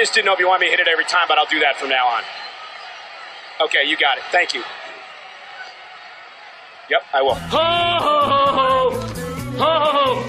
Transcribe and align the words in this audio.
just 0.00 0.14
didn't 0.14 0.26
know 0.26 0.32
if 0.32 0.40
you 0.40 0.48
want 0.48 0.60
me 0.62 0.66
to 0.66 0.70
hit 0.70 0.80
it 0.80 0.88
every 0.88 1.04
time, 1.04 1.26
but 1.28 1.36
I'll 1.36 1.44
do 1.46 1.60
that 1.60 1.76
from 1.76 1.90
now 1.90 2.08
on. 2.08 2.22
Okay, 3.60 3.86
you 3.86 3.98
got 3.98 4.16
it. 4.16 4.24
Thank 4.32 4.54
you. 4.54 4.62
Yep, 6.88 7.02
I 7.12 7.22
will. 7.22 7.34
Ho, 7.34 7.58
ho, 8.00 8.20
ho, 8.30 8.46
ho, 8.56 8.90
ho, 9.58 9.80
ho, 9.80 10.20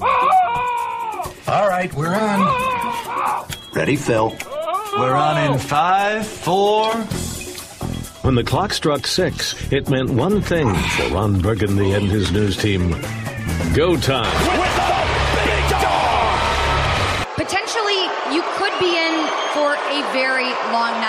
ho. 0.00 0.36
All 1.48 1.68
right, 1.68 1.94
we're 1.94 2.14
on. 2.14 3.46
Ready, 3.72 3.94
Phil? 3.94 4.36
We're 4.98 5.14
on 5.14 5.52
in 5.52 5.58
five, 5.60 6.26
four. 6.26 6.92
When 8.22 8.34
the 8.34 8.42
clock 8.42 8.72
struck 8.72 9.06
six, 9.06 9.54
it 9.70 9.88
meant 9.88 10.10
one 10.10 10.40
thing 10.40 10.74
for 10.74 11.08
Ron 11.10 11.40
Burgundy 11.40 11.92
and 11.92 12.06
his 12.06 12.32
news 12.32 12.56
team. 12.56 12.96
Go 13.74 13.96
time. 13.96 14.95
Long. 20.76 21.06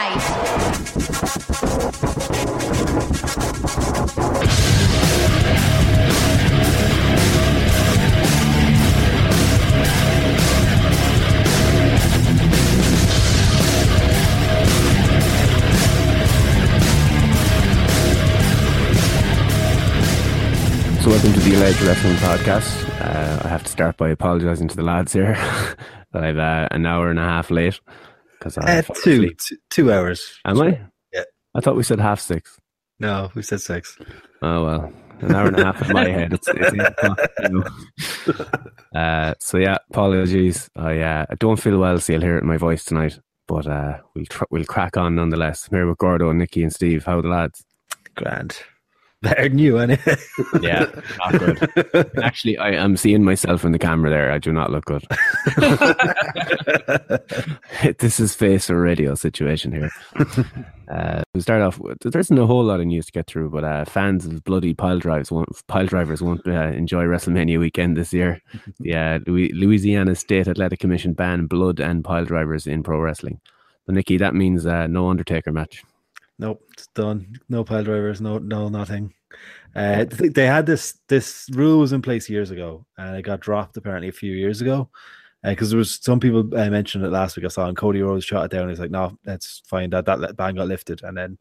So, 21.02 21.10
welcome 21.10 21.34
to 21.34 21.40
the 21.40 21.56
Alleged 21.56 21.82
Wrestling 21.82 22.16
Podcast. 22.16 22.90
Uh, 23.02 23.42
I 23.44 23.48
have 23.50 23.64
to 23.64 23.70
start 23.70 23.98
by 23.98 24.10
apologising 24.10 24.68
to 24.70 24.76
the 24.76 24.84
lads 24.84 25.14
here 25.14 25.34
that 26.14 26.23
I'm 26.23 26.40
uh, 26.40 26.68
an 26.72 26.86
hour 26.86 27.10
and 27.10 27.20
a 27.20 27.23
half 27.23 27.52
late 27.52 27.80
because 28.40 28.58
I 28.58 28.80
Uh, 28.80 28.82
two, 29.04 29.12
asleep. 29.38 29.40
two, 29.70 29.92
hours. 29.92 30.40
Am 30.46 30.60
I? 30.62 30.80
Yeah. 31.14 31.24
I 31.56 31.60
thought 31.62 31.76
we 31.76 31.84
said 31.84 32.00
half 32.00 32.20
six. 32.20 32.58
No, 33.00 33.30
we 33.36 33.42
said 33.44 33.62
six. 33.62 33.98
Oh 34.42 34.66
well, 34.66 34.94
an 35.22 35.36
hour 35.36 35.48
and 35.48 35.60
a 35.60 35.66
half 35.66 35.82
in 35.88 35.94
my 35.94 36.08
head. 36.10 36.34
It's, 36.34 36.48
it's 36.48 36.74
eight 36.74 36.82
o'clock, 36.82 37.20
you 37.44 37.50
know. 37.50 39.00
Uh, 39.00 39.34
so 39.40 39.58
yeah, 39.58 39.78
apologies. 39.92 40.70
I 40.76 41.00
uh, 41.00 41.26
I 41.30 41.36
don't 41.36 41.60
feel 41.60 41.78
well, 41.78 42.00
so 42.00 42.14
you'll 42.14 42.22
hear 42.24 42.38
it 42.38 42.42
in 42.42 42.48
my 42.48 42.58
voice 42.58 42.84
tonight. 42.86 43.20
But 43.48 43.68
uh, 43.68 44.00
we'll 44.16 44.26
tr- 44.26 44.44
we'll 44.50 44.66
crack 44.66 44.98
on 44.98 45.16
nonetheless. 45.16 45.68
I'm 45.72 45.78
here 45.78 45.88
with 45.88 45.98
Gordo, 46.00 46.32
Nicky, 46.34 46.64
and 46.64 46.74
Steve. 46.74 47.06
How 47.06 47.20
are 47.20 47.22
the 47.22 47.30
lads? 47.30 47.64
Grand. 48.16 48.58
Better 49.22 49.50
than 49.50 49.58
you, 49.58 49.80
anyway. 49.80 50.18
Yeah, 50.62 50.86
not 51.18 51.40
good. 51.40 52.12
Actually, 52.22 52.58
I 52.58 52.72
am 52.72 52.98
seeing 52.98 53.23
myself 53.23 53.66
in 53.66 53.72
the 53.72 53.80
camera 53.80 54.12
there. 54.12 54.32
I 54.32 54.38
do 54.38 54.54
not 54.54 54.72
look 54.72 54.86
good. 54.86 55.04
this 57.98 58.20
is 58.20 58.36
face 58.36 58.70
or 58.70 58.80
radio 58.80 59.16
situation 59.16 59.72
here. 59.72 59.90
Uh, 60.88 61.22
we 61.34 61.42
start 61.42 61.62
off. 61.62 61.80
With, 61.80 62.00
there 62.00 62.20
isn't 62.20 62.38
a 62.38 62.45
whole 62.45 62.64
lot 62.64 62.80
of 62.80 62.86
news 62.86 63.08
to 63.08 63.12
get 63.12 63.28
through, 63.28 63.50
but 63.50 63.64
uh, 63.64 63.86
fans 63.86 64.26
of 64.26 64.44
bloody 64.44 64.73
pile 64.73 65.00
drives 65.00 65.32
won't 65.32 65.49
pile 65.67 65.88
drivers 65.88 66.22
won't 66.22 66.45
uh, 66.48 66.67
enjoy 66.67 67.04
WrestleMania 67.04 67.60
weekend 67.60 67.98
this 67.98 68.14
year. 68.14 68.42
Yeah, 68.80 69.20
Louisiana 69.26 70.16
State 70.16 70.48
Athletic 70.48 70.80
Commission 70.80 71.14
ban 71.14 71.48
blood 71.48 71.80
and 71.80 72.04
pile 72.04 72.26
drivers 72.26 72.67
in 72.67 72.84
pro 72.84 72.99
wrestling. 72.99 73.42
But 73.86 73.95
Nikki, 73.95 74.17
that 74.17 74.36
means 74.36 74.66
uh, 74.66 74.88
no 74.88 75.10
Undertaker 75.10 75.52
match. 75.52 75.84
Nope, 76.39 76.61
it's 76.73 76.87
done. 76.87 77.39
No 77.49 77.64
pile 77.64 77.83
drivers. 77.83 78.21
No, 78.21 78.37
no, 78.37 78.70
nothing. 78.70 79.14
Uh, 79.75 80.05
they 80.09 80.45
had 80.48 80.65
this 80.65 80.99
this 81.08 81.48
rule 81.53 81.80
was 81.80 81.93
in 81.93 82.02
place 82.02 82.30
years 82.30 82.49
ago, 82.52 82.86
and 82.98 83.15
it 83.15 83.21
got 83.23 83.39
dropped 83.42 83.77
apparently 83.77 84.08
a 84.08 84.14
few 84.14 84.33
years 84.33 84.61
ago. 84.61 84.89
Because 85.43 85.70
there 85.70 85.77
was 85.77 85.99
some 86.03 86.20
people 86.20 86.39
uh, 86.58 86.70
mentioned 86.70 87.05
it 87.05 87.11
last 87.11 87.36
week. 87.37 87.45
I 87.45 87.49
saw, 87.49 87.67
and 87.67 87.77
Cody 87.77 88.02
Rhodes 88.02 88.25
shot 88.25 88.45
it 88.45 88.52
down. 88.52 88.70
He's 88.70 88.80
like, 88.80 88.92
"No, 88.92 89.17
that's 89.23 89.61
fine. 89.67 89.92
That 89.92 90.05
that 90.05 90.36
ban 90.36 90.55
got 90.55 90.67
lifted." 90.67 91.03
And 91.03 91.15
then 91.15 91.37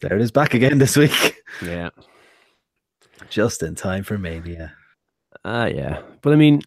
there 0.00 0.16
it 0.16 0.22
is 0.22 0.30
back 0.32 0.54
again 0.54 0.78
this 0.84 0.96
week, 0.96 1.34
Yeah. 1.62 1.90
just 3.28 3.62
in 3.62 3.74
time 3.74 4.04
for 4.04 4.16
Mania. 4.18 4.72
Ah, 5.44 5.66
yeah. 5.66 6.00
But 6.22 6.32
I 6.32 6.36
mean, 6.36 6.62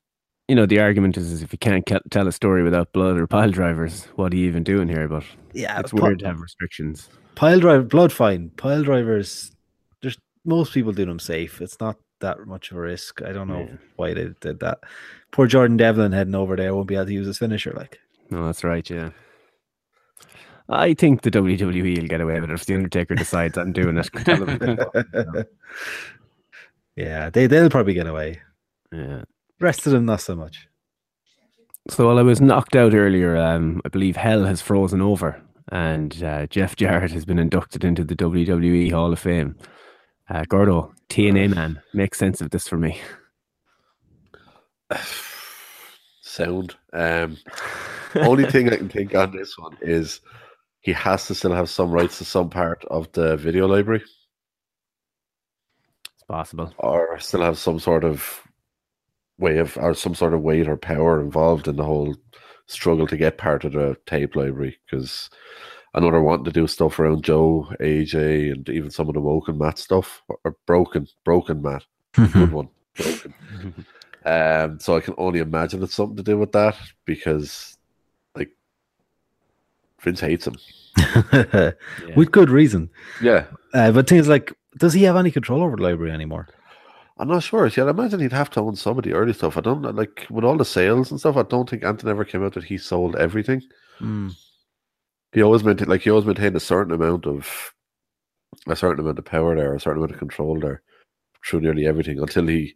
you 0.47 0.55
know, 0.55 0.65
the 0.65 0.79
argument 0.79 1.17
is, 1.17 1.31
is 1.31 1.41
if 1.43 1.51
you 1.51 1.57
can't 1.59 1.85
ke- 1.85 2.01
tell 2.09 2.27
a 2.27 2.31
story 2.31 2.63
without 2.63 2.93
blood 2.93 3.17
or 3.17 3.27
pile 3.27 3.51
drivers, 3.51 4.05
what 4.15 4.33
are 4.33 4.35
you 4.37 4.47
even 4.47 4.63
doing 4.63 4.87
here? 4.87 5.07
But 5.07 5.23
Yeah, 5.53 5.79
it's 5.79 5.93
weird 5.93 6.19
to 6.19 6.27
have 6.27 6.39
restrictions. 6.39 7.09
pile 7.35 7.59
drive 7.59 7.87
blood 7.89 8.11
fine 8.11 8.49
pile 8.57 8.81
drivers 8.83 9.51
there's 10.01 10.17
most 10.45 10.73
people 10.73 10.91
do 10.91 11.05
them 11.05 11.19
safe 11.19 11.61
it's 11.61 11.79
not 11.79 11.95
that 12.19 12.39
much 12.47 12.71
of 12.71 12.77
a 12.77 12.81
risk 12.81 13.21
i 13.21 13.31
don't 13.31 13.47
know 13.47 13.59
Yeah. 13.69 13.75
why 13.95 14.13
they 14.15 14.29
did 14.41 14.59
that 14.61 14.79
poor 15.31 15.45
jordan 15.45 15.77
devlin 15.77 16.11
heading 16.13 16.33
over 16.33 16.55
there 16.55 16.73
won't 16.73 16.87
be 16.87 16.95
able 16.95 17.05
to 17.05 17.13
use 17.13 17.27
his 17.27 17.37
finisher 17.37 17.73
like 17.75 17.99
No, 18.31 18.45
that's 18.45 18.63
right. 18.63 18.89
Yeah. 18.89 19.11
I 20.67 20.95
think 20.95 21.21
the 21.21 21.29
WWE 21.31 22.01
will 22.01 22.07
get 22.07 22.19
away 22.21 22.39
with 22.41 22.49
it 22.49 22.53
if 22.53 22.65
the 22.65 22.73
Undertaker 22.75 23.13
decides 23.15 23.55
I'm 23.57 23.71
doing 23.71 23.97
it. 23.99 24.09
Yeah 26.95 27.29
they, 27.29 27.45
they'll 27.47 27.69
probably 27.69 27.93
get 27.93 28.07
away 28.07 28.41
yeah. 28.91 29.23
Rest 29.59 29.85
of 29.85 29.91
them 29.93 30.05
not 30.05 30.21
so 30.21 30.35
much 30.35 30.67
So 31.89 32.07
while 32.07 32.19
I 32.19 32.21
was 32.23 32.41
knocked 32.41 32.75
out 32.75 32.93
earlier, 32.93 33.37
um, 33.37 33.81
I 33.85 33.89
believe 33.89 34.15
hell 34.17 34.43
has 34.45 34.61
frozen 34.61 35.01
over, 35.01 35.41
and 35.71 36.21
uh, 36.23 36.45
Jeff 36.47 36.75
Jarrett 36.75 37.11
has 37.11 37.23
been 37.25 37.39
inducted 37.39 37.83
into 37.85 38.03
the 38.03 38.15
WWE 38.15 38.91
Hall 38.91 39.13
of 39.13 39.19
Fame. 39.19 39.55
Uh, 40.29 40.43
Gordo, 40.49 40.93
TNA 41.09 41.55
man, 41.55 41.81
make 41.93 42.13
sense 42.13 42.41
of 42.41 42.49
this 42.49 42.67
for 42.67 42.77
me. 42.77 42.99
sound. 46.21 46.75
Um, 46.93 47.37
only 48.15 48.45
thing 48.51 48.69
I 48.71 48.75
can 48.77 48.89
think 48.89 49.15
on 49.15 49.31
this 49.35 49.57
one 49.57 49.77
is 49.81 50.19
he 50.81 50.91
has 50.93 51.25
to 51.27 51.35
still 51.35 51.53
have 51.53 51.69
some 51.69 51.91
rights 51.91 52.17
to 52.19 52.25
some 52.25 52.49
part 52.49 52.83
of 52.85 53.11
the 53.13 53.37
video 53.37 53.67
library, 53.67 54.03
It's 56.13 56.23
possible. 56.27 56.73
or 56.77 57.17
still 57.19 57.41
have 57.41 57.57
some 57.57 57.79
sort 57.79 58.03
of 58.03 58.41
way 59.37 59.57
of, 59.57 59.77
or 59.77 59.93
some 59.93 60.15
sort 60.15 60.33
of 60.33 60.41
weight 60.41 60.67
or 60.67 60.77
power 60.77 61.21
involved 61.21 61.67
in 61.67 61.75
the 61.75 61.83
whole 61.83 62.15
struggle 62.65 63.07
to 63.07 63.17
get 63.17 63.37
part 63.37 63.63
of 63.63 63.73
the 63.73 63.97
tape 64.05 64.35
library. 64.35 64.79
Because 64.85 65.29
I 65.93 65.99
know 65.99 66.11
they're 66.11 66.21
wanting 66.21 66.45
to 66.45 66.51
do 66.51 66.67
stuff 66.67 66.99
around 66.99 67.23
Joe, 67.23 67.67
AJ, 67.79 68.51
and 68.51 68.69
even 68.69 68.91
some 68.91 69.07
of 69.07 69.13
the 69.13 69.21
Woken 69.21 69.57
Matt 69.57 69.79
stuff, 69.79 70.21
or 70.27 70.55
broken, 70.65 71.07
broken 71.23 71.61
Matt, 71.61 71.83
good 72.13 72.51
one, 72.51 72.69
broken. 72.95 73.33
Um, 74.25 74.77
so 74.79 74.97
I 74.97 74.99
can 74.99 75.13
only 75.17 75.39
imagine 75.39 75.81
it's 75.81 75.95
something 75.95 76.17
to 76.17 76.23
do 76.23 76.37
with 76.37 76.51
that 76.51 76.75
because, 77.05 77.77
like, 78.35 78.51
Vince 80.01 80.19
hates 80.19 80.45
him. 80.45 80.55
with 82.15 82.31
good 82.31 82.49
reason 82.49 82.89
Yeah, 83.21 83.45
uh, 83.75 83.91
but 83.91 84.09
things 84.09 84.27
like 84.27 84.51
does 84.77 84.93
he 84.93 85.03
have 85.03 85.15
any 85.15 85.29
control 85.29 85.61
over 85.61 85.75
the 85.75 85.83
library 85.83 86.11
anymore 86.11 86.47
I'm 87.19 87.27
not 87.27 87.43
sure. 87.43 87.69
See, 87.69 87.81
I 87.81 87.89
imagine 87.89 88.19
he'd 88.19 88.31
have 88.31 88.51
to 88.51 88.61
own 88.61 88.75
some 88.75 88.97
of 88.97 89.03
the 89.03 89.13
early 89.13 89.33
stuff. 89.33 89.57
I 89.57 89.61
don't 89.61 89.81
like 89.95 90.27
with 90.29 90.43
all 90.43 90.57
the 90.57 90.65
sales 90.65 91.09
and 91.09 91.19
stuff. 91.19 91.35
I 91.35 91.43
don't 91.43 91.69
think 91.69 91.83
Anton 91.83 92.09
ever 92.09 92.23
came 92.23 92.43
out 92.43 92.53
that 92.53 92.63
he 92.63 92.77
sold 92.77 93.15
everything. 93.15 93.63
Hmm. 93.97 94.29
He 95.31 95.41
always 95.41 95.63
maintained, 95.63 95.89
like 95.89 96.01
he 96.01 96.11
always 96.11 96.25
maintained 96.25 96.55
a 96.55 96.59
certain 96.59 96.93
amount 96.93 97.25
of, 97.25 97.73
a 98.67 98.75
certain 98.75 98.99
amount 98.99 99.19
of 99.19 99.25
power 99.25 99.55
there, 99.55 99.73
a 99.73 99.79
certain 99.79 99.97
amount 99.97 100.13
of 100.13 100.19
control 100.19 100.59
there, 100.59 100.81
through 101.45 101.61
nearly 101.61 101.87
everything 101.87 102.19
until 102.19 102.47
he 102.47 102.75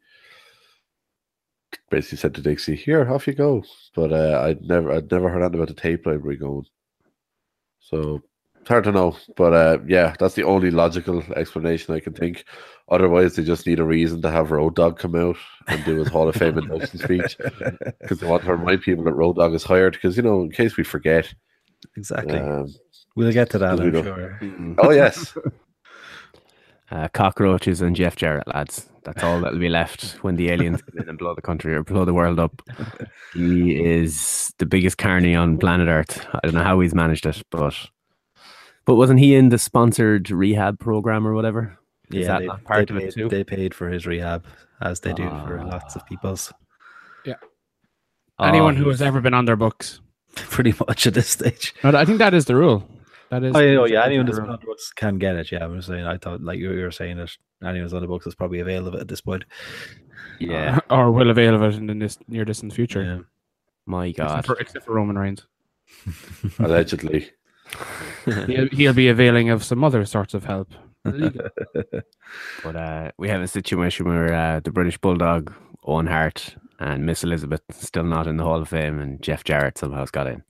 basically 1.89 2.17
said 2.17 2.33
to 2.35 2.41
Dixie, 2.41 2.75
"Here, 2.75 3.09
off 3.11 3.27
you 3.27 3.33
go." 3.33 3.63
But 3.95 4.11
uh, 4.11 4.41
I'd 4.43 4.61
never, 4.63 4.91
I'd 4.91 5.11
never 5.11 5.29
heard 5.29 5.41
anything 5.41 5.59
about 5.59 5.67
the 5.67 5.81
tape 5.81 6.05
library 6.05 6.37
going. 6.37 6.65
So 7.79 8.21
it's 8.61 8.69
hard 8.69 8.83
to 8.85 8.91
know, 8.91 9.17
but 9.35 9.53
uh, 9.53 9.77
yeah, 9.87 10.15
that's 10.19 10.35
the 10.35 10.43
only 10.43 10.71
logical 10.71 11.21
explanation 11.35 11.93
I 11.93 11.99
can 11.99 12.13
think. 12.13 12.45
Otherwise, 12.89 13.35
they 13.35 13.43
just 13.43 13.65
need 13.65 13.79
a 13.79 13.83
reason 13.83 14.21
to 14.21 14.29
have 14.31 14.51
Road 14.51 14.75
Dog 14.75 14.99
come 14.99 15.15
out 15.15 15.37
and 15.67 15.83
do 15.83 15.97
his 15.97 16.09
Hall 16.09 16.29
of 16.29 16.35
Fame 16.35 16.57
induction 16.57 16.99
speech 16.99 17.37
because 18.01 18.19
they 18.19 18.27
want 18.27 18.43
to 18.43 18.55
remind 18.55 18.81
people 18.81 19.03
that 19.05 19.13
Road 19.13 19.37
Dog 19.37 19.53
is 19.53 19.63
hired. 19.63 19.93
Because 19.93 20.15
you 20.15 20.23
know, 20.23 20.41
in 20.41 20.51
case 20.51 20.77
we 20.77 20.83
forget, 20.83 21.33
exactly 21.97 22.37
um, 22.37 22.67
we'll 23.15 23.31
get 23.31 23.49
to 23.49 23.57
that 23.57 23.79
i'm 23.79 23.91
don't- 23.91 24.03
sure 24.03 24.39
oh 24.79 24.91
yes, 24.91 25.35
Uh, 26.91 27.07
cockroaches 27.13 27.79
and 27.79 27.95
Jeff 27.95 28.17
Jarrett, 28.17 28.45
lads. 28.53 28.89
That's 29.05 29.23
all 29.23 29.39
that'll 29.39 29.57
be 29.59 29.69
left 29.69 30.17
when 30.23 30.35
the 30.35 30.49
aliens 30.49 30.81
come 30.81 31.01
in 31.01 31.07
and 31.07 31.17
blow 31.17 31.33
the 31.33 31.41
country 31.41 31.73
or 31.73 31.83
blow 31.83 32.03
the 32.03 32.13
world 32.13 32.37
up. 32.37 32.61
He 33.33 33.81
is 33.81 34.53
the 34.57 34.65
biggest 34.65 34.97
carny 34.97 35.33
on 35.33 35.57
planet 35.57 35.87
Earth. 35.87 36.27
I 36.33 36.39
don't 36.43 36.53
know 36.53 36.63
how 36.63 36.81
he's 36.81 36.93
managed 36.93 37.25
it, 37.25 37.41
but 37.49 37.73
but 38.85 38.95
wasn't 38.95 39.19
he 39.19 39.35
in 39.35 39.49
the 39.49 39.57
sponsored 39.57 40.29
rehab 40.31 40.79
program 40.79 41.25
or 41.27 41.33
whatever? 41.33 41.77
Is 42.11 42.27
that 42.27 42.39
they, 42.39 42.47
part 42.47 42.87
they 42.89 42.93
of 42.95 42.99
paid, 42.99 43.07
it 43.09 43.13
too? 43.13 43.29
they 43.29 43.43
paid 43.43 43.73
for 43.73 43.89
his 43.89 44.05
rehab 44.05 44.45
as 44.81 44.99
they 44.99 45.13
do 45.13 45.23
for 45.29 45.59
Ah. 45.59 45.65
lots 45.65 45.95
of 45.95 46.05
people's 46.05 46.51
Yeah. 47.25 47.35
Anyone 48.39 48.75
Oh, 48.75 48.83
who 48.83 48.89
has 48.89 49.01
ever 49.01 49.21
been 49.21 49.33
on 49.33 49.45
their 49.45 49.55
books 49.55 50.01
pretty 50.35 50.73
much 50.87 51.07
at 51.07 51.13
this 51.13 51.29
stage. 51.29 51.73
But 51.81 51.95
I 51.95 52.03
think 52.05 52.17
that 52.19 52.33
is 52.33 52.45
the 52.45 52.55
rule. 52.55 52.87
That 53.29 53.43
is. 53.43 53.55
Oh, 53.55 53.59
yeah, 53.59 53.77
oh, 53.79 53.85
yeah, 53.85 54.03
anyone 54.03 54.25
the 54.25 54.33
that's 54.33 54.41
rule. 54.41 54.51
on 54.51 54.59
the 54.59 54.65
books 54.65 54.91
can 54.93 55.17
get 55.17 55.37
it. 55.37 55.51
Yeah, 55.53 55.63
I'm 55.63 55.81
saying. 55.81 56.05
I 56.05 56.17
thought, 56.17 56.41
like 56.41 56.59
you 56.59 56.73
you 56.73 56.83
were 56.83 56.91
saying, 56.91 57.15
that 57.15 57.29
anyone's 57.63 57.93
on 57.93 58.01
the 58.01 58.07
books 58.07 58.27
is 58.27 58.35
probably 58.35 58.59
available 58.59 58.89
of 58.89 58.95
it 58.95 59.01
at 59.01 59.07
this 59.07 59.21
point. 59.21 59.45
Yeah. 60.39 60.79
or 60.89 61.11
will 61.13 61.29
avail 61.29 61.55
of 61.55 61.61
it 61.61 61.75
in 61.75 61.87
the 61.87 62.17
near 62.27 62.43
distant 62.43 62.73
future. 62.73 63.03
Yeah. 63.03 63.19
My 63.85 64.07
Except 64.07 64.29
God. 64.29 64.45
for, 64.45 64.55
except 64.59 64.85
for 64.85 64.93
Roman 64.93 65.17
Reigns. 65.17 65.45
Allegedly. 66.59 67.29
he'll, 68.47 68.67
he'll 68.69 68.93
be 68.93 69.07
availing 69.07 69.49
of 69.49 69.63
some 69.63 69.83
other 69.83 70.05
sorts 70.05 70.33
of 70.33 70.45
help. 70.45 70.73
But 72.63 72.75
uh, 72.75 73.11
we 73.17 73.27
have 73.29 73.41
a 73.41 73.47
situation 73.47 74.07
where 74.07 74.33
uh, 74.33 74.59
the 74.61 74.71
British 74.71 74.97
Bulldog, 74.97 75.53
Owen 75.83 76.07
Hart, 76.07 76.55
and 76.79 77.05
Miss 77.05 77.23
Elizabeth 77.23 77.61
still 77.71 78.03
not 78.03 78.27
in 78.27 78.37
the 78.37 78.43
Hall 78.43 78.61
of 78.61 78.69
Fame, 78.69 78.99
and 78.99 79.21
Jeff 79.21 79.43
Jarrett 79.43 79.77
somehow's 79.77 80.11
got 80.11 80.27
in. 80.27 80.43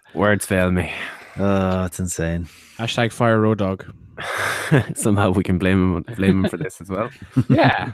Words 0.14 0.46
fail 0.46 0.70
me. 0.70 0.92
Oh, 1.36 1.84
it's 1.84 2.00
insane. 2.00 2.48
Hashtag 2.78 3.12
fire 3.12 3.40
road 3.40 3.58
dog. 3.58 3.84
Somehow 4.94 5.30
we 5.30 5.44
can 5.44 5.58
blame 5.58 5.96
him 5.96 6.14
blame 6.16 6.44
him 6.44 6.50
for 6.50 6.56
this 6.56 6.80
as 6.80 6.88
well. 6.88 7.10
Yeah. 7.48 7.92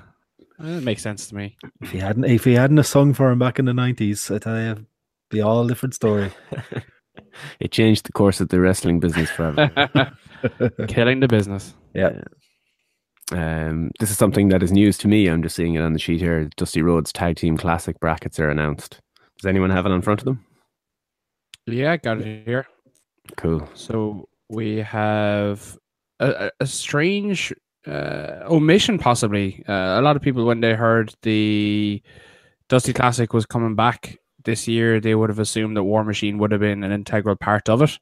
That 0.59 0.83
makes 0.83 1.03
sense 1.03 1.27
to 1.29 1.35
me. 1.35 1.57
If 1.81 1.91
he 1.91 1.99
hadn't, 1.99 2.25
if 2.25 2.45
he 2.45 2.55
hadn't 2.55 2.79
a 2.79 2.85
song 2.85 3.13
for 3.13 3.31
him 3.31 3.39
back 3.39 3.59
in 3.59 3.65
the 3.65 3.75
nineties, 3.75 4.31
I 4.31 4.39
tell 4.39 4.57
you, 4.57 4.71
it'd 4.71 4.87
be 5.29 5.41
all 5.43 5.65
a 5.65 5.69
different 5.69 5.95
story. 5.95 6.31
It 7.61 7.73
changed 7.73 8.07
the 8.07 8.13
course 8.13 8.41
of 8.41 8.49
the 8.49 8.61
wrestling 8.61 9.01
business 9.01 9.31
forever. 9.31 9.71
Killing 10.89 11.21
the 11.21 11.29
business. 11.29 11.75
Yeah. 11.95 12.23
Um, 13.33 13.91
this 14.01 14.11
is 14.11 14.19
something 14.19 14.49
that 14.49 14.63
is 14.63 14.73
news 14.73 14.99
to 14.99 15.09
me. 15.09 15.29
I'm 15.29 15.43
just 15.43 15.57
seeing 15.57 15.75
it 15.75 15.81
on 15.81 15.93
the 15.93 15.99
sheet 15.99 16.21
here. 16.21 16.49
Dusty 16.57 16.83
Rhodes 16.83 17.13
Tag 17.13 17.37
Team 17.37 17.57
Classic 17.57 17.99
brackets 18.01 18.39
are 18.39 18.51
announced. 18.51 19.01
Does 19.39 19.47
anyone 19.47 19.71
have 19.71 19.87
it 19.87 19.91
in 19.91 20.03
front 20.03 20.21
of 20.21 20.25
them? 20.27 20.45
Yeah, 21.67 21.97
got 21.97 22.21
it 22.21 22.45
here. 22.47 22.67
Cool. 23.37 23.67
So 23.75 24.29
we 24.49 24.79
have 24.79 25.79
a, 26.21 26.29
a, 26.29 26.51
a 26.61 26.67
strange 26.67 27.53
uh, 27.87 28.45
omission, 28.49 28.99
possibly. 28.99 29.65
Uh, 29.67 29.99
a 29.99 30.03
lot 30.03 30.17
of 30.17 30.23
people, 30.23 30.45
when 30.45 30.61
they 30.61 30.75
heard 30.75 31.15
the 31.23 32.03
Dusty 32.69 32.93
Classic 32.93 33.33
was 33.33 33.47
coming 33.47 33.75
back 33.75 34.19
this 34.45 34.69
year, 34.69 35.01
they 35.01 35.15
would 35.15 35.31
have 35.31 35.39
assumed 35.39 35.77
that 35.77 35.85
War 35.85 36.05
Machine 36.05 36.39
would 36.39 36.53
have 36.53 36.61
been 36.61 36.85
an 36.85 36.93
integral 36.93 37.37
part 37.37 37.69
of 37.69 37.83
it. 37.83 37.99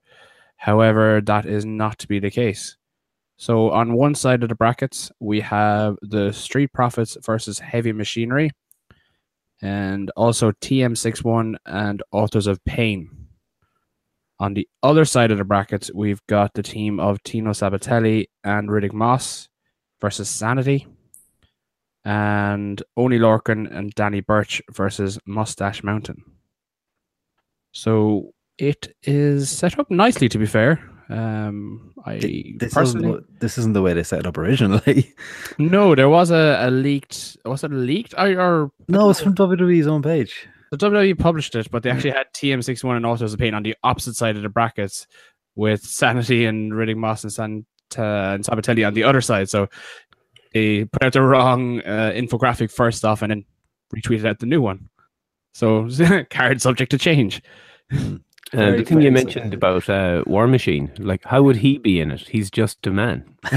However, 0.56 1.20
that 1.20 1.46
is 1.46 1.64
not 1.64 1.98
to 2.00 2.08
be 2.08 2.20
the 2.20 2.30
case. 2.30 2.76
So 3.36 3.70
on 3.70 3.94
one 3.94 4.14
side 4.14 4.42
of 4.42 4.48
the 4.48 4.54
brackets, 4.54 5.10
we 5.18 5.40
have 5.40 5.96
the 6.02 6.32
Street 6.32 6.72
Profits 6.72 7.16
versus 7.24 7.58
Heavy 7.58 7.92
Machinery, 7.92 8.50
and 9.60 10.10
also 10.16 10.52
TM61 10.52 11.56
and 11.66 12.02
Authors 12.12 12.46
of 12.46 12.64
Pain. 12.64 13.10
On 14.38 14.54
the 14.54 14.68
other 14.82 15.04
side 15.04 15.30
of 15.30 15.38
the 15.38 15.44
brackets, 15.44 15.90
we've 15.94 16.24
got 16.28 16.54
the 16.54 16.62
team 16.62 17.00
of 17.00 17.22
Tino 17.22 17.50
Sabbatelli 17.50 18.26
and 18.44 18.68
Riddick 18.68 18.92
Moss 18.92 19.48
versus 20.00 20.28
Sanity, 20.28 20.86
and 22.04 22.82
Oni 22.96 23.18
Lorcan 23.18 23.72
and 23.72 23.92
Danny 23.94 24.20
Burch 24.20 24.60
versus 24.72 25.18
Mustache 25.26 25.82
Mountain. 25.84 26.24
So 27.72 28.32
it 28.58 28.94
is 29.02 29.50
set 29.50 29.78
up 29.78 29.90
nicely, 29.90 30.28
to 30.28 30.38
be 30.38 30.46
fair. 30.46 30.80
Um, 31.08 31.92
I 32.06 32.18
This 32.58 32.72
personally 32.72 33.08
isn't, 33.08 33.40
this 33.40 33.58
isn't 33.58 33.74
the 33.74 33.82
way 33.82 33.92
they 33.92 34.02
set 34.02 34.20
it 34.20 34.26
up 34.26 34.38
originally. 34.38 35.12
no, 35.58 35.94
there 35.94 36.08
was 36.08 36.30
a, 36.30 36.58
a 36.60 36.70
leaked. 36.70 37.36
Was 37.44 37.64
it 37.64 37.70
leaked? 37.70 38.14
I, 38.16 38.34
or 38.34 38.70
no, 38.88 39.10
it's 39.10 39.20
from 39.20 39.34
WWE's 39.34 39.86
own 39.86 40.02
page. 40.02 40.46
the 40.70 40.78
WWE 40.78 41.18
published 41.18 41.54
it, 41.54 41.70
but 41.70 41.82
they 41.82 41.90
actually 41.90 42.12
had 42.12 42.32
TM61 42.34 42.96
and 42.96 43.06
Authors 43.06 43.34
of 43.34 43.40
Pain 43.40 43.52
on 43.54 43.62
the 43.62 43.76
opposite 43.82 44.14
side 44.14 44.36
of 44.36 44.42
the 44.42 44.48
brackets, 44.48 45.06
with 45.54 45.82
Sanity 45.82 46.46
and 46.46 46.72
Riddick 46.72 46.96
Moss 46.96 47.24
and 47.24 47.32
Santa 47.32 47.62
and 47.98 48.44
Sabbatelli 48.44 48.86
on 48.86 48.94
the 48.94 49.04
other 49.04 49.20
side. 49.20 49.50
So 49.50 49.68
they 50.54 50.84
put 50.84 51.02
out 51.02 51.12
the 51.12 51.22
wrong 51.22 51.80
uh, 51.80 52.12
infographic 52.14 52.70
first 52.70 53.04
off, 53.04 53.22
and 53.22 53.30
then 53.30 53.44
retweeted 53.94 54.24
out 54.24 54.38
the 54.38 54.46
new 54.46 54.62
one. 54.62 54.88
So 55.52 55.88
card 56.30 56.60
subject 56.62 56.90
to 56.92 56.98
change. 56.98 57.42
Uh, 58.54 58.72
the 58.72 58.84
thing 58.84 59.00
you 59.00 59.10
mentioned 59.10 59.54
about 59.54 59.88
uh, 59.88 60.22
War 60.26 60.46
Machine, 60.46 60.92
like 60.98 61.24
how 61.24 61.42
would 61.42 61.56
he 61.56 61.78
be 61.78 62.00
in 62.00 62.10
it? 62.10 62.20
He's 62.28 62.50
just 62.50 62.86
a 62.86 62.90
man. 62.90 63.24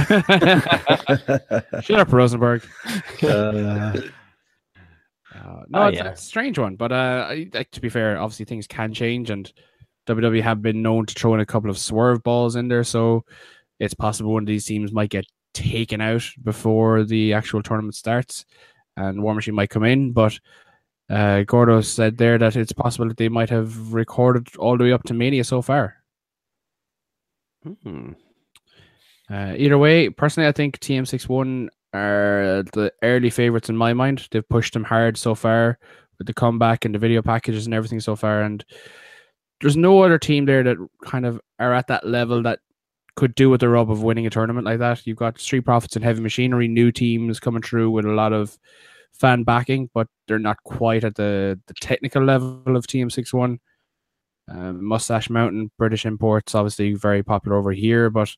Shut 1.81 1.99
up, 1.99 2.13
Rosenberg. 2.13 2.65
Uh, 3.21 3.97
Uh, 5.35 5.63
no, 5.67 5.79
Ah, 5.79 5.87
it's 5.87 5.97
yeah. 5.97 6.11
a 6.11 6.15
strange 6.15 6.57
one, 6.57 6.75
but 6.77 6.93
uh, 6.93 7.27
I, 7.29 7.49
like, 7.53 7.71
to 7.71 7.81
be 7.81 7.89
fair, 7.89 8.17
obviously 8.17 8.45
things 8.45 8.67
can 8.67 8.93
change, 8.93 9.29
and 9.29 9.51
WWE 10.07 10.41
have 10.41 10.61
been 10.61 10.81
known 10.81 11.05
to 11.07 11.13
throw 11.13 11.33
in 11.33 11.41
a 11.41 11.45
couple 11.45 11.69
of 11.69 11.77
swerve 11.77 12.23
balls 12.23 12.55
in 12.55 12.69
there, 12.69 12.85
so 12.85 13.25
it's 13.79 13.93
possible 13.93 14.31
one 14.31 14.43
of 14.43 14.47
these 14.47 14.65
teams 14.65 14.93
might 14.93 15.09
get 15.09 15.25
taken 15.53 15.99
out 15.99 16.23
before 16.41 17.03
the 17.03 17.33
actual 17.33 17.61
tournament 17.61 17.95
starts, 17.95 18.45
and 18.95 19.21
War 19.21 19.35
Machine 19.35 19.55
might 19.55 19.69
come 19.71 19.83
in. 19.83 20.13
But 20.13 20.39
uh, 21.09 21.43
Gordo 21.43 21.81
said 21.81 22.17
there 22.17 22.37
that 22.37 22.55
it's 22.55 22.71
possible 22.71 23.07
that 23.07 23.17
they 23.17 23.29
might 23.29 23.49
have 23.49 23.93
recorded 23.93 24.47
all 24.57 24.77
the 24.77 24.85
way 24.85 24.91
up 24.91 25.03
to 25.03 25.13
Mania 25.13 25.43
so 25.43 25.61
far. 25.61 25.95
Hmm. 27.83 28.13
Uh, 29.29 29.53
either 29.57 29.77
way, 29.77 30.09
personally, 30.09 30.47
I 30.47 30.51
think 30.51 30.79
TM61 30.79 31.69
are 31.93 32.63
the 32.73 32.91
early 33.01 33.29
favorites 33.29 33.69
in 33.69 33.77
my 33.77 33.93
mind. 33.93 34.27
They've 34.31 34.47
pushed 34.47 34.73
them 34.73 34.83
hard 34.83 35.17
so 35.17 35.33
far 35.35 35.79
with 36.17 36.27
the 36.27 36.33
comeback 36.33 36.85
and 36.85 36.93
the 36.93 36.99
video 36.99 37.21
packages 37.21 37.65
and 37.65 37.73
everything 37.73 37.99
so 37.99 38.15
far. 38.15 38.41
And 38.41 38.63
there's 39.61 39.77
no 39.77 40.01
other 40.03 40.19
team 40.19 40.45
there 40.45 40.63
that 40.63 40.77
kind 41.03 41.25
of 41.25 41.41
are 41.59 41.73
at 41.73 41.87
that 41.87 42.05
level 42.07 42.43
that 42.43 42.59
could 43.15 43.33
do 43.35 43.49
with 43.49 43.61
the 43.61 43.69
rub 43.69 43.89
of 43.89 44.03
winning 44.03 44.27
a 44.27 44.29
tournament 44.29 44.65
like 44.65 44.79
that. 44.79 45.05
You've 45.07 45.17
got 45.17 45.39
Street 45.39 45.61
Profits 45.61 45.95
and 45.95 46.03
Heavy 46.03 46.21
Machinery, 46.21 46.67
new 46.67 46.91
teams 46.91 47.39
coming 47.39 47.61
through 47.61 47.91
with 47.91 48.05
a 48.05 48.11
lot 48.11 48.33
of 48.33 48.57
fan 49.19 49.43
backing, 49.43 49.89
but 49.93 50.07
they're 50.27 50.39
not 50.39 50.61
quite 50.63 51.03
at 51.03 51.15
the, 51.15 51.59
the 51.67 51.73
technical 51.75 52.23
level 52.23 52.75
of 52.75 52.85
TM61. 52.87 53.59
Um, 54.47 54.85
Mustache 54.85 55.29
Mountain, 55.29 55.71
British 55.77 56.05
imports, 56.05 56.53
obviously 56.53 56.93
very 56.93 57.23
popular 57.23 57.57
over 57.57 57.71
here, 57.71 58.09
but 58.09 58.29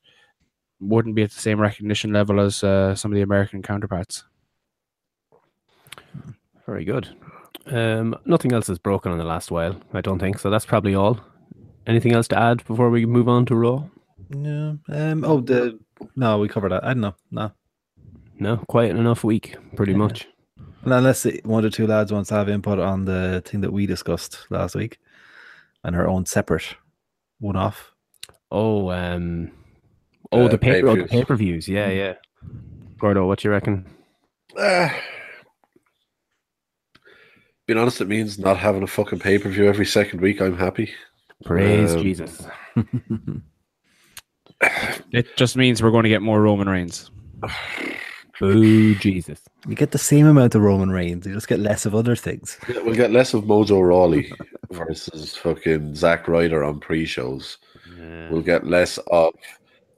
wouldn't 0.80 1.14
be 1.14 1.22
at 1.22 1.30
the 1.30 1.40
same 1.40 1.60
recognition 1.60 2.12
level 2.12 2.40
as 2.40 2.62
uh, 2.64 2.94
some 2.94 3.10
of 3.12 3.16
the 3.16 3.22
American 3.22 3.62
counterparts. 3.62 4.24
Very 6.66 6.84
good. 6.84 7.08
Um, 7.66 8.16
nothing 8.24 8.52
else 8.52 8.68
is 8.68 8.78
broken 8.78 9.12
in 9.12 9.18
the 9.18 9.24
last 9.24 9.50
while, 9.50 9.80
I 9.92 10.00
don't 10.00 10.18
think. 10.18 10.38
So 10.38 10.50
that's 10.50 10.66
probably 10.66 10.94
all. 10.94 11.20
Anything 11.86 12.12
else 12.12 12.28
to 12.28 12.38
add 12.38 12.64
before 12.66 12.90
we 12.90 13.06
move 13.06 13.28
on 13.28 13.46
to 13.46 13.54
Raw? 13.56 13.84
No. 14.30 14.78
Um. 14.90 15.24
Oh, 15.24 15.40
the 15.40 15.78
no, 16.16 16.38
we 16.38 16.48
covered 16.48 16.72
that. 16.72 16.84
I 16.84 16.88
don't 16.88 17.00
know. 17.00 17.14
No, 17.30 17.52
No, 18.38 18.56
quiet 18.68 18.96
enough 18.96 19.24
week, 19.24 19.56
pretty 19.74 19.92
Yeah. 19.92 19.98
much. 20.04 20.28
Unless 20.84 21.26
it- 21.26 21.44
one 21.46 21.64
or 21.64 21.70
two 21.70 21.86
lads 21.86 22.12
wants 22.12 22.28
to 22.30 22.34
have 22.36 22.48
input 22.48 22.78
on 22.78 23.04
the 23.04 23.42
thing 23.44 23.60
that 23.62 23.72
we 23.72 23.86
discussed 23.86 24.46
last 24.50 24.74
week, 24.74 24.98
and 25.84 25.94
her 25.96 26.08
own 26.08 26.26
separate 26.26 26.76
one-off. 27.40 27.92
Oh, 28.50 28.90
um, 28.90 29.50
oh, 30.32 30.46
Uh, 30.46 30.48
the 30.48 30.58
paper, 30.58 30.88
oh, 30.88 30.96
the 30.96 31.02
pay-per-views. 31.04 31.10
pay 31.10 31.24
per 31.24 31.36
views. 31.36 31.68
Yeah, 31.68 31.88
yeah. 31.90 32.14
Gordo, 32.98 33.26
what 33.26 33.44
you 33.44 33.50
reckon? 33.50 33.86
Uh, 34.56 34.88
being 37.66 37.78
honest, 37.78 38.00
it 38.00 38.08
means 38.08 38.38
not 38.38 38.56
having 38.56 38.82
a 38.82 38.86
fucking 38.86 39.18
pay 39.18 39.38
per 39.38 39.50
view 39.50 39.66
every 39.68 39.84
second 39.86 40.20
week. 40.20 40.40
I'm 40.40 40.56
happy. 40.56 40.90
Praise 41.44 41.94
Um, 41.94 42.02
Jesus. 42.02 42.46
It 45.12 45.26
just 45.36 45.56
means 45.56 45.80
we're 45.82 45.92
going 45.92 46.02
to 46.02 46.08
get 46.08 46.20
more 46.22 46.42
Roman 46.42 46.68
Reigns. 46.68 47.10
Boo, 48.40 48.94
Jesus. 48.96 49.40
You 49.66 49.74
get 49.74 49.90
the 49.90 49.98
same 49.98 50.26
amount 50.26 50.54
of 50.54 50.62
Roman 50.62 50.90
Reigns. 50.90 51.26
You 51.26 51.34
just 51.34 51.48
get 51.48 51.60
less 51.60 51.86
of 51.86 51.94
other 51.94 52.14
things. 52.14 52.58
Yeah, 52.68 52.82
We'll 52.82 52.94
get 52.94 53.10
less 53.10 53.34
of 53.34 53.44
Mojo 53.44 53.86
Rawley 53.86 54.32
versus 54.70 55.36
fucking 55.36 55.94
Zack 55.94 56.28
Ryder 56.28 56.62
on 56.62 56.80
pre-shows. 56.80 57.58
We'll 58.30 58.42
get 58.42 58.66
less 58.66 58.98
of 59.10 59.34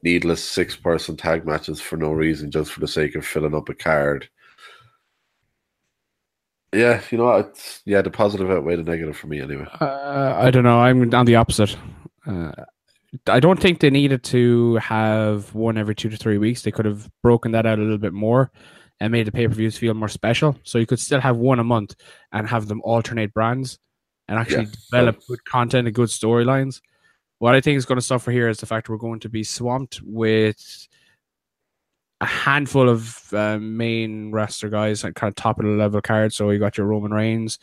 needless 0.03 0.43
six-person 0.43 1.17
tag 1.17 1.45
matches 1.45 1.81
for 1.81 1.97
no 1.97 2.13
reason, 2.13 2.51
just 2.51 2.73
for 2.73 2.81
the 2.81 2.89
sake 2.89 3.15
of 3.15 3.27
filling 3.27 3.55
up 3.55 3.69
a 3.69 3.75
card. 3.75 4.29
Yeah, 6.73 7.03
you 7.11 7.19
know, 7.19 7.25
what, 7.25 7.47
it's 7.47 7.83
yeah, 7.85 8.01
the 8.01 8.11
positive 8.11 8.51
outweigh 8.51 8.77
the 8.77 8.85
negative 8.85 9.17
for 9.17 9.27
me 9.27 9.41
anyway. 9.41 9.67
Uh, 9.81 10.37
I 10.39 10.51
don't 10.51 10.63
know. 10.63 10.79
I'm 10.79 11.13
on 11.13 11.27
the 11.27 11.35
opposite. 11.35 11.77
Uh, 12.27 12.53
I 13.27 13.41
don't 13.41 13.59
think 13.61 13.81
they 13.81 13.91
needed 13.91 14.23
to 14.25 14.77
have 14.77 15.53
one 15.55 15.77
every 15.77 15.95
two 15.95 16.09
to 16.09 16.17
three 16.17 16.39
weeks. 16.39 16.63
They 16.63 16.71
could 16.71 16.85
have 16.85 17.11
broken 17.23 17.53
that 17.53 17.67
out 17.67 17.79
a 17.79 17.83
little 17.83 17.99
bit 17.99 18.13
more 18.13 18.53
and 19.01 19.11
made 19.11 19.27
the 19.27 19.33
pay 19.33 19.49
per 19.49 19.55
views 19.55 19.77
feel 19.77 19.95
more 19.95 20.09
special. 20.09 20.57
So 20.63 20.79
you 20.79 20.87
could 20.87 21.01
still 21.01 21.21
have 21.21 21.37
one 21.37 21.59
a 21.59 21.65
month 21.65 21.97
and 22.33 22.47
have 22.49 22.69
them 22.69 22.81
alternate 22.85 23.33
brands 23.35 23.79
and 24.29 24.39
actually 24.39 24.65
Yeah. 24.67 24.73
develop 24.91 25.21
good 25.27 25.45
content 25.45 25.89
and 25.89 25.95
good 25.95 26.09
storylines. 26.09 26.81
What 27.39 27.55
I 27.55 27.61
think 27.61 27.79
is 27.79 27.87
going 27.87 27.99
to 27.99 28.05
suffer 28.05 28.31
here 28.31 28.49
is 28.49 28.59
the 28.59 28.67
fact 28.67 28.89
we're 28.89 28.97
going 28.99 29.21
to 29.21 29.29
be 29.29 29.43
swamped 29.43 30.01
with 30.05 30.87
a 32.21 32.27
handful 32.27 32.89
of 32.89 33.33
uh, 33.33 33.59
main 33.59 34.31
roster 34.31 34.69
guys 34.69 35.03
and 35.05 35.15
kind 35.15 35.31
of 35.31 35.35
top 35.37 35.59
of 35.59 35.65
the 35.65 35.73
level 35.73 36.03
cards. 36.03 36.37
So 36.37 36.51
you 36.51 36.59
got 36.59 36.77
your 36.77 36.87
Roman 36.87 37.13
Reigns, 37.13 37.59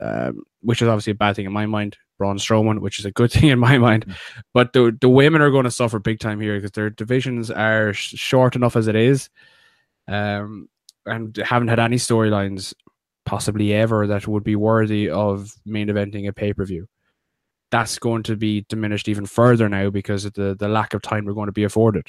um, 0.00 0.42
which 0.60 0.82
is 0.82 0.88
obviously 0.88 1.12
a 1.12 1.14
bad 1.14 1.36
thing 1.36 1.46
in 1.46 1.52
my 1.52 1.66
mind. 1.66 1.96
Braun 2.18 2.38
Strowman, 2.38 2.80
which 2.80 2.98
is 2.98 3.04
a 3.04 3.10
good 3.10 3.32
thing 3.32 3.48
in 3.48 3.58
my 3.58 3.78
mind. 3.78 4.14
But 4.52 4.72
the 4.72 4.96
the 5.00 5.08
women 5.08 5.42
are 5.42 5.50
going 5.50 5.64
to 5.64 5.70
suffer 5.70 5.98
big 5.98 6.20
time 6.20 6.40
here 6.40 6.56
because 6.56 6.72
their 6.72 6.90
divisions 6.90 7.50
are 7.50 7.92
sh- 7.92 8.14
short 8.16 8.56
enough 8.56 8.76
as 8.76 8.86
it 8.86 8.96
is, 8.96 9.30
um, 10.08 10.68
and 11.06 11.36
haven't 11.36 11.68
had 11.68 11.80
any 11.80 11.96
storylines 11.96 12.74
possibly 13.26 13.72
ever 13.72 14.06
that 14.06 14.26
would 14.28 14.44
be 14.44 14.56
worthy 14.56 15.08
of 15.08 15.54
main 15.64 15.88
eventing 15.88 16.28
a 16.28 16.32
pay 16.32 16.52
per 16.52 16.64
view. 16.64 16.86
That's 17.70 17.98
going 17.98 18.22
to 18.24 18.36
be 18.36 18.64
diminished 18.68 19.08
even 19.08 19.26
further 19.26 19.68
now 19.68 19.90
because 19.90 20.24
of 20.24 20.34
the 20.34 20.54
the 20.54 20.68
lack 20.68 20.94
of 20.94 21.02
time 21.02 21.24
we're 21.24 21.32
going 21.32 21.46
to 21.46 21.52
be 21.52 21.64
afforded. 21.64 22.08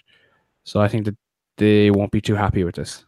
So 0.63 0.81
I 0.81 0.87
think 0.87 1.05
that 1.05 1.17
they 1.57 1.91
won't 1.91 2.11
be 2.11 2.21
too 2.21 2.35
happy 2.35 2.63
with 2.63 2.75
this. 2.75 3.05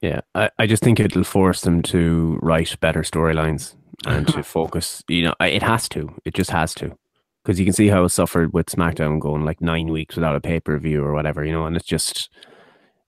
Yeah, 0.00 0.22
I, 0.34 0.50
I 0.58 0.66
just 0.66 0.82
think 0.82 0.98
it'll 0.98 1.22
force 1.22 1.60
them 1.60 1.80
to 1.82 2.38
write 2.42 2.78
better 2.80 3.02
storylines 3.02 3.76
and 4.06 4.26
to 4.28 4.42
focus. 4.56 5.02
You 5.08 5.22
know, 5.24 5.34
it 5.40 5.62
has 5.62 5.88
to. 5.90 6.14
It 6.24 6.34
just 6.34 6.50
has 6.50 6.74
to. 6.76 6.96
Because 7.44 7.58
you 7.58 7.64
can 7.64 7.74
see 7.74 7.88
how 7.88 8.04
it 8.04 8.10
suffered 8.10 8.52
with 8.52 8.66
SmackDown 8.66 9.18
going 9.18 9.44
like 9.44 9.60
nine 9.60 9.88
weeks 9.88 10.14
without 10.14 10.36
a 10.36 10.40
pay 10.40 10.60
per 10.60 10.78
view 10.78 11.02
or 11.04 11.12
whatever, 11.12 11.44
you 11.44 11.50
know, 11.52 11.66
and 11.66 11.74
it's 11.76 11.86
just 11.86 12.30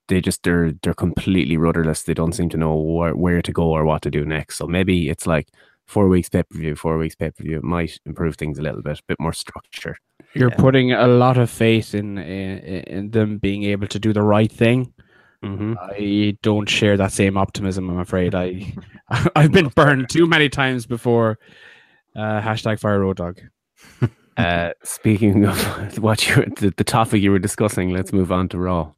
they 0.09 0.21
just 0.21 0.43
they're 0.43 0.73
they're 0.83 0.95
completely 0.95 1.57
rudderless. 1.57 2.03
They 2.03 2.15
don't 2.15 2.33
seem 2.35 2.49
to 2.51 2.57
know 2.57 2.75
where, 2.77 3.15
where 3.15 3.43
to 3.43 3.53
go 3.53 3.65
or 3.71 3.85
what 3.85 4.03
to 4.03 4.11
do 4.11 4.25
next. 4.25 4.57
So 4.57 4.67
maybe 4.67 5.09
it's 5.09 5.27
like 5.27 5.51
four 5.87 6.09
weeks 6.09 6.29
pay 6.29 6.43
per 6.43 6.59
view, 6.59 6.75
four 6.75 6.99
weeks 6.99 7.15
pay 7.15 7.31
per 7.31 7.45
view. 7.45 7.59
It 7.59 7.65
might 7.65 7.99
improve 8.07 8.35
things 8.37 8.59
a 8.59 8.63
little 8.63 8.83
bit, 8.83 8.99
a 8.99 9.03
bit 9.07 9.21
more 9.21 9.33
structure. 9.33 9.97
You're 10.35 10.51
Yeah. 10.51 10.57
putting 10.57 10.93
a 10.93 11.07
lot 11.07 11.39
of 11.39 11.49
faith 11.49 11.95
in, 11.95 12.19
in 12.19 12.59
in 12.85 13.11
them 13.13 13.39
being 13.39 13.63
able 13.65 13.87
to 13.87 13.99
do 14.01 14.13
the 14.13 14.23
right 14.23 14.51
thing. 14.51 14.93
Mm-hmm. 15.45 15.75
I 15.79 16.39
don't 16.43 16.69
share 16.69 16.97
that 16.97 17.13
same 17.13 17.37
optimism. 17.37 17.91
I'm 17.91 17.99
afraid 17.99 18.35
I 18.35 18.73
I've 19.37 19.53
been 19.53 19.69
burned 19.69 20.09
too 20.09 20.27
many 20.27 20.49
times 20.49 20.87
before. 20.87 21.39
Uh, 22.17 22.41
hashtag 22.41 22.81
fire 22.81 23.01
road 23.01 23.17
dog. 23.17 23.41
Uh, 24.37 24.71
speaking 24.83 25.45
of 25.45 25.97
what 26.01 26.29
you 26.29 26.35
the, 26.57 26.75
the 26.77 26.83
topic 26.83 27.23
you 27.23 27.31
were 27.31 27.39
discussing, 27.39 27.91
let's 27.91 28.13
move 28.13 28.33
on 28.33 28.49
to 28.49 28.59
Raw. 28.59 28.91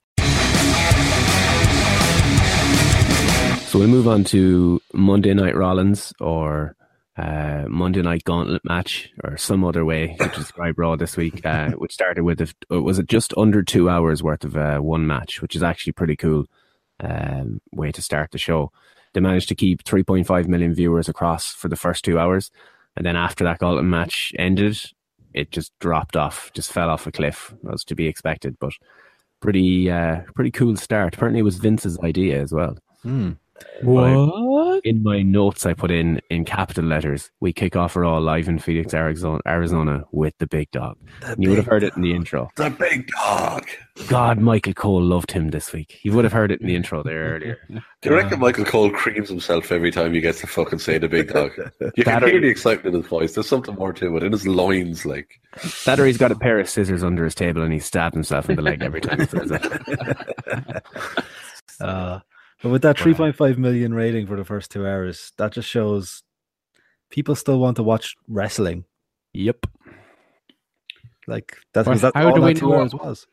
So 3.67 3.79
we'll 3.81 3.89
move 3.89 4.09
on 4.09 4.25
to 4.25 4.81
Monday 4.95 5.35
Night 5.35 5.55
Rollins 5.55 6.15
or 6.21 6.75
uh, 7.17 7.65
Monday 7.69 8.03
Night 8.03 8.25
Gauntlet 8.25 8.65
match 8.65 9.11
or 9.25 9.37
some 9.37 9.65
other 9.65 9.85
way 9.85 10.17
to 10.21 10.29
describe 10.29 10.79
Raw 10.79 10.97
this 10.97 11.17
week, 11.17 11.45
uh, 11.45 11.71
which 11.77 11.95
started 11.95 12.25
with 12.25 12.41
a, 12.41 12.53
uh, 12.71 12.83
was 12.83 12.99
it 12.99 13.07
just 13.07 13.33
under 13.37 13.63
two 13.63 13.89
hours 13.89 14.23
worth 14.23 14.45
of 14.45 14.57
uh, 14.57 14.79
one 14.79 15.07
match, 15.07 15.41
which 15.41 15.57
is 15.57 15.63
actually 15.63 15.93
pretty 15.93 16.17
cool 16.17 16.45
um, 17.01 17.61
way 17.73 17.91
to 17.93 18.03
start 18.03 18.31
the 18.33 18.39
show. 18.39 18.71
They 19.13 19.21
managed 19.21 19.49
to 19.49 19.55
keep 19.55 19.83
3.5 19.85 20.47
million 20.47 20.75
viewers 20.75 21.09
across 21.09 21.53
for 21.53 21.69
the 21.69 21.77
first 21.77 22.05
two 22.05 22.19
hours, 22.19 22.51
and 22.97 23.07
then 23.07 23.17
after 23.17 23.45
that 23.45 23.59
Gauntlet 23.59 23.85
match 23.85 24.35
ended, 24.39 24.79
it 25.33 25.51
just 25.51 25.73
dropped 25.79 26.17
off, 26.17 26.51
just 26.55 26.73
fell 26.73 26.91
off 26.91 27.07
a 27.07 27.13
cliff, 27.13 27.55
as 27.73 27.85
to 27.85 27.95
be 27.95 28.07
expected. 28.07 28.59
But 28.59 28.73
pretty, 29.41 29.91
uh, 29.91 30.21
pretty 30.35 30.51
cool 30.51 30.77
start. 30.77 31.15
Apparently, 31.15 31.41
it 31.41 31.45
was 31.45 31.57
Vince's 31.57 31.99
idea 32.01 32.43
as 32.43 32.53
well. 32.53 32.77
Hmm. 33.03 33.33
What? 33.83 34.13
In 34.85 35.03
my 35.03 35.23
notes, 35.23 35.67
I 35.67 35.75
put 35.75 35.91
in 35.91 36.21
in 36.31 36.45
capital 36.45 36.85
letters, 36.85 37.31
"We 37.41 37.53
kick 37.53 37.77
off 37.77 37.97
Raw 37.97 38.19
live 38.19 38.49
in 38.49 38.59
Phoenix, 38.59 38.95
Arizona, 38.95 39.41
Arizona 39.47 40.05
with 40.13 40.35
the 40.39 40.47
big 40.47 40.71
dog." 40.71 40.97
And 41.23 41.43
you 41.43 41.49
would 41.51 41.59
have 41.59 41.67
heard 41.67 41.83
it 41.83 41.95
in 41.97 42.03
the 42.03 42.13
intro. 42.15 42.51
The 42.57 42.71
big 42.71 43.09
dog. 43.09 43.65
God, 44.09 44.39
Michael 44.39 44.75
Cole 44.75 45.03
loved 45.03 45.33
him 45.33 45.49
this 45.49 45.73
week. 45.73 45.99
You 46.03 46.13
would 46.13 46.25
have 46.25 46.33
heard 46.33 46.53
it 46.53 46.61
in 46.61 46.67
the 46.67 46.77
intro 46.77 47.03
there 47.03 47.35
earlier. 47.37 47.59
Do 48.03 48.11
you 48.11 48.15
reckon 48.15 48.39
Michael 48.41 48.65
Cole 48.67 48.91
creams 48.91 49.29
himself 49.29 49.73
every 49.73 49.91
time 49.91 50.13
he 50.13 50.21
gets 50.21 50.41
to 50.43 50.47
fucking 50.47 50.79
say 50.81 50.99
the 50.99 51.09
big 51.09 51.29
dog? 51.33 51.53
You 51.97 52.05
can 52.05 52.05
That 52.05 52.25
or- 52.25 52.29
hear 52.29 52.41
the 52.41 52.49
excitement 52.49 52.95
in 52.95 53.03
his 53.03 53.09
voice. 53.11 53.35
There's 53.35 53.49
something 53.49 53.75
more 53.75 53.93
to 53.95 54.17
it. 54.17 54.23
In 54.23 54.33
his 54.33 54.47
loins, 54.47 55.07
like. 55.07 55.41
That 55.87 55.99
or 55.99 56.05
he's 56.07 56.19
got 56.19 56.31
a 56.33 56.37
pair 56.37 56.59
of 56.61 56.69
scissors 56.69 57.03
under 57.03 57.25
his 57.25 57.35
table 57.35 57.63
and 57.63 57.73
he 57.73 57.79
stabbed 57.79 58.15
himself 58.15 58.51
in 58.51 58.57
the 58.57 58.63
leg 58.63 58.83
every 58.83 59.01
time 59.01 59.21
he 59.21 59.27
says 59.27 59.51
it. 59.51 60.83
Uh, 61.81 62.21
but 62.63 62.71
with 62.71 62.83
that 62.83 62.97
3.5 62.97 63.59
million 63.59 63.93
rating 63.95 64.27
for 64.27 64.37
the 64.37 64.45
first 64.45 64.71
two 64.71 64.87
hours, 64.87 65.33
that 65.39 65.53
just 65.53 65.69
shows 65.69 66.23
people 67.11 67.35
still 67.35 67.59
want 67.59 67.77
to 67.77 67.83
watch 67.83 68.15
wrestling. 68.29 68.85
Yep. 69.35 69.67
Like 71.29 71.57
that's, 71.75 71.89
But 71.89 72.01
that's 72.01 72.17
how 72.17 72.29
all 72.29 72.35
do 72.37 72.41
we 72.43 72.55
that 72.55 72.61
two 72.61 72.69
know- 72.71 72.77
hours 72.81 72.95
was. 72.95 73.27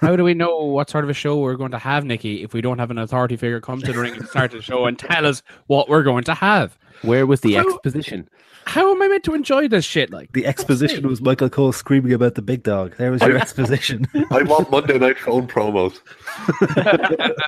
How 0.00 0.16
do 0.16 0.22
we 0.24 0.34
know 0.42 0.58
what 0.66 0.90
sort 0.90 1.04
of 1.04 1.10
a 1.10 1.14
show 1.14 1.38
we're 1.38 1.56
going 1.56 1.70
to 1.70 1.78
have, 1.78 2.04
Nikki, 2.04 2.42
if 2.42 2.52
we 2.52 2.60
don't 2.60 2.78
have 2.78 2.90
an 2.90 2.98
authority 2.98 3.36
figure 3.36 3.60
come 3.60 3.80
to 3.80 3.92
the 3.92 3.98
ring 3.98 4.14
and 4.14 4.28
start 4.28 4.50
the 4.50 4.60
show 4.60 4.84
and 4.84 4.98
tell 4.98 5.24
us 5.26 5.42
what 5.66 5.88
we're 5.88 6.02
going 6.02 6.24
to 6.24 6.34
have? 6.34 6.78
Where 7.02 7.26
was 7.26 7.40
the 7.40 7.54
How- 7.54 7.64
exposition? 7.68 8.28
How 8.64 8.92
am 8.92 9.02
I 9.02 9.08
meant 9.08 9.24
to 9.24 9.34
enjoy 9.34 9.66
this 9.66 9.84
shit? 9.84 10.12
Like 10.12 10.30
The 10.34 10.46
exposition 10.46 11.08
was 11.08 11.20
Michael 11.20 11.50
Cole 11.50 11.72
screaming 11.72 12.12
about 12.12 12.36
the 12.36 12.42
big 12.42 12.62
dog. 12.62 12.94
There 12.96 13.10
was 13.10 13.20
your 13.22 13.36
exposition. 13.36 14.06
I 14.30 14.42
want 14.44 14.70
Monday 14.70 14.98
Night 14.98 15.18
Phone 15.18 15.48
promos. 15.48 15.98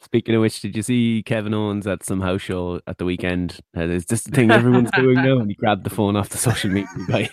Speaking 0.00 0.34
of 0.34 0.40
which, 0.42 0.60
did 0.60 0.76
you 0.76 0.82
see 0.82 1.22
Kevin 1.24 1.54
Owens 1.54 1.86
at 1.86 2.04
some 2.04 2.20
house 2.20 2.42
show 2.42 2.80
at 2.86 2.98
the 2.98 3.04
weekend? 3.04 3.60
Uh, 3.76 3.82
Is 3.84 4.04
this 4.06 4.24
the 4.24 4.30
thing 4.32 4.50
everyone's 4.50 4.90
doing 4.96 5.14
now? 5.14 5.38
And 5.38 5.48
he 5.48 5.54
grabbed 5.54 5.84
the 5.84 5.90
phone 5.90 6.16
off 6.16 6.28
the 6.28 6.38
social 6.38 6.70
media 6.70 6.88
guy. 7.08 7.30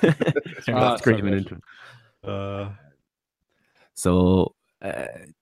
Started 0.00 0.70
Ah, 0.70 0.90
so 0.92 0.96
screaming 0.98 1.34
into 1.34 1.54
him. 1.56 1.62
Uh, 2.24 2.68
So 3.94 4.54
uh, 4.80 4.88
it 4.90 5.34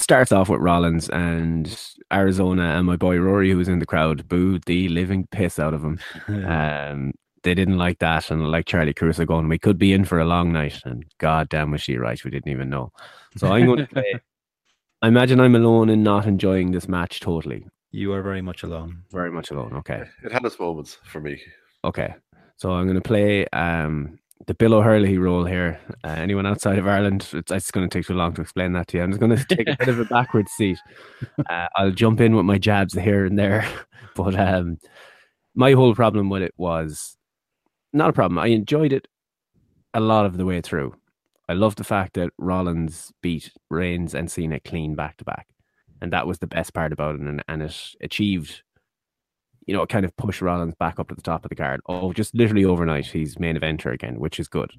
starts 0.00 0.32
off 0.32 0.48
with 0.48 0.60
Rollins 0.60 1.08
and 1.10 1.78
Arizona 2.12 2.76
and 2.76 2.86
my 2.86 2.96
boy 2.96 3.18
Rory, 3.18 3.50
who 3.50 3.56
was 3.58 3.68
in 3.68 3.78
the 3.78 3.86
crowd, 3.86 4.28
booed 4.28 4.64
the 4.64 4.88
living 4.88 5.26
piss 5.30 5.58
out 5.58 5.74
of 5.74 5.82
him. 5.82 5.98
Um, 6.28 7.12
they 7.44 7.54
didn't 7.54 7.78
like 7.78 8.00
that, 8.00 8.30
and 8.32 8.50
like 8.50 8.66
Charly 8.66 8.92
Caruso 8.94 9.24
going, 9.24 9.48
we 9.48 9.58
could 9.60 9.78
be 9.78 9.92
in 9.92 10.04
for 10.04 10.18
a 10.18 10.24
long 10.24 10.52
night. 10.52 10.80
And 10.84 11.04
god 11.18 11.48
damn 11.48 11.70
was 11.70 11.80
she 11.80 11.96
right, 11.96 12.22
we 12.24 12.32
didn't 12.32 12.50
even 12.50 12.68
know. 12.68 12.90
So 13.36 13.46
I'm 13.52 13.64
going 13.66 13.78
to 13.86 13.86
play. 13.86 14.14
I 15.02 15.08
imagine 15.08 15.38
I'm 15.38 15.54
alone 15.54 15.88
in 15.88 16.02
not 16.02 16.26
enjoying 16.26 16.72
this 16.72 16.88
match 16.88 17.20
totally. 17.20 17.64
you 17.92 18.12
are 18.12 18.22
very 18.22 18.42
much 18.42 18.64
alone. 18.64 19.04
Very 19.12 19.30
much 19.30 19.50
alone. 19.52 19.72
Okay. 19.74 20.02
It 20.24 20.32
had 20.32 20.44
its 20.44 20.58
moments 20.58 20.98
for 21.04 21.20
me. 21.20 21.40
Okay. 21.84 22.12
So 22.56 22.72
I'm 22.72 22.84
going 22.86 22.96
to 22.96 23.00
play 23.00 23.46
um, 23.52 24.18
the 24.46 24.54
Bill 24.54 24.74
O'Herlihy 24.74 25.18
role 25.18 25.44
here. 25.44 25.80
Uh, 26.04 26.08
anyone 26.08 26.46
outside 26.46 26.78
of 26.78 26.86
Ireland, 26.86 27.28
it's, 27.32 27.50
it's 27.50 27.70
going 27.70 27.88
to 27.88 27.98
take 27.98 28.06
too 28.06 28.14
long 28.14 28.34
to 28.34 28.42
explain 28.42 28.72
that 28.72 28.88
to 28.88 28.96
you. 28.96 29.02
I'm 29.02 29.10
just 29.10 29.20
going 29.20 29.36
to 29.36 29.44
take 29.44 29.68
a 29.68 29.76
bit 29.76 29.88
of 29.88 29.98
a 29.98 30.04
backward 30.04 30.48
seat. 30.48 30.78
Uh, 31.50 31.66
I'll 31.76 31.90
jump 31.90 32.20
in 32.20 32.36
with 32.36 32.44
my 32.44 32.58
jabs 32.58 32.94
here 32.94 33.24
and 33.24 33.38
there. 33.38 33.68
But 34.14 34.34
um, 34.34 34.78
my 35.54 35.74
whole 35.74 35.94
problem 35.94 36.28
with 36.28 36.42
it 36.42 36.52
was 36.56 37.16
not 37.92 38.10
a 38.10 38.12
problem. 38.12 38.36
I 38.36 38.48
enjoyed 38.48 38.92
it 38.92 39.06
a 39.94 40.00
lot 40.00 40.26
of 40.26 40.36
the 40.36 40.44
way 40.44 40.60
through. 40.60 40.92
I 41.48 41.52
love 41.52 41.76
the 41.76 41.84
fact 41.84 42.14
that 42.14 42.32
Rollins 42.36 43.12
beat 43.22 43.52
Reigns 43.70 44.14
and 44.14 44.28
Cena 44.28 44.58
clean 44.58 44.96
back 44.96 45.18
to 45.18 45.24
back. 45.24 45.46
And 46.02 46.12
that 46.12 46.26
was 46.26 46.40
the 46.40 46.48
best 46.48 46.74
part 46.74 46.92
about 46.92 47.14
it. 47.14 47.20
And, 47.20 47.44
and 47.46 47.62
it 47.62 47.94
achieved 48.00 48.62
you 49.68 49.74
know, 49.74 49.86
kind 49.86 50.06
of 50.06 50.16
push 50.16 50.40
Rollins 50.40 50.74
back 50.76 50.98
up 50.98 51.08
to 51.08 51.14
the 51.14 51.20
top 51.20 51.44
of 51.44 51.50
the 51.50 51.54
card. 51.54 51.82
Oh, 51.86 52.14
just 52.14 52.34
literally 52.34 52.64
overnight, 52.64 53.04
he's 53.04 53.38
main 53.38 53.54
eventer 53.54 53.92
again, 53.92 54.18
which 54.18 54.40
is 54.40 54.48
good. 54.48 54.72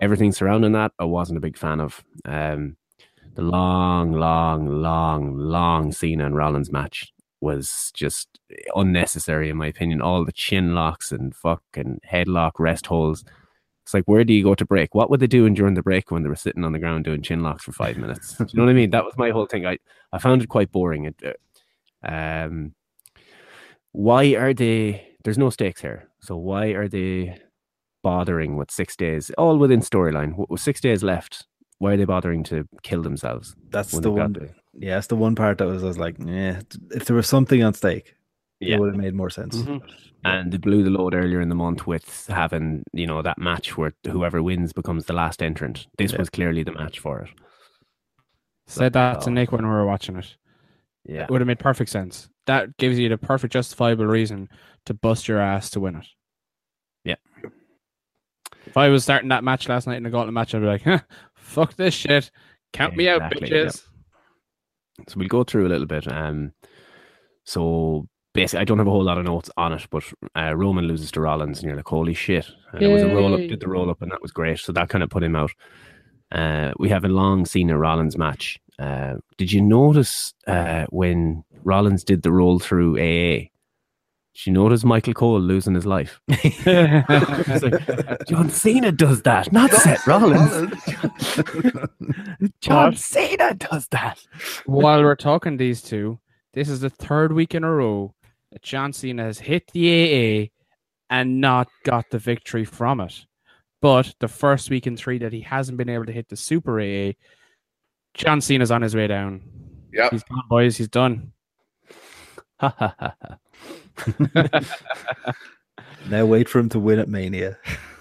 Everything 0.00 0.32
surrounding 0.32 0.72
that, 0.72 0.90
I 0.98 1.04
wasn't 1.04 1.38
a 1.38 1.40
big 1.40 1.56
fan 1.56 1.80
of. 1.80 2.04
Um, 2.24 2.76
the 3.36 3.42
long, 3.42 4.12
long, 4.12 4.66
long, 4.66 5.38
long 5.38 5.92
Cena 5.92 6.26
and 6.26 6.36
Rollins 6.36 6.72
match 6.72 7.12
was 7.40 7.92
just 7.94 8.40
unnecessary, 8.74 9.48
in 9.48 9.56
my 9.58 9.68
opinion. 9.68 10.02
All 10.02 10.24
the 10.24 10.32
chin 10.32 10.74
locks 10.74 11.12
and 11.12 11.32
fucking 11.32 12.00
headlock 12.10 12.52
rest 12.58 12.86
holds. 12.86 13.24
It's 13.84 13.94
like, 13.94 14.06
where 14.06 14.24
do 14.24 14.34
you 14.34 14.42
go 14.42 14.56
to 14.56 14.64
break? 14.64 14.92
What 14.96 15.08
were 15.08 15.18
they 15.18 15.28
doing 15.28 15.54
during 15.54 15.74
the 15.74 15.82
break 15.82 16.10
when 16.10 16.24
they 16.24 16.28
were 16.28 16.34
sitting 16.34 16.64
on 16.64 16.72
the 16.72 16.80
ground 16.80 17.04
doing 17.04 17.22
chin 17.22 17.44
locks 17.44 17.62
for 17.62 17.70
five 17.70 17.96
minutes? 17.96 18.34
You 18.40 18.46
know 18.54 18.64
what 18.64 18.70
I 18.70 18.74
mean? 18.74 18.90
That 18.90 19.04
was 19.04 19.16
my 19.16 19.30
whole 19.30 19.46
thing. 19.46 19.66
I, 19.66 19.78
I 20.12 20.18
found 20.18 20.42
it 20.42 20.48
quite 20.48 20.72
boring. 20.72 21.04
It, 21.04 21.22
uh, 22.04 22.10
um, 22.10 22.74
why 24.08 24.22
are 24.42 24.52
they 24.62 24.80
there's 25.24 25.38
no 25.38 25.50
stakes 25.50 25.80
here 25.80 26.00
so 26.20 26.36
why 26.36 26.64
are 26.78 26.88
they 26.88 27.36
bothering 28.02 28.56
with 28.58 28.70
six 28.70 28.94
days 28.96 29.30
all 29.38 29.56
within 29.58 29.80
storyline 29.80 30.32
with 30.50 30.60
six 30.60 30.80
days 30.80 31.02
left 31.02 31.46
why 31.78 31.92
are 31.92 31.96
they 31.96 32.04
bothering 32.04 32.42
to 32.44 32.56
kill 32.82 33.02
themselves 33.02 33.54
That's 33.70 33.92
when 33.92 34.02
the 34.02 34.08
they've 34.10 34.16
got 34.18 34.22
one. 34.22 34.32
the- 34.34 34.54
Yeah, 34.86 34.94
that's 34.96 35.06
the 35.08 35.16
one 35.26 35.34
part 35.34 35.56
that 35.58 35.66
was, 35.66 35.82
I 35.82 35.86
was 35.92 35.98
like, 35.98 36.16
yeah. 36.18 36.60
If 36.98 37.04
there 37.06 37.16
was 37.16 37.26
something 37.26 37.62
on 37.66 37.72
stake, 37.74 38.14
Yeah. 38.60 38.74
it 38.74 38.80
would 38.80 38.92
have 38.94 39.02
made 39.06 39.14
more 39.22 39.30
sense. 39.30 39.56
Mhm. 39.62 39.80
and 40.24 40.52
they 40.52 40.58
blew 40.58 40.82
the 40.84 40.90
load 40.98 41.14
earlier 41.14 41.40
in 41.40 41.48
the 41.50 41.54
month 41.64 41.86
with 41.86 42.26
having 42.42 42.82
you 43.00 43.06
know 43.10 43.20
that 43.22 43.38
match 43.38 43.76
where 43.78 43.92
whoever 44.14 44.42
wins 44.42 44.72
becomes 44.80 45.04
the 45.06 45.12
last 45.22 45.38
entrant 45.42 45.86
this 45.98 46.12
Yeah. 46.12 46.18
was 46.20 46.30
clearly 46.36 46.62
the 46.64 46.72
match 46.80 46.98
for 47.04 47.14
it 47.24 47.30
said 48.66 48.92
that 48.94 49.20
to. 49.22 49.30
Nick 49.30 49.52
when 49.52 49.62
we 49.68 49.70
were 49.78 49.86
watching 49.86 50.16
it. 50.22 50.36
yeah 51.04 51.24
It 51.24 51.30
would 51.30 51.40
have 51.42 51.46
made 51.52 51.58
perfect 51.70 51.90
sense. 51.90 52.28
That 52.46 52.76
gives 52.76 52.98
you 52.98 53.08
the 53.08 53.18
perfect 53.18 53.52
justifiable 53.52 54.06
reason 54.06 54.48
to 54.86 54.94
bust 54.94 55.28
your 55.28 55.40
ass 55.40 55.70
to 55.70 55.80
win 55.80 55.96
it. 55.96 56.06
Yeah. 57.04 57.16
If 58.66 58.76
I 58.76 58.88
was 58.88 59.04
starting 59.04 59.28
that 59.28 59.44
match 59.44 59.68
last 59.68 59.86
night 59.86 59.96
in 59.96 60.02
the 60.02 60.10
gauntlet 60.10 60.34
match, 60.34 60.54
I'd 60.54 60.60
be 60.60 60.66
like, 60.66 60.82
huh, 60.82 61.00
fuck 61.34 61.74
this 61.76 61.94
shit. 61.94 62.30
Count 62.72 62.96
me 62.96 63.08
out, 63.08 63.22
Exactly, 63.32 63.50
yep. 63.50 63.66
bitches. 63.68 63.82
so 65.08 65.14
we'll 65.18 65.28
go 65.28 65.44
through 65.44 65.66
a 65.66 65.70
little 65.70 65.86
bit 65.86 66.10
um 66.10 66.52
so 67.44 68.08
basically, 68.34 68.60
I 68.60 68.64
don't 68.64 68.78
have 68.78 68.86
a 68.86 68.90
whole 68.90 69.04
lot 69.04 69.18
of 69.18 69.24
notes 69.24 69.50
on 69.56 69.72
it, 69.72 69.86
but 69.90 70.04
uh, 70.36 70.54
Roman 70.54 70.86
loses 70.86 71.10
to 71.12 71.20
Rollins, 71.20 71.58
and 71.58 71.68
you're 71.68 71.76
like, 71.76 71.86
holy 71.88 72.12
shit! 72.12 72.46
And 72.72 72.82
it 72.82 72.88
was 72.88 73.02
a 73.02 73.08
roll 73.14 73.32
up, 73.34 73.40
did 73.40 73.60
the 73.60 73.68
roll 73.68 73.88
up, 73.88 74.02
and 74.02 74.10
that 74.10 74.20
was 74.20 74.32
great. 74.32 74.58
So 74.58 74.72
that 74.72 74.88
kind 74.88 75.04
of 75.04 75.10
put 75.10 75.22
him 75.22 75.36
out. 75.36 75.52
Uh, 76.32 76.72
we 76.78 76.88
have 76.88 77.04
a 77.04 77.08
long 77.08 77.46
Cena 77.46 77.78
Rollins 77.78 78.18
match. 78.18 78.58
Uh, 78.78 79.14
did 79.38 79.52
you 79.52 79.60
notice 79.60 80.34
uh, 80.46 80.86
when 80.90 81.44
Rollins 81.62 82.04
did 82.04 82.22
the 82.22 82.32
roll 82.32 82.58
through 82.58 82.98
AA? 82.98 83.48
She 84.32 84.50
noticed 84.50 84.84
Michael 84.84 85.14
Cole 85.14 85.40
losing 85.40 85.74
his 85.74 85.86
life? 85.86 86.20
Like, 86.66 88.26
John 88.28 88.50
Cena 88.50 88.92
does 88.92 89.22
that, 89.22 89.50
not 89.50 89.72
Seth 89.72 90.06
Rollins. 90.06 90.70
John? 92.60 92.94
Cena 92.96 93.54
does 93.54 93.86
that. 93.92 94.18
While 94.66 95.02
we're 95.02 95.16
talking 95.16 95.56
these 95.56 95.80
two, 95.80 96.18
this 96.52 96.68
is 96.68 96.80
the 96.80 96.90
third 96.90 97.32
week 97.32 97.54
in 97.54 97.64
a 97.64 97.72
row 97.72 98.14
that 98.52 98.62
John 98.62 98.92
Cena 98.92 99.22
has 99.22 99.38
hit 99.38 99.70
the 99.72 99.88
AA 99.88 100.48
and 101.08 101.40
not 101.40 101.68
got 101.84 102.10
the 102.10 102.18
victory 102.18 102.64
from 102.66 103.00
it. 103.00 103.24
But 103.86 104.16
the 104.18 104.26
first 104.26 104.68
week 104.68 104.88
in 104.88 104.96
three 104.96 105.18
that 105.18 105.32
he 105.32 105.42
hasn't 105.42 105.78
been 105.78 105.88
able 105.88 106.06
to 106.06 106.12
hit 106.12 106.28
the 106.28 106.34
Super 106.34 106.80
AA, 106.80 107.12
John 108.14 108.40
Cena's 108.40 108.72
on 108.72 108.82
his 108.82 108.96
way 108.96 109.06
down. 109.06 109.42
Yep. 109.92 110.10
He's 110.10 110.24
gone, 110.24 110.42
boys. 110.50 110.76
He's 110.76 110.88
done. 110.88 111.30
Ha 112.58 112.74
ha 112.76 112.94
ha 112.98 113.14
ha. 113.22 114.60
Now 116.10 116.26
wait 116.26 116.48
for 116.48 116.58
him 116.58 116.68
to 116.70 116.80
win 116.80 116.98
at 116.98 117.08
Mania. 117.08 117.58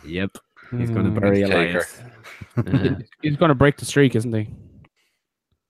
Yep. 0.08 0.39
He's 0.75 0.89
going 0.89 1.13
to 1.13 1.22
bury 1.22 1.44
Taker. 1.44 1.54
Elias. 1.54 2.01
Uh, 2.58 2.96
He's 3.22 3.36
going 3.38 3.50
to 3.50 3.56
break 3.56 3.77
the 3.77 3.86
streak, 3.86 4.15
isn't 4.15 4.34
he? 4.34 4.50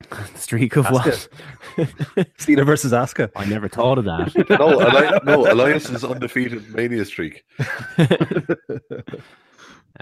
the 0.09 0.39
streak 0.39 0.77
of 0.77 0.85
what? 0.91 1.27
Cena 2.37 2.63
versus 2.63 2.93
Asuka. 2.93 3.31
I 3.35 3.43
never 3.43 3.67
thought 3.67 3.97
of 3.97 4.05
that. 4.05 4.33
No, 4.49 4.81
Eli- 4.81 5.19
no, 5.25 5.51
Elias 5.51 5.89
is 5.89 6.05
undefeated 6.05 6.73
mania 6.73 7.03
streak. 7.03 7.43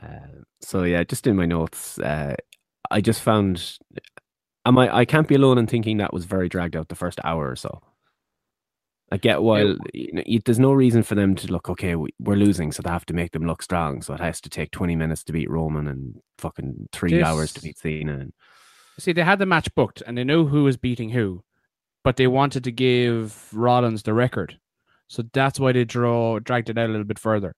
Uh, 0.01 0.41
so 0.62 0.83
yeah, 0.83 1.03
just 1.03 1.27
in 1.27 1.35
my 1.35 1.45
notes, 1.45 2.00
uh, 2.00 2.35
I 2.91 3.01
just 3.01 3.21
found 3.21 3.77
am 4.65 4.77
I 4.77 4.95
I 4.95 5.05
can't 5.05 5.27
be 5.27 5.35
alone 5.35 5.57
in 5.57 5.67
thinking 5.67 5.97
that 5.97 6.13
was 6.13 6.25
very 6.25 6.50
dragged 6.50 6.75
out 6.75 6.89
the 6.89 6.95
first 6.95 7.19
hour 7.23 7.50
or 7.50 7.55
so. 7.55 7.81
I 9.12 9.17
get 9.17 9.43
while 9.43 9.77
you 9.93 10.13
know, 10.13 10.23
there's 10.45 10.59
no 10.59 10.73
reason 10.73 11.03
for 11.03 11.13
them 11.13 11.35
to 11.35 11.51
look 11.51 11.69
okay. 11.69 11.95
we- 11.95 12.13
We're 12.19 12.35
losing, 12.35 12.71
so 12.71 12.81
they 12.81 12.89
have 12.89 13.05
to 13.07 13.13
make 13.13 13.31
them 13.31 13.45
look 13.45 13.62
strong. 13.62 14.01
So 14.01 14.13
it 14.15 14.19
has 14.19 14.41
to 14.41 14.50
take 14.50 14.71
20 14.71 14.95
minutes 14.95 15.23
to 15.25 15.33
beat 15.33 15.51
Roman 15.51 15.88
and 15.88 16.15
fucking 16.39 16.89
three 16.91 17.12
hours 17.27 17.53
to 17.53 17.62
beat 17.62 17.77
Cena. 17.77 18.13
And 18.19 18.33
See, 19.00 19.12
they 19.13 19.23
had 19.23 19.38
the 19.39 19.45
match 19.45 19.73
booked 19.75 20.01
and 20.07 20.17
they 20.17 20.23
know 20.23 20.45
who 20.45 20.63
was 20.63 20.77
beating 20.77 21.09
who, 21.09 21.43
but 22.03 22.15
they 22.17 22.25
wanted 22.27 22.63
to 22.63 22.71
give 22.71 23.53
Rollins 23.53 24.01
the 24.03 24.13
record. 24.13 24.57
So 25.07 25.23
that's 25.31 25.59
why 25.59 25.73
they 25.73 25.85
draw 25.85 26.39
dragged 26.39 26.69
it 26.71 26.77
out 26.79 26.89
a 26.89 26.91
little 26.91 27.05
bit 27.05 27.19
further. 27.19 27.55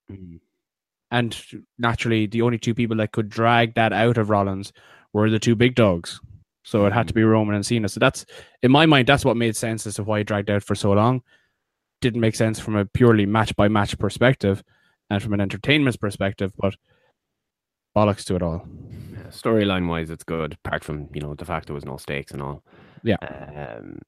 And 1.12 1.40
naturally, 1.78 2.26
the 2.26 2.42
only 2.42 2.58
two 2.58 2.74
people 2.74 2.98
that 2.98 3.12
could 3.12 3.30
drag 3.30 3.76
that 3.76 3.94
out 3.94 4.18
of 4.18 4.30
Rollins 4.30 4.74
were 5.14 5.30
the 5.30 5.40
two 5.40 5.56
big 5.56 5.76
dogs. 5.76 6.20
So 6.64 6.86
it 6.88 6.94
had 6.94 7.08
to 7.08 7.14
be 7.14 7.24
Roman 7.24 7.56
and 7.56 7.66
Cena. 7.66 7.88
So 7.88 8.00
that's, 8.00 8.26
in 8.64 8.72
my 8.72 8.88
mind, 8.88 9.08
that's 9.08 9.24
what 9.24 9.38
made 9.38 9.56
sense 9.56 9.86
as 9.86 9.96
to 9.96 10.04
why 10.04 10.20
it 10.20 10.24
dragged 10.24 10.50
out 10.50 10.64
for 10.64 10.74
so 10.74 10.92
long. 10.94 11.22
Didn't 12.02 12.22
make 12.22 12.36
sense 12.36 12.60
from 12.60 12.76
a 12.76 12.86
purely 12.86 13.26
match 13.26 13.56
by 13.56 13.68
match 13.68 13.98
perspective 14.00 14.64
and 15.10 15.22
from 15.22 15.34
an 15.34 15.42
entertainment 15.42 16.00
perspective, 16.00 16.52
but 16.58 16.76
bollocks 17.96 18.26
to 18.26 18.36
it 18.36 18.42
all. 18.42 18.68
Yeah, 19.12 19.28
storyline 19.28 19.88
wise, 19.88 20.10
it's 20.10 20.24
good. 20.24 20.58
Apart 20.66 20.84
from 20.84 21.10
you 21.14 21.22
know 21.22 21.36
the 21.36 21.46
fact 21.46 21.68
there 21.68 21.76
was 21.76 21.86
no 21.86 21.98
stakes 21.98 22.32
and 22.32 22.42
all. 22.42 22.64
Yeah. 23.04 23.18
Um, 23.22 24.00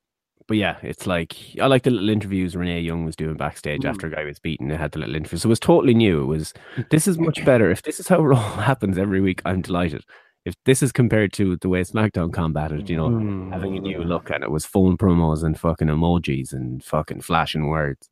but 0.48 0.58
yeah, 0.58 0.78
it's 0.82 1.06
like 1.08 1.36
I 1.62 1.68
like 1.68 1.84
the 1.84 1.92
little 1.92 2.10
interviews 2.10 2.56
Renee 2.56 2.82
Young 2.82 3.06
was 3.06 3.16
doing 3.16 3.36
backstage 3.36 3.82
Mm. 3.82 3.90
after 3.90 4.08
a 4.08 4.12
guy 4.12 4.24
was 4.24 4.40
beaten. 4.40 4.68
They 4.70 4.76
had 4.78 4.92
the 4.92 5.00
little 5.00 5.16
interviews. 5.16 5.42
So 5.42 5.48
it 5.48 5.50
was 5.50 5.60
totally 5.60 5.94
new. 5.94 6.22
It 6.24 6.26
was 6.28 6.54
this 6.90 7.08
is 7.08 7.18
much 7.18 7.44
better. 7.46 7.70
If 7.70 7.84
this 7.84 8.00
is 8.00 8.08
how 8.08 8.22
Raw 8.22 8.56
happens 8.62 8.98
every 8.98 9.22
week, 9.22 9.42
I'm 9.46 9.62
delighted. 9.62 10.04
If 10.46 10.56
this 10.64 10.82
is 10.82 10.94
compared 10.94 11.34
to 11.34 11.58
the 11.58 11.68
way 11.68 11.82
SmackDown 11.82 12.32
combated, 12.32 12.90
you 12.90 12.96
know, 12.98 13.10
Mm. 13.10 13.52
having 13.52 13.76
a 13.78 13.82
new 13.82 14.02
look 14.04 14.30
and 14.30 14.44
it 14.44 14.52
was 14.52 14.66
phone 14.66 14.98
promos 14.98 15.44
and 15.44 15.60
fucking 15.60 15.90
emojis 15.90 16.54
and 16.54 16.82
fucking 16.84 17.22
flashing 17.22 17.68
words. 17.68 18.10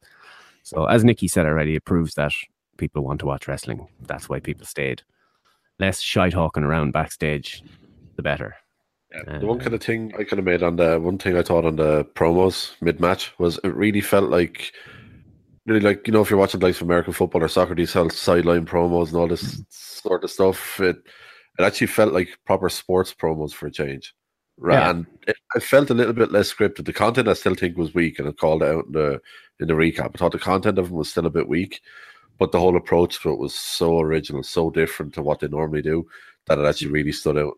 So 0.64 0.86
as 0.86 1.04
Nikki 1.06 1.28
said 1.30 1.46
already, 1.46 1.76
it 1.76 1.86
proves 1.86 2.16
that 2.16 2.34
people 2.78 3.04
want 3.04 3.20
to 3.22 3.26
watch 3.26 3.48
wrestling. 3.48 3.88
That's 4.02 4.28
why 4.28 4.40
people 4.42 4.66
stayed. 4.66 5.04
Less 5.80 6.02
shite 6.02 6.34
hawking 6.34 6.64
around 6.64 6.92
backstage, 6.92 7.64
the 8.18 8.22
better. 8.24 8.56
Yeah, 9.14 9.40
the 9.40 9.46
one 9.46 9.60
kind 9.60 9.74
of 9.74 9.82
thing 9.82 10.12
I 10.18 10.24
kind 10.24 10.40
of 10.40 10.46
made 10.46 10.64
on 10.64 10.76
the 10.78 11.00
one 11.00 11.18
thing 11.18 11.38
I 11.38 11.42
thought 11.44 11.66
on 11.66 11.76
the 11.76 12.06
promos 12.16 12.74
mid 12.82 13.00
match 13.00 13.34
was 13.40 13.60
it 13.64 13.74
really 13.76 14.02
felt 14.02 14.30
like 14.30 14.74
really 15.66 15.80
like 15.80 16.06
you 16.08 16.14
know 16.14 16.22
if 16.22 16.30
you're 16.30 16.40
watching 16.40 16.60
like 16.60 16.76
some 16.76 16.88
American 16.88 17.14
football 17.14 17.44
or 17.44 17.48
soccer 17.48 17.76
these 17.76 17.94
whole 17.94 18.10
sideline 18.10 18.66
promos 18.66 19.08
and 19.08 19.16
all 19.18 19.28
this 19.28 19.62
sort 19.70 20.24
of 20.24 20.32
stuff 20.32 20.80
it 20.80 20.98
it 21.58 21.64
actually 21.64 21.88
felt 21.88 22.14
like 22.14 22.38
proper 22.46 22.68
sports 22.68 23.14
promos 23.14 23.54
for 23.54 23.68
a 23.68 23.72
change. 23.72 24.14
Right 24.58 24.76
Yeah. 24.80 24.90
and 24.90 25.06
it, 25.28 25.36
it 25.56 25.64
felt 25.64 25.90
a 25.90 25.94
little 25.94 26.14
bit 26.14 26.32
less 26.32 26.54
scripted. 26.54 26.86
The 26.86 26.94
content 26.94 27.28
I 27.28 27.34
still 27.34 27.56
think 27.56 27.78
was 27.78 27.94
weak 27.94 28.20
and 28.20 28.28
I 28.28 28.32
called 28.32 28.64
out 28.64 28.86
in 28.88 28.92
the 28.94 29.22
in 29.60 29.68
the 29.68 29.74
recap. 29.74 30.12
I 30.16 30.18
thought 30.18 30.32
the 30.34 30.40
content 30.40 30.78
of 30.80 30.88
them 30.88 30.98
was 30.98 31.10
still 31.12 31.26
a 31.26 31.30
bit 31.30 31.48
weak 31.48 31.82
but 32.38 32.52
the 32.52 32.60
whole 32.60 32.76
approach 32.76 33.22
to 33.22 33.32
it 33.32 33.40
was 33.40 33.56
so 33.56 34.00
original 34.00 34.44
so 34.44 34.70
different 34.70 35.14
to 35.14 35.22
what 35.22 35.40
they 35.40 35.48
normally 35.48 35.82
do 35.82 36.06
that 36.48 36.60
it 36.60 36.66
actually 36.66 36.92
really 36.92 37.12
stood 37.12 37.38
out 37.38 37.54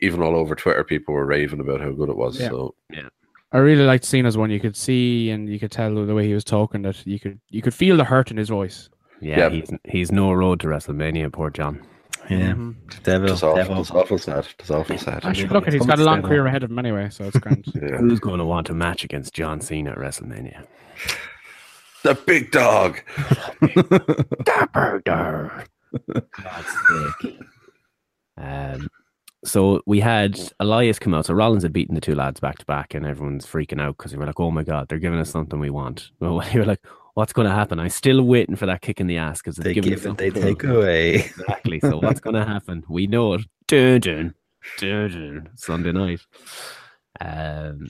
even 0.00 0.22
all 0.22 0.36
over 0.36 0.54
Twitter, 0.54 0.84
people 0.84 1.14
were 1.14 1.26
raving 1.26 1.60
about 1.60 1.80
how 1.80 1.90
good 1.90 2.08
it 2.08 2.16
was. 2.16 2.38
Yeah. 2.40 2.48
So 2.48 2.74
yeah. 2.90 3.08
I 3.52 3.58
really 3.58 3.84
liked 3.84 4.04
Cena's 4.04 4.36
one. 4.36 4.50
You 4.50 4.60
could 4.60 4.76
see 4.76 5.30
and 5.30 5.48
you 5.48 5.58
could 5.58 5.72
tell 5.72 5.94
the 6.06 6.14
way 6.14 6.26
he 6.26 6.34
was 6.34 6.44
talking 6.44 6.82
that 6.82 7.04
you 7.06 7.18
could 7.18 7.40
you 7.48 7.62
could 7.62 7.74
feel 7.74 7.96
the 7.96 8.04
hurt 8.04 8.30
in 8.30 8.36
his 8.36 8.48
voice. 8.48 8.88
Yeah, 9.20 9.38
Yeah. 9.38 9.48
he's 9.50 9.70
he's 9.84 10.12
no 10.12 10.32
road 10.32 10.60
to 10.60 10.68
WrestleMania, 10.68 11.32
poor 11.32 11.50
John. 11.50 11.84
Yeah. 12.28 12.54
Devil. 13.02 13.32
it's 13.32 13.42
awful, 13.42 13.56
devil. 13.56 13.80
it's 13.80 13.90
awful 13.90 14.18
sad. 14.18 14.46
It's 14.58 14.70
awful 14.70 14.96
sad. 14.98 15.24
Actually, 15.24 15.48
look 15.48 15.66
at 15.66 15.72
he's 15.72 15.84
got 15.84 15.98
a 15.98 16.04
long 16.04 16.22
career 16.22 16.46
ahead 16.46 16.62
of 16.62 16.70
him 16.70 16.78
anyway, 16.78 17.08
so 17.10 17.24
it's 17.24 17.38
grand. 17.38 17.64
Yeah. 17.74 17.96
Who's 17.96 18.20
going 18.20 18.38
to 18.38 18.44
want 18.44 18.68
a 18.70 18.74
match 18.74 19.02
against 19.04 19.34
John 19.34 19.60
Cena 19.60 19.90
at 19.92 19.98
WrestleMania? 19.98 20.64
The 22.04 22.14
big 22.14 22.50
dog. 22.52 23.00
Dapper 24.44 25.02
Dar. 25.04 25.64
God's 26.14 26.66
sake. 27.22 27.38
Um, 28.38 28.88
so 29.44 29.80
we 29.86 30.00
had 30.00 30.38
Elias 30.60 30.98
come 30.98 31.14
out. 31.14 31.26
So 31.26 31.34
Rollins 31.34 31.62
had 31.62 31.72
beaten 31.72 31.94
the 31.94 32.00
two 32.00 32.14
lads 32.14 32.40
back 32.40 32.58
to 32.58 32.66
back, 32.66 32.94
and 32.94 33.06
everyone's 33.06 33.46
freaking 33.46 33.80
out 33.80 33.96
because 33.96 34.12
they 34.12 34.18
were 34.18 34.26
like, 34.26 34.40
"Oh 34.40 34.50
my 34.50 34.62
god, 34.62 34.88
they're 34.88 34.98
giving 34.98 35.18
us 35.20 35.30
something 35.30 35.58
we 35.58 35.70
want." 35.70 36.10
Well, 36.20 36.42
you 36.52 36.60
were 36.60 36.66
like, 36.66 36.84
"What's 37.14 37.32
going 37.32 37.48
to 37.48 37.54
happen?" 37.54 37.78
I'm 37.80 37.88
still 37.88 38.22
waiting 38.22 38.56
for 38.56 38.66
that 38.66 38.82
kick 38.82 39.00
in 39.00 39.06
the 39.06 39.16
ass 39.18 39.40
because 39.40 39.56
They 39.56 39.74
give 39.74 39.86
us 39.86 40.04
and 40.04 40.16
they 40.16 40.30
take 40.30 40.62
away. 40.64 41.14
Exactly. 41.24 41.80
So 41.80 41.98
what's 41.98 42.20
going 42.20 42.34
to 42.36 42.44
happen? 42.44 42.84
We 42.88 43.06
know 43.06 43.34
it. 43.34 43.42
Dun, 43.66 44.00
dun, 44.00 44.34
dun, 44.78 45.10
dun. 45.10 45.48
Sunday 45.56 45.92
night. 45.92 46.20
Um, 47.20 47.86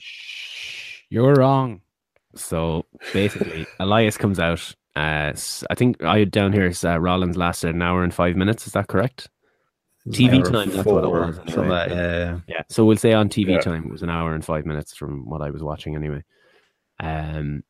You're 1.09 1.33
wrong. 1.35 1.81
so 2.35 2.85
basically, 3.13 3.65
Elias 3.79 4.17
comes 4.17 4.39
out. 4.39 4.73
Uh, 4.95 5.31
I 5.69 5.75
think 5.75 6.03
I 6.03 6.25
down 6.25 6.51
here 6.53 6.65
is 6.65 6.83
uh, 6.83 6.99
Rollins 6.99 7.37
lasted 7.37 7.73
an 7.75 7.81
hour 7.81 8.03
and 8.03 8.13
five 8.13 8.35
minutes. 8.35 8.67
Is 8.67 8.73
that 8.73 8.87
correct? 8.87 9.29
TV 10.09 10.37
Hour 10.43 10.51
time. 10.51 10.69
That's 10.71 10.85
what 10.85 11.03
it 11.03 11.09
was. 11.09 11.39
anyway. 11.39 11.67
like 11.67 11.89
that, 11.89 11.95
yeah. 11.95 12.39
Yeah. 12.47 12.61
So 12.69 12.85
we'll 12.85 12.97
say 12.97 13.13
on 13.13 13.29
TV 13.29 13.51
Yeah. 13.51 13.59
time 13.59 13.85
it 13.85 13.91
was 13.91 14.01
an 14.03 14.09
hour 14.09 14.33
and 14.33 14.43
five 14.43 14.65
minutes 14.65 14.95
from 14.95 15.29
what 15.29 15.41
I 15.41 15.49
was 15.51 15.61
watching 15.61 15.95
anyway. 15.95 16.23
Um, 16.99 17.63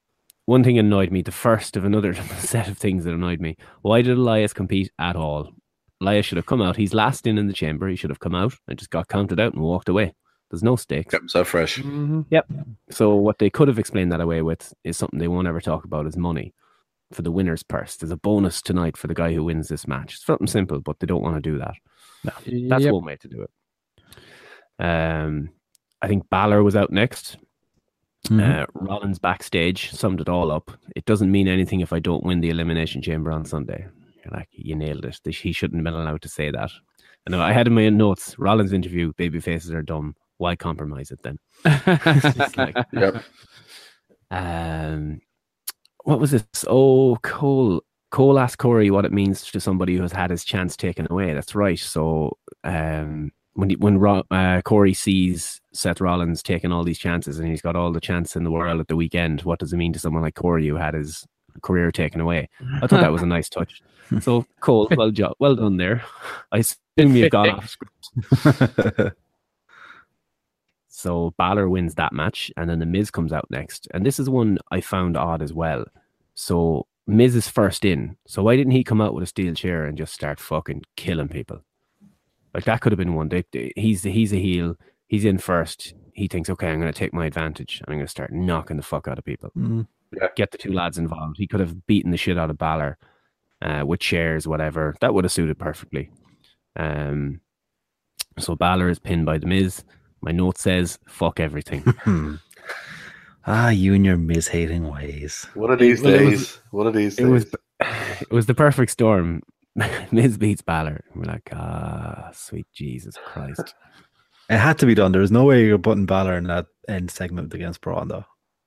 one 0.46 0.64
thing 0.64 0.78
annoyed 0.80 1.12
me. 1.12 1.22
The 1.22 1.32
first 1.32 1.78
of 1.78 1.86
another 1.86 2.14
set 2.40 2.68
of 2.68 2.78
things 2.78 3.04
that 3.06 3.14
annoyed 3.14 3.40
me. 3.42 3.58
Why 3.82 4.02
did 4.02 4.18
Elias 4.18 4.54
compete 4.54 4.92
at 5.00 5.16
all? 5.16 5.50
Elias 6.02 6.26
should 6.26 6.38
have 6.38 6.48
come 6.48 6.62
out. 6.62 6.78
He's 6.78 6.94
last 6.94 7.28
in 7.28 7.38
in 7.38 7.48
the 7.48 7.54
chamber. 7.54 7.88
He 7.88 7.96
should 7.96 8.10
have 8.10 8.20
come 8.20 8.34
out 8.36 8.54
and 8.68 8.78
just 8.78 8.90
got 8.90 9.08
counted 9.08 9.40
out 9.40 9.54
and 9.54 9.62
walked 9.62 9.88
away. 9.90 10.14
There's 10.50 10.64
no 10.64 10.76
stakes. 10.76 11.12
Kept 11.12 11.22
himself 11.22 11.50
fresh. 11.50 11.78
Mm-hmm. 11.78 12.22
So 12.90 13.16
what 13.16 13.40
they 13.40 13.50
could 13.50 13.68
have 13.68 13.80
explained 13.80 14.12
that 14.12 14.20
away 14.20 14.42
with 14.42 14.74
is 14.84 14.98
something 14.98 15.20
they 15.20 15.28
won't 15.30 15.48
ever 15.48 15.62
talk 15.62 15.86
about 15.86 16.08
is 16.08 16.18
money 16.18 16.54
for 17.14 17.22
the 17.22 17.32
winner's 17.32 17.64
purse. 17.64 17.96
There's 17.96 18.12
a 18.12 18.18
bonus 18.18 18.62
tonight 18.62 18.98
for 18.98 19.08
the 19.08 19.14
guy 19.14 19.34
who 19.34 19.44
wins 19.46 19.68
this 19.70 19.88
match. 19.88 20.16
It's 20.16 20.26
something 20.26 20.48
simple, 20.48 20.82
but 20.82 21.00
they 21.00 21.08
don't 21.08 21.22
want 21.22 21.36
to 21.36 21.42
do 21.42 21.58
that. 21.60 21.76
That's 22.24 22.84
Yep. 22.84 22.94
one 22.94 23.06
way 23.06 23.16
to 23.18 23.28
do 23.28 23.42
it. 23.44 24.84
Um, 24.84 25.50
I 26.02 26.08
think 26.08 26.30
Balor 26.30 26.64
was 26.64 26.76
out 26.76 26.92
next. 26.92 27.38
Mhm. 28.28 28.62
Uh, 28.64 28.66
Rollins 28.76 29.20
backstage 29.20 29.92
summed 29.92 30.22
it 30.22 30.30
all 30.30 30.52
up. 30.52 30.72
It 30.96 31.06
doesn't 31.06 31.32
mean 31.32 31.48
anything 31.48 31.80
if 31.82 31.92
I 31.94 32.00
don't 32.00 32.24
win 32.24 32.40
the 32.40 32.50
Elimination 32.50 33.02
Chamber 33.02 33.32
on 33.32 33.46
Sunday. 33.46 33.88
You're 34.24 34.34
like, 34.34 34.50
you 34.52 34.76
nailed 34.76 35.06
it. 35.06 35.20
He 35.36 35.52
shouldn't 35.52 35.80
have 35.80 35.84
been 35.86 36.00
allowed 36.02 36.22
to 36.22 36.30
say 36.30 36.52
that. 36.52 36.70
I 37.28 37.32
know 37.32 37.42
I 37.42 37.52
had 37.52 37.68
in 37.68 37.74
my 37.74 37.90
notes 37.90 38.38
Rollins 38.38 38.74
interview, 38.74 39.14
baby 39.18 39.40
faces 39.40 39.72
are 39.72 39.82
dumb. 39.82 40.16
Why 40.38 40.56
compromise 40.56 41.12
it 41.12 41.22
then? 41.24 41.38
It's 41.66 42.58
like, 42.58 42.76
Yep. 42.94 43.24
um, 44.32 45.22
what 46.04 46.20
was 46.20 46.32
this? 46.32 46.46
Oh, 46.68 47.18
Cole. 47.24 47.84
Cole 48.12 48.40
asked 48.40 48.58
Corey 48.58 48.92
what 48.92 49.06
it 49.06 49.12
means 49.12 49.44
to 49.52 49.60
somebody 49.60 49.96
who 49.96 50.02
has 50.02 50.12
had 50.12 50.30
his 50.30 50.44
chance 50.44 50.76
taken 50.78 51.08
away. 51.10 51.34
That's 51.34 51.56
right. 51.56 51.80
So, 51.80 52.38
um, 52.64 53.32
when 53.54 53.70
he, 53.72 53.76
when 53.78 53.98
Ro- 53.98 54.24
uh, 54.32 54.62
Corey 54.62 54.94
sees 54.94 55.60
Seth 55.74 56.00
Rollins 56.00 56.44
taking 56.44 56.72
all 56.72 56.84
these 56.84 57.00
chances 57.00 57.40
and 57.40 57.48
he's 57.48 57.62
got 57.62 57.76
all 57.76 57.92
the 57.92 58.00
chance 58.02 58.36
in 58.36 58.44
the 58.44 58.52
world 58.52 58.80
at 58.80 58.88
the 58.88 58.96
weekend, 58.96 59.42
what 59.42 59.60
does 59.60 59.74
it 59.74 59.78
mean 59.78 59.94
to 59.94 60.00
someone 60.00 60.22
like 60.22 60.36
Corey 60.36 60.68
who 60.68 60.76
had 60.76 60.94
his 60.94 61.26
career 61.62 61.92
taken 61.92 62.22
away? 62.22 62.50
I 62.82 62.88
thought 62.88 63.02
that 63.02 63.12
was 63.12 63.22
a 63.24 63.28
nice 63.28 63.50
touch. 63.50 63.82
So 64.20 64.46
Cole, 64.60 64.90
well 64.98 65.10
job, 65.10 65.36
well 65.40 65.56
done 65.56 65.78
there. 65.78 66.04
I 66.52 66.58
assume 66.58 67.16
you've 67.16 67.30
got 67.30 67.48
off 67.48 67.70
script. 67.70 69.16
So 71.02 71.34
Balor 71.38 71.68
wins 71.68 71.96
that 71.96 72.14
match, 72.14 72.52
and 72.58 72.70
then 72.70 72.78
the 72.78 72.86
Miz 72.86 73.10
comes 73.10 73.34
out 73.34 73.50
next. 73.50 73.88
And 73.92 74.06
this 74.06 74.20
is 74.20 74.30
one 74.30 74.60
I 74.70 74.82
found 74.82 75.18
odd 75.18 75.42
as 75.42 75.52
well. 75.52 75.86
So 76.36 76.86
Miz 77.12 77.36
is 77.36 77.48
first 77.48 77.84
in. 77.86 78.18
So 78.28 78.44
why 78.44 78.56
didn't 78.56 78.72
he 78.72 78.84
come 78.84 79.02
out 79.02 79.14
with 79.14 79.24
a 79.24 79.28
steel 79.28 79.54
chair 79.54 79.86
and 79.86 79.98
just 79.98 80.14
start 80.14 80.40
fucking 80.40 80.84
killing 80.96 81.28
people? 81.28 81.62
Like 82.54 82.66
that 82.66 82.82
could 82.82 82.92
have 82.92 82.98
been 83.00 83.14
one. 83.14 83.30
They, 83.30 83.44
they- 83.52 83.74
he's 83.76 84.04
he's 84.04 84.34
a 84.34 84.38
heel. 84.38 84.76
He's 85.08 85.26
in 85.26 85.38
first. 85.38 85.94
He 86.14 86.28
thinks, 86.28 86.50
okay, 86.50 86.70
I'm 86.70 86.80
going 86.80 86.92
to 86.92 86.98
take 86.98 87.14
my 87.14 87.26
advantage. 87.26 87.80
and 87.80 87.90
I'm 87.90 87.98
going 87.98 88.06
to 88.06 88.12
start 88.12 88.34
knocking 88.34 88.78
the 88.78 88.84
fuck 88.84 89.08
out 89.08 89.18
of 89.18 89.26
people. 89.26 89.52
Mm. 89.58 89.88
Get 90.36 90.52
the 90.52 90.58
two 90.58 90.74
lads 90.74 90.98
involved. 90.98 91.38
He 91.38 91.48
could 91.48 91.62
have 91.62 91.86
beaten 91.88 92.12
the 92.12 92.18
shit 92.18 92.38
out 92.38 92.50
of 92.50 92.58
Balor 92.58 92.98
uh, 93.62 93.84
with 93.86 94.02
chairs, 94.02 94.46
whatever. 94.48 94.96
That 95.00 95.14
would 95.14 95.24
have 95.24 95.32
suited 95.32 95.58
perfectly. 95.58 96.10
Um, 96.76 97.40
so 98.40 98.56
Balor 98.56 98.90
is 98.90 99.00
pinned 99.00 99.26
by 99.26 99.38
the 99.38 99.48
Miz. 99.48 99.84
My 100.22 100.32
note 100.32 100.58
says, 100.58 101.00
"Fuck 101.08 101.40
everything." 101.40 101.84
Ah, 103.48 103.70
you 103.70 103.94
and 103.94 104.06
your 104.06 104.18
Miz 104.18 104.48
hating 104.48 104.88
ways. 104.92 105.48
One 105.56 105.72
of 105.72 105.80
these 105.80 106.02
Well, 106.02 106.14
it 106.14 106.26
was- 106.26 106.40
days. 106.40 106.60
One 106.72 106.88
of 106.88 106.94
these 106.94 107.18
it 107.20 107.24
days. 107.24 107.32
was 107.32 107.46
it 108.22 108.32
was 108.32 108.46
the 108.46 108.54
perfect 108.54 108.92
storm. 108.92 109.42
Miz 110.12 110.38
beats 110.38 110.62
Balor. 110.62 111.04
We're 111.16 111.24
like, 111.24 111.50
ah, 111.54 112.30
sweet 112.34 112.68
Jesus 112.74 113.16
Christ. 113.26 113.74
It 114.50 114.58
had 114.58 114.78
to 114.80 114.86
be 114.86 114.94
done. 114.96 115.12
There 115.14 115.22
was 115.22 115.32
no 115.32 115.46
way 115.46 115.66
you're 115.66 115.78
putting 115.78 116.06
Balor 116.06 116.38
in 116.38 116.44
that 116.46 116.68
end 116.90 117.10
segment 117.10 117.54
against 117.54 117.80
Braun, 117.82 118.10
though. 118.10 118.26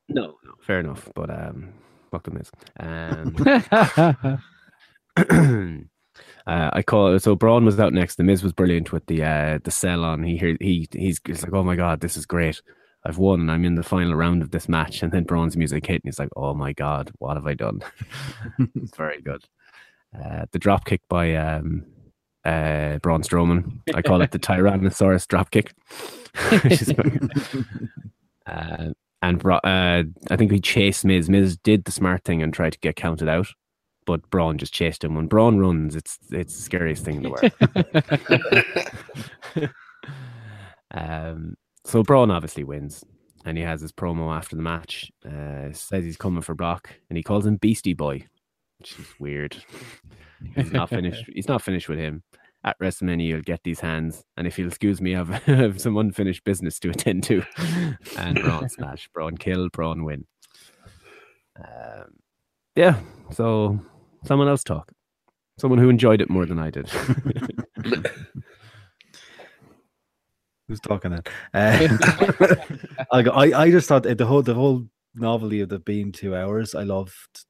No, 0.08 0.37
no, 0.44 0.52
fair 0.60 0.80
enough. 0.80 1.08
But 1.14 1.28
um, 1.30 1.74
fuck 2.10 2.22
the 2.24 2.30
Miz. 2.30 2.50
Um, 2.80 3.37
uh, 6.46 6.70
I 6.72 6.82
call 6.82 7.14
it 7.14 7.20
so 7.20 7.34
Braun 7.37 7.64
was 7.64 7.78
out 7.78 7.92
next. 7.92 8.16
The 8.16 8.22
Miz 8.24 8.42
was 8.42 8.52
brilliant 8.52 8.92
with 8.92 9.06
the 9.06 9.22
uh, 9.24 9.58
the 9.62 9.70
sell 9.70 10.04
on. 10.04 10.22
He 10.22 10.37
hear 10.38 10.56
he 10.60 10.88
he's, 10.92 11.20
he's 11.24 11.42
like, 11.42 11.52
oh 11.52 11.62
my 11.64 11.76
god, 11.76 12.00
this 12.00 12.16
is 12.16 12.26
great. 12.26 12.60
I've 13.06 13.18
won 13.18 13.40
and 13.40 13.50
I'm 13.50 13.64
in 13.64 13.74
the 13.74 13.82
final 13.82 14.14
round 14.14 14.42
of 14.42 14.50
this 14.50 14.68
match. 14.68 15.02
And 15.02 15.12
then 15.12 15.24
Braun's 15.24 15.56
music 15.56 15.86
hit 15.86 15.96
and 15.96 16.02
he's 16.04 16.18
like, 16.18 16.30
oh 16.36 16.54
my 16.54 16.72
god, 16.72 17.10
what 17.18 17.36
have 17.36 17.46
I 17.46 17.54
done? 17.54 17.82
it's 18.74 18.96
very 18.96 19.20
good. 19.20 19.44
Uh, 20.18 20.46
the 20.52 20.58
drop 20.58 20.84
kick 20.84 21.02
by 21.08 21.34
um, 21.34 21.84
uh, 22.44 22.98
Braun 22.98 23.22
Strowman. 23.22 23.80
I 23.94 24.02
call 24.02 24.22
it 24.22 24.30
the 24.30 24.38
Tyrannosaurus 24.40 25.28
drop 25.28 25.50
kick. 25.50 25.74
Uh, 28.46 28.90
and 29.22 29.42
uh, 29.46 29.58
I 29.64 30.36
think 30.36 30.52
he 30.52 30.60
chased 30.60 31.02
Miz. 31.02 31.30
Miz 31.30 31.56
did 31.56 31.86
the 31.86 31.92
smart 31.92 32.24
thing 32.24 32.42
and 32.42 32.52
tried 32.52 32.74
to 32.74 32.78
get 32.80 32.94
counted 32.94 33.26
out, 33.26 33.46
but 34.04 34.28
Braun 34.28 34.58
just 34.58 34.74
chased 34.74 35.02
him. 35.02 35.14
When 35.14 35.28
Braun 35.28 35.58
runs, 35.58 35.96
it's 35.96 36.18
it's 36.30 36.54
the 36.54 36.62
scariest 36.62 37.06
thing 37.06 37.16
in 37.16 37.22
the 37.22 37.30
world. 39.54 39.70
um, 40.90 41.56
so 41.85 42.03
Braun 42.03 42.31
obviously 42.31 42.64
wins, 42.64 43.05
and 43.44 43.59
he 43.59 43.64
has 43.64 43.81
his 43.81 43.92
promo 43.92 44.35
after 44.35 44.57
the 44.57 44.62
match. 44.62 45.12
Uh, 45.25 45.73
says 45.73 46.05
he's 46.05 46.16
coming 46.16 46.42
for 46.42 46.55
Brock, 46.55 46.90
and 47.09 47.16
he 47.16 47.23
calls 47.23 47.47
him 47.47 47.57
Beastie 47.57 47.94
Boy, 47.94 48.27
which 48.79 48.99
is 48.99 49.07
weird. 49.18 49.57
he's 50.55 50.73
not 50.73 50.88
finished. 50.88 51.25
He's 51.35 51.49
not 51.49 51.62
finished 51.62 51.88
with 51.88 51.99
him. 51.99 52.23
At 52.64 52.79
WrestleMania, 52.79 53.27
you'll 53.27 53.42
get 53.42 53.62
these 53.62 53.81
hands, 53.81 54.25
and 54.38 54.47
if 54.47 54.59
you'll 54.59 54.68
excuse 54.68 55.01
me, 55.01 55.14
I've, 55.14 55.29
have 55.44 55.81
some 55.81 55.99
unfinished 55.99 56.44
business 56.44 56.79
to 56.81 56.90
attend 56.90 57.25
to. 57.25 57.42
And 58.18 58.40
Braun 58.40 58.68
smash, 58.68 59.09
Braun 59.12 59.37
kill, 59.37 59.68
Braun 59.68 60.05
win. 60.05 60.25
Um, 61.59 62.14
yeah, 62.75 62.99
so 63.31 63.79
someone 64.25 64.49
else 64.49 64.64
talk. 64.64 64.92
Someone 65.59 65.79
who 65.79 65.88
enjoyed 65.88 66.20
it 66.20 66.31
more 66.31 66.47
than 66.47 66.59
I 66.59 66.70
did. 66.70 66.90
Who's 70.68 70.81
talking 70.81 71.11
then? 71.11 71.22
Uh, 71.53 72.57
I, 73.12 73.20
I 73.20 73.62
I 73.62 73.70
just 73.70 73.88
thought 73.88 74.03
the 74.05 74.27
whole 74.27 74.42
the 74.42 74.55
whole 74.55 74.87
novelty 75.14 75.61
of 75.61 75.68
the 75.68 75.79
being 75.79 76.11
two 76.12 76.35
hours. 76.35 76.74
I 76.74 76.83
loved 76.85 77.44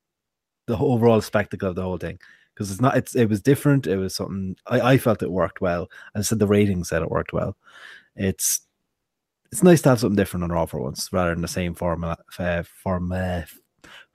the 0.67 0.77
overall 0.77 1.21
spectacle 1.21 1.69
of 1.69 1.77
the 1.77 1.83
whole 1.83 1.99
thing 1.99 2.19
because 2.55 2.71
it's 2.71 2.81
not 2.81 2.97
it's 2.97 3.15
it 3.15 3.27
was 3.27 3.41
different. 3.41 3.87
It 3.87 3.97
was 3.97 4.17
something 4.17 4.57
I, 4.67 4.93
I 4.93 4.99
felt 4.99 5.23
it 5.23 5.31
worked 5.31 5.61
well. 5.61 5.89
I 6.15 6.23
said 6.23 6.39
the 6.39 6.47
ratings 6.47 6.89
said 6.89 7.03
it 7.03 7.11
worked 7.11 7.33
well. 7.33 7.57
It's 8.17 8.61
it's 9.53 9.63
nice 9.63 9.83
to 9.83 9.91
have 9.91 10.01
something 10.01 10.17
different 10.17 10.45
on 10.45 10.51
Raw 10.51 10.67
for 10.67 10.81
once 10.81 11.13
rather 11.13 11.31
than 11.31 11.43
the 11.43 11.49
same 11.49 11.75
formula 11.75 12.17
uh, 12.39 12.65
form 12.83 13.13
uh, 13.13 13.43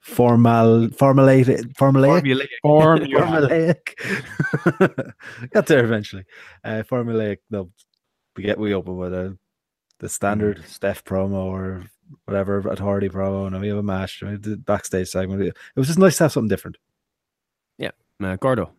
formal 0.00 0.88
formulated 0.90 1.74
formulaic 1.74 2.48
Formulaic. 2.64 3.76
formulaic. 3.94 5.14
Got 5.52 5.66
there 5.66 5.84
eventually. 5.84 6.24
Uh, 6.64 6.82
formulaic. 6.90 7.38
No, 7.50 7.70
we 8.40 8.46
get 8.46 8.58
we 8.58 8.72
open 8.72 8.96
with 8.96 9.12
a 9.12 9.36
the 9.98 10.08
standard 10.08 10.64
Steph 10.66 11.04
promo 11.04 11.44
or 11.44 11.84
whatever 12.24 12.58
authority 12.60 13.10
promo, 13.10 13.46
and 13.46 13.60
we 13.60 13.68
have 13.68 13.76
a 13.76 13.82
match. 13.82 14.22
right, 14.22 14.40
The 14.42 14.56
backstage 14.56 15.08
segment. 15.08 15.42
It 15.42 15.54
was 15.76 15.88
just 15.88 15.98
nice 15.98 16.16
to 16.16 16.24
have 16.24 16.32
something 16.32 16.48
different. 16.48 16.78
yeah, 17.76 17.90
uh, 18.22 18.36
Gordo. 18.36 18.72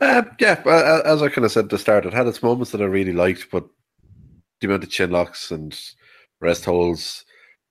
Uh, 0.00 0.22
yeah, 0.40 0.62
as 1.04 1.20
I 1.20 1.28
kind 1.28 1.44
of 1.44 1.52
said 1.52 1.64
at 1.64 1.70
the 1.70 1.78
start, 1.78 2.06
it 2.06 2.14
had 2.14 2.26
its 2.26 2.42
moments 2.42 2.70
that 2.70 2.80
I 2.80 2.84
really 2.86 3.12
liked, 3.12 3.48
but 3.52 3.66
the 4.60 4.68
amount 4.68 4.84
of 4.84 4.90
chin 4.90 5.10
locks 5.10 5.50
and 5.50 5.78
rest 6.40 6.64
holds 6.64 7.26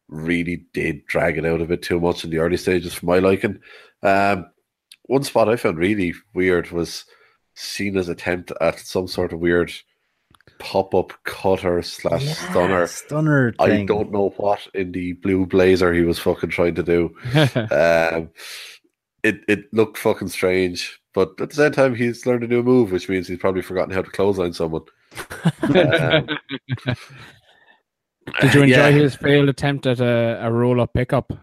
really 0.08 0.68
did 0.74 1.04
drag 1.08 1.40
it 1.40 1.46
out 1.46 1.62
a 1.62 1.66
bit 1.66 1.82
too 1.82 2.00
much 2.00 2.24
in 2.24 2.30
the 2.30 2.38
early 2.38 2.58
stages 2.58 2.94
for 2.94 3.08
my 3.08 3.18
liking. 3.18 3.58
Um, 4.04 4.46
one 5.04 5.24
spot 5.24 5.50
I 5.50 5.56
found 5.56 5.80
really 5.80 6.14
weird 6.36 6.70
was 6.70 7.06
Cena's 7.56 8.10
attempt 8.10 8.52
at 8.62 8.78
some 8.80 9.08
sort 9.08 9.34
of 9.34 9.40
weird 9.40 9.72
pop 10.60 10.94
up 10.96 11.14
cutter 11.24 11.82
slash 11.82 12.26
stunner. 12.26 12.88
Stunner 12.88 13.54
I 13.60 13.84
don't 13.86 14.12
know 14.12 14.30
what 14.38 14.68
in 14.74 14.92
the 14.92 15.14
blue 15.14 15.46
blazer 15.46 15.94
he 15.94 16.02
was 16.04 16.20
fucking 16.20 16.50
trying 16.50 16.76
to 16.76 16.84
do. 16.84 17.16
um, 17.72 18.30
it 19.24 19.42
it 19.48 19.74
looked 19.74 19.98
fucking 19.98 20.28
strange, 20.30 21.00
but 21.14 21.40
at 21.40 21.50
the 21.50 21.56
same 21.56 21.72
time, 21.72 21.96
he's 21.96 22.26
learned 22.26 22.44
a 22.44 22.48
new 22.48 22.64
move, 22.64 22.92
which 22.92 23.08
means 23.10 23.28
he's 23.28 23.40
probably 23.40 23.62
forgotten 23.62 23.94
how 23.94 24.02
to 24.02 24.12
clothesline 24.12 24.54
someone. 24.54 24.84
Um, 25.64 26.28
Did 28.42 28.54
you 28.54 28.62
enjoy 28.64 28.88
yeah. 28.88 28.90
his 28.92 29.16
failed 29.16 29.50
attempt 29.50 29.86
at 29.86 30.00
a, 30.00 30.40
a 30.42 30.50
roll 30.52 30.80
up 30.80 30.94
pickup? 30.94 31.34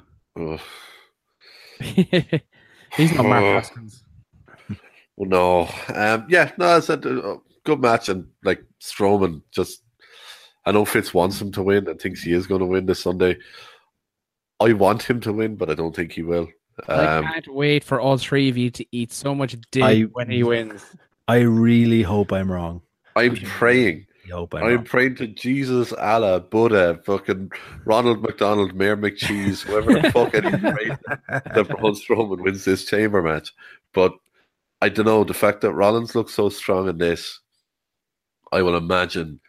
He's 1.79 3.13
not 3.15 3.27
Mark 3.27 3.43
Oh. 3.45 3.53
Haskins. 3.55 4.03
Well, 5.17 5.29
no, 5.29 5.69
um, 5.95 6.27
yeah, 6.31 6.53
no, 6.57 6.77
I 6.77 6.81
said 6.81 7.05
uh, 7.05 7.37
good 7.71 7.81
match, 7.81 8.09
and 8.09 8.27
like 8.45 8.63
Strowman, 8.81 9.43
just 9.53 9.83
I 10.67 10.73
know 10.73 10.85
Fitz 10.85 11.15
wants 11.15 11.41
him 11.41 11.53
to 11.53 11.63
win 11.63 11.89
and 11.89 12.01
thinks 12.01 12.23
he 12.23 12.33
is 12.33 12.47
going 12.47 12.61
to 12.61 12.67
win 12.67 12.87
this 12.87 13.01
Sunday. 13.01 13.39
I 14.61 14.73
want 14.75 15.03
him 15.03 15.21
to 15.21 15.33
win, 15.33 15.57
but 15.57 15.71
I 15.71 15.75
don't 15.75 15.95
think 15.95 16.13
he 16.13 16.23
will. 16.23 16.49
I 16.89 17.07
Um, 17.19 17.25
can't 17.25 17.55
wait 17.55 17.85
for 17.85 18.01
all 18.01 18.19
three 18.19 18.49
of 18.49 18.57
you 18.57 18.71
to 18.71 18.85
eat 18.93 19.13
so 19.13 19.35
much 19.35 19.57
dick 19.71 19.83
I- 19.83 20.03
when 20.13 20.31
he 20.31 20.43
wins. 20.43 20.85
I 21.29 21.39
really 21.41 22.03
hope 22.03 22.33
I'm 22.33 22.51
wrong. 22.51 22.83
I'm 23.17 23.37
praying. 23.37 24.07
I 24.27 24.31
hope 24.33 24.55
I'm, 24.55 24.65
I'm 24.65 24.75
wrong. 24.77 24.85
praying 24.85 25.15
to 25.17 25.27
Jesus, 25.29 25.93
Allah, 25.93 26.41
Buddha, 26.41 27.01
fucking 27.05 27.53
Ronald 27.85 28.21
McDonald, 28.23 28.75
Mayor 28.75 28.97
McCheese, 28.97 29.63
whoever 29.63 29.93
the 29.95 30.11
fuck 30.11 30.35
it 30.35 30.45
is, 30.45 30.61
praying 30.61 30.99
that 31.29 31.69
Braun 31.69 31.95
Strowman 31.95 32.41
wins 32.43 32.65
this 32.65 32.85
chamber 32.85 33.23
match. 33.23 33.53
But 33.95 34.13
I 34.83 34.89
don't 34.89 35.07
know, 35.07 35.25
the 35.25 35.35
fact 35.35 35.61
that 35.63 35.73
Rollins 35.73 36.15
looks 36.15 36.35
so 36.35 36.49
strong 36.49 36.89
in 36.89 36.99
this, 36.99 37.41
I 38.53 38.63
will 38.63 38.77
imagine 38.77 39.41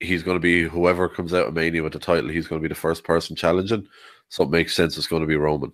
he's 0.00 0.22
going 0.22 0.36
to 0.36 0.40
be 0.40 0.62
whoever 0.62 1.08
comes 1.08 1.34
out 1.34 1.46
of 1.46 1.54
Mania 1.54 1.82
with 1.82 1.92
the 1.92 1.98
title, 1.98 2.30
he's 2.30 2.46
going 2.46 2.60
to 2.60 2.68
be 2.68 2.72
the 2.72 2.78
first 2.78 3.04
person 3.04 3.36
challenging. 3.36 3.86
So 4.28 4.44
it 4.44 4.50
makes 4.50 4.74
sense 4.74 4.96
it's 4.96 5.06
going 5.06 5.22
to 5.22 5.26
be 5.26 5.36
Roman 5.36 5.72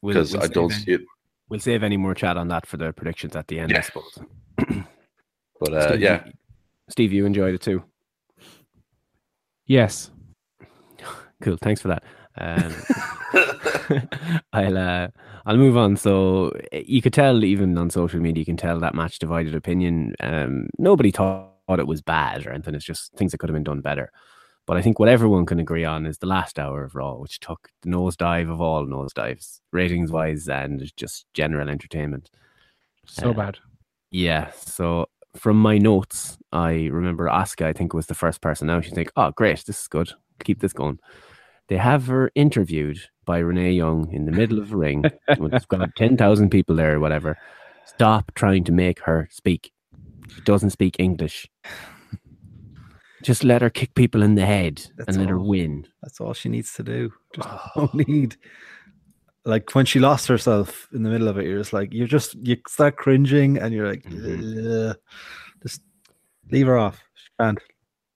We'll- 0.00 0.14
because 0.14 0.32
we'll 0.32 0.42
I 0.42 0.46
don't 0.46 0.70
save 0.70 0.84
see 0.84 0.92
it. 0.92 1.00
We'll 1.48 1.60
save 1.60 1.82
any 1.82 1.96
more 1.96 2.14
chat 2.14 2.36
on 2.36 2.48
that 2.48 2.66
for 2.66 2.76
the 2.76 2.92
predictions 2.92 3.34
at 3.34 3.48
the 3.48 3.58
end, 3.60 3.74
I 3.76 3.80
suppose. 3.80 4.18
But 5.60 5.74
uh, 5.74 5.88
Steve, 5.88 6.00
yeah, 6.00 6.24
Steve, 6.88 7.12
you 7.12 7.26
enjoyed 7.26 7.52
it 7.52 7.60
too. 7.60 7.82
Yes. 9.66 10.10
Cool. 11.40 11.56
Thanks 11.56 11.80
for 11.80 11.86
that. 11.88 12.02
Um, 12.36 12.74
I'll 14.52 14.76
uh, 14.76 15.08
I'll 15.46 15.56
move 15.56 15.76
on. 15.76 15.96
So 15.96 16.52
you 16.72 17.00
could 17.00 17.12
tell 17.12 17.44
even 17.44 17.78
on 17.78 17.90
social 17.90 18.20
media, 18.20 18.40
you 18.40 18.44
can 18.44 18.56
tell 18.56 18.80
that 18.80 18.94
match 18.94 19.18
divided 19.20 19.54
opinion. 19.54 20.14
Um, 20.20 20.68
nobody 20.78 21.10
thought 21.12 21.52
it 21.80 21.86
was 21.86 22.00
bad 22.02 22.46
or 22.46 22.52
anything. 22.52 22.74
It's 22.74 22.84
just 22.84 23.12
things 23.14 23.32
that 23.32 23.38
could 23.38 23.50
have 23.50 23.54
been 23.54 23.64
done 23.64 23.80
better. 23.80 24.10
But 24.66 24.76
I 24.76 24.82
think 24.82 24.98
what 24.98 25.08
everyone 25.08 25.46
can 25.46 25.60
agree 25.60 25.84
on 25.84 26.04
is 26.06 26.18
the 26.18 26.26
last 26.26 26.58
hour 26.58 26.84
of 26.84 26.94
Raw, 26.94 27.14
which 27.14 27.40
took 27.40 27.68
the 27.82 27.88
nosedive 27.90 28.50
of 28.50 28.60
all 28.60 28.86
nosedives, 28.86 29.60
ratings 29.72 30.10
wise, 30.12 30.48
and 30.48 30.90
just 30.96 31.26
general 31.32 31.68
entertainment. 31.70 32.30
So 33.06 33.30
Uh, 33.30 33.32
bad. 33.32 33.58
Yeah. 34.10 34.50
So 34.52 35.06
from 35.36 35.58
my 35.60 35.78
notes, 35.78 36.36
I 36.52 36.86
remember 36.86 37.28
Asuka. 37.28 37.64
I 37.66 37.72
think 37.72 37.94
was 37.94 38.06
the 38.06 38.14
first 38.14 38.40
person 38.40 38.68
out. 38.68 38.84
You 38.86 38.92
think, 38.92 39.10
oh, 39.16 39.30
great, 39.30 39.64
this 39.66 39.80
is 39.80 39.88
good. 39.88 40.12
Keep 40.44 40.60
this 40.60 40.72
going. 40.72 40.98
They 41.68 41.76
have 41.76 42.06
her 42.06 42.30
interviewed 42.34 42.98
by 43.26 43.38
Renee 43.38 43.72
Young 43.72 44.10
in 44.12 44.24
the 44.24 44.32
middle 44.32 44.58
of 44.58 44.70
the 44.70 44.76
ring. 44.76 45.04
It's 45.28 45.66
got 45.66 45.94
ten 45.96 46.16
thousand 46.16 46.50
people 46.50 46.76
there, 46.76 46.96
or 46.96 47.00
whatever. 47.00 47.36
Stop 47.86 48.32
trying 48.34 48.64
to 48.64 48.72
make 48.72 49.00
her 49.00 49.28
speak. 49.30 49.72
She 50.34 50.40
doesn't 50.42 50.70
speak 50.70 50.96
English. 50.98 51.48
Just 53.22 53.42
let 53.42 53.62
her 53.62 53.70
kick 53.70 53.94
people 53.94 54.22
in 54.22 54.36
the 54.36 54.46
head 54.46 54.82
That's 54.96 55.08
and 55.08 55.18
let 55.18 55.28
her 55.28 55.38
win. 55.38 55.86
That's 56.02 56.20
all 56.20 56.34
she 56.34 56.48
needs 56.48 56.72
to 56.74 56.82
do. 56.82 57.12
Just 57.34 57.48
don't 57.76 57.94
need. 57.94 58.36
Like 59.44 59.74
when 59.74 59.86
she 59.86 59.98
lost 59.98 60.28
herself 60.28 60.88
in 60.92 61.02
the 61.02 61.10
middle 61.10 61.28
of 61.28 61.38
it, 61.38 61.46
you're 61.46 61.58
just 61.58 61.72
like, 61.72 61.92
you're 61.92 62.06
just, 62.06 62.34
you 62.34 62.56
start 62.68 62.96
cringing 62.96 63.58
and 63.58 63.74
you're 63.74 63.88
like, 63.88 64.04
Mm-hmm. 64.04 64.92
Just 65.62 65.82
leave 66.50 66.66
her 66.66 66.78
off. 66.78 67.02
She 67.14 67.28
can't. 67.40 67.58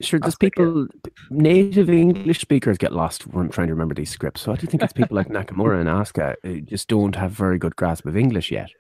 Sure, 0.00 0.18
there's 0.18 0.36
people, 0.36 0.88
native 1.30 1.88
English 1.88 2.40
speakers 2.40 2.76
get 2.76 2.92
lost 2.92 3.26
when 3.28 3.48
trying 3.50 3.68
to 3.68 3.72
remember 3.72 3.94
these 3.94 4.10
scripts. 4.10 4.42
So 4.42 4.52
I 4.52 4.56
do 4.56 4.66
think 4.66 4.82
it's 4.82 4.92
people 4.92 5.16
like 5.16 5.28
Nakamura 5.30 5.80
and 5.80 5.88
Asuka 5.88 6.34
who 6.42 6.60
just 6.60 6.88
don't 6.88 7.14
have 7.14 7.30
very 7.30 7.58
good 7.58 7.76
grasp 7.76 8.06
of 8.06 8.16
English 8.16 8.50
yet. 8.50 8.70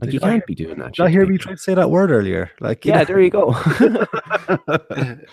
Like 0.00 0.12
you 0.12 0.18
Did 0.18 0.24
I 0.24 0.30
can't 0.30 0.34
hear- 0.42 0.46
be 0.46 0.54
doing 0.54 0.78
that. 0.80 0.94
Did 0.94 1.02
I 1.04 1.08
hear 1.10 1.20
people. 1.22 1.32
me 1.32 1.38
try 1.38 1.52
to 1.52 1.58
say 1.58 1.74
that 1.74 1.90
word 1.90 2.10
earlier? 2.10 2.50
Like, 2.60 2.84
Yeah, 2.84 2.98
know- 2.98 3.04
there 3.04 3.20
you 3.20 3.30
go. 3.30 3.54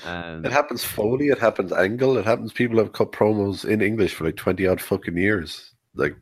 um, 0.05 0.45
It 0.45 0.51
happens 0.51 0.83
Foley, 0.83 1.27
it 1.29 1.39
happens 1.39 1.71
Angle, 1.71 2.17
it 2.17 2.25
happens 2.25 2.53
people 2.53 2.77
have 2.77 2.93
cut 2.93 3.11
promos 3.11 3.65
in 3.65 3.81
English 3.81 4.13
for 4.13 4.25
like 4.25 4.35
20 4.35 4.65
odd 4.67 4.81
fucking 4.81 5.17
years. 5.17 5.73
Like, 5.95 6.15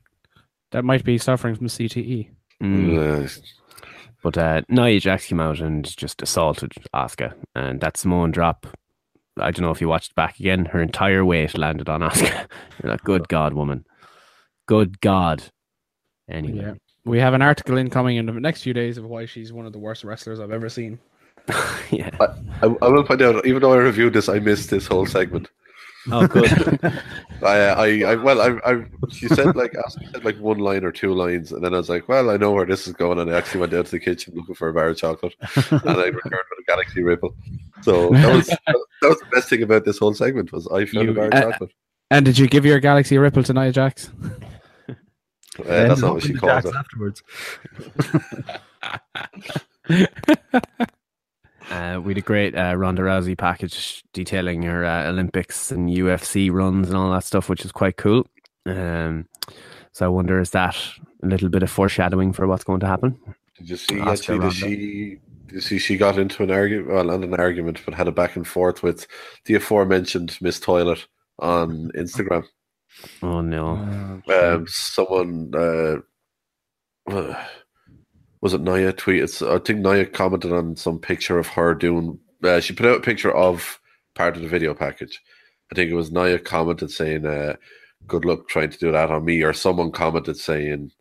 That 0.71 0.85
might 0.85 1.03
be 1.03 1.17
suffering 1.17 1.55
from 1.55 1.67
CTE. 1.67 2.29
mm. 2.63 3.41
But 4.21 4.37
uh, 4.37 4.61
Nia 4.67 4.99
Jax 4.99 5.27
came 5.27 5.39
out 5.39 5.59
and 5.59 5.85
just 5.95 6.21
assaulted 6.21 6.73
Asuka, 6.93 7.33
and 7.55 7.79
that 7.81 7.95
Samoan 7.95 8.31
drop. 8.31 8.67
I 9.39 9.51
don't 9.51 9.61
know 9.63 9.71
if 9.71 9.79
you 9.79 9.87
watched 9.87 10.13
back 10.15 10.37
again. 10.41 10.65
Her 10.65 10.81
entire 10.81 11.23
weight 11.23 11.57
landed 11.57 11.87
on 11.87 12.01
Asuka. 12.01 12.47
You're 12.83 12.91
like, 12.91 13.03
good 13.05 13.29
God, 13.29 13.53
woman, 13.53 13.85
good 14.67 14.99
God. 14.99 15.43
Anyway, 16.29 16.57
Yeah. 16.59 16.73
We 17.05 17.19
have 17.19 17.33
an 17.33 17.41
article 17.41 17.77
incoming 17.77 18.17
in 18.17 18.25
the 18.25 18.33
next 18.33 18.61
few 18.61 18.73
days 18.73 18.97
of 18.97 19.05
why 19.05 19.25
she's 19.25 19.53
one 19.53 19.65
of 19.65 19.73
the 19.73 19.79
worst 19.79 20.03
wrestlers 20.03 20.39
I've 20.39 20.51
ever 20.51 20.69
seen. 20.69 20.99
yeah. 21.91 22.09
I, 22.19 22.25
I, 22.61 22.75
I 22.81 22.87
will 22.89 23.03
point 23.03 23.21
out, 23.21 23.45
even 23.45 23.61
though 23.61 23.73
I 23.73 23.77
reviewed 23.77 24.13
this, 24.13 24.29
I 24.29 24.39
missed 24.39 24.69
this 24.69 24.85
whole 24.85 25.05
segment. 25.05 25.49
Oh, 26.11 26.27
good. 26.27 26.49
I, 27.43 27.57
I, 27.57 27.87
I 28.11 28.15
well, 28.15 28.41
I, 28.41 28.71
I, 28.71 28.85
she 29.11 29.27
said 29.27 29.55
like, 29.55 29.73
asked, 29.85 29.99
said 30.11 30.23
like 30.23 30.37
one 30.39 30.59
line 30.59 30.83
or 30.83 30.91
two 30.91 31.13
lines, 31.13 31.51
and 31.51 31.63
then 31.63 31.73
I 31.73 31.77
was 31.77 31.89
like, 31.89 32.07
well, 32.07 32.29
I 32.29 32.37
know 32.37 32.51
where 32.51 32.65
this 32.65 32.87
is 32.87 32.93
going, 32.93 33.19
and 33.19 33.31
I 33.31 33.37
actually 33.37 33.61
went 33.61 33.73
down 33.73 33.83
to 33.83 33.91
the 33.91 33.99
kitchen 33.99 34.33
looking 34.35 34.55
for 34.55 34.69
a 34.69 34.73
bar 34.73 34.89
of 34.89 34.97
chocolate, 34.97 35.35
and 35.41 35.81
I 35.89 36.05
returned 36.05 36.21
with 36.23 36.59
a 36.59 36.63
Galaxy 36.67 37.03
Ripple. 37.03 37.35
So 37.81 38.09
that 38.09 38.33
was 38.33 38.47
that 38.47 38.75
was 39.03 39.19
the 39.19 39.25
best 39.31 39.49
thing 39.49 39.63
about 39.63 39.85
this 39.85 39.97
whole 39.99 40.13
segment 40.13 40.51
was 40.51 40.67
I 40.67 40.85
found 40.85 41.07
You- 41.07 41.11
a 41.11 41.13
bar 41.13 41.25
of 41.25 41.33
uh, 41.33 41.51
chocolate. 41.51 41.71
And 42.11 42.25
did 42.25 42.39
you 42.39 42.47
give 42.47 42.65
your 42.65 42.79
Galaxy 42.79 43.17
Ripple 43.19 43.43
to 43.43 43.53
Nia 43.53 43.71
Jax? 43.71 44.09
Uh, 45.59 45.87
that's 45.87 46.01
not 46.01 46.13
what 46.15 46.23
she 46.23 46.33
calls 46.33 46.63
jacks 46.63 46.67
it. 46.67 46.75
afterwards. 46.75 47.23
Uh, 51.69 52.01
we 52.03 52.11
had 52.11 52.17
a 52.17 52.21
great 52.21 52.55
uh, 52.57 52.75
Ronda 52.75 53.03
Rousey 53.03 53.37
package 53.37 54.03
detailing 54.11 54.63
her 54.63 54.83
uh, 54.83 55.07
Olympics 55.07 55.71
and 55.71 55.87
UFC 55.87 56.51
runs 56.51 56.87
and 56.87 56.97
all 56.97 57.11
that 57.11 57.23
stuff, 57.23 57.47
which 57.47 57.63
is 57.63 57.71
quite 57.71 57.95
cool. 57.95 58.25
Um, 58.65 59.27
so 59.91 60.05
I 60.05 60.09
wonder 60.09 60.39
is 60.39 60.51
that 60.51 60.75
a 61.21 61.27
little 61.27 61.49
bit 61.49 61.63
of 61.63 61.69
foreshadowing 61.69 62.33
for 62.33 62.47
what's 62.47 62.63
going 62.63 62.79
to 62.79 62.87
happen? 62.87 63.19
Did 63.57 63.69
you 63.69 63.77
see 63.77 63.99
Oscar 63.99 64.11
actually 64.11 64.37
that 64.37 64.43
Ronda. 64.43 64.55
she 64.55 65.19
did 65.45 65.55
you 65.55 65.61
see 65.61 65.77
she 65.79 65.97
got 65.97 66.17
into 66.17 66.43
an 66.43 66.51
argument 66.51 66.89
well 66.89 67.03
not 67.03 67.23
an 67.23 67.33
argument 67.33 67.81
but 67.83 67.93
had 67.93 68.07
a 68.07 68.11
back 68.11 68.35
and 68.35 68.47
forth 68.47 68.83
with 68.83 69.07
the 69.45 69.55
aforementioned 69.55 70.37
Miss 70.41 70.59
Toilet 70.59 71.07
on 71.39 71.91
Instagram. 71.95 72.45
Oh 73.21 73.41
no! 73.41 74.21
Um 74.27 74.65
someone 74.67 75.51
uh 75.55 75.97
uh, 77.09 77.45
was 78.41 78.53
it 78.53 78.61
Nia 78.61 78.93
tweeted 78.93 79.47
I 79.49 79.59
think 79.59 79.79
Nia 79.79 80.05
commented 80.05 80.51
on 80.51 80.75
some 80.75 80.99
picture 80.99 81.39
of 81.39 81.47
her 81.47 81.73
doing 81.73 82.19
uh, 82.43 82.59
she 82.59 82.73
put 82.73 82.85
out 82.85 82.97
a 82.97 83.01
picture 83.01 83.35
of 83.35 83.79
part 84.15 84.35
of 84.35 84.41
the 84.41 84.47
video 84.47 84.73
package. 84.73 85.21
I 85.71 85.75
think 85.75 85.91
it 85.91 85.95
was 85.95 86.11
Nia 86.11 86.39
commented 86.39 86.91
saying 86.91 87.25
uh 87.25 87.55
good 88.07 88.25
luck 88.25 88.47
trying 88.47 88.69
to 88.69 88.77
do 88.77 88.91
that 88.91 89.11
on 89.11 89.25
me 89.25 89.41
or 89.43 89.53
someone 89.53 89.91
commented 89.91 90.37
saying 90.37 90.91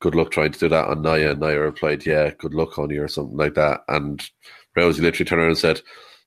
good 0.00 0.14
luck 0.14 0.30
trying 0.30 0.52
to 0.52 0.58
do 0.58 0.68
that 0.68 0.86
on 0.86 1.02
Nia. 1.02 1.32
And 1.32 1.40
Nia 1.40 1.60
replied, 1.60 2.06
yeah, 2.06 2.30
good 2.38 2.54
luck, 2.54 2.78
on 2.78 2.90
you," 2.90 3.02
or 3.02 3.08
something 3.08 3.36
like 3.36 3.54
that. 3.54 3.80
And 3.88 4.20
Rousey 4.76 5.00
literally 5.00 5.24
turned 5.24 5.40
around 5.40 5.50
and 5.50 5.58
said, 5.58 5.80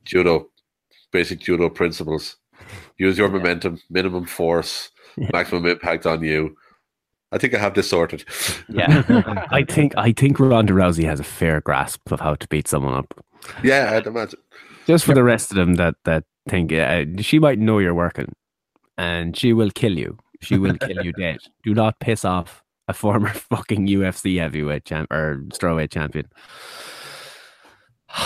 judo, 0.03 0.49
basic 1.11 1.39
judo 1.39 1.69
principles. 1.69 2.37
Use 2.97 3.17
your 3.17 3.29
momentum, 3.29 3.79
minimum 3.89 4.25
force, 4.25 4.90
maximum 5.17 5.65
impact 5.65 6.05
on 6.05 6.23
you. 6.23 6.55
I 7.31 7.37
think 7.37 7.53
I 7.53 7.59
have 7.59 7.73
this 7.75 7.89
sorted. 7.89 8.25
Yeah, 8.67 9.03
I 9.51 9.63
think 9.63 9.93
I 9.97 10.11
think 10.11 10.39
Ronda 10.39 10.73
Rousey 10.73 11.05
has 11.05 11.19
a 11.19 11.23
fair 11.23 11.61
grasp 11.61 12.11
of 12.11 12.19
how 12.19 12.35
to 12.35 12.47
beat 12.49 12.67
someone 12.67 12.93
up. 12.93 13.13
yeah, 13.63 13.91
I'd 13.93 14.05
imagine. 14.07 14.39
Just 14.87 15.05
for 15.05 15.13
the 15.13 15.23
rest 15.23 15.51
of 15.51 15.55
them 15.57 15.75
that 15.75 15.95
that 16.05 16.25
think 16.49 16.73
uh, 16.73 17.05
she 17.19 17.39
might 17.39 17.59
know 17.59 17.79
you're 17.79 17.93
working, 17.93 18.33
and 18.97 19.37
she 19.37 19.53
will 19.53 19.71
kill 19.71 19.97
you. 19.97 20.17
She 20.41 20.57
will 20.57 20.77
kill 20.77 21.03
you 21.05 21.13
dead. 21.17 21.37
Do 21.63 21.73
not 21.73 21.99
piss 21.99 22.25
off 22.25 22.63
a 22.87 22.93
former 22.93 23.29
fucking 23.33 23.87
UFC 23.87 24.39
heavyweight 24.39 24.83
champ 24.85 25.11
or 25.11 25.43
strawweight 25.53 25.91
champion. 25.91 26.25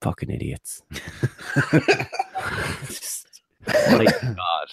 fucking 0.00 0.30
idiots. 0.30 0.82
Just- 2.86 3.42
my 3.66 4.04
God. 4.04 4.68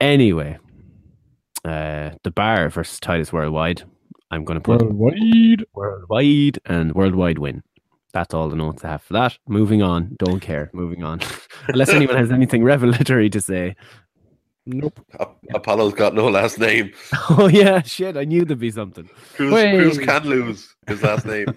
Anyway, 0.00 0.58
uh, 1.64 2.10
the 2.22 2.30
bar 2.30 2.68
versus 2.70 2.98
Titus 3.00 3.32
Worldwide. 3.32 3.82
I'm 4.30 4.44
going 4.44 4.56
to 4.58 4.62
put 4.62 4.80
Worldwide. 4.80 5.64
worldwide 5.74 6.58
and 6.64 6.94
worldwide 6.94 7.38
win. 7.38 7.62
That's 8.12 8.32
all 8.34 8.48
the 8.48 8.56
notes 8.56 8.84
I 8.84 8.88
have 8.88 9.02
for 9.02 9.12
that. 9.14 9.38
Moving 9.48 9.82
on. 9.82 10.16
Don't 10.18 10.40
care. 10.40 10.70
Moving 10.72 11.02
on. 11.04 11.20
Unless 11.68 11.90
anyone 11.90 12.16
has 12.16 12.30
anything 12.32 12.64
revelatory 12.64 13.28
to 13.30 13.40
say. 13.40 13.76
Nope. 14.66 15.00
A- 15.18 15.26
Apollo's 15.54 15.94
got 15.94 16.14
no 16.14 16.28
last 16.28 16.58
name. 16.58 16.92
Oh 17.30 17.48
yeah, 17.48 17.80
shit! 17.82 18.16
I 18.16 18.24
knew 18.24 18.44
there'd 18.44 18.58
be 18.58 18.70
something. 18.70 19.08
Cruz, 19.34 19.52
Wait. 19.52 19.74
Cruz 19.76 19.98
can 19.98 20.24
lose 20.24 20.74
his 20.86 21.02
last 21.02 21.24
name. 21.26 21.46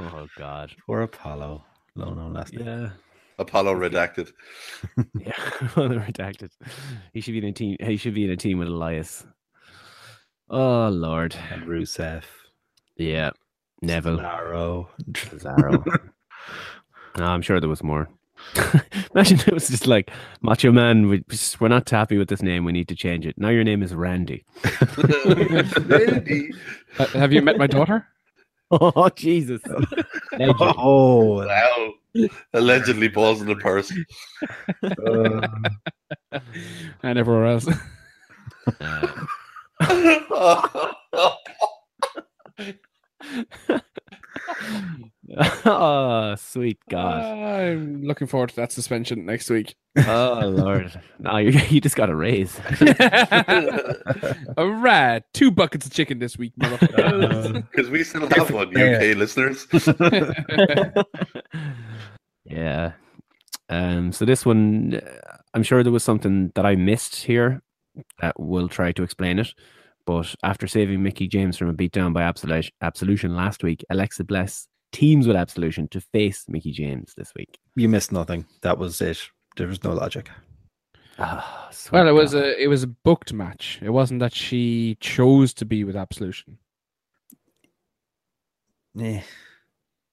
Oh 0.00 0.28
god. 0.36 0.72
Poor 0.86 1.02
Apollo. 1.02 1.64
No, 1.96 2.14
no, 2.14 2.28
last 2.28 2.54
name. 2.54 2.66
Yeah. 2.66 2.90
Apollo 3.38 3.74
redacted. 3.74 4.32
Yeah. 5.18 5.32
well, 5.76 5.88
they're 5.88 6.00
redacted. 6.00 6.50
He 7.12 7.20
should 7.20 7.32
be 7.32 7.38
in 7.38 7.44
a 7.44 7.52
team. 7.52 7.76
He 7.80 7.96
should 7.96 8.14
be 8.14 8.24
in 8.24 8.30
a 8.30 8.36
team 8.36 8.58
with 8.58 8.68
Elias. 8.68 9.26
Oh 10.50 10.88
lord. 10.88 11.36
And 11.50 11.64
Rusev. 11.64 12.22
Yeah. 12.96 13.30
Neville. 13.82 14.18
Cesaro. 14.18 14.88
Cesaro. 15.12 15.84
no, 17.18 17.24
I'm 17.24 17.42
sure 17.42 17.60
there 17.60 17.68
was 17.68 17.82
more. 17.82 18.08
Imagine 19.14 19.40
it 19.40 19.52
was 19.52 19.68
just 19.68 19.86
like 19.86 20.10
Macho 20.42 20.70
Man. 20.70 21.08
We, 21.08 21.24
we're 21.58 21.68
not 21.68 21.90
happy 21.90 22.18
with 22.18 22.28
this 22.28 22.42
name. 22.42 22.64
We 22.64 22.72
need 22.72 22.88
to 22.88 22.94
change 22.94 23.26
it. 23.26 23.36
Now 23.36 23.48
your 23.48 23.64
name 23.64 23.82
is 23.82 23.94
Randy. 23.94 24.44
Randy. 25.76 26.52
Uh, 26.98 27.06
have 27.08 27.32
you 27.32 27.42
met 27.42 27.58
my 27.58 27.66
daughter? 27.66 28.06
Oh 28.70 29.08
Jesus! 29.10 29.62
Legend. 30.38 30.74
Oh, 30.78 31.46
Wow. 31.46 31.92
Allegedly 32.54 33.08
balls 33.08 33.40
in 33.40 33.48
the 33.48 33.56
purse. 33.56 33.92
uh, 34.82 35.48
And 37.02 37.18
everywhere 37.18 37.46
else. 37.46 37.66
oh, 45.66 46.34
sweet 46.36 46.78
God! 46.88 47.22
I'm 47.22 48.02
looking 48.02 48.26
forward 48.26 48.48
to 48.50 48.56
that 48.56 48.72
suspension 48.72 49.26
next 49.26 49.50
week. 49.50 49.74
Oh 50.06 50.52
Lord! 50.54 51.00
No, 51.18 51.36
you, 51.36 51.50
you 51.68 51.80
just 51.80 51.96
got 51.96 52.08
a 52.10 52.14
raise. 52.14 52.58
All 54.56 54.70
right, 54.70 55.22
two 55.34 55.50
buckets 55.50 55.86
of 55.86 55.92
chicken 55.92 56.18
this 56.18 56.38
week, 56.38 56.52
motherfucker. 56.58 57.68
Because 57.70 57.90
we 57.90 58.04
still 58.04 58.28
have 58.28 58.50
one, 58.50 58.68
UK 58.68 59.16
listeners. 59.16 59.66
yeah. 62.44 62.92
Um. 63.68 64.12
So 64.12 64.24
this 64.24 64.46
one, 64.46 64.94
uh, 64.94 65.36
I'm 65.52 65.62
sure 65.62 65.82
there 65.82 65.92
was 65.92 66.04
something 66.04 66.52
that 66.54 66.64
I 66.64 66.74
missed 66.74 67.16
here 67.16 67.60
that 68.20 68.38
will 68.40 68.68
try 68.68 68.92
to 68.92 69.02
explain 69.02 69.38
it. 69.38 69.52
But 70.06 70.34
after 70.42 70.66
saving 70.66 71.02
Mickie 71.02 71.28
James 71.28 71.58
from 71.58 71.68
a 71.68 71.74
beatdown 71.74 72.14
by 72.14 72.22
Absolution, 72.22 72.72
Absolution 72.80 73.36
last 73.36 73.62
week, 73.62 73.84
Alexa 73.90 74.24
Bliss 74.24 74.66
teams 74.92 75.26
with 75.26 75.36
Absolution 75.36 75.88
to 75.88 76.00
face 76.00 76.44
Mickie 76.48 76.72
James 76.72 77.14
this 77.16 77.32
week. 77.36 77.58
you 77.76 77.88
missed 77.88 78.12
nothing. 78.12 78.46
That 78.62 78.78
was 78.78 79.00
it. 79.00 79.18
There 79.56 79.66
was 79.68 79.82
no 79.84 79.92
logic. 79.92 80.30
Ah, 81.18 81.68
well, 81.90 82.06
it 82.06 82.12
was 82.12 82.32
God. 82.32 82.44
a 82.44 82.62
it 82.62 82.68
was 82.68 82.84
a 82.84 82.86
booked 82.86 83.32
match. 83.32 83.78
It 83.82 83.90
wasn't 83.90 84.20
that 84.20 84.32
she 84.32 84.96
chose 85.00 85.52
to 85.54 85.64
be 85.64 85.82
with 85.84 85.96
Absolution. 85.96 86.58
Yeah. 88.94 89.22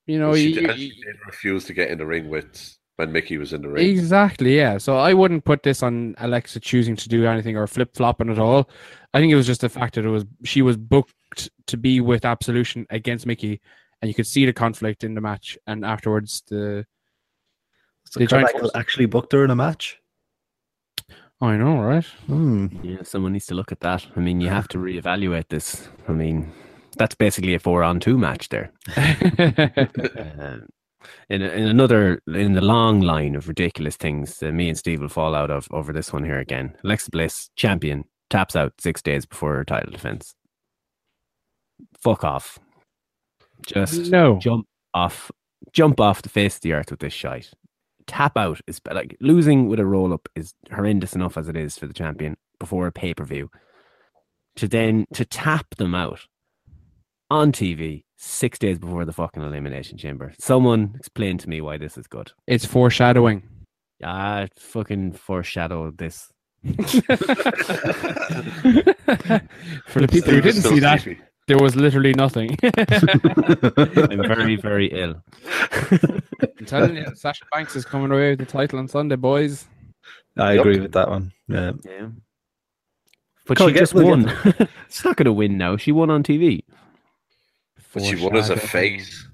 You 0.07 0.19
know, 0.19 0.35
she, 0.35 0.49
you- 0.49 0.53
did, 0.67 0.77
you- 0.77 0.91
she 0.91 1.01
did 1.01 1.15
refuse 1.25 1.65
to 1.65 1.73
get 1.73 1.89
in 1.89 1.97
the 1.97 2.05
ring 2.05 2.29
with 2.29 2.77
when 2.97 3.11
Mickie 3.11 3.38
was 3.38 3.51
in 3.53 3.61
the 3.61 3.67
ring. 3.69 3.89
Exactly, 3.89 4.55
yeah. 4.55 4.77
So 4.77 4.97
I 4.97 5.13
wouldn't 5.13 5.43
put 5.45 5.63
this 5.63 5.83
on 5.83 6.15
Alexa 6.19 6.59
choosing 6.61 6.95
to 6.95 7.09
do 7.09 7.25
anything 7.25 7.57
or 7.57 7.67
flip 7.67 7.93
flopping 7.95 8.29
at 8.29 8.39
all. 8.39 8.69
I 9.13 9.19
think 9.19 9.31
it 9.31 9.35
was 9.35 9.47
just 9.47 9.61
the 9.61 9.69
fact 9.69 9.95
that 9.95 10.05
it 10.05 10.09
was 10.09 10.25
she 10.43 10.61
was 10.61 10.77
booked 10.77 11.49
to 11.67 11.77
be 11.77 11.99
with 12.01 12.23
Absolution 12.25 12.85
against 12.89 13.25
Mickie, 13.25 13.59
and 14.05 14.09
you 14.11 14.13
could 14.13 14.27
see 14.27 14.45
the 14.45 14.53
conflict 14.53 15.03
in 15.03 15.15
the 15.15 15.21
match. 15.21 15.57
And 15.65 15.83
afterwards, 15.83 16.43
the 16.47 16.85
So 18.03 18.19
They 18.19 18.27
Kurt 18.27 18.41
joined 18.41 18.49
forces. 18.51 18.71
actually 18.75 19.07
booked 19.07 19.31
her 19.33 19.43
in 19.43 19.49
a 19.49 19.55
match. 19.55 19.99
I 21.41 21.57
know, 21.57 21.81
right? 21.81 22.05
Hmm. 22.27 22.67
Yeah, 22.83 23.01
someone 23.01 23.33
needs 23.33 23.47
to 23.47 23.55
look 23.55 23.71
at 23.71 23.79
that. 23.79 24.05
I 24.15 24.19
mean, 24.19 24.41
you 24.41 24.49
have 24.49 24.67
to 24.69 24.77
reevaluate 24.77 25.47
this. 25.49 25.89
I 26.07 26.11
mean, 26.11 26.53
that's 26.97 27.15
basically 27.15 27.55
a 27.55 27.59
four 27.59 27.81
on 27.81 27.99
two 27.99 28.17
match 28.17 28.49
there. 28.49 28.71
Um, 30.37 30.67
in, 31.29 31.41
in 31.41 31.67
another 31.67 32.21
in 32.27 32.53
the 32.53 32.61
long 32.61 33.01
line 33.01 33.35
of 33.35 33.47
ridiculous 33.47 33.95
things 33.95 34.39
that 34.39 34.51
me 34.53 34.69
and 34.69 34.77
Steve 34.77 35.01
will 35.01 35.09
fall 35.09 35.33
out 35.35 35.49
of 35.51 35.67
over 35.71 35.91
this 35.93 36.13
one 36.13 36.23
here 36.23 36.39
again. 36.39 36.75
Alexa 36.83 37.09
Bliss, 37.11 37.49
champion, 37.55 38.05
taps 38.29 38.55
out 38.55 38.73
six 38.79 39.01
days 39.01 39.25
before 39.25 39.55
her 39.55 39.63
title 39.65 39.91
defense. 39.91 40.35
Fuck 42.01 42.23
off. 42.23 42.59
Just 43.65 44.11
No. 44.11 44.37
jump 44.39 44.67
off, 44.93 45.31
jump 45.73 45.99
off 45.99 46.21
the 46.21 46.29
face 46.29 46.55
of 46.55 46.61
the 46.61 46.73
earth 46.73 46.91
with 46.91 46.99
this 46.99 47.13
shite. 47.13 47.51
Tap 48.07 48.37
out 48.37 48.59
is 48.67 48.79
like 48.91 49.17
losing 49.19 49.67
with 49.67 49.79
a 49.79 49.85
roll 49.85 50.13
up 50.13 50.29
is 50.35 50.53
horrendous 50.71 51.15
enough 51.15 51.37
as 51.37 51.49
it 51.49 51.57
is 51.57 51.77
for 51.77 51.87
the 51.87 51.93
champion 51.93 52.35
before 52.59 52.87
a 52.87 52.91
pay 52.91 53.13
per 53.13 53.25
view. 53.25 53.49
To 54.57 54.67
then 54.67 55.05
to 55.13 55.25
tap 55.25 55.65
them 55.77 55.95
out 55.95 56.21
on 57.31 57.51
TV 57.51 58.03
six 58.17 58.59
days 58.59 58.77
before 58.77 59.03
the 59.05 59.11
fucking 59.11 59.41
elimination 59.43 59.97
chamber. 59.97 60.33
Someone 60.39 60.93
explain 60.95 61.37
to 61.39 61.49
me 61.49 61.59
why 61.61 61.77
this 61.77 61.97
is 61.97 62.07
good. 62.07 62.31
it's 62.47 62.65
foreshadowing. 62.65 63.43
Ah, 64.03 64.45
fucking 64.59 65.13
foreshadow 65.13 65.89
this. 65.91 66.29
For 66.65 66.73
the 70.01 70.07
people 70.09 70.31
who 70.33 70.41
didn't 70.41 70.63
see 70.63 70.79
that, 70.79 71.01
Stevie. 71.01 71.19
There 71.47 71.58
was 71.58 71.75
literally 71.75 72.13
nothing. 72.13 72.58
I'm 72.63 74.27
very, 74.27 74.55
very 74.55 74.88
ill. 74.88 75.21
I'm 75.91 76.65
telling 76.65 76.95
you, 76.95 77.05
Sasha 77.15 77.45
Banks 77.51 77.75
is 77.75 77.86
coming 77.86 78.12
away 78.12 78.31
with 78.31 78.39
the 78.39 78.45
title 78.45 78.79
on 78.79 78.88
Sunday, 78.88 79.15
boys. 79.15 79.65
I 80.38 80.53
Yep. 80.53 80.60
agree 80.62 80.79
with 80.79 80.91
that 80.93 81.10
one. 81.10 81.31
Yeah. 81.47 81.73
Yeah. 81.84 82.08
But 83.45 83.58
Go 83.58 83.67
she 83.67 83.75
just 83.75 83.93
won. 83.93 84.23
get 84.23 84.69
She's 84.89 85.05
not 85.05 85.17
going 85.17 85.25
to 85.25 85.34
win 85.34 85.58
now. 85.58 85.77
She 85.77 85.91
won 85.91 86.10
on 86.10 86.23
TV. 86.23 86.63
But 87.93 88.03
she 88.03 88.15
won 88.15 88.36
as 88.36 88.49
a 88.49 88.58
face. 88.58 89.27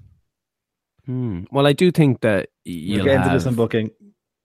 Hmm. 1.06 1.44
Well, 1.50 1.66
I 1.66 1.72
do 1.72 1.90
think 1.90 2.20
that 2.20 2.50
We'll 2.64 2.74
you'll 2.74 3.04
get 3.04 3.14
into 3.16 3.28
have... 3.28 3.32
this 3.32 3.46
in 3.46 3.54
booking. 3.54 3.90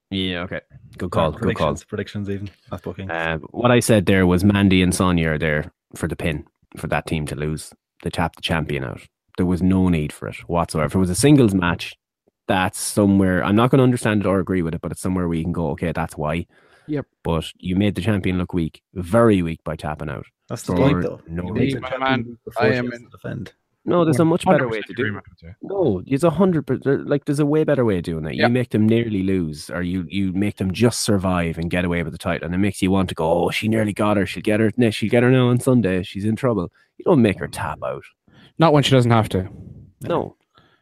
Yeah, 0.09 0.43
okay. 0.43 0.61
Good 0.97 1.11
call. 1.11 1.31
Good 1.31 1.39
call. 1.57 1.67
predictions, 1.67 1.83
predictions 1.83 2.29
even. 2.29 2.49
Not 2.71 2.81
booking. 2.81 3.11
Uh, 3.11 3.37
what 3.51 3.71
I 3.71 3.81
said 3.81 4.05
there 4.05 4.25
was 4.25 4.43
Mandy 4.43 4.81
and 4.81 4.95
Sonya 4.95 5.31
are 5.31 5.37
there 5.37 5.71
for 5.95 6.07
the 6.07 6.15
pin 6.15 6.45
for 6.77 6.87
that 6.87 7.05
team 7.05 7.25
to 7.27 7.35
lose. 7.35 7.73
They 8.03 8.09
tapped 8.09 8.35
the 8.37 8.41
champion 8.41 8.83
out. 8.83 9.01
There 9.37 9.45
was 9.45 9.61
no 9.61 9.89
need 9.89 10.11
for 10.13 10.27
it 10.27 10.37
whatsoever. 10.47 10.87
If 10.87 10.95
it 10.95 10.99
was 10.99 11.09
a 11.09 11.15
singles 11.15 11.53
match, 11.53 11.95
that's 12.47 12.79
somewhere 12.79 13.43
I'm 13.43 13.55
not 13.55 13.69
going 13.69 13.79
to 13.79 13.83
understand 13.83 14.21
it 14.21 14.27
or 14.27 14.39
agree 14.39 14.61
with 14.61 14.73
it, 14.73 14.81
but 14.81 14.91
it's 14.91 15.01
somewhere 15.01 15.27
where 15.27 15.37
you 15.37 15.43
can 15.43 15.53
go, 15.53 15.69
okay, 15.71 15.91
that's 15.91 16.15
why. 16.17 16.47
Yep. 16.87 17.05
But 17.23 17.45
you 17.57 17.75
made 17.75 17.95
the 17.95 18.01
champion 18.01 18.37
look 18.37 18.53
weak, 18.53 18.81
very 18.93 19.41
weak 19.41 19.59
by 19.63 19.75
tapping 19.75 20.09
out. 20.09 20.25
That's 20.47 20.63
the 20.63 20.75
point, 20.75 21.01
though. 21.01 21.19
no 21.27 21.43
You 21.47 21.53
reason. 21.53 21.81
My 21.81 21.97
man, 21.97 22.37
I 22.57 22.67
am 22.69 22.91
in- 22.93 23.03
to 23.03 23.09
defend. 23.09 23.53
No, 23.87 24.03
there's 24.03 24.19
a 24.19 24.25
much 24.25 24.43
better 24.45 24.67
way 24.67 24.81
to 24.81 24.87
do 24.87 24.91
it. 24.91 24.99
agreement 24.99 25.25
with 25.29 25.41
you. 25.43 25.53
No, 25.63 26.03
it's 26.05 26.23
a 26.23 26.29
hundred 26.29 26.67
percent. 26.67 27.07
Like 27.07 27.25
there's 27.25 27.39
a 27.39 27.45
way 27.45 27.63
better 27.63 27.85
way 27.85 27.97
of 27.97 28.03
doing 28.03 28.25
it. 28.25 28.35
You 28.35 28.49
make 28.49 28.69
them 28.71 28.85
nearly 28.85 29.23
lose, 29.23 29.69
or 29.69 29.81
you 29.81 30.05
you 30.09 30.33
make 30.33 30.57
them 30.57 30.71
just 30.73 31.01
survive 31.01 31.57
and 31.57 31.69
get 31.71 31.85
away 31.85 32.03
with 32.03 32.11
the 32.11 32.19
title, 32.19 32.45
and 32.45 32.53
it 32.53 32.57
makes 32.59 32.81
you 32.81 32.91
want 32.91 33.09
to 33.09 33.15
go. 33.15 33.45
Oh, 33.45 33.49
she 33.49 33.67
nearly 33.67 33.93
got 33.93 34.17
her. 34.17 34.25
She'll 34.25 34.43
get 34.43 34.59
her. 34.59 34.71
no, 34.77 34.89
She'll 34.91 35.09
get 35.09 35.23
her 35.23 35.31
now 35.31 35.47
on 35.47 35.59
Sunday. 35.59 36.03
She's 36.03 36.25
in 36.25 36.35
trouble. 36.35 36.69
You 36.97 37.05
don't 37.05 37.21
make 37.21 37.39
her 37.39 37.47
tap 37.47 37.79
out. 37.83 38.03
Not 38.59 38.73
when 38.73 38.83
she 38.83 38.91
doesn't 38.91 39.11
have 39.11 39.29
to. 39.29 39.47
No, 40.01 40.35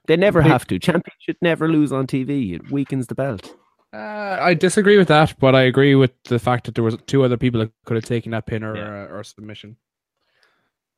they 0.08 0.18
never 0.18 0.42
They- 0.42 0.50
have 0.50 0.66
to. 0.68 0.80
Champion 0.80 1.16
should 1.20 1.38
never 1.42 1.68
lose 1.70 1.92
on 1.94 2.08
TV. 2.08 2.54
It 2.56 2.72
weakens 2.72 3.08
the 3.08 3.16
belt. 3.16 3.56
Uh, 3.94 4.38
I 4.42 4.56
disagree 4.56 4.98
with 4.98 5.08
that, 5.10 5.36
but 5.40 5.56
I 5.56 5.62
agree 5.62 5.96
with 5.96 6.12
the 6.24 6.40
fact 6.40 6.66
that 6.66 6.76
there 6.76 6.84
was 6.84 6.98
two 7.08 7.24
other 7.24 7.38
people 7.38 7.62
that 7.62 7.72
could 7.86 7.96
have 7.96 8.04
taken 8.04 8.32
that 8.32 8.46
pin 8.46 8.64
or, 8.64 8.76
Yeah. 8.76 9.04
uh, 9.04 9.14
or 9.16 9.24
submission. 9.24 9.78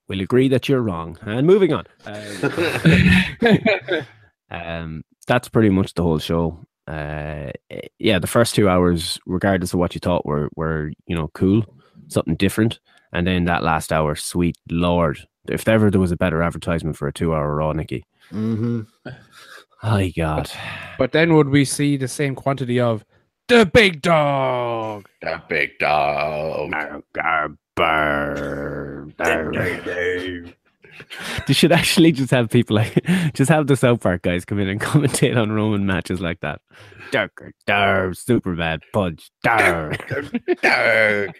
We'll 0.08 0.22
agree 0.22 0.48
that 0.50 0.70
you're 0.70 0.82
wrong. 0.82 1.17
And 1.22 1.46
moving 1.46 1.74
on. 1.74 1.86
Um, 2.06 4.06
um, 4.52 5.04
that's 5.28 5.50
pretty 5.50 5.70
much 5.70 5.93
the 5.93 6.04
whole 6.04 6.20
show. 6.20 6.65
Uh, 6.88 7.52
yeah, 8.00 8.17
the 8.17 8.28
first 8.28 8.56
two 8.56 8.70
hours, 8.70 9.20
regardless 9.26 9.74
of 9.74 9.80
what 9.80 9.93
you 9.93 10.00
thought, 10.00 10.26
were 10.26 10.50
were 10.56 10.91
you 11.06 11.15
know 11.15 11.30
cool, 11.34 11.65
something 12.08 12.36
different, 12.36 12.80
and 13.12 13.28
then 13.28 13.46
that 13.46 13.63
last 13.63 13.91
hour, 13.91 14.15
sweet 14.15 14.58
lord, 14.72 15.20
if 15.50 15.67
ever 15.67 15.91
there 15.91 16.00
was 16.00 16.13
a 16.13 16.17
better 16.17 16.41
advertisement 16.41 16.96
for 16.96 17.08
a 17.08 17.13
two-hour 17.13 17.56
Raw, 17.56 17.74
Nicky. 17.74 18.06
Mm-hmm. 18.32 18.82
My 19.84 20.13
God, 20.15 20.50
but 20.98 21.12
then 21.12 21.36
would 21.36 21.50
we 21.50 21.65
see 21.65 21.98
the 21.98 22.08
same 22.08 22.36
quantity 22.36 22.80
of 22.80 23.04
the 23.50 23.65
big 23.65 24.02
dog? 24.02 25.10
The 25.22 25.41
big 25.50 25.78
dog. 25.80 26.72
They 31.48 31.54
should 31.54 31.72
actually 31.72 32.12
just 32.12 32.32
have 32.32 32.50
people 32.50 32.76
like 32.76 32.94
just 33.34 33.50
have 33.50 33.68
the 33.68 33.76
South 33.76 34.02
Park 34.02 34.24
guys 34.24 34.46
come 34.46 34.60
in 34.60 34.68
and 34.68 34.82
commentate 34.88 35.38
on 35.40 35.52
Roman 35.52 35.86
matches 35.86 36.20
like 36.20 36.40
that. 36.42 36.60
Darker, 37.12 37.54
dar, 37.66 38.13
super 38.13 38.56
bad 38.56 38.82
punch, 38.94 39.30
dar. 39.44 39.94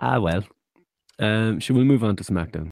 Ah 0.00 0.20
well. 0.20 0.44
Um, 1.18 1.58
should 1.58 1.76
we 1.76 1.82
move 1.82 2.04
on 2.04 2.14
to 2.16 2.24
SmackDown? 2.24 2.70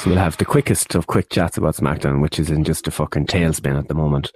So 0.00 0.08
we'll 0.08 0.18
have 0.18 0.36
the 0.38 0.46
quickest 0.46 0.94
of 0.94 1.08
quick 1.08 1.28
chats 1.28 1.58
about 1.58 1.74
SmackDown, 1.74 2.22
which 2.22 2.38
is 2.38 2.48
in 2.50 2.64
just 2.64 2.86
a 2.88 2.90
fucking 2.90 3.26
tailspin 3.26 3.76
at 3.76 3.88
the 3.88 3.94
moment. 3.94 4.30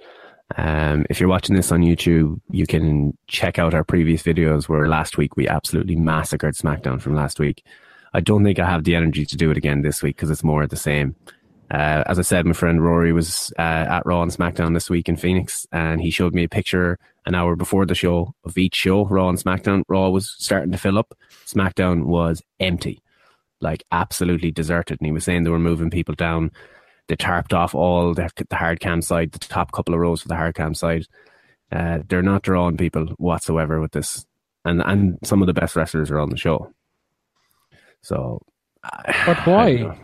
Um, 0.57 1.05
if 1.09 1.19
you're 1.19 1.29
watching 1.29 1.55
this 1.55 1.71
on 1.71 1.81
YouTube, 1.81 2.39
you 2.49 2.67
can 2.67 3.17
check 3.27 3.57
out 3.57 3.73
our 3.73 3.83
previous 3.83 4.21
videos 4.21 4.69
where 4.69 4.87
last 4.87 5.17
week 5.17 5.35
we 5.35 5.47
absolutely 5.47 5.95
massacred 5.95 6.55
SmackDown 6.55 7.01
from 7.01 7.15
last 7.15 7.39
week. 7.39 7.63
I 8.13 8.19
don't 8.19 8.43
think 8.43 8.59
I 8.59 8.69
have 8.69 8.83
the 8.83 8.95
energy 8.95 9.25
to 9.25 9.35
do 9.35 9.51
it 9.51 9.57
again 9.57 9.81
this 9.81 10.01
week 10.03 10.15
because 10.15 10.29
it's 10.29 10.43
more 10.43 10.63
of 10.63 10.69
the 10.69 10.77
same. 10.77 11.15
Uh, 11.71 12.03
as 12.05 12.19
I 12.19 12.21
said, 12.21 12.45
my 12.45 12.53
friend 12.53 12.83
Rory 12.83 13.11
was 13.11 13.51
uh, 13.57 13.61
at 13.61 14.05
Raw 14.05 14.21
and 14.21 14.31
SmackDown 14.31 14.73
this 14.73 14.89
week 14.89 15.09
in 15.09 15.17
Phoenix, 15.17 15.65
and 15.71 15.99
he 15.99 16.11
showed 16.11 16.33
me 16.33 16.43
a 16.43 16.49
picture 16.49 16.99
an 17.25 17.33
hour 17.33 17.55
before 17.55 17.85
the 17.85 17.95
show 17.95 18.35
of 18.43 18.57
each 18.57 18.75
show, 18.75 19.05
Raw 19.05 19.29
and 19.29 19.37
SmackDown. 19.37 19.83
Raw 19.87 20.09
was 20.09 20.35
starting 20.37 20.71
to 20.71 20.77
fill 20.77 20.99
up, 20.99 21.17
SmackDown 21.45 22.05
was 22.05 22.41
empty, 22.59 23.01
like 23.61 23.83
absolutely 23.91 24.51
deserted. 24.51 24.99
And 24.99 25.07
he 25.07 25.11
was 25.11 25.23
saying 25.23 25.43
they 25.43 25.49
were 25.49 25.59
moving 25.59 25.89
people 25.89 26.15
down. 26.15 26.51
They 27.07 27.15
tarped 27.15 27.53
off 27.53 27.75
all 27.75 28.13
the, 28.13 28.29
the 28.49 28.55
hard 28.55 28.79
cam 28.79 29.01
side, 29.01 29.31
the 29.31 29.39
top 29.39 29.71
couple 29.71 29.93
of 29.93 29.99
rows 29.99 30.21
for 30.21 30.27
the 30.27 30.35
hard 30.35 30.55
cam 30.55 30.73
side. 30.73 31.05
Uh, 31.71 31.99
they're 32.07 32.21
not 32.23 32.41
drawing 32.43 32.77
people 32.77 33.07
whatsoever 33.17 33.79
with 33.81 33.91
this, 33.91 34.25
and 34.63 34.81
and 34.81 35.17
some 35.23 35.41
of 35.41 35.47
the 35.47 35.53
best 35.53 35.75
wrestlers 35.75 36.09
are 36.11 36.19
on 36.19 36.29
the 36.29 36.37
show. 36.37 36.71
So, 38.01 38.41
But 39.25 39.37
why? 39.45 39.97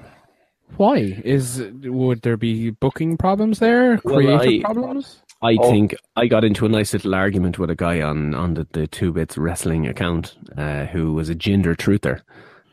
Why 0.78 0.98
is 1.24 1.62
would 1.84 2.22
there 2.22 2.38
be 2.38 2.70
booking 2.70 3.18
problems 3.18 3.60
there? 3.60 4.00
Well, 4.04 4.16
Creative 4.16 4.62
I- 4.66 4.74
problems? 4.74 5.22
I 5.44 5.58
Oh. 5.60 5.72
think 5.72 5.96
I 6.16 6.28
got 6.28 6.44
into 6.44 6.68
a 6.68 6.70
nice 6.70 6.94
little 6.94 7.16
argument 7.16 7.58
with 7.58 7.72
a 7.72 7.76
guy 7.76 8.00
on, 8.00 8.36
on 8.36 8.54
the, 8.54 8.68
the 8.74 8.86
Two 8.86 9.12
Bits 9.12 9.40
Wrestling 9.40 9.88
account 9.88 10.36
uh, 10.56 10.86
who 10.86 11.14
was 11.14 11.30
a 11.30 11.36
gender 11.36 11.74
truther. 11.74 12.22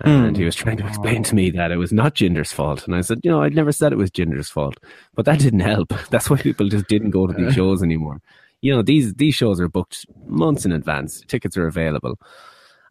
And 0.00 0.36
he 0.36 0.44
was 0.44 0.54
trying 0.54 0.76
to 0.76 0.86
explain 0.86 1.22
to 1.24 1.34
me 1.34 1.50
that 1.50 1.72
it 1.72 1.76
was 1.76 1.92
not 1.92 2.14
Jinder's 2.14 2.52
fault. 2.52 2.86
And 2.86 2.94
I 2.94 3.00
said, 3.00 3.20
you 3.24 3.30
know, 3.30 3.42
I'd 3.42 3.54
never 3.54 3.72
said 3.72 3.92
it 3.92 3.96
was 3.98 4.10
Jinder's 4.10 4.48
fault. 4.48 4.78
But 5.14 5.24
that 5.26 5.40
didn't 5.40 5.60
help. 5.60 5.88
That's 6.10 6.30
why 6.30 6.36
people 6.36 6.68
just 6.68 6.86
didn't 6.88 7.10
go 7.10 7.26
to 7.26 7.32
these 7.32 7.54
shows 7.54 7.82
anymore. 7.82 8.20
You 8.60 8.74
know, 8.74 8.82
these, 8.82 9.14
these 9.14 9.34
shows 9.34 9.60
are 9.60 9.68
booked 9.68 10.06
months 10.26 10.64
in 10.64 10.72
advance. 10.72 11.22
Tickets 11.26 11.56
are 11.56 11.66
available. 11.66 12.18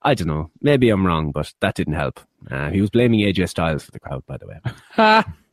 I 0.04 0.14
don't 0.14 0.28
know. 0.28 0.50
Maybe 0.62 0.90
I'm 0.90 1.06
wrong, 1.06 1.32
but 1.32 1.54
that 1.62 1.76
didn't 1.76 1.94
help. 1.96 2.20
Uh, 2.52 2.70
he 2.70 2.82
was 2.82 2.90
blaming 2.90 3.22
AJ 3.22 3.50
Styles 3.50 3.84
for 3.84 3.92
the 3.92 4.00
crowd, 4.00 4.26
by 4.26 4.38
the 4.38 4.48
way. 4.48 4.60
Ha! 4.92 5.26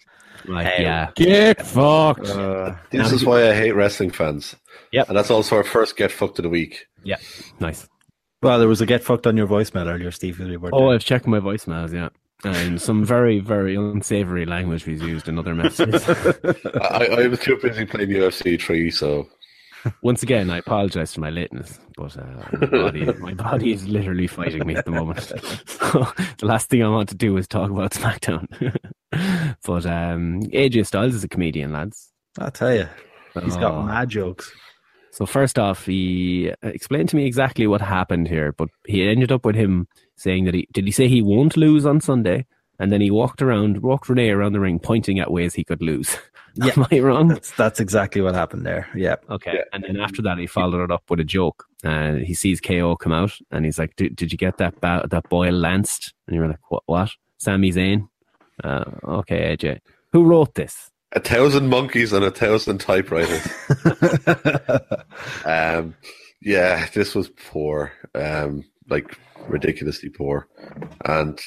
Like, 0.46 0.78
yeah. 0.78 1.10
Get 1.14 1.64
fucked. 1.64 2.28
Uh, 2.28 2.74
This 2.90 3.12
is 3.12 3.24
why 3.24 3.48
I 3.48 3.54
hate 3.54 3.72
wrestling 3.72 4.10
fans. 4.10 4.54
Yeah. 4.92 5.04
And 5.08 5.16
that's 5.16 5.30
also 5.30 5.56
our 5.56 5.64
first 5.64 5.96
get 5.96 6.12
fucked 6.12 6.38
of 6.38 6.42
the 6.42 6.50
week. 6.50 6.86
Yeah. 7.02 7.16
Nice. 7.60 7.88
Well, 8.44 8.58
there 8.58 8.68
was 8.68 8.80
a 8.80 8.86
get 8.86 9.02
fucked 9.02 9.26
on 9.26 9.36
your 9.36 9.46
voicemail 9.46 9.86
earlier, 9.92 10.10
Steve. 10.10 10.40
as 10.40 10.48
we 10.48 10.56
were 10.56 10.70
Oh, 10.72 10.86
there. 10.86 10.94
I've 10.94 11.04
checked 11.04 11.26
my 11.26 11.40
voicemails, 11.40 11.92
yeah. 11.92 12.08
And 12.44 12.80
some 12.80 13.04
very, 13.04 13.40
very 13.40 13.74
unsavory 13.74 14.44
language 14.44 14.86
was 14.86 15.00
used 15.00 15.28
in 15.28 15.38
other 15.38 15.54
messages. 15.54 16.06
I, 16.08 17.08
I 17.22 17.26
was 17.26 17.40
too 17.40 17.56
busy 17.62 17.86
playing 17.86 18.10
UFC 18.10 18.60
3, 18.60 18.90
so 18.90 19.26
Once 20.02 20.22
again, 20.22 20.50
I 20.50 20.58
apologize 20.58 21.14
for 21.14 21.20
my 21.20 21.30
lateness, 21.30 21.78
but 21.96 22.16
uh, 22.18 22.22
my, 22.60 22.66
body, 22.66 23.04
my 23.14 23.34
body 23.34 23.72
is 23.72 23.88
literally 23.88 24.26
fighting 24.26 24.66
me 24.66 24.74
at 24.76 24.84
the 24.84 24.90
moment. 24.90 25.22
So 25.22 25.36
the 26.38 26.46
last 26.46 26.68
thing 26.68 26.82
I 26.82 26.88
want 26.88 27.08
to 27.10 27.14
do 27.14 27.34
is 27.38 27.48
talk 27.48 27.70
about 27.70 27.92
SmackDown. 27.92 28.46
but 29.64 29.86
um, 29.86 30.42
AJ 30.52 30.86
Styles 30.86 31.14
is 31.14 31.24
a 31.24 31.28
comedian, 31.28 31.72
lads. 31.72 32.10
I 32.38 32.50
tell 32.50 32.74
you, 32.74 32.88
he's 33.42 33.56
got 33.56 33.72
Oh. 33.72 33.82
mad 33.84 34.08
jokes. 34.10 34.52
So 35.14 35.26
first 35.26 35.60
off, 35.60 35.86
he 35.86 36.50
uh, 36.50 36.66
explained 36.66 37.08
to 37.10 37.16
me 37.16 37.24
exactly 37.24 37.68
what 37.68 37.80
happened 37.80 38.26
here, 38.26 38.50
but 38.50 38.68
he 38.84 39.08
ended 39.08 39.30
up 39.30 39.44
with 39.44 39.54
him 39.54 39.86
saying 40.16 40.44
that 40.46 40.54
he 40.54 40.66
did 40.72 40.86
he 40.86 40.90
say 40.90 41.06
he 41.06 41.22
won't 41.22 41.56
lose 41.56 41.86
on 41.86 42.00
Sunday, 42.00 42.46
and 42.80 42.90
then 42.90 43.00
he 43.00 43.12
walked 43.12 43.40
around, 43.40 43.80
walked 43.80 44.08
Renee 44.08 44.30
around 44.30 44.54
the 44.54 44.60
ring, 44.60 44.80
pointing 44.80 45.20
at 45.20 45.30
ways 45.30 45.54
he 45.54 45.64
could 45.64 45.80
lose. 45.80 46.18
Yeah. 46.56 46.70
Am 46.76 46.86
I 46.92 47.00
wrong? 47.00 47.26
That's 47.26 47.50
that's 47.50 47.80
exactly 47.80 48.22
what 48.22 48.36
happened 48.36 48.64
there. 48.64 48.88
Yeah. 48.94 49.16
Okay. 49.28 49.58
And 49.72 49.82
then 49.82 49.98
after 49.98 50.22
that, 50.22 50.38
he 50.38 50.46
followed 50.46 50.84
it 50.84 50.90
up 50.92 51.02
with 51.10 51.18
a 51.18 51.24
joke. 51.24 51.64
And 51.82 52.24
he 52.24 52.32
sees 52.32 52.60
KO 52.60 52.94
come 52.94 53.10
out, 53.10 53.32
and 53.50 53.64
he's 53.64 53.76
like, 53.76 53.96
"Did 53.96 54.14
did 54.14 54.30
you 54.30 54.38
get 54.38 54.58
that 54.58 54.80
ba- 54.80 55.08
that 55.10 55.28
boy 55.28 55.50
lanced?" 55.50 56.14
And 56.28 56.36
you're 56.36 56.46
like, 56.46 56.60
"What? 56.68 56.84
What? 56.86 57.10
Sami 57.38 57.72
Zayn?" 57.72 58.06
Uh, 58.62 58.84
okay, 59.02 59.56
AJ. 59.56 59.80
Who 60.12 60.22
wrote 60.22 60.54
this? 60.54 60.92
A 61.14 61.20
thousand 61.20 61.68
monkeys 61.68 62.12
and 62.12 62.24
a 62.24 62.30
thousand 62.30 62.78
typewriters. 62.78 63.46
um, 65.44 65.94
yeah, 66.40 66.86
this 66.92 67.14
was 67.14 67.28
poor, 67.28 67.92
um, 68.14 68.64
like 68.88 69.16
ridiculously 69.48 70.08
poor, 70.10 70.48
and 71.04 71.38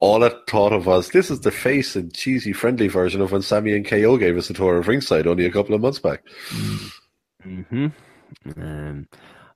all 0.00 0.24
I 0.24 0.30
thought 0.48 0.72
of 0.72 0.86
was 0.86 1.10
this 1.10 1.30
is 1.30 1.40
the 1.40 1.50
face 1.50 1.96
and 1.96 2.14
cheesy 2.14 2.52
friendly 2.52 2.88
version 2.88 3.20
of 3.20 3.32
when 3.32 3.42
Sami 3.42 3.74
and 3.74 3.84
KO 3.86 4.16
gave 4.16 4.36
us 4.38 4.48
a 4.50 4.54
tour 4.54 4.76
of 4.78 4.88
ringside 4.88 5.26
only 5.26 5.44
a 5.44 5.52
couple 5.52 5.74
of 5.74 5.80
months 5.80 5.98
back. 5.98 6.22
hmm 7.42 7.88
Um, 8.56 9.08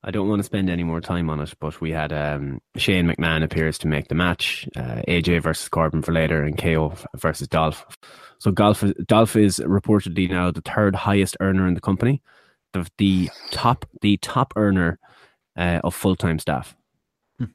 I 0.04 0.10
don't 0.10 0.28
want 0.28 0.40
to 0.40 0.44
spend 0.44 0.68
any 0.68 0.82
more 0.82 1.00
time 1.00 1.30
on 1.30 1.40
it, 1.40 1.54
but 1.60 1.80
we 1.80 1.92
had 1.92 2.12
um, 2.12 2.60
Shane 2.76 3.06
McMahon 3.06 3.44
appears 3.44 3.78
to 3.78 3.86
make 3.86 4.08
the 4.08 4.16
match. 4.16 4.68
Uh, 4.76 5.02
AJ 5.06 5.42
versus 5.42 5.68
Corbin 5.68 6.02
for 6.02 6.12
later, 6.12 6.42
and 6.42 6.58
KO 6.58 6.94
versus 7.16 7.46
Dolph. 7.46 7.86
So 8.42 8.50
Dolph, 8.50 8.82
Dolph 9.06 9.36
is 9.36 9.60
reportedly 9.60 10.28
now 10.28 10.50
the 10.50 10.62
third 10.62 10.96
highest 10.96 11.36
earner 11.38 11.64
in 11.68 11.74
the 11.74 11.80
company, 11.80 12.20
the, 12.72 12.84
the 12.98 13.30
top 13.52 13.84
the 14.00 14.16
top 14.16 14.52
earner 14.56 14.98
uh, 15.56 15.78
of 15.84 15.94
full 15.94 16.16
time 16.16 16.40
staff. 16.40 16.74
Uh, 17.40 17.46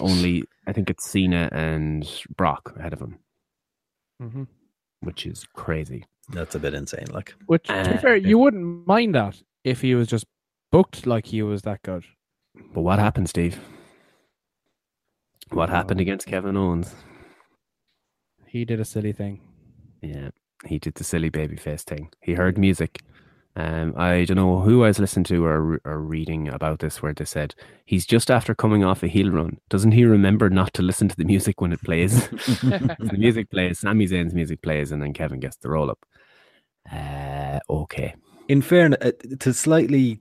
only 0.00 0.44
I 0.66 0.72
think 0.74 0.90
it's 0.90 1.08
Cena 1.08 1.48
and 1.50 2.06
Brock 2.36 2.74
ahead 2.76 2.92
of 2.92 3.00
him, 3.00 3.20
Mhm. 4.20 4.48
which 5.00 5.24
is 5.24 5.46
crazy. 5.54 6.04
That's 6.28 6.54
a 6.54 6.58
bit 6.58 6.74
insane. 6.74 7.06
Like, 7.10 7.34
Which, 7.46 7.64
to 7.68 7.72
be 7.72 7.78
Uh, 7.78 7.98
fair, 7.98 8.16
you 8.16 8.36
wouldn't 8.36 8.86
mind 8.86 9.14
that 9.14 9.42
if 9.64 9.80
he 9.80 9.94
was 9.94 10.08
just 10.08 10.26
booked 10.70 11.06
like 11.06 11.24
he 11.26 11.40
was 11.42 11.62
that 11.62 11.80
good. 11.82 12.04
But 12.74 12.82
what 12.82 12.98
happened, 12.98 13.30
Steve? 13.30 13.58
What 15.50 15.70
happened 15.70 16.00
against 16.00 16.26
Kevin 16.26 16.56
Owens? 16.58 16.94
He 18.46 18.66
did 18.66 18.78
a 18.78 18.84
silly 18.84 19.12
thing. 19.12 19.40
Yeah, 20.02 20.30
he 20.66 20.78
did 20.78 20.94
the 20.94 21.04
silly 21.04 21.28
baby 21.28 21.56
face 21.56 21.82
thing. 21.82 22.10
He 22.20 22.34
heard 22.34 22.58
music. 22.58 23.02
Um, 23.56 23.94
I 23.96 24.24
don't 24.24 24.36
know 24.36 24.60
who 24.60 24.84
I 24.84 24.88
was 24.88 25.00
listening 25.00 25.24
to 25.24 25.44
or, 25.44 25.80
or 25.84 25.98
reading 26.00 26.48
about 26.48 26.78
this, 26.78 27.02
where 27.02 27.12
they 27.12 27.24
said 27.24 27.54
he's 27.84 28.06
just 28.06 28.30
after 28.30 28.54
coming 28.54 28.84
off 28.84 29.02
a 29.02 29.08
heel 29.08 29.30
run. 29.30 29.58
Doesn't 29.68 29.92
he 29.92 30.04
remember 30.04 30.48
not 30.48 30.72
to 30.74 30.82
listen 30.82 31.08
to 31.08 31.16
the 31.16 31.24
music 31.24 31.60
when 31.60 31.72
it 31.72 31.82
plays? 31.82 32.28
the 32.28 33.16
music 33.18 33.50
plays, 33.50 33.80
Sami 33.80 34.06
Zayn's 34.06 34.34
music 34.34 34.62
plays, 34.62 34.92
and 34.92 35.02
then 35.02 35.12
Kevin 35.12 35.40
gets 35.40 35.56
the 35.56 35.70
roll 35.70 35.90
up. 35.90 35.98
Uh, 36.90 37.58
okay. 37.68 38.14
in 38.48 38.62
fairness, 38.62 38.98
uh, 39.02 39.12
to 39.40 39.52
slightly 39.52 40.20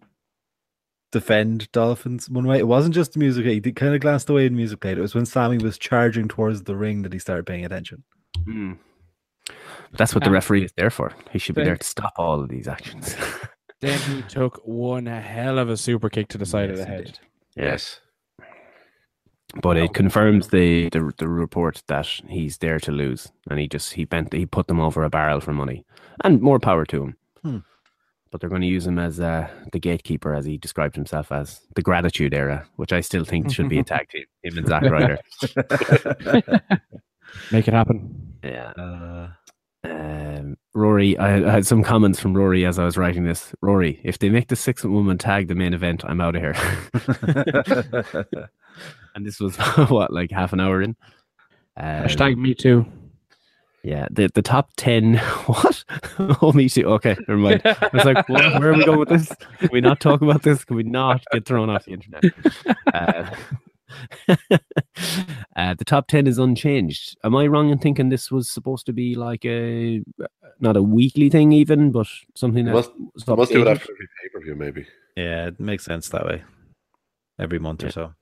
defend 1.11 1.71
Dolphins 1.71 2.29
one 2.29 2.45
way, 2.45 2.59
it 2.59 2.67
wasn't 2.67 2.95
just 2.95 3.13
the 3.13 3.19
music. 3.19 3.45
He 3.45 3.59
did 3.59 3.75
kind 3.75 3.95
of 3.95 4.01
glanced 4.01 4.29
away 4.29 4.45
in 4.45 4.55
music 4.55 4.79
played. 4.79 4.97
It 4.97 5.01
was 5.01 5.15
when 5.15 5.25
Sami 5.25 5.57
was 5.57 5.77
charging 5.77 6.27
towards 6.27 6.63
the 6.63 6.75
ring 6.75 7.03
that 7.03 7.13
he 7.13 7.19
started 7.19 7.45
paying 7.45 7.65
attention. 7.65 8.03
Hmm. 8.45 8.73
That's 9.97 10.13
what 10.13 10.23
the 10.23 10.29
Um, 10.29 10.33
referee 10.33 10.65
is 10.65 10.71
there 10.77 10.89
for. 10.89 11.13
He 11.31 11.39
should 11.39 11.55
be 11.55 11.63
there 11.63 11.77
to 11.77 11.83
stop 11.83 12.13
all 12.17 12.41
of 12.41 12.49
these 12.49 12.67
actions. 12.67 13.15
Then 13.81 13.97
he 13.99 14.21
took 14.23 14.59
one 14.65 15.05
hell 15.05 15.57
of 15.57 15.69
a 15.69 15.77
super 15.77 16.09
kick 16.09 16.27
to 16.29 16.37
the 16.37 16.45
side 16.45 16.69
of 16.69 16.75
the 16.75 16.83
head. 16.85 17.17
Yes. 17.55 18.01
But 19.61 19.77
it 19.77 19.93
confirms 19.93 20.49
the, 20.49 20.89
the 20.89 21.11
the 21.17 21.29
report 21.29 21.81
that 21.87 22.05
he's 22.27 22.57
there 22.57 22.77
to 22.81 22.91
lose, 22.91 23.31
and 23.49 23.57
he 23.57 23.69
just 23.69 23.93
he 23.93 24.03
bent 24.03 24.33
he 24.33 24.45
put 24.45 24.67
them 24.67 24.81
over 24.81 25.03
a 25.03 25.09
barrel 25.09 25.39
for 25.39 25.53
money, 25.53 25.85
and 26.25 26.41
more 26.41 26.59
power 26.59 26.85
to 26.87 27.03
him. 27.05 27.15
Hmm. 27.41 27.57
But 28.31 28.41
they're 28.41 28.49
going 28.49 28.61
to 28.63 28.67
use 28.67 28.85
him 28.85 28.99
as 28.99 29.19
uh, 29.21 29.47
the 29.71 29.79
gatekeeper, 29.79 30.35
as 30.35 30.43
he 30.45 30.57
described 30.57 30.95
himself 30.95 31.31
as 31.31 31.61
the 31.75 31.81
Gratitude 31.81 32.33
Era, 32.33 32.67
which 32.75 32.91
I 32.91 32.99
still 32.99 33.23
think 33.23 33.49
should 33.51 33.69
be 33.69 33.79
a 33.79 33.83
tag 33.83 34.09
team. 34.09 34.25
Him 34.43 34.57
and 34.57 34.67
Zack 34.67 34.83
Ryder. 34.83 35.17
Make 37.51 37.67
it 37.67 37.73
happen. 37.73 38.33
Yeah. 38.43 38.71
Uh, 38.71 39.29
Um, 39.83 40.57
Rory, 40.73 41.17
I, 41.17 41.37
I 41.37 41.51
had 41.51 41.65
some 41.65 41.83
comments 41.83 42.19
from 42.19 42.35
Rory 42.35 42.65
as 42.65 42.77
I 42.79 42.85
was 42.85 42.97
writing 42.97 43.23
this. 43.23 43.53
Rory, 43.61 44.01
if 44.03 44.19
they 44.19 44.29
make 44.29 44.47
the 44.49 44.55
six 44.55 44.83
woman 44.83 45.17
tag 45.17 45.47
the 45.47 45.55
main 45.55 45.73
event, 45.73 46.03
I'm 46.05 46.21
out 46.21 46.35
of 46.35 46.41
here. 46.41 46.55
and 49.15 49.25
this 49.25 49.39
was 49.39 49.55
what, 49.89 50.11
like 50.11 50.31
half 50.31 50.53
an 50.53 50.59
hour 50.59 50.81
in. 50.81 50.95
Um, 51.77 52.03
Hashtag 52.03 52.37
me 52.37 52.53
too. 52.53 52.85
Yeah, 53.83 54.07
the 54.11 54.29
the 54.33 54.41
top 54.41 54.71
ten. 54.75 55.15
What? 55.45 55.83
oh, 56.41 56.51
me 56.51 56.67
too. 56.67 56.85
Okay, 56.85 57.15
never 57.27 57.37
mind. 57.37 57.61
I 57.63 57.89
was 57.93 58.03
like, 58.03 58.27
what, 58.27 58.59
where 58.59 58.71
are 58.71 58.75
we 58.75 58.83
going 58.85 58.99
with 58.99 59.09
this? 59.09 59.31
Can 59.59 59.69
we 59.71 59.81
not 59.81 59.99
talk 60.01 60.21
about 60.21 60.43
this? 60.43 60.65
Can 60.65 60.75
we 60.75 60.83
not 60.83 61.23
get 61.31 61.45
thrown 61.45 61.69
off 61.69 61.85
the 61.85 61.93
internet? 61.93 62.23
Uh, 62.93 63.33
uh, 65.55 65.73
the 65.75 65.85
top 65.85 66.07
ten 66.07 66.27
is 66.27 66.37
unchanged. 66.37 67.17
Am 67.23 67.35
I 67.35 67.47
wrong 67.47 67.69
in 67.69 67.77
thinking 67.79 68.09
this 68.09 68.31
was 68.31 68.49
supposed 68.49 68.85
to 68.87 68.93
be 68.93 69.15
like 69.15 69.45
a 69.45 70.01
not 70.59 70.77
a 70.77 70.83
weekly 70.83 71.29
thing, 71.29 71.51
even, 71.51 71.91
but 71.91 72.07
something 72.35 72.65
They 72.65 72.71
that 72.71 72.75
must, 72.75 72.91
was 73.13 73.23
they 73.25 73.35
must 73.35 73.51
do 73.51 73.61
it 73.61 73.67
after 73.67 73.91
every 73.91 74.07
pay 74.21 74.29
per 74.33 74.41
view, 74.41 74.55
maybe. 74.55 74.85
yeah, 75.15 75.47
it 75.47 75.59
makes 75.59 75.85
sense 75.85 76.09
that 76.09 76.25
way. 76.25 76.43
Every 77.39 77.59
month 77.59 77.81
Yeah. 77.83 77.89
or 77.89 77.91
so. 77.91 78.13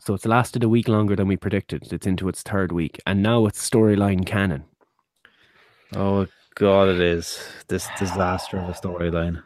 So 0.00 0.14
it's 0.14 0.26
lasted 0.26 0.64
a 0.64 0.68
week 0.68 0.88
longer 0.88 1.14
than 1.14 1.28
we 1.28 1.36
predicted. 1.36 1.92
It's 1.92 2.06
into 2.06 2.28
its 2.28 2.42
third 2.42 2.72
week, 2.72 3.00
and 3.06 3.22
now 3.22 3.46
it's 3.46 3.68
storyline 3.70 4.26
canon. 4.26 4.64
Oh 5.94 6.26
God, 6.56 6.88
it 6.88 7.00
is 7.00 7.38
this 7.68 7.88
disaster 7.98 8.58
of 8.58 8.68
a 8.68 8.72
storyline. 8.72 9.42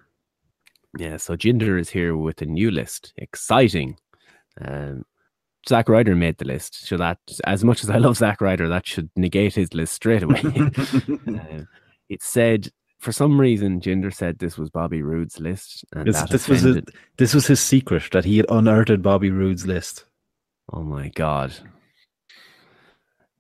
Yeah, 0.98 1.18
so 1.18 1.36
Jinder 1.36 1.78
is 1.78 1.90
here 1.90 2.16
with 2.16 2.40
a 2.40 2.46
new 2.46 2.70
list. 2.70 3.12
Exciting. 3.18 3.98
Um, 4.60 5.04
Zack 5.68 5.88
Ryder 5.88 6.16
made 6.16 6.38
the 6.38 6.44
list. 6.44 6.86
So 6.86 6.96
that, 6.96 7.18
as 7.44 7.64
much 7.64 7.84
as 7.84 7.90
I 7.90 7.98
love 7.98 8.16
Zack 8.16 8.40
Ryder, 8.40 8.68
that 8.68 8.86
should 8.86 9.10
negate 9.16 9.54
his 9.54 9.72
list 9.74 9.94
straight 9.94 10.22
away. 10.22 10.42
Uh, 10.44 10.70
it 12.08 12.22
said, 12.22 12.70
for 12.98 13.12
some 13.12 13.40
reason, 13.40 13.80
Jinder 13.80 14.12
said 14.12 14.38
this 14.38 14.58
was 14.58 14.70
Bobby 14.70 15.02
Roode's 15.02 15.38
list. 15.38 15.84
And 15.92 16.06
This, 16.06 16.22
this 16.24 16.48
was 16.48 16.64
a, 16.64 16.82
this 17.16 17.34
was 17.34 17.46
his 17.46 17.60
secret 17.60 18.10
that 18.12 18.24
he 18.24 18.38
had 18.38 18.46
unearthed 18.48 19.02
Bobby 19.02 19.30
Roode's 19.30 19.66
list. 19.66 20.04
Oh 20.72 20.82
my 20.82 21.08
God. 21.08 21.54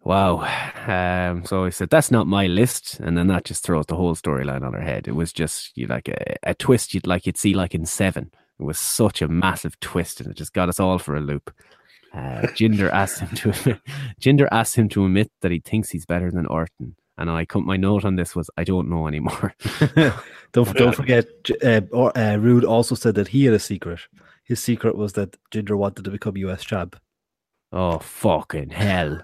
Wow. 0.04 0.38
Um, 0.86 1.44
so 1.44 1.64
I 1.64 1.70
said, 1.70 1.90
that's 1.90 2.10
not 2.10 2.26
my 2.26 2.46
list. 2.46 2.98
And 3.00 3.18
then 3.18 3.26
that 3.26 3.44
just 3.44 3.64
throws 3.64 3.86
the 3.86 3.96
whole 3.96 4.14
storyline 4.14 4.64
on 4.64 4.72
her 4.72 4.80
head. 4.80 5.08
It 5.08 5.14
was 5.14 5.32
just 5.32 5.76
you 5.76 5.86
like 5.86 6.08
a, 6.08 6.36
a 6.44 6.54
twist 6.54 6.94
you'd 6.94 7.06
like 7.06 7.26
you'd 7.26 7.36
see 7.36 7.52
like 7.52 7.74
in 7.74 7.84
seven. 7.84 8.30
It 8.58 8.62
was 8.62 8.78
such 8.78 9.20
a 9.20 9.28
massive 9.28 9.78
twist 9.80 10.20
and 10.20 10.30
it 10.30 10.36
just 10.36 10.54
got 10.54 10.68
us 10.68 10.80
all 10.80 10.98
for 10.98 11.16
a 11.16 11.20
loop. 11.20 11.52
Uh, 12.14 12.42
Jinder 12.56 12.90
asked 12.90 13.20
him 13.20 13.28
to 13.36 13.80
Jinder 14.20 14.48
asked 14.50 14.76
him 14.76 14.88
to 14.90 15.04
admit 15.04 15.30
that 15.42 15.50
he 15.52 15.60
thinks 15.60 15.90
he's 15.90 16.06
better 16.06 16.30
than 16.30 16.46
Orton. 16.46 16.96
And 17.18 17.28
I 17.30 17.44
come 17.44 17.66
my 17.66 17.76
note 17.76 18.04
on 18.04 18.16
this 18.16 18.36
was 18.36 18.48
I 18.56 18.64
don't 18.64 18.88
know 18.88 19.08
anymore. 19.08 19.54
don't 20.52 20.74
don't 20.76 20.94
forget, 20.94 21.26
J- 21.44 21.56
uh, 21.62 21.80
or, 21.92 22.16
uh, 22.16 22.36
Roode 22.36 22.64
also 22.64 22.94
said 22.94 23.14
that 23.16 23.28
he 23.28 23.44
had 23.44 23.54
a 23.54 23.58
secret. 23.58 24.00
His 24.44 24.62
secret 24.62 24.96
was 24.96 25.12
that 25.14 25.36
Jinder 25.52 25.76
wanted 25.76 26.04
to 26.04 26.10
become 26.10 26.36
US 26.36 26.64
champ. 26.64 26.96
oh 27.72 27.98
fucking 27.98 28.70
hell. 28.70 29.20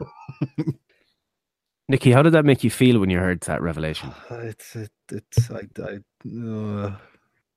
Nicky, 1.89 2.12
how 2.12 2.22
did 2.22 2.32
that 2.32 2.45
make 2.47 2.64
you 2.64 2.70
feel 2.70 2.99
when 2.99 3.11
you 3.11 3.18
heard 3.18 3.41
that 3.43 3.62
revelation? 3.62 4.12
It's 4.30 4.74
it, 4.76 4.91
it's 5.12 5.51
I, 5.51 5.62
I 5.82 5.99
uh, 6.47 6.97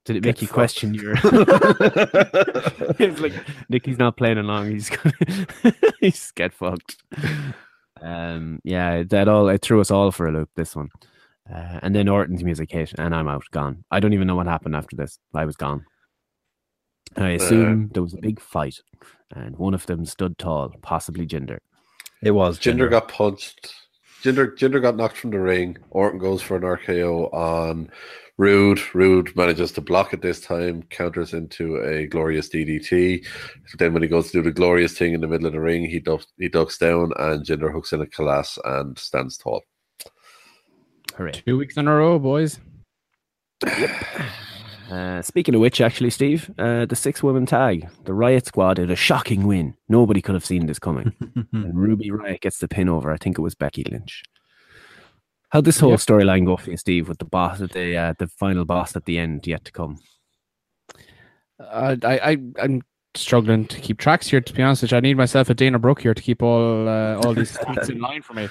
Did 0.08 0.16
it 0.16 0.22
Get 0.24 0.30
make 0.30 0.42
you 0.42 0.48
fucked. 0.48 0.54
question 0.54 0.94
your? 0.94 1.16
it's 2.98 3.20
like 3.20 3.34
Nicky's 3.68 3.98
not 3.98 4.16
playing 4.16 4.38
along. 4.38 4.72
He's 4.72 4.90
gonna 4.90 5.14
he's 6.00 6.32
get 6.32 6.54
fucked. 6.54 6.96
Um, 8.02 8.60
yeah, 8.64 9.04
that 9.04 9.28
all 9.28 9.50
it 9.50 9.62
threw 9.62 9.82
us 9.82 9.92
all 9.92 10.12
for 10.12 10.28
a 10.28 10.32
loop. 10.32 10.50
This 10.56 10.78
one, 10.78 10.88
uh, 11.54 11.80
and 11.84 11.94
then 11.94 12.08
Orton's 12.08 12.42
music 12.42 12.72
hit, 12.72 12.94
and 12.98 13.14
I'm 13.14 13.28
out, 13.28 13.44
gone. 13.52 13.84
I 13.92 14.00
don't 14.00 14.14
even 14.14 14.28
know 14.28 14.38
what 14.38 14.48
happened 14.48 14.78
after 14.78 14.96
this. 14.96 15.20
I 15.36 15.44
was 15.44 15.58
gone. 15.58 15.84
I 17.18 17.32
assume 17.32 17.90
there 17.94 18.04
was 18.04 18.14
a 18.14 18.22
big 18.22 18.40
fight, 18.40 18.80
and 19.36 19.58
one 19.58 19.74
of 19.74 19.86
them 19.88 20.06
stood 20.06 20.38
tall, 20.38 20.74
possibly 20.82 21.28
Jinder. 21.28 21.58
it 22.24 22.32
was 22.32 22.60
Jinder 22.60 22.90
got 22.90 23.10
punched. 23.10 23.74
Jinder, 24.24 24.58
Jinder 24.58 24.82
got 24.82 24.96
knocked 24.96 25.18
from 25.18 25.32
the 25.32 25.40
ring. 25.40 25.78
Orton 25.90 26.18
goes 26.20 26.42
for 26.42 26.56
an 26.56 26.64
RKO 26.64 27.34
on 27.34 27.92
Roode, 28.40 28.80
Roode 28.94 29.36
manages 29.36 29.72
to 29.74 29.82
block 29.82 30.14
it 30.14 30.22
this 30.22 30.40
time, 30.40 30.84
counters 30.84 31.34
into 31.34 31.78
a 31.78 32.06
glorious 32.06 32.50
DDT. 32.50 33.26
Then 33.80 33.94
when 33.94 34.04
he 34.04 34.08
goes 34.08 34.28
to 34.28 34.34
do 34.34 34.42
the 34.44 34.52
glorious 34.52 34.96
thing 34.96 35.14
in 35.14 35.22
the 35.22 35.28
middle 35.28 35.48
of 35.48 35.54
the 35.54 35.60
ring, 35.60 35.90
he 35.90 36.00
ducks, 36.00 36.28
he 36.38 36.48
ducks 36.48 36.78
down 36.78 37.12
and 37.18 37.44
Jinder 37.44 37.72
hooks 37.72 37.94
in 37.94 38.02
a 38.02 38.06
Khallas 38.06 38.60
and 38.64 38.98
stands 38.98 39.38
tall. 39.38 39.64
Hooray. 41.16 41.32
Two 41.32 41.58
weeks 41.58 41.78
in 41.78 41.88
a 41.88 41.96
row, 41.96 42.20
boys. 42.20 42.60
Uh, 44.90 45.22
speaking 45.22 45.54
of 45.54 45.60
which, 45.60 45.82
actually, 45.82 46.10
Steve, 46.10 46.50
uh, 46.58 46.86
the 46.86 46.96
six 46.96 47.22
woman 47.22 47.46
tag, 47.46 47.90
the 48.06 48.14
Riot 48.14 48.46
Squad 48.46 48.78
had 48.78 48.90
a 48.90 48.96
shocking 48.96 49.46
win. 49.46 49.76
Nobody 49.90 50.22
could 50.22 50.36
have 50.36 50.46
seen 50.46 50.66
this 50.66 50.80
coming. 50.80 51.14
and 51.52 51.78
Ruby 51.78 52.10
Riot 52.10 52.42
gets 52.42 52.60
the 52.60 52.70
pin 52.70 52.88
over. 52.88 53.12
I 53.12 53.18
think 53.18 53.38
it 53.38 53.42
was 53.42 53.54
Becky 53.56 53.84
Lynch. 53.84 54.24
How'd 55.50 55.66
this 55.66 55.80
whole 55.80 55.92
Yep. 55.92 56.00
storyline 56.00 56.46
go 56.46 56.58
for 56.58 56.72
you, 56.72 56.78
Steve, 56.78 57.08
with 57.08 57.20
the 57.20 57.26
boss, 57.26 57.60
the 57.60 57.96
uh, 57.98 58.14
the 58.20 58.28
final 58.28 58.66
boss 58.66 58.96
at 58.96 59.06
the 59.06 59.18
end 59.18 59.48
yet 59.48 59.64
to 59.66 59.72
come? 59.72 59.98
Uh, 61.60 61.96
I, 62.04 62.20
I, 62.32 62.38
I'm 62.62 62.82
struggling 63.16 63.66
to 63.68 63.80
keep 63.80 63.98
tracks 63.98 64.28
here. 64.28 64.42
To 64.42 64.54
be 64.54 64.62
honest, 64.62 64.82
with 64.82 64.92
you. 64.92 64.98
I 64.98 65.02
need 65.02 65.18
myself 65.18 65.50
a 65.50 65.54
Dana 65.54 65.80
Brooke 65.80 66.02
here 66.02 66.14
to 66.14 66.22
keep 66.22 66.44
all 66.44 66.88
uh, 66.88 67.16
all 67.24 67.34
these 67.34 67.54
tweets 67.54 67.90
in 67.90 68.00
line 68.08 68.22
for 68.22 68.34
me. 68.34 68.50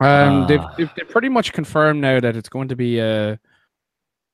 Um, 0.00 0.46
they've, 0.46 0.60
Ah. 0.60 0.74
they've 0.78 0.90
they've 0.96 1.08
pretty 1.08 1.28
much 1.28 1.52
confirmed 1.52 2.00
now 2.00 2.20
that 2.20 2.36
it's 2.36 2.48
going 2.48 2.68
to 2.68 2.76
be 2.76 3.00
a 3.00 3.38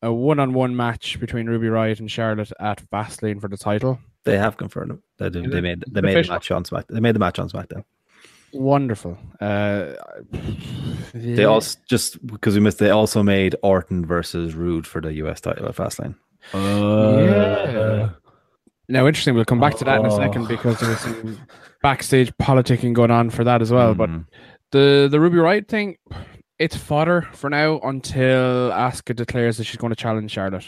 a 0.02 0.12
one 0.12 0.38
on 0.38 0.52
one 0.52 0.76
match 0.76 1.18
between 1.18 1.46
Ruby 1.46 1.68
Riot 1.68 2.00
and 2.00 2.10
Charlotte 2.10 2.52
at 2.60 2.82
Fastlane 2.90 3.40
for 3.40 3.48
the 3.48 3.56
title. 3.56 3.98
They 4.24 4.36
have 4.36 4.58
confirmed 4.58 4.92
it. 4.92 4.98
They, 5.18 5.30
did- 5.30 5.50
they 5.50 5.60
made 5.62 5.84
they 5.90 6.02
made 6.02 6.22
the 6.26 6.28
match 6.28 6.50
on 6.50 6.64
Smack. 6.66 6.86
They 6.88 7.00
made 7.00 7.14
the 7.14 7.18
match 7.18 7.38
on 7.38 7.48
SmackDown. 7.48 7.84
Wonderful. 8.54 9.18
Uh, 9.40 9.92
They 11.12 11.44
also 11.44 11.78
just 11.88 12.24
because 12.26 12.54
we 12.54 12.60
missed. 12.60 12.78
They 12.78 12.90
also 12.90 13.22
made 13.22 13.56
Orton 13.62 14.04
versus 14.06 14.54
Roode 14.54 14.86
for 14.86 15.00
the 15.00 15.12
US 15.24 15.40
title 15.40 15.66
at 15.68 15.74
Fastlane. 15.76 16.14
yeah. 16.52 18.10
Now, 18.88 19.06
interesting. 19.06 19.34
We'll 19.34 19.44
come 19.46 19.60
back 19.60 19.76
to 19.78 19.84
that 19.84 20.00
in 20.00 20.06
a 20.06 20.10
second 20.10 20.42
Oh. 20.44 20.46
because 20.48 20.78
there 20.80 20.90
was 20.90 21.00
some 21.00 21.38
backstage 21.82 22.32
politicking 22.36 22.92
going 22.92 23.10
on 23.10 23.30
for 23.30 23.42
that 23.44 23.62
as 23.62 23.70
well. 23.72 23.94
But 23.94 24.10
Mhm. 24.10 24.26
the 24.72 25.08
the 25.10 25.20
Ruby 25.20 25.38
Riot 25.38 25.68
thing, 25.68 25.96
it's 26.58 26.76
fodder 26.76 27.22
for 27.32 27.48
now 27.50 27.80
until 27.80 28.70
Asuka 28.70 29.16
declares 29.16 29.56
that 29.56 29.64
she's 29.64 29.76
going 29.78 29.90
to 29.90 29.96
challenge 29.96 30.30
Charlotte. 30.32 30.66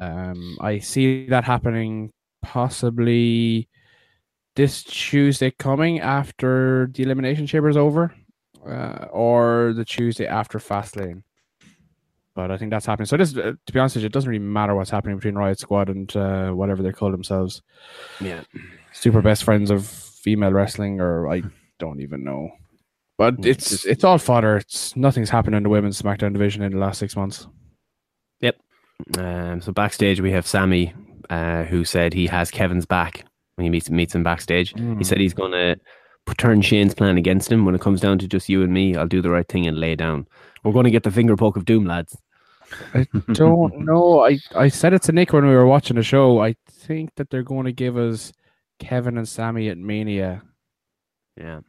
Um, 0.00 0.56
I 0.60 0.78
see 0.80 1.26
that 1.28 1.44
happening 1.44 2.10
possibly 2.42 3.68
this 4.56 4.82
Tuesday 4.84 5.50
coming 5.50 6.00
after 6.00 6.88
the 6.92 7.02
Elimination 7.02 7.46
Chamber 7.46 7.68
is 7.68 7.76
over, 7.76 8.14
uh, 8.66 9.06
or 9.10 9.72
the 9.74 9.84
Tuesday 9.84 10.26
after 10.26 10.58
Fastlane. 10.58 11.22
But 12.34 12.50
I 12.50 12.56
think 12.56 12.70
that's 12.70 12.86
happening. 12.86 13.06
So 13.06 13.16
this, 13.18 13.36
uh, 13.36 13.52
to 13.66 13.72
be 13.72 13.78
honest 13.78 13.96
with 13.96 14.02
you, 14.02 14.06
it 14.06 14.12
doesn't 14.12 14.28
really 14.30 14.42
matter 14.42 14.74
what's 14.74 14.88
happening 14.90 15.16
between 15.16 15.34
Riot 15.34 15.58
Squad 15.58 15.90
and 15.90 16.14
uh, 16.16 16.50
whatever 16.52 16.82
they 16.82 16.92
call 16.92 17.10
themselves 17.10 17.62
Yeah. 18.20 18.42
super 18.92 19.20
best 19.20 19.44
friends 19.44 19.70
of 19.70 19.86
female 19.86 20.52
wrestling, 20.52 21.00
or 21.00 21.28
I 21.30 21.42
don't 21.78 22.00
even 22.00 22.24
know. 22.24 22.50
But 23.18 23.36
Mm, 23.36 23.46
it's 23.46 23.84
it's 23.84 24.04
all 24.04 24.16
fodder. 24.18 24.56
It's 24.56 24.96
nothing's 24.96 25.28
happened 25.28 25.56
in 25.56 25.62
the 25.62 25.68
women's 25.68 26.00
SmackDown 26.00 26.32
division 26.32 26.62
in 26.62 26.72
the 26.72 26.78
last 26.78 26.98
six 26.98 27.14
months. 27.16 27.46
Yep. 28.40 28.56
Um, 29.18 29.60
so 29.60 29.70
backstage 29.72 30.20
we 30.20 30.32
have 30.32 30.46
Sami, 30.46 30.94
uh, 31.28 31.64
who 31.64 31.84
said 31.84 32.14
he 32.14 32.26
has 32.28 32.50
Kevin's 32.50 32.86
back 32.86 33.26
when 33.62 33.64
he 33.64 33.70
meets 33.70 33.90
meets 33.90 34.14
him 34.14 34.22
backstage. 34.22 34.72
He 34.74 34.82
hmm. 34.82 35.02
said 35.02 35.18
he's 35.18 35.34
going 35.34 35.52
to 35.52 35.76
turn 36.36 36.62
Shane's 36.62 36.94
plan 36.94 37.16
against 37.16 37.50
him 37.50 37.64
when 37.64 37.74
it 37.74 37.80
comes 37.80 38.00
down 38.00 38.18
to 38.18 38.28
just 38.28 38.48
you 38.48 38.62
and 38.62 38.72
me. 38.72 38.96
I'll 38.96 39.06
do 39.06 39.22
the 39.22 39.30
right 39.30 39.46
thing 39.46 39.66
and 39.66 39.78
lay 39.78 39.94
down. 39.94 40.26
We're 40.64 40.72
going 40.72 40.84
to 40.84 40.90
get 40.90 41.04
the 41.04 41.10
finger 41.10 41.36
poke 41.36 41.56
of 41.56 41.64
doom, 41.64 41.84
lads. 41.84 42.16
I 42.94 43.06
don't 43.32 43.84
know. 43.84 44.24
I 44.24 44.38
I 44.56 44.68
said 44.68 44.92
it 44.92 45.02
to 45.02 45.12
Nick 45.12 45.32
when 45.32 45.46
we 45.46 45.54
were 45.54 45.66
watching 45.66 45.96
the 45.96 46.02
show. 46.02 46.40
I 46.40 46.54
think 46.68 47.14
that 47.16 47.30
they're 47.30 47.42
going 47.42 47.66
to 47.66 47.72
give 47.72 47.96
us 47.96 48.32
Kevin 48.78 49.16
and 49.16 49.28
Sami 49.28 49.68
at 49.68 49.78
Mania. 49.78 50.42
Yeah, 51.36 51.60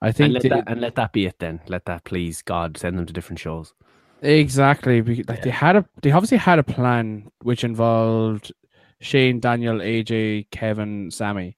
I 0.00 0.08
and 0.08 0.16
think 0.16 0.34
let 0.34 0.42
they- 0.42 0.48
that 0.48 0.64
and 0.66 0.80
let 0.80 0.94
that 0.94 1.12
be 1.12 1.26
it 1.26 1.36
then. 1.38 1.60
Let 1.68 1.84
that 1.84 2.04
please 2.04 2.42
God 2.42 2.78
send 2.78 2.98
them 2.98 3.06
to 3.06 3.12
different 3.12 3.38
shows. 3.38 3.74
Exactly. 4.22 5.00
Like 5.00 5.42
they 5.42 5.50
had 5.50 5.76
a 5.76 5.84
they 6.02 6.12
obviously 6.12 6.36
had 6.36 6.58
a 6.58 6.62
plan 6.62 7.30
which 7.42 7.64
involved 7.64 8.52
Shane, 9.00 9.40
Daniel, 9.40 9.78
AJ, 9.78 10.48
Kevin, 10.50 11.10
Sami. 11.10 11.56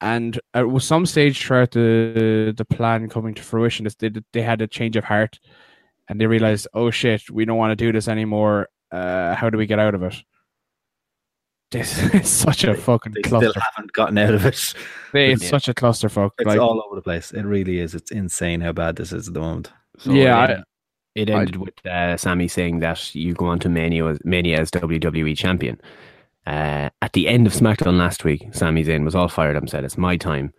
And 0.00 0.38
at 0.52 0.66
some 0.82 1.06
stage 1.06 1.42
throughout 1.44 1.70
the 1.70 2.52
the 2.56 2.64
plan 2.64 3.08
coming 3.08 3.34
to 3.34 3.42
fruition, 3.42 3.86
they 3.98 4.10
they 4.32 4.42
had 4.42 4.60
a 4.60 4.66
change 4.66 4.96
of 4.96 5.04
heart, 5.04 5.38
and 6.08 6.20
they 6.20 6.26
realized, 6.26 6.68
oh 6.74 6.90
shit, 6.90 7.30
we 7.30 7.44
don't 7.44 7.56
want 7.56 7.70
to 7.70 7.76
do 7.84 7.90
this 7.92 8.08
anymore. 8.08 8.68
Uh, 8.90 9.34
how 9.34 9.48
do 9.50 9.56
we 9.58 9.66
get 9.66 9.78
out 9.78 9.94
of 9.94 10.02
it? 10.02 10.14
This 11.70 11.98
is 12.14 12.28
such 12.28 12.64
a 12.64 12.74
fucking 12.74 13.12
They 13.14 13.22
still 13.22 13.40
haven't 13.40 13.92
gotten 13.94 14.18
out 14.18 14.34
of 14.34 14.44
it. 14.46 14.74
It's 15.14 15.42
Yeah. 15.42 15.48
such 15.48 15.68
a 15.68 15.74
clusterfuck. 15.74 16.30
It's 16.38 16.46
Like, 16.46 16.60
all 16.60 16.82
over 16.84 16.94
the 16.96 17.02
place. 17.02 17.32
It 17.32 17.42
really 17.42 17.80
is. 17.80 17.94
It's 17.94 18.10
insane 18.10 18.60
how 18.60 18.72
bad 18.72 18.96
this 18.96 19.12
is 19.12 19.28
at 19.28 19.34
the 19.34 19.40
moment. 19.40 19.72
So 19.98 20.12
yeah, 20.12 20.22
it, 20.22 20.36
I, 20.38 20.42
ended- 20.52 20.64
it 21.16 21.30
ended 21.30 21.56
with 21.56 21.86
uh, 21.86 22.16
Sami 22.16 22.46
saying 22.48 22.80
that 22.80 23.14
you 23.14 23.32
go 23.32 23.46
on 23.46 23.58
to 23.60 23.68
Mania, 23.68 24.06
as- 24.06 24.20
Mania 24.24 24.60
as 24.60 24.70
WWE 24.70 25.36
champion. 25.36 25.80
Uh, 26.46 26.90
at 27.02 27.12
the 27.14 27.26
end 27.28 27.46
of 27.46 27.52
SmackDown 27.54 27.96
last 27.98 28.24
week, 28.24 28.46
Sami 28.52 28.84
Zayn 28.84 29.04
was 29.04 29.14
all 29.14 29.28
fired 29.28 29.56
up 29.56 29.62
and 29.62 29.70
said, 29.70 29.84
"It's 29.84 29.96
my 29.98 30.16
time," 30.16 30.52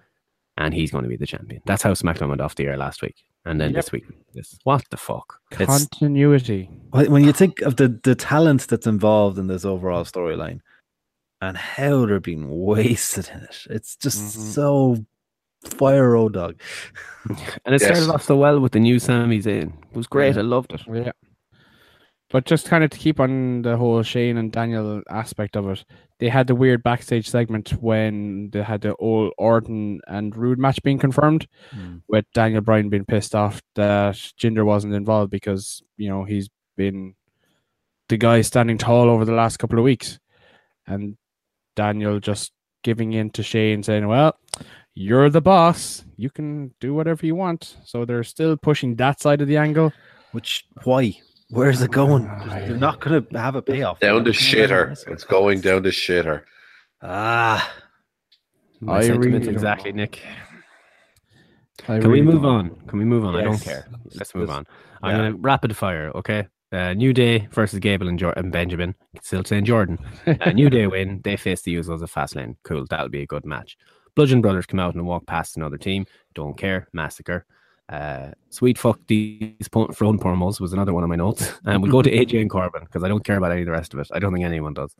and 0.57 0.73
he's 0.73 0.91
going 0.91 1.03
to 1.03 1.09
be 1.09 1.17
the 1.17 1.27
champion. 1.27 1.61
That's 1.65 1.83
how 1.83 1.91
SmackDown 1.93 2.29
went 2.29 2.41
off 2.41 2.55
the 2.55 2.65
air 2.65 2.77
last 2.77 3.01
week, 3.03 3.15
and 3.45 3.61
then 3.61 3.69
Yep. 3.69 3.75
this 3.75 3.91
week, 3.91 4.05
this 4.33 4.57
what 4.63 4.83
the 4.89 4.97
fuck? 4.97 5.39
Continuity. 5.51 6.69
When 6.91 7.11
when 7.11 7.23
you 7.23 7.31
think 7.33 7.61
of 7.61 7.75
the, 7.75 7.99
the 8.03 8.15
talent 8.15 8.67
that's 8.67 8.87
involved 8.87 9.37
in 9.37 9.47
this 9.47 9.63
overall 9.65 10.05
storyline 10.05 10.59
and 11.41 11.55
how 11.57 12.05
they're 12.07 12.19
being 12.19 12.49
wasted 12.49 13.29
in 13.33 13.41
it, 13.43 13.57
it's 13.69 13.95
just 13.95 14.21
Mhm. 14.37 14.53
so 14.53 15.05
fire 15.65 16.11
road 16.11 16.33
dog. 16.33 16.59
And 17.65 17.75
it 17.75 17.81
Yes. 17.81 17.83
started 17.85 18.09
off 18.09 18.23
so 18.23 18.35
well 18.37 18.59
with 18.59 18.71
the 18.71 18.79
new 18.79 18.97
Sami 18.99 19.39
Zayn. 19.39 19.73
It 19.91 19.95
was 19.97 20.07
great. 20.07 20.37
I 20.37 20.41
loved 20.41 20.73
it. 20.73 20.81
Yeah. 20.91 21.11
But 22.31 22.45
just 22.45 22.67
kind 22.67 22.83
of 22.83 22.89
to 22.89 22.97
keep 22.97 23.19
on 23.19 23.61
the 23.61 23.77
whole 23.77 24.01
Shane 24.01 24.37
and 24.37 24.51
Daniel 24.51 25.01
aspect 25.09 25.55
of 25.55 25.69
it, 25.69 25.85
they 26.19 26.27
had 26.27 26.47
the 26.47 26.55
weird 26.55 26.81
backstage 26.81 27.29
segment 27.29 27.69
when 27.81 28.49
they 28.51 28.63
had 28.63 28.81
the 28.81 28.95
old 28.95 29.31
Orton 29.37 29.99
and 30.07 30.35
Roode 30.35 30.57
match 30.57 30.81
being 30.81 30.97
confirmed, 30.97 31.47
Mm. 31.71 32.01
with 32.07 32.25
Daniel 32.33 32.61
Bryan 32.61 32.89
being 32.89 33.05
pissed 33.05 33.35
off 33.35 33.61
that 33.75 34.15
Jinder 34.15 34.65
wasn't 34.65 34.95
involved 34.95 35.29
because, 35.29 35.83
you 35.97 36.09
know, 36.09 36.23
he's 36.23 36.49
been 36.75 37.13
the 38.09 38.17
guy 38.17 38.41
standing 38.41 38.77
tall 38.79 39.09
over 39.09 39.23
the 39.25 39.31
last 39.33 39.57
couple 39.57 39.77
of 39.77 39.85
weeks. 39.85 40.19
And 40.87 41.17
Daniel 41.75 42.19
just 42.19 42.51
giving 42.83 43.13
in 43.13 43.29
to 43.31 43.43
Shane 43.43 43.83
saying, 43.83 44.07
Well, 44.07 44.35
you're 44.95 45.29
the 45.29 45.41
boss. 45.41 46.03
You 46.17 46.29
can 46.31 46.73
do 46.79 46.93
whatever 46.93 47.25
you 47.25 47.35
want. 47.35 47.77
So 47.83 48.03
they're 48.05 48.23
still 48.23 48.57
pushing 48.57 48.95
that 48.95 49.19
side 49.21 49.41
of 49.41 49.47
the 49.47 49.57
angle. 49.57 49.91
Which 50.31 50.65
why? 50.83 51.17
Where's 51.49 51.81
it 51.81 51.91
going? 51.91 52.25
They're 52.47 52.75
not 52.77 52.99
going 52.99 53.25
to 53.25 53.39
have 53.39 53.55
a 53.55 53.61
payoff. 53.61 53.99
Down 53.99 54.23
They're 54.23 54.33
the 54.33 54.39
not 54.39 54.51
gonna 54.69 54.87
have 54.87 54.97
shitter. 54.97 55.11
It's 55.11 55.23
going 55.23 55.61
down 55.61 55.83
the 55.83 55.89
shitter. 55.89 56.41
Ah, 57.01 57.71
My 58.81 58.97
I 58.97 59.01
sentiments 59.01 59.45
really 59.45 59.53
exactly, 59.55 59.91
know. 59.91 59.97
Nick. 60.03 60.21
I 61.87 61.99
Can 61.99 62.09
we 62.11 62.21
move 62.21 62.41
don't- 62.41 62.45
on? 62.71 62.75
Can 62.87 62.99
we 62.99 63.05
move 63.05 63.25
on? 63.25 63.35
I 63.35 63.43
don't 63.43 63.61
care. 63.61 63.85
Let's 64.15 64.33
move 64.33 64.49
Let's- 64.49 64.57
on. 64.59 64.65
I'm 65.03 65.11
yeah. 65.11 65.17
going 65.17 65.31
to 65.33 65.37
rapid 65.39 65.75
fire, 65.77 66.11
okay? 66.15 66.47
Uh, 66.71 66.93
New 66.93 67.13
Day 67.13 67.47
versus 67.51 67.79
Gable 67.79 68.07
and, 68.07 68.17
Jor- 68.17 68.33
and 68.37 68.51
Benjamin. 68.51 68.95
Still 69.21 69.43
saying 69.43 69.65
Jordan. 69.65 69.99
Uh, 70.27 70.51
New 70.51 70.69
Day 70.69 70.87
win. 70.87 71.21
They 71.23 71.37
face 71.37 71.61
the 71.61 71.75
Usos 71.75 72.01
at 72.01 72.09
Fastlane. 72.09 72.55
Cool. 72.63 72.85
That'll 72.89 73.09
be 73.09 73.21
a 73.21 73.27
good 73.27 73.45
match. 73.45 73.77
Bludgeon 74.15 74.41
Brothers 74.41 74.65
come 74.65 74.79
out 74.79 74.95
and 74.95 75.05
walk 75.05 75.27
past 75.27 75.57
another 75.57 75.77
team. 75.77 76.05
Don't 76.33 76.57
care. 76.57 76.87
Massacre. 76.91 77.45
Uh, 77.87 78.31
sweet 78.49 78.77
fuck 78.79 78.99
these 79.07 79.67
front 79.71 79.91
promos 80.19 80.59
was 80.59 80.73
another 80.73 80.93
one 80.93 81.03
of 81.03 81.09
my 81.09 81.15
notes. 81.15 81.51
And 81.65 81.81
we'll 81.83 81.91
go 81.91 82.01
to 82.01 82.09
AJ 82.11 82.41
and 82.41 82.49
Corbin 82.49 82.83
because 82.83 83.03
I 83.03 83.07
don't 83.07 83.23
care 83.23 83.37
about 83.37 83.51
any 83.51 83.61
of 83.61 83.65
the 83.67 83.71
rest 83.71 83.93
of 83.93 83.99
it. 83.99 84.07
I 84.11 84.19
don't 84.19 84.33
think 84.33 84.45
anyone 84.45 84.73
does. 84.73 84.95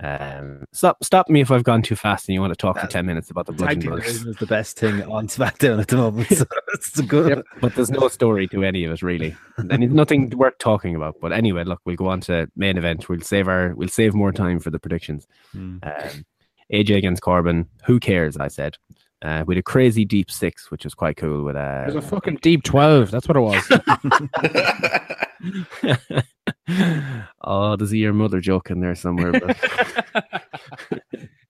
Um, 0.00 0.64
stop, 0.72 1.02
stop 1.02 1.28
me 1.28 1.40
if 1.40 1.50
I've 1.50 1.64
gone 1.64 1.82
too 1.82 1.96
fast 1.96 2.28
and 2.28 2.34
you 2.34 2.40
want 2.40 2.52
to 2.52 2.56
talk 2.56 2.78
for 2.78 2.86
ten 2.86 3.04
minutes 3.04 3.30
about 3.30 3.46
the 3.46 3.52
Bludgeon 3.52 3.80
Brothers. 3.80 4.24
is 4.24 4.36
the 4.36 4.46
best 4.46 4.78
thing 4.78 5.02
on 5.02 5.26
SmackDown 5.26 5.80
at 5.80 5.88
the 5.88 5.96
moment. 5.96 6.28
So 6.28 6.44
it's 6.72 7.00
good. 7.00 7.30
Yep. 7.30 7.44
but 7.60 7.74
there's 7.74 7.90
no 7.90 8.06
story 8.06 8.46
to 8.48 8.62
any 8.62 8.84
of 8.84 8.92
it 8.92 9.02
really 9.02 9.36
and 9.56 9.82
it's 9.82 9.92
nothing 9.92 10.30
worth 10.36 10.56
talking 10.58 10.94
about 10.94 11.16
but 11.20 11.32
anyway 11.32 11.64
look 11.64 11.80
we'll 11.84 11.96
go 11.96 12.06
on 12.06 12.20
to 12.20 12.48
main 12.54 12.78
event 12.78 13.08
we'll 13.08 13.20
save 13.22 13.48
our 13.48 13.74
we'll 13.74 13.88
save 13.88 14.14
more 14.14 14.30
time 14.30 14.60
for 14.60 14.70
the 14.70 14.78
predictions 14.78 15.26
Hmm. 15.52 15.78
um, 15.82 16.24
aj 16.72 16.96
against 16.96 17.22
corbin 17.22 17.66
who 17.84 17.98
cares 17.98 18.36
i 18.36 18.46
said 18.46 18.76
uh, 19.22 19.44
with 19.46 19.58
a 19.58 19.62
crazy 19.62 20.04
deep 20.04 20.30
six 20.30 20.70
which 20.70 20.84
was 20.84 20.94
quite 20.94 21.16
cool 21.16 21.42
with 21.44 21.56
It 21.56 21.86
was 21.86 21.94
a 21.96 21.98
uh, 21.98 22.02
fucking 22.02 22.38
deep 22.42 22.62
12. 22.62 23.10
That's 23.10 23.26
what 23.28 23.36
it 23.36 23.40
was. 23.40 23.68
oh 27.42 27.76
there's 27.76 27.92
a 27.92 27.96
your 27.96 28.12
mother 28.12 28.40
joke 28.40 28.70
in 28.70 28.80
there 28.80 28.94
somewhere 28.94 29.32
but 29.32 29.50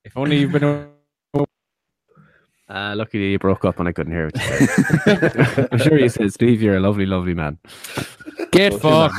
if 0.04 0.16
only 0.16 0.38
you've 0.40 0.52
been. 0.52 0.64
a- 0.64 0.88
uh, 2.70 2.92
luckily 2.94 3.30
you 3.30 3.38
broke 3.38 3.64
up 3.64 3.78
and 3.80 3.88
i 3.88 3.92
couldn't 3.92 4.12
hear 4.12 4.26
what 4.26 4.36
you 4.36 4.42
said 4.66 5.68
i'm 5.72 5.78
sure 5.78 5.98
you 5.98 6.10
said 6.10 6.30
steve 6.30 6.60
you're 6.60 6.76
a 6.76 6.80
lovely 6.80 7.06
lovely 7.06 7.32
man 7.32 7.56
Get 8.52 8.80
Don't 8.80 8.80
fucked. 8.80 9.14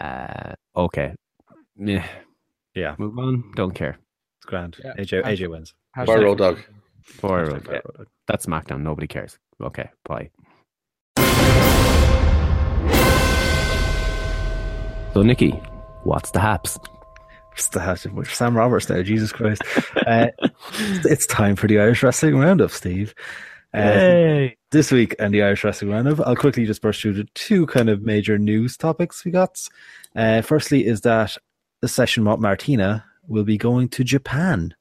uh, 0.00 0.52
okay. 0.76 1.14
Yeah. 1.76 2.06
Yeah. 2.74 2.94
Move 2.98 3.18
on. 3.18 3.52
Don't 3.56 3.74
care. 3.74 3.98
It's 4.40 4.46
grand. 4.46 4.78
Yeah. 4.82 4.94
AJ 4.98 5.22
AJ 5.24 5.50
wins. 5.50 5.74
Bar 5.94 6.22
Road 6.22 6.38
Dog. 6.38 6.60
Four 7.02 7.44
Hashtag 7.44 7.66
yeah. 7.66 7.72
Bar 7.72 7.82
Road. 7.98 8.08
That's 8.26 8.46
SmackDown. 8.46 8.80
Nobody 8.80 9.06
cares. 9.06 9.38
Okay. 9.60 9.90
Bye. 10.04 10.30
So, 15.12 15.22
Nicky, 15.22 15.50
what's 16.04 16.30
the 16.30 16.40
haps? 16.40 16.78
It's 17.52 17.68
the 17.68 17.80
hash 17.80 18.06
with 18.06 18.32
Sam 18.32 18.56
Roberts 18.56 18.88
now. 18.88 19.02
Jesus 19.02 19.30
Christ! 19.30 19.60
Uh, 20.06 20.28
it's 21.04 21.26
time 21.26 21.54
for 21.56 21.66
the 21.66 21.78
Irish 21.78 22.02
Wrestling 22.02 22.38
Roundup, 22.38 22.70
Steve. 22.70 23.14
Uh, 23.74 24.48
This 24.70 24.90
week 24.90 25.14
and 25.18 25.34
the 25.34 25.42
Irish 25.42 25.64
Wrestling 25.64 25.90
Roundup, 25.90 26.26
I'll 26.26 26.36
quickly 26.36 26.64
just 26.64 26.80
burst 26.80 27.02
through 27.02 27.12
the 27.14 27.28
two 27.34 27.66
kind 27.66 27.90
of 27.90 28.00
major 28.02 28.38
news 28.38 28.78
topics 28.78 29.22
we 29.24 29.32
got. 29.32 29.60
Uh, 30.16 30.40
firstly, 30.40 30.86
is 30.86 31.02
that 31.02 31.36
the 31.82 31.88
Session 31.88 32.22
Moth 32.24 32.40
Martina 32.40 33.04
will 33.30 33.44
be 33.44 33.56
going 33.56 33.88
to 33.88 34.04
Japan 34.04 34.74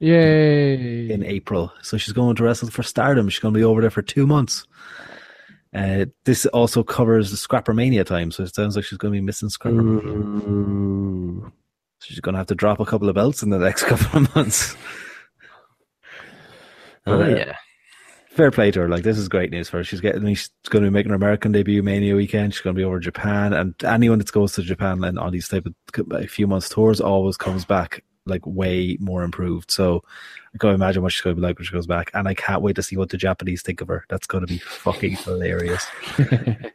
Yay. 0.00 1.10
in 1.10 1.22
April. 1.22 1.72
So 1.82 1.96
she's 1.98 2.14
going 2.14 2.34
to 2.36 2.42
wrestle 2.42 2.70
for 2.70 2.82
Stardom. 2.82 3.28
She's 3.28 3.38
going 3.38 3.54
to 3.54 3.58
be 3.58 3.64
over 3.64 3.80
there 3.82 3.90
for 3.90 4.02
two 4.02 4.26
months. 4.26 4.66
Uh, 5.74 6.06
this 6.24 6.46
also 6.46 6.82
covers 6.82 7.30
the 7.30 7.36
Scrapper 7.36 7.74
Mania 7.74 8.02
time, 8.02 8.30
so 8.30 8.42
it 8.42 8.54
sounds 8.54 8.76
like 8.76 8.86
she's 8.86 8.98
going 8.98 9.12
to 9.12 9.20
be 9.20 9.24
missing 9.24 9.50
Scrapper. 9.50 10.00
So 11.98 12.06
she's 12.06 12.20
going 12.20 12.32
to 12.32 12.38
have 12.38 12.46
to 12.46 12.54
drop 12.54 12.80
a 12.80 12.86
couple 12.86 13.10
of 13.10 13.14
belts 13.14 13.42
in 13.42 13.50
the 13.50 13.58
next 13.58 13.82
couple 13.86 14.22
of 14.22 14.34
months. 14.34 14.74
Oh, 17.06 17.22
uh, 17.22 17.28
yeah. 17.28 17.56
Fair 18.36 18.50
play 18.50 18.70
to 18.70 18.80
her. 18.80 18.88
Like 18.88 19.02
this 19.02 19.16
is 19.16 19.28
great 19.28 19.50
news 19.50 19.70
for 19.70 19.78
her. 19.78 19.84
She's 19.84 20.02
getting. 20.02 20.22
She's 20.34 20.50
going 20.68 20.84
to 20.84 20.90
be 20.90 20.92
making 20.92 21.08
her 21.08 21.16
American 21.16 21.52
debut 21.52 21.82
Mania 21.82 22.14
weekend. 22.14 22.52
She's 22.52 22.60
going 22.60 22.76
to 22.76 22.78
be 22.78 22.84
over 22.84 23.00
Japan, 23.00 23.54
and 23.54 23.74
anyone 23.82 24.18
that 24.18 24.30
goes 24.30 24.52
to 24.52 24.62
Japan 24.62 25.02
and 25.04 25.18
on 25.18 25.32
these 25.32 25.48
type 25.48 25.64
of 25.64 25.74
a 26.12 26.26
few 26.26 26.46
months 26.46 26.68
tours 26.68 27.00
always 27.00 27.38
comes 27.38 27.64
back 27.64 28.04
like 28.26 28.46
way 28.46 28.98
more 29.00 29.22
improved. 29.22 29.70
So 29.70 30.04
I 30.54 30.58
can't 30.58 30.74
imagine 30.74 31.02
what 31.02 31.12
she's 31.12 31.22
going 31.22 31.34
to 31.34 31.40
be 31.40 31.46
like 31.46 31.58
when 31.58 31.64
she 31.64 31.72
goes 31.72 31.86
back, 31.86 32.10
and 32.12 32.28
I 32.28 32.34
can't 32.34 32.60
wait 32.60 32.76
to 32.76 32.82
see 32.82 32.98
what 32.98 33.08
the 33.08 33.16
Japanese 33.16 33.62
think 33.62 33.80
of 33.80 33.88
her. 33.88 34.04
That's 34.10 34.26
going 34.26 34.46
to 34.46 34.52
be 34.52 34.58
fucking 34.58 35.16
hilarious. 35.24 35.86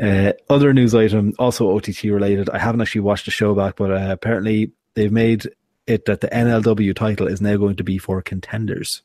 Uh, 0.00 0.32
other 0.48 0.72
news 0.72 0.94
item, 0.94 1.34
also 1.38 1.76
OTT 1.76 2.04
related. 2.04 2.48
I 2.48 2.58
haven't 2.58 2.80
actually 2.80 3.02
watched 3.02 3.26
the 3.26 3.30
show 3.30 3.54
back, 3.54 3.76
but 3.76 3.90
uh, 3.90 4.08
apparently 4.10 4.72
they've 4.94 5.12
made 5.12 5.50
it 5.86 6.06
that 6.06 6.22
the 6.22 6.28
NLW 6.28 6.94
title 6.94 7.26
is 7.26 7.42
now 7.42 7.58
going 7.58 7.76
to 7.76 7.84
be 7.84 7.98
for 7.98 8.22
contenders. 8.22 9.02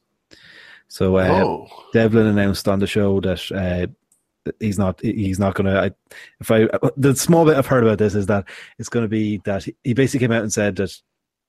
So 0.88 1.18
uh, 1.18 1.42
Oh. 1.44 1.68
Devlin 1.94 2.28
announced 2.28 2.68
on 2.68 2.80
the 2.80 2.88
show 2.88 3.20
that 3.22 3.52
uh, 3.52 4.52
he's 4.60 4.78
not 4.78 5.00
he's 5.02 5.40
not 5.40 5.56
going 5.56 5.66
to. 5.66 5.94
If 6.40 6.52
I 6.52 6.68
the 6.98 7.16
small 7.16 7.46
bit 7.46 7.58
I've 7.58 7.68
heard 7.68 7.84
about 7.84 7.98
this 7.98 8.16
is 8.16 8.28
that 8.28 8.46
it's 8.80 8.90
going 8.90 9.04
to 9.06 9.10
be 9.10 9.42
that 9.46 9.68
he- 9.84 9.94
basically 9.94 10.26
came 10.26 10.32
out 10.32 10.44
and 10.44 10.54
said 10.54 10.76
that 10.78 10.96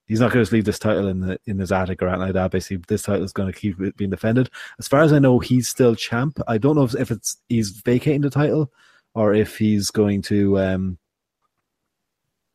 he's 0.07 0.21
not 0.21 0.33
going 0.33 0.45
to 0.45 0.55
leave 0.55 0.65
this 0.65 0.79
title 0.79 1.09
in 1.09 1.21
the 1.21 1.39
in 1.47 1.59
his 1.59 1.73
attic 1.73 2.01
or 2.03 2.09
anything 2.09 2.23
like 2.23 2.33
that. 2.35 2.51
Basically, 2.51 2.83
this 2.89 3.03
title 3.03 3.25
is 3.25 3.33
going 3.33 3.53
to 3.53 3.59
keep 3.59 3.77
being 3.97 4.11
defended. 4.11 4.51
As 4.79 4.89
far 4.89 5.03
as 5.03 5.13
I 5.13 5.19
know, 5.19 5.39
he's 5.39 5.69
still 5.69 5.95
champ. 5.95 6.39
I 6.49 6.59
don't 6.59 6.77
know 6.77 6.85
if, 6.85 6.95
if 6.95 7.11
it's 7.11 7.37
he's 7.49 7.71
vacating 7.71 8.23
the 8.23 8.31
title 8.31 8.73
or 9.15 9.35
if 9.35 9.59
he's 9.59 9.91
going 9.91 10.23
to 10.23 10.59
um 10.59 10.99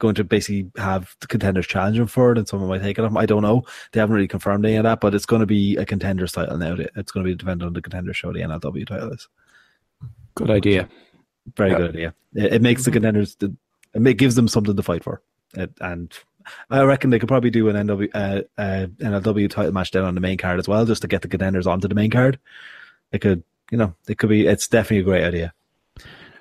going 0.02 0.16
to 0.16 0.24
basically 0.24 0.70
have 0.78 1.16
the 1.22 1.28
contenders 1.28 1.68
challenge 1.68 1.98
him 2.00 2.08
for 2.08 2.32
it 2.32 2.38
and 2.40 2.48
someone 2.48 2.68
might 2.68 2.82
take 2.82 2.98
it 2.98 3.06
off. 3.06 3.16
I 3.16 3.28
don't 3.28 3.44
know. 3.44 3.64
They 3.92 4.00
haven't 4.00 4.16
really 4.16 4.28
confirmed 4.28 4.66
any 4.66 4.76
of 4.76 4.84
that, 4.84 5.00
but 5.00 5.14
it's 5.14 5.28
going 5.28 5.42
to 5.42 5.46
be 5.46 5.78
a 5.78 5.86
contenders 5.86 6.32
title 6.32 6.58
now. 6.58 6.76
It's 6.96 7.12
going 7.12 7.24
to 7.24 7.32
be 7.32 7.36
dependent 7.36 7.68
on 7.68 7.74
the 7.74 7.82
contender 7.84 8.12
show. 8.14 8.34
The 8.34 8.40
NLW 8.40 8.88
title 8.88 9.12
is 9.14 9.28
Good 10.36 10.50
idea. 10.50 10.90
very 11.56 11.70
Yeah. 11.72 11.78
good 11.78 11.90
idea. 11.92 12.14
It, 12.34 12.54
it 12.56 12.62
makes 12.64 12.84
the 12.84 12.92
contenders. 12.92 13.38
It 13.94 14.18
gives 14.18 14.36
them 14.36 14.48
something 14.48 14.76
to 14.76 14.84
fight 14.84 15.04
for, 15.04 15.22
it, 15.54 15.72
and 15.82 16.12
I 16.72 16.82
reckon 16.82 17.12
they 17.12 17.20
could 17.20 17.28
probably 17.30 17.52
do 17.52 17.70
an 17.70 17.76
NW, 17.88 18.10
uh, 18.16 18.42
uh, 18.58 18.88
NLW 19.00 19.50
title 19.52 19.72
match 19.72 19.92
down 19.92 20.06
on 20.06 20.16
the 20.16 20.22
main 20.22 20.38
card 20.40 20.58
as 20.58 20.68
well, 20.68 20.84
just 20.86 21.04
to 21.04 21.08
get 21.08 21.22
the 21.22 21.28
contenders 21.28 21.68
onto 21.68 21.88
the 21.88 21.94
main 21.96 22.10
card. 22.10 22.40
It 23.12 23.20
could, 23.20 23.44
you 23.70 23.78
know, 23.78 23.94
it 24.08 24.18
could 24.18 24.30
be. 24.30 24.48
It's 24.48 24.68
definitely 24.68 25.00
a 25.00 25.04
great 25.04 25.24
idea. 25.26 25.54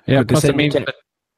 Yeah, 0.07 0.19
Good 0.23 0.29
to 0.29 0.33
plus 0.33 0.41
say 0.43 0.51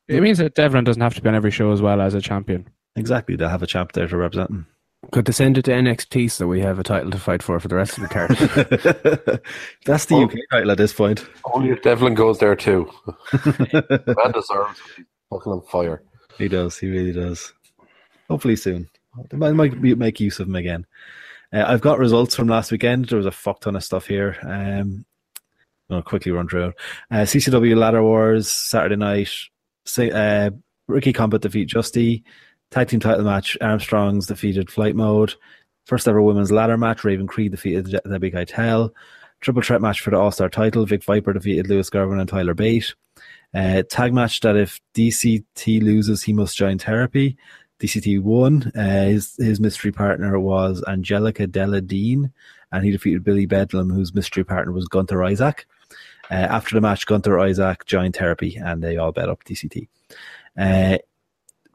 it 0.08 0.14
means, 0.14 0.16
that, 0.16 0.18
it 0.18 0.22
means 0.22 0.38
that 0.40 0.56
Devlin 0.56 0.84
doesn't 0.84 1.02
have 1.02 1.16
to 1.16 1.22
be 1.22 1.30
on 1.30 1.36
every 1.36 1.52
show 1.52 1.72
as 1.72 1.82
well 1.82 2.02
as 2.02 2.14
a 2.14 2.22
champion. 2.22 2.68
Exactly, 2.96 3.36
they'll 3.36 3.50
have 3.50 3.64
a 3.64 3.68
champ 3.68 3.94
there 3.94 4.08
to 4.08 4.18
represent 4.18 4.50
them. 4.50 4.68
Could 5.12 5.26
they 5.26 5.34
send 5.34 5.58
it 5.58 5.66
to 5.66 5.72
NXT 5.72 6.32
so 6.32 6.48
we 6.48 6.62
have 6.62 6.80
a 6.80 6.84
title 6.84 7.12
to 7.12 7.20
fight 7.20 7.44
for 7.44 7.60
for 7.60 7.68
the 7.68 7.76
rest 7.76 7.98
of 7.98 8.04
the 8.04 8.10
card? 8.10 8.30
That's 9.86 10.06
the. 10.06 10.16
UK 10.16 10.34
title 10.50 10.72
at 10.72 10.78
this 10.78 10.94
point. 10.94 11.26
Only 11.54 11.72
if 11.72 11.82
Devlin 11.82 12.14
goes 12.14 12.40
there 12.40 12.56
too. 12.56 12.90
Man 13.46 14.32
deserves. 14.32 14.80
it. 14.98 15.06
Fucking 15.30 15.52
on 15.52 15.62
fire. 15.64 16.04
He 16.38 16.48
does. 16.48 16.78
He 16.78 16.90
really 16.90 17.12
does. 17.12 17.54
Hopefully 18.30 18.56
soon. 18.56 18.90
They 19.30 19.38
might, 19.38 19.54
might 19.54 19.76
make 19.80 20.20
use 20.20 20.40
of 20.40 20.48
him 20.48 20.56
again. 20.56 20.86
Uh, 21.52 21.66
I've 21.68 21.82
got 21.82 22.00
results 22.00 22.36
from 22.36 22.48
last 22.48 22.72
weekend. 22.72 23.10
There 23.10 23.18
was 23.18 23.26
a 23.28 23.32
fuck 23.32 23.60
ton 23.60 23.76
of 23.76 23.84
stuff 23.84 24.08
here. 24.08 24.38
Um, 24.42 25.06
I'll 25.90 26.02
quickly 26.02 26.32
run 26.32 26.48
through 26.48 26.70
it. 26.70 26.76
Uh, 27.12 27.16
CCW 27.18 27.76
Ladder 27.76 28.02
Wars 28.02 28.50
Saturday 28.50 28.96
night. 28.96 29.30
Uh, 29.98 30.52
Ricky 30.88 31.14
Combat 31.14 31.42
defeat 31.42 31.70
Justy. 31.70 32.24
Tag 32.72 32.88
team 32.88 33.00
title 33.00 33.24
match. 33.24 33.58
Armstrongs 33.62 34.28
defeated 34.28 34.72
Flight 34.72 34.96
Mode. 34.96 35.36
First 35.86 36.08
ever 36.08 36.22
women's 36.22 36.52
ladder 36.52 36.78
match. 36.78 37.04
Raven 37.04 37.28
Creed 37.28 37.52
defeated 37.52 37.86
the 37.86 37.92
Je- 37.92 38.10
Debbie 38.10 38.32
Keitel. 38.32 38.92
Triple 39.42 39.62
threat 39.62 39.82
match 39.82 40.02
for 40.02 40.10
the 40.10 40.18
All 40.18 40.32
Star 40.32 40.50
title. 40.50 40.86
Vic 40.86 41.04
Viper 41.04 41.34
defeated 41.34 41.68
Lewis 41.68 41.90
Garvin 41.90 42.20
and 42.20 42.30
Tyler 42.30 42.54
Bate. 42.54 42.96
Uh, 43.54 43.84
tag 43.90 44.14
match 44.14 44.40
that 44.40 44.56
if 44.56 44.80
DCT 44.96 45.82
loses, 45.84 46.24
he 46.24 46.34
must 46.34 46.58
join 46.58 46.80
therapy. 46.80 47.38
DCT 47.80 48.22
won. 48.22 48.72
Uh, 48.76 49.06
his 49.06 49.36
his 49.38 49.60
mystery 49.60 49.92
partner 49.92 50.40
was 50.40 50.84
Angelica 50.88 51.46
Della 51.46 51.82
Dean, 51.82 52.32
and 52.72 52.86
he 52.86 52.92
defeated 52.92 53.24
Billy 53.24 53.46
Bedlam, 53.46 53.90
whose 53.90 54.16
mystery 54.16 54.44
partner 54.44 54.72
was 54.72 54.88
Gunther 54.88 55.24
Isaac. 55.24 55.68
Uh, 56.32 56.36
after 56.36 56.76
the 56.76 56.82
match, 56.82 57.06
Gunther 57.06 57.40
Isaac 57.40 57.86
joined 57.86 58.16
therapy, 58.16 58.56
and 58.56 58.84
they 58.84 58.98
all 58.98 59.12
bet 59.12 59.30
up 59.30 59.44
DCT. 59.44 59.88
Uh, 60.58 60.98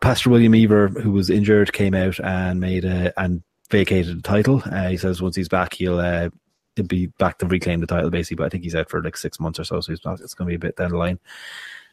Pastor 0.00 0.30
William 0.30 0.54
Ever, 0.54 0.88
who 0.88 1.10
was 1.12 1.30
injured, 1.30 1.72
came 1.72 1.94
out 1.94 2.20
and 2.20 2.60
made 2.60 2.84
a 2.84 3.12
and 3.20 3.42
vacated 3.70 4.18
the 4.18 4.22
title. 4.22 4.62
Uh, 4.64 4.88
he 4.88 4.96
says 4.96 5.20
once 5.20 5.36
he's 5.36 5.48
back, 5.48 5.74
he'll 5.74 5.98
uh, 5.98 6.30
he'll 6.76 6.86
be 6.86 7.06
back 7.06 7.38
to 7.38 7.46
reclaim 7.46 7.80
the 7.80 7.86
title, 7.86 8.10
basically. 8.10 8.36
But 8.36 8.46
I 8.46 8.48
think 8.48 8.64
he's 8.64 8.74
out 8.74 8.88
for 8.88 9.02
like 9.02 9.16
six 9.16 9.40
months 9.40 9.58
or 9.58 9.64
so, 9.64 9.80
so 9.80 9.92
he's 9.92 10.04
not, 10.04 10.20
it's 10.20 10.34
going 10.34 10.46
to 10.46 10.50
be 10.50 10.66
a 10.66 10.68
bit 10.68 10.76
down 10.76 10.90
the 10.90 10.96
line. 10.96 11.18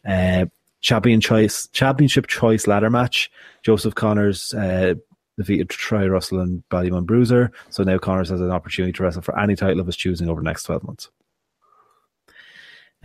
Uh, 0.08 0.46
champion 0.82 1.20
choice, 1.20 1.68
championship 1.70 2.28
choice 2.28 2.68
ladder 2.68 2.90
match. 2.90 3.32
Joseph 3.64 3.96
Connors 3.96 4.54
uh, 4.54 4.94
defeated 5.38 5.70
Troy 5.70 6.08
Russell 6.08 6.40
and 6.40 6.64
Ballymun 6.70 7.06
Bruiser. 7.06 7.52
So 7.70 7.84
now 7.84 7.98
Connors 7.98 8.30
has 8.30 8.42
an 8.42 8.52
opportunity 8.52 8.94
to 8.94 9.04
wrestle 9.04 9.24
for 9.24 9.38
any 9.38 9.56
title 9.56 9.80
of 9.80 9.88
his 9.88 9.98
choosing 9.98 10.30
over 10.30 10.42
the 10.42 10.46
next 10.46 10.64
twelve 10.64 10.84
months. 10.84 11.10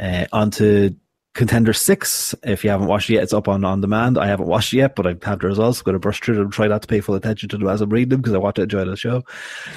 Uh, 0.01 0.27
on 0.33 0.51
to 0.53 0.97
Contender 1.35 1.73
Six. 1.73 2.35
If 2.43 2.65
you 2.65 2.71
haven't 2.71 2.87
watched 2.87 3.11
it 3.11 3.15
yet, 3.15 3.23
it's 3.23 3.33
up 3.35 3.49
on 3.49 3.65
on 3.65 3.81
demand. 3.81 4.19
I 4.19 4.27
haven't 4.27 4.47
watched 4.47 4.73
it 4.73 4.79
yet, 4.79 4.97
but 4.97 5.07
I 5.07 5.11
have 5.11 5.23
had 5.23 5.41
the 5.41 5.49
results. 5.49 5.81
I'm 5.81 5.85
going 5.85 5.93
to 5.95 5.99
brush 5.99 6.21
through 6.21 6.37
them, 6.37 6.51
try 6.51 6.67
not 6.67 6.83
to 6.83 6.89
pay 6.89 7.01
full 7.01 7.15
attention 7.15 7.49
to 7.51 7.59
them 7.59 7.69
as 7.69 7.81
I'm 7.81 7.91
reading 7.91 8.11
them 8.11 8.21
because 8.21 8.35
I 8.35 8.39
want 8.39 8.57
to 8.57 8.63
enjoy 8.63 8.85
the 8.85 8.97
show. 8.97 9.23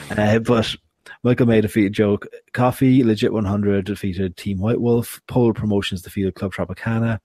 Uh, 0.09 0.39
but 0.39 0.76
Michael 1.24 1.45
May 1.45 1.61
defeated 1.61 1.93
Joe 1.93 2.19
Coffey. 2.53 3.03
Legit 3.03 3.34
100 3.34 3.86
defeated 3.86 4.38
Team 4.38 4.59
White 4.59 4.82
Wolf. 4.82 5.21
Pole 5.28 5.53
Promotions 5.53 6.01
defeated 6.01 6.36
Club 6.36 6.53
Tropicana. 6.53 7.19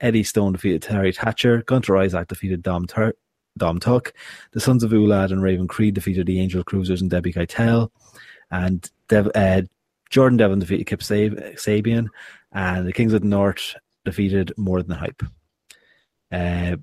Eddie 0.00 0.22
Stone 0.22 0.52
defeated 0.52 0.82
Terry 0.82 1.12
Thatcher. 1.12 1.62
Gunter 1.62 1.96
Isaac 1.96 2.28
defeated 2.28 2.62
Dom 2.62 2.86
Tur- 2.86 3.14
Dom 3.58 3.78
Tuck. 3.78 4.14
The 4.52 4.60
Sons 4.60 4.82
of 4.82 4.92
Ulad 4.92 5.32
and 5.32 5.42
Raven 5.42 5.68
Creed 5.68 5.94
defeated 5.94 6.26
the 6.26 6.40
Angel 6.40 6.64
Cruisers 6.64 7.02
and 7.02 7.10
Debbie 7.10 7.32
Keitel. 7.32 7.90
And 8.50 8.88
Dev- 9.08 9.30
uh, 9.34 9.62
Jordan 10.10 10.36
Devlin 10.36 10.58
defeated 10.58 10.86
Kip 10.86 11.00
Sabian. 11.00 12.08
And 12.52 12.86
the 12.86 12.92
Kings 12.92 13.12
of 13.12 13.22
the 13.22 13.28
North 13.28 13.74
defeated 14.04 14.52
More 14.56 14.82
Than 14.82 14.96
Hype. 14.96 15.22
Uh, 16.32 16.76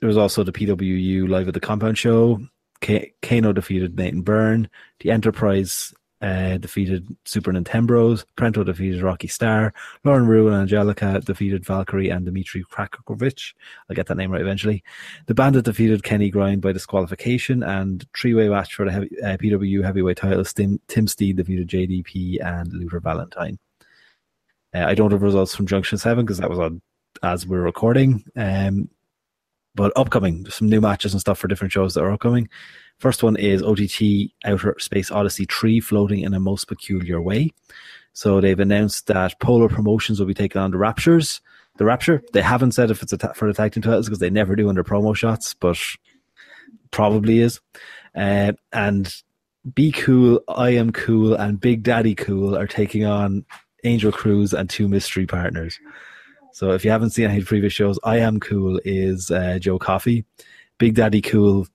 there 0.00 0.06
was 0.06 0.16
also 0.16 0.44
the 0.44 0.52
PWU 0.52 1.28
Live 1.28 1.48
at 1.48 1.54
the 1.54 1.60
Compound 1.60 1.98
show. 1.98 2.40
K- 2.80 3.12
Kano 3.22 3.52
defeated 3.52 3.96
Nathan 3.96 4.22
Byrne. 4.22 4.68
The 5.00 5.10
Enterprise 5.10 5.92
uh, 6.20 6.58
defeated 6.58 7.06
Super 7.24 7.52
Nintembros. 7.52 8.24
Prento 8.36 8.64
defeated 8.64 9.02
Rocky 9.02 9.28
Star. 9.28 9.72
Lauren 10.04 10.26
Rue 10.26 10.48
and 10.48 10.56
Angelica 10.56 11.20
defeated 11.20 11.64
Valkyrie 11.64 12.10
and 12.10 12.24
Dmitry 12.24 12.64
Krakovich. 12.64 13.54
I'll 13.88 13.96
get 13.96 14.06
that 14.06 14.16
name 14.16 14.30
right 14.30 14.40
eventually. 14.40 14.82
The 15.26 15.34
Bandit 15.34 15.64
defeated 15.64 16.02
Kenny 16.02 16.30
Grind 16.30 16.60
by 16.60 16.72
disqualification. 16.72 17.62
And 17.62 18.06
three-way 18.16 18.48
match 18.48 18.74
for 18.74 18.84
the 18.84 18.92
heavy, 18.92 19.10
uh, 19.22 19.36
PWU 19.36 19.84
heavyweight 19.84 20.16
title. 20.16 20.44
Tim, 20.44 20.80
Tim 20.88 21.06
Steed 21.06 21.36
defeated 21.36 21.68
JDP 21.68 22.44
and 22.44 22.72
Luther 22.72 23.00
Valentine. 23.00 23.58
Uh, 24.74 24.84
I 24.84 24.94
don't 24.94 25.12
have 25.12 25.22
results 25.22 25.54
from 25.54 25.66
Junction 25.66 25.98
7 25.98 26.24
because 26.24 26.38
that 26.38 26.50
was 26.50 26.58
on 26.58 26.82
as 27.22 27.46
we're 27.46 27.60
recording. 27.60 28.24
Um, 28.36 28.88
but 29.74 29.92
upcoming, 29.96 30.44
some 30.50 30.68
new 30.68 30.80
matches 30.80 31.12
and 31.12 31.20
stuff 31.20 31.38
for 31.38 31.48
different 31.48 31.72
shows 31.72 31.94
that 31.94 32.02
are 32.02 32.10
upcoming. 32.10 32.48
First 32.98 33.22
one 33.22 33.36
is 33.36 33.62
OTT 33.62 34.32
Outer 34.44 34.74
Space 34.78 35.10
Odyssey 35.10 35.46
3 35.46 35.80
floating 35.80 36.20
in 36.20 36.34
a 36.34 36.40
most 36.40 36.66
peculiar 36.66 37.20
way. 37.20 37.52
So 38.12 38.40
they've 38.40 38.58
announced 38.58 39.06
that 39.06 39.38
Polar 39.38 39.68
Promotions 39.68 40.18
will 40.18 40.26
be 40.26 40.34
taking 40.34 40.60
on 40.60 40.72
the 40.72 40.78
Raptures. 40.78 41.40
The 41.76 41.84
Rapture. 41.84 42.22
They 42.32 42.42
haven't 42.42 42.72
said 42.72 42.90
if 42.90 43.00
it's 43.02 43.16
ta- 43.16 43.34
for 43.34 43.46
the 43.46 43.54
tag 43.54 43.72
team 43.72 43.84
titles 43.84 44.06
because 44.06 44.18
they 44.18 44.30
never 44.30 44.56
do 44.56 44.68
under 44.68 44.82
promo 44.82 45.14
shots, 45.14 45.54
but 45.54 45.78
probably 46.90 47.38
is. 47.38 47.60
Uh, 48.16 48.52
and 48.72 49.14
Be 49.74 49.92
Cool, 49.92 50.42
I 50.48 50.70
Am 50.70 50.90
Cool, 50.90 51.34
and 51.34 51.60
Big 51.60 51.84
Daddy 51.84 52.16
Cool 52.16 52.58
are 52.58 52.66
taking 52.66 53.04
on 53.04 53.44
Angel 53.84 54.10
Cruz 54.10 54.52
and 54.52 54.68
two 54.68 54.88
mystery 54.88 55.24
partners. 55.24 55.78
So 56.52 56.72
if 56.72 56.84
you 56.84 56.90
haven't 56.90 57.10
seen 57.10 57.30
any 57.30 57.44
previous 57.44 57.72
shows, 57.72 58.00
I 58.02 58.18
Am 58.18 58.40
Cool 58.40 58.80
is 58.84 59.30
uh, 59.30 59.60
Joe 59.60 59.78
Coffey. 59.78 60.24
Big 60.78 60.96
Daddy 60.96 61.22
Cool 61.22 61.68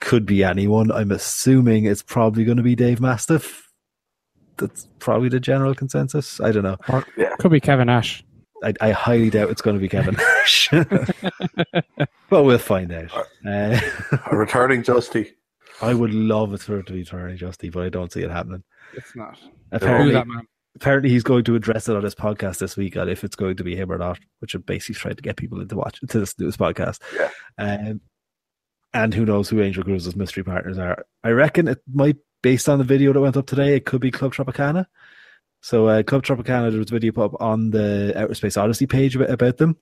could 0.00 0.26
be 0.26 0.44
anyone. 0.44 0.90
I'm 0.90 1.10
assuming 1.10 1.84
it's 1.84 2.02
probably 2.02 2.44
going 2.44 2.56
to 2.56 2.62
be 2.62 2.74
Dave 2.74 3.00
Mastiff. 3.00 3.70
That's 4.56 4.88
probably 4.98 5.28
the 5.28 5.40
general 5.40 5.74
consensus. 5.74 6.40
I 6.40 6.52
don't 6.52 6.62
know. 6.62 6.76
Or 6.88 7.04
could 7.38 7.50
be 7.50 7.60
Kevin 7.60 7.88
Ash. 7.88 8.22
I, 8.62 8.72
I 8.80 8.90
highly 8.92 9.30
doubt 9.30 9.50
it's 9.50 9.62
going 9.62 9.76
to 9.76 9.80
be 9.80 9.88
Kevin 9.88 10.14
Nash. 10.14 10.70
but 12.30 12.44
we'll 12.44 12.58
find 12.58 12.92
out. 12.92 13.12
Uh, 13.46 13.80
A 14.30 14.36
returning 14.36 14.82
Justy. 14.82 15.32
I 15.82 15.92
would 15.92 16.14
love 16.14 16.54
it 16.54 16.60
for 16.60 16.78
it 16.78 16.86
to 16.86 16.92
be 16.92 17.04
Tony 17.04 17.36
Justy, 17.36 17.70
but 17.70 17.82
I 17.82 17.88
don't 17.88 18.12
see 18.12 18.22
it 18.22 18.30
happening. 18.30 18.62
It's 18.94 19.14
not. 19.16 19.38
Apparently, 19.72 20.12
that 20.12 20.26
man? 20.26 20.46
apparently 20.76 21.10
he's 21.10 21.22
going 21.22 21.44
to 21.44 21.54
address 21.54 21.88
it 21.88 21.96
on 21.96 22.04
his 22.04 22.14
podcast 22.14 22.58
this 22.58 22.76
week 22.76 22.96
on 22.96 23.08
if 23.08 23.24
it's 23.24 23.36
going 23.36 23.56
to 23.56 23.64
be 23.64 23.76
him 23.76 23.90
or 23.90 23.98
not, 23.98 24.18
which 24.38 24.54
would 24.54 24.66
basically 24.66 24.94
try 24.94 25.12
to 25.12 25.22
get 25.22 25.36
people 25.36 25.60
into 25.60 25.76
watch 25.76 26.00
to 26.00 26.20
this, 26.20 26.34
to 26.34 26.44
this 26.44 26.56
podcast. 26.56 27.00
Yeah. 27.14 27.30
Um, 27.58 28.00
and 28.94 29.12
who 29.12 29.26
knows 29.26 29.48
who 29.48 29.60
Angel 29.60 29.84
Cruz's 29.84 30.16
mystery 30.16 30.44
partners 30.44 30.78
are? 30.78 31.04
I 31.22 31.30
reckon 31.30 31.68
it 31.68 31.82
might, 31.92 32.16
based 32.42 32.68
on 32.68 32.78
the 32.78 32.84
video 32.84 33.12
that 33.12 33.20
went 33.20 33.36
up 33.36 33.46
today, 33.46 33.76
it 33.76 33.84
could 33.84 34.00
be 34.00 34.10
Club 34.10 34.32
Tropicana. 34.32 34.86
So 35.60 35.88
uh, 35.88 36.02
Club 36.04 36.22
Tropicana, 36.22 36.70
there 36.70 36.78
was 36.78 36.90
a 36.90 36.94
video 36.94 37.12
put 37.12 37.24
up 37.24 37.40
on 37.40 37.70
the 37.70 38.12
Outer 38.16 38.34
Space 38.34 38.56
Odyssey 38.56 38.86
page 38.86 39.16
about, 39.16 39.30
about 39.30 39.56
them. 39.58 39.76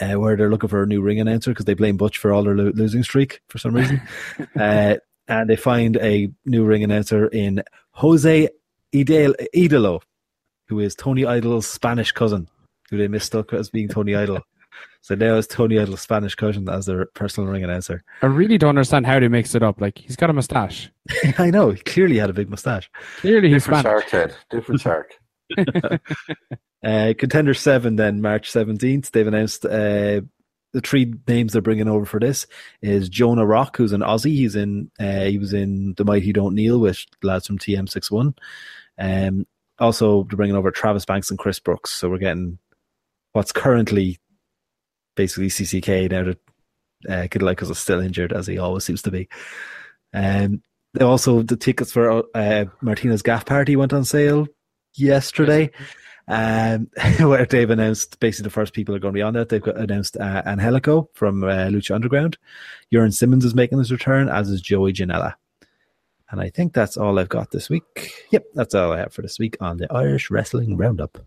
Uh, 0.00 0.14
where 0.14 0.36
they're 0.36 0.48
looking 0.48 0.68
for 0.68 0.84
a 0.84 0.86
new 0.86 1.02
ring 1.02 1.18
announcer 1.18 1.50
because 1.50 1.64
they 1.64 1.74
blame 1.74 1.96
Butch 1.96 2.18
for 2.18 2.32
all 2.32 2.44
their 2.44 2.54
lo- 2.54 2.70
losing 2.72 3.02
streak 3.02 3.40
for 3.48 3.58
some 3.58 3.74
reason. 3.74 4.00
uh, 4.56 4.94
and 5.26 5.50
they 5.50 5.56
find 5.56 5.96
a 5.96 6.30
new 6.46 6.64
ring 6.64 6.84
announcer 6.84 7.26
in 7.26 7.64
Jose 7.90 8.48
Idel- 8.94 9.34
Idolo, 9.52 10.00
who 10.68 10.78
is 10.78 10.94
Tony 10.94 11.22
Idol's 11.22 11.66
Spanish 11.66 12.12
cousin, 12.12 12.48
who 12.90 12.96
they 12.96 13.08
mistook 13.08 13.52
as 13.52 13.70
being 13.70 13.88
Tony 13.88 14.14
Idol. 14.14 14.40
So 15.00 15.14
now 15.14 15.36
it's 15.36 15.46
Tony 15.46 15.78
Idol's 15.78 16.02
Spanish 16.02 16.34
cousin 16.34 16.68
as 16.68 16.86
their 16.86 17.06
personal 17.14 17.48
ring 17.50 17.64
announcer. 17.64 18.02
I 18.20 18.26
really 18.26 18.58
don't 18.58 18.70
understand 18.70 19.06
how 19.06 19.18
they 19.20 19.28
mixed 19.28 19.54
it 19.54 19.62
up. 19.62 19.80
Like 19.80 19.96
he's 19.98 20.16
got 20.16 20.28
a 20.28 20.32
mustache. 20.34 20.90
I 21.38 21.50
know, 21.50 21.70
he 21.70 21.80
clearly 21.80 22.18
had 22.18 22.30
a 22.30 22.34
big 22.34 22.50
mustache. 22.50 22.90
Clearly 23.18 23.48
he's 23.48 23.64
Different 23.64 23.80
Spanish. 23.86 24.10
shark, 24.10 24.30
Ted. 24.30 24.36
Different 24.50 24.80
shark. 24.80 25.14
Uh, 26.84 27.12
Contender 27.18 27.54
7, 27.54 27.96
then 27.96 28.22
March 28.22 28.52
17th, 28.52 29.10
they've 29.10 29.26
announced 29.26 29.64
uh, 29.64 30.20
the 30.72 30.80
three 30.80 31.12
names 31.26 31.52
they're 31.52 31.60
bringing 31.60 31.88
over 31.88 32.04
for 32.04 32.20
this 32.20 32.46
is 32.82 33.08
Jonah 33.08 33.44
Rock, 33.44 33.76
who's 33.76 33.92
an 33.92 34.00
Aussie. 34.02 34.26
He's 34.36 34.54
in, 34.54 34.88
uh, 35.00 35.24
he 35.24 35.38
was 35.38 35.52
in 35.52 35.94
The 35.96 36.04
Mighty 36.04 36.32
Don't 36.32 36.54
Kneel 36.54 36.78
with 36.78 37.04
lads 37.24 37.48
from 37.48 37.58
TM61. 37.58 38.32
Um, 38.96 39.44
also, 39.80 40.22
they're 40.24 40.36
bringing 40.36 40.54
over 40.54 40.70
Travis 40.70 41.04
Banks 41.04 41.30
and 41.30 41.38
Chris 41.38 41.58
Brooks. 41.58 41.90
So 41.90 42.08
we're 42.08 42.18
getting 42.18 42.58
what's 43.32 43.50
currently 43.50 44.20
basically 45.18 45.48
CCK 45.48 46.10
now 46.10 46.22
that 46.24 46.38
uh, 47.08 47.28
Kid 47.28 47.42
Lycos 47.42 47.70
is 47.70 47.78
still 47.78 48.00
injured, 48.00 48.32
as 48.32 48.46
he 48.46 48.56
always 48.56 48.84
seems 48.84 49.02
to 49.02 49.10
be. 49.10 49.28
Um, 50.14 50.62
also, 50.98 51.42
the 51.42 51.56
tickets 51.56 51.92
for 51.92 52.24
uh, 52.34 52.64
Martina's 52.80 53.20
Gaff 53.20 53.44
Party 53.44 53.76
went 53.76 53.92
on 53.92 54.04
sale 54.04 54.46
yesterday. 54.94 55.70
Um, 56.28 56.90
where 57.20 57.46
they've 57.46 57.70
announced 57.70 58.20
basically 58.20 58.44
the 58.44 58.50
first 58.50 58.74
people 58.74 58.94
are 58.94 58.98
going 58.98 59.14
to 59.14 59.18
be 59.18 59.22
on 59.22 59.34
that. 59.34 59.48
They've 59.48 59.62
got 59.62 59.78
announced 59.78 60.16
uh, 60.18 60.42
Angelico 60.46 61.08
from 61.14 61.42
uh, 61.42 61.68
Lucha 61.68 61.94
Underground. 61.94 62.38
Jurn 62.92 63.12
Simmons 63.12 63.44
is 63.44 63.54
making 63.54 63.78
his 63.78 63.90
return, 63.90 64.28
as 64.28 64.50
is 64.50 64.60
Joey 64.60 64.92
Janela. 64.92 65.34
And 66.30 66.40
I 66.40 66.50
think 66.50 66.74
that's 66.74 66.98
all 66.98 67.18
I've 67.18 67.30
got 67.30 67.50
this 67.50 67.70
week. 67.70 68.12
Yep, 68.30 68.44
that's 68.54 68.74
all 68.74 68.92
I 68.92 68.98
have 68.98 69.14
for 69.14 69.22
this 69.22 69.38
week 69.38 69.56
on 69.60 69.78
the 69.78 69.90
Irish 69.90 70.30
Wrestling 70.30 70.76
Roundup. 70.76 71.18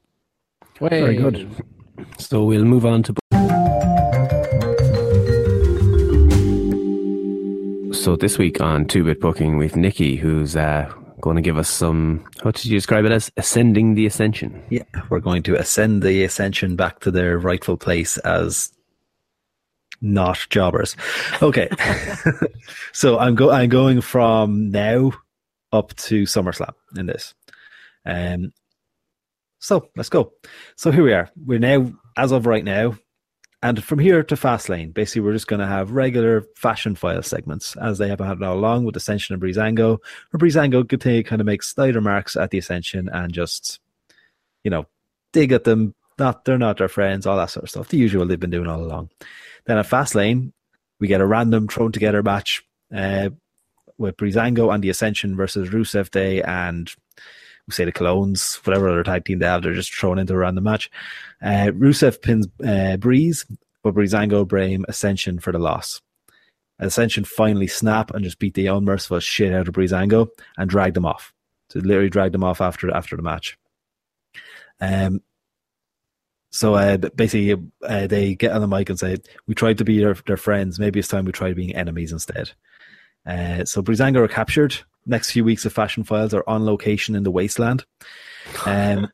Very 0.80 1.16
good. 1.16 1.50
So 2.18 2.44
we'll 2.44 2.66
move 2.66 2.86
on 2.86 3.04
to. 3.04 3.14
So 7.94 8.16
this 8.16 8.38
week 8.38 8.62
on 8.62 8.86
Two 8.86 9.04
Bit 9.04 9.20
Booking, 9.20 9.58
we've 9.58 9.76
Nicky, 9.76 10.16
who's 10.16 10.56
uh, 10.56 10.92
going 11.22 11.36
to 11.36 11.42
give 11.42 11.58
us 11.58 11.70
some. 11.70 12.26
What 12.42 12.56
did 12.56 12.66
you 12.66 12.78
describe 12.78 13.06
it 13.06 13.12
as? 13.12 13.32
Ascending 13.38 13.96
the 13.96 14.06
Ascension. 14.06 14.64
Yeah, 14.70 14.84
we're 15.10 15.20
going 15.20 15.44
to 15.44 15.56
ascend 15.56 16.02
the 16.02 16.24
Ascension 16.24 16.76
back 16.76 17.00
to 17.02 17.12
their 17.12 17.38
rightful 17.38 17.78
place 17.78 18.18
as 18.20 18.72
not 20.02 20.46
jobbers. 20.50 20.98
Okay, 21.42 21.70
so 22.92 23.20
I'm 23.20 23.36
go 23.36 23.52
I'm 23.52 23.70
going 23.70 24.02
from 24.02 24.72
now 24.72 25.14
up 25.72 25.96
to 25.96 26.24
SummerSlam 26.24 26.74
in 26.98 27.06
this. 27.06 27.34
Um, 28.06 28.52
so 29.62 29.88
let's 29.96 30.10
go. 30.10 30.34
So 30.76 30.92
here 30.92 31.04
we 31.04 31.14
are. 31.14 31.30
We're 31.46 31.60
now, 31.60 31.94
as 32.18 32.32
of 32.32 32.48
right 32.48 32.66
now, 32.66 32.98
and 33.64 33.84
from 33.84 34.00
here 34.00 34.24
to 34.24 34.36
Fastlane, 34.36 34.92
basically 34.92 35.22
we're 35.22 35.34
just 35.34 35.48
going 35.48 35.60
to 35.60 35.68
have 35.68 35.92
regular 35.92 36.48
fashion 36.56 36.96
file 36.96 37.22
segments 37.22 37.78
as 37.78 38.00
they 38.00 38.08
have 38.08 38.20
had 38.20 38.42
all 38.42 38.58
along 38.58 38.86
with 38.86 38.96
Ascension 38.96 39.36
and 39.36 39.42
Breezango. 39.42 40.00
Where 40.32 40.40
Breezango 40.40 40.90
could 40.90 41.00
take, 41.00 41.28
kind 41.28 41.40
of 41.40 41.46
make 41.46 41.62
slight 41.62 41.94
remarks 41.94 42.36
at 42.36 42.50
the 42.50 42.58
Ascension 42.58 43.08
and 43.08 43.32
just, 43.32 43.80
you 44.64 44.72
know, 44.72 44.88
dig 45.32 45.52
at 45.52 45.64
them. 45.64 45.94
Not 46.18 46.44
they're 46.44 46.58
not 46.58 46.78
their 46.78 46.88
friends, 46.88 47.28
all 47.28 47.38
that 47.38 47.52
sort 47.52 47.64
of 47.64 47.70
stuff. 47.70 47.90
The 47.90 47.98
usual 47.98 48.26
they've 48.26 48.40
been 48.40 48.50
doing 48.50 48.68
all 48.68 48.84
along. 48.84 49.12
Then 49.66 49.78
at 49.78 49.88
Fastlane, 49.88 50.54
we 51.00 51.08
get 51.08 51.22
a 51.22 51.26
random 51.26 51.68
thrown 51.68 51.92
together 51.92 52.24
match 52.24 52.64
uh, 52.96 53.30
with 54.00 54.18
Breezango 54.18 54.74
and 54.74 54.84
the 54.84 54.90
Ascension 54.90 55.36
versus 55.36 55.70
Rusev 55.70 56.10
Day 56.10 56.42
and 56.42 56.92
say 57.72 57.86
the 57.86 57.92
Clones, 57.92 58.56
whatever 58.64 58.90
other 58.90 59.04
tag 59.04 59.26
team 59.26 59.40
they 59.40 59.46
have, 59.46 59.64
they're 59.64 59.74
just 59.74 59.94
thrown 59.94 60.20
into 60.20 60.34
a 60.34 60.38
random 60.38 60.64
match. 60.64 60.90
Uh, 61.42 61.72
Rusev 61.74 62.22
pins 62.22 62.48
uh, 62.66 62.98
Breeze, 62.98 63.46
but 63.84 63.96
Breezango 63.96 64.48
blame 64.48 64.86
Ascension 64.88 65.40
for 65.40 65.52
the 65.52 65.60
loss. 65.60 66.02
Ascension 66.80 67.24
finally 67.24 67.68
snap 67.68 68.12
and 68.12 68.24
just 68.24 68.40
beat 68.40 68.56
the 68.56 68.68
unmerciful 68.68 69.20
shit 69.20 69.54
out 69.54 69.68
of 69.68 69.74
Breezango 69.74 70.30
and 70.58 70.70
drag 70.70 70.94
them 70.96 71.06
off. 71.06 71.34
So 71.70 71.80
literally 71.80 72.10
drag 72.10 72.32
them 72.32 72.44
off 72.44 72.60
after 72.60 72.94
after 72.94 73.16
the 73.16 73.22
match. 73.22 73.58
Um. 74.80 75.22
So 76.54 76.74
uh, 76.74 76.98
basically, 76.98 77.56
uh, 77.84 78.08
they 78.08 78.36
get 78.36 78.52
on 78.52 78.60
the 78.60 78.68
mic 78.68 78.90
and 78.90 79.00
say, 79.00 79.18
"We 79.48 79.56
tried 79.56 79.78
to 79.78 79.86
be 79.86 80.00
their, 80.00 80.16
their 80.26 80.38
friends. 80.38 80.80
Maybe 80.80 81.00
it's 81.00 81.08
time 81.08 81.24
we 81.24 81.32
tried 81.32 81.56
being 81.56 81.76
enemies 81.76 82.12
instead." 82.12 82.52
Uh, 83.26 83.64
so 83.64 83.82
Breezango 83.82 84.18
are 84.18 84.28
captured. 84.28 84.76
Next 85.06 85.32
few 85.32 85.44
weeks 85.44 85.66
of 85.66 85.74
Fashion 85.74 86.04
Files 86.04 86.34
are 86.34 86.44
on 86.48 86.66
location 86.66 87.16
in 87.16 87.24
the 87.24 87.32
wasteland. 87.32 87.86
Um, 88.66 89.10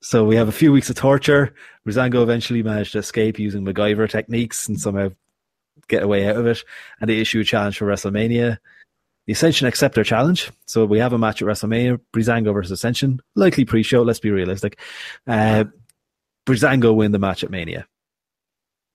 so 0.00 0.24
we 0.24 0.36
have 0.36 0.48
a 0.48 0.52
few 0.52 0.72
weeks 0.72 0.90
of 0.90 0.96
torture. 0.96 1.54
Breezango 1.86 2.22
eventually 2.22 2.62
managed 2.62 2.92
to 2.92 2.98
escape 2.98 3.38
using 3.38 3.64
MacGyver 3.64 4.08
techniques 4.10 4.68
and 4.68 4.80
somehow 4.80 5.10
get 5.88 6.02
away 6.02 6.28
out 6.28 6.36
of 6.36 6.46
it. 6.46 6.62
And 7.00 7.08
they 7.08 7.18
issue 7.18 7.40
a 7.40 7.44
challenge 7.44 7.78
for 7.78 7.86
WrestleMania. 7.86 8.58
The 9.26 9.32
Ascension 9.32 9.66
accept 9.66 9.94
their 9.94 10.04
challenge. 10.04 10.52
So 10.66 10.84
we 10.84 10.98
have 10.98 11.12
a 11.12 11.18
match 11.18 11.42
at 11.42 11.48
WrestleMania, 11.48 11.98
Breezango 12.12 12.52
versus 12.52 12.70
Ascension. 12.70 13.20
Likely 13.34 13.64
pre-show, 13.64 14.02
let's 14.02 14.20
be 14.20 14.30
realistic. 14.30 14.78
Uh, 15.26 15.64
Breezango 16.46 16.94
win 16.94 17.12
the 17.12 17.18
match 17.18 17.42
at 17.42 17.50
Mania. 17.50 17.86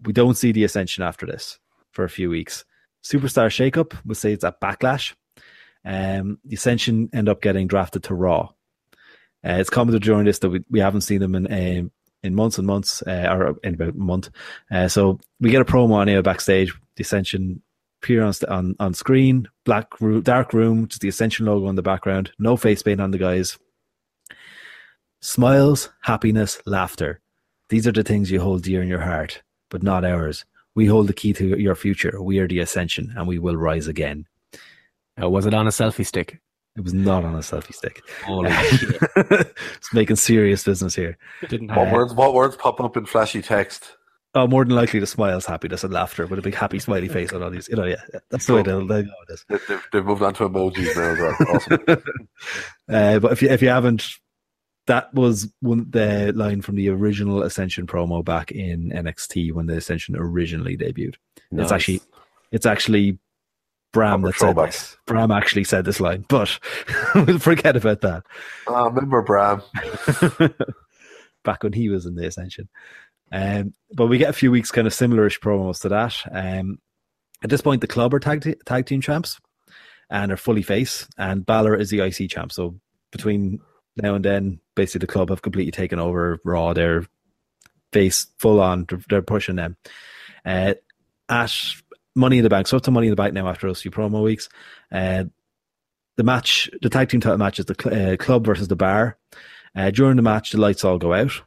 We 0.04 0.14
don't 0.14 0.38
see 0.38 0.52
the 0.52 0.64
Ascension 0.64 1.04
after 1.04 1.26
this 1.26 1.60
for 1.92 2.06
a 2.06 2.10
few 2.10 2.30
weeks. 2.30 2.64
Superstar 3.04 3.48
shakeup, 3.48 3.98
we'll 4.06 4.16
say 4.16 4.32
it's 4.32 4.44
at 4.44 4.62
Backlash. 4.62 5.14
Um, 5.86 6.40
the 6.46 6.56
Ascension 6.56 7.10
end 7.14 7.30
up 7.30 7.42
getting 7.42 7.68
drafted 7.68 8.04
to 8.04 8.16
Raw. 8.16 8.50
Uh, 9.44 9.58
it's 9.58 9.70
commented 9.70 10.04
during 10.04 10.26
this 10.26 10.40
that 10.40 10.50
we, 10.50 10.64
we 10.70 10.80
haven't 10.80 11.02
seen 11.02 11.20
them 11.20 11.36
in 11.36 11.52
um, 11.52 11.92
in 12.24 12.36
months 12.36 12.58
and 12.58 12.68
months, 12.68 13.02
uh, 13.04 13.28
or 13.32 13.56
in 13.64 13.74
about 13.74 13.96
a 13.96 13.98
month. 13.98 14.30
Uh, 14.70 14.88
so 14.88 15.20
we 15.40 15.50
get 15.50 15.62
a 15.62 15.66
promo 15.66 15.94
on 15.94 16.08
here 16.08 16.22
backstage. 16.22 16.74
The 16.96 17.02
Ascension 17.02 17.62
appear 18.02 18.24
on, 18.24 18.34
on, 18.48 18.76
on 18.80 18.94
screen, 18.94 19.48
black 19.66 20.00
room, 20.02 20.22
dark 20.22 20.54
room, 20.54 20.88
just 20.88 21.02
the 21.02 21.08
Ascension 21.08 21.46
logo 21.46 21.68
in 21.70 21.76
the 21.76 21.82
background, 21.82 22.32
no 22.40 22.58
face 22.58 22.84
paint 22.84 23.02
on 23.02 23.12
the 23.12 23.18
guys. 23.18 23.58
Smiles, 25.20 25.90
happiness, 26.02 26.62
laughter. 26.66 27.20
These 27.70 27.88
are 27.88 27.92
the 27.92 28.04
things 28.04 28.32
you 28.32 28.42
hold 28.42 28.64
dear 28.64 28.82
in 28.82 28.88
your 28.88 29.02
heart, 29.02 29.44
but 29.70 29.84
not 29.84 30.04
ours. 30.04 30.46
We 30.74 30.86
hold 30.86 31.08
the 31.08 31.14
key 31.14 31.34
to 31.34 31.60
your 31.60 31.76
future. 31.76 32.22
We 32.22 32.40
are 32.40 32.48
the 32.48 32.60
Ascension, 32.60 33.14
and 33.16 33.28
we 33.28 33.40
will 33.40 33.56
rise 33.56 33.88
again. 33.88 34.28
Uh, 35.22 35.30
was 35.30 35.46
it 35.46 35.54
on 35.54 35.68
a 35.68 35.72
selfie 35.72 36.06
stick? 36.06 36.40
It 36.78 36.82
was 36.84 36.94
not 36.94 37.26
on 37.26 37.36
a 37.36 37.40
selfie 37.40 37.74
stick. 37.74 38.02
Holy 38.26 38.50
shit. 38.52 38.96
it's 39.16 39.94
making 39.94 40.16
serious 40.16 40.64
business 40.64 40.96
here. 40.96 41.18
Didn't 41.50 41.68
What 41.70 41.80
have 41.88 41.92
words? 41.94 42.14
What 42.14 42.34
words 42.34 42.56
pop 42.56 42.80
up 42.80 42.96
in 42.98 43.06
flashy 43.06 43.42
text? 43.42 43.98
Oh, 44.34 44.48
more 44.48 44.64
than 44.64 44.76
likely 44.76 45.02
the 45.02 45.06
smiles, 45.08 45.46
happiness, 45.46 45.84
and 45.84 45.92
laughter 45.92 46.26
with 46.26 46.40
a 46.40 46.42
big 46.42 46.56
happy 46.56 46.80
smiley 46.80 47.10
face 47.10 47.34
on 47.34 47.44
all 47.44 47.50
these. 47.50 47.68
You 47.68 47.76
know, 47.76 47.84
yeah, 47.84 47.98
that's 48.30 48.46
the 48.46 48.54
way 48.54 48.62
they'll, 48.62 48.88
they'll 48.88 49.04
go 49.04 49.12
with 49.20 49.28
this. 49.28 49.46
They- 49.50 49.58
They've, 49.68 49.84
they've 49.92 50.06
moved 50.06 50.22
on 50.24 50.34
to 50.36 50.48
emojis 50.48 50.96
now. 50.96 51.12
as 51.12 51.20
well. 51.20 51.56
Awesome. 51.98 52.04
Uh, 52.90 53.20
but 53.20 53.32
if 53.34 53.42
you 53.42 53.50
if 53.50 53.62
you 53.62 53.68
haven't 53.68 54.08
that 54.88 55.14
was 55.14 55.54
one 55.60 55.86
the 55.90 56.32
line 56.36 56.62
from 56.62 56.76
the 56.76 56.90
original 56.90 57.44
Ascension 57.44 57.86
promo 57.86 58.24
back 58.24 58.52
in 58.52 58.90
NXT 58.92 59.52
when 59.54 59.66
the 59.68 59.76
Ascension 59.76 60.16
originally 60.18 60.78
debuted. 60.78 61.16
Nice. 61.52 61.64
It's 61.66 61.72
actually 61.74 62.02
it's 62.54 62.66
actually 62.66 63.20
Bram 63.94 64.22
that 64.22 64.34
said 64.34 64.40
throwback. 64.40 64.72
this. 64.72 64.98
Bram 65.06 65.32
actually 65.32 65.64
said 65.66 65.86
this 65.86 66.00
line, 66.00 66.26
but 66.30 66.60
we'll 67.16 67.40
forget 67.40 67.76
about 67.76 68.02
that. 68.02 68.24
Ah, 68.68 68.86
remember 68.86 69.22
Bram? 69.22 69.62
back 71.44 71.64
when 71.64 71.74
he 71.74 71.90
was 71.90 72.06
in 72.06 72.16
the 72.16 72.26
Ascension. 72.26 72.70
Um, 73.32 73.74
but 73.94 74.08
we 74.08 74.18
get 74.18 74.30
a 74.30 74.34
few 74.34 74.52
weeks 74.52 74.72
kind 74.72 74.88
of 74.88 74.94
similarish 74.94 75.40
promos 75.40 75.82
to 75.82 75.90
that. 75.90 76.16
Um, 76.32 76.80
at 77.44 77.50
this 77.50 77.62
point, 77.62 77.82
the 77.82 77.88
club 77.88 78.14
are 78.14 78.20
tag, 78.20 78.42
te- 78.42 78.56
tag 78.66 78.86
team 78.86 79.02
champs 79.02 79.40
and 80.10 80.32
are 80.32 80.38
fully 80.38 80.62
face, 80.62 81.08
and 81.18 81.46
Balor 81.46 81.76
is 81.76 81.90
the 81.90 82.02
IC 82.02 82.30
champ. 82.30 82.52
So 82.52 82.76
between 83.12 83.60
now 83.98 84.16
and 84.16 84.24
then, 84.24 84.60
basically 84.76 85.06
the 85.06 85.12
club 85.12 85.30
have 85.30 85.42
completely 85.42 85.72
taken 85.72 86.00
over 86.00 86.40
Raw. 86.44 86.74
They're 86.74 87.06
face 87.94 88.28
full 88.38 88.62
on. 88.62 88.86
They're, 88.88 89.02
they're 89.10 89.22
pushing 89.22 89.56
them. 89.56 89.78
Uh, 90.46 90.76
at 91.30 91.62
Money 92.16 92.38
in 92.38 92.44
the 92.44 92.50
Bank, 92.50 92.68
so 92.68 92.78
up 92.78 92.84
to 92.84 92.92
Money 92.92 93.08
in 93.08 93.12
the 93.12 93.16
Bank 93.16 93.34
now 93.34 93.48
after 93.48 93.68
those 93.68 93.82
few 93.82 93.92
promo 93.92 94.24
weeks. 94.24 94.50
Uh, 94.92 95.26
the 96.18 96.24
match, 96.24 96.70
the 96.82 96.90
tag 96.90 97.10
team 97.10 97.22
title 97.22 97.38
match 97.38 97.60
is 97.60 97.66
the 97.66 97.76
cl- 97.80 98.14
uh, 98.14 98.18
club 98.18 98.46
versus 98.46 98.68
the 98.68 98.76
bar. 98.76 99.18
Uh, 99.76 99.90
during 99.92 100.18
the 100.18 100.22
match, 100.22 100.52
the 100.52 100.60
lights 100.60 100.84
all 100.84 100.98
go 100.98 101.14
out. 101.14 101.42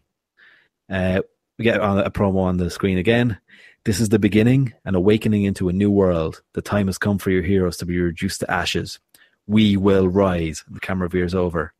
Uh, 0.90 1.20
we 1.58 1.64
get 1.64 1.80
on 1.80 1.98
a 1.98 2.10
promo 2.10 2.38
on 2.40 2.56
the 2.56 2.70
screen 2.70 2.98
again. 2.98 3.38
This 3.84 4.00
is 4.00 4.08
the 4.08 4.18
beginning, 4.18 4.72
an 4.86 4.94
awakening 4.94 5.44
into 5.44 5.68
a 5.68 5.72
new 5.72 5.90
world. 5.90 6.42
The 6.54 6.62
time 6.62 6.86
has 6.86 6.96
come 6.96 7.18
for 7.18 7.30
your 7.30 7.42
heroes 7.42 7.76
to 7.78 7.86
be 7.86 8.00
reduced 8.00 8.40
to 8.40 8.50
ashes. 8.50 8.98
We 9.46 9.76
will 9.76 10.08
rise. 10.08 10.64
The 10.70 10.80
camera 10.80 11.08
veers 11.10 11.34
over, 11.34 11.74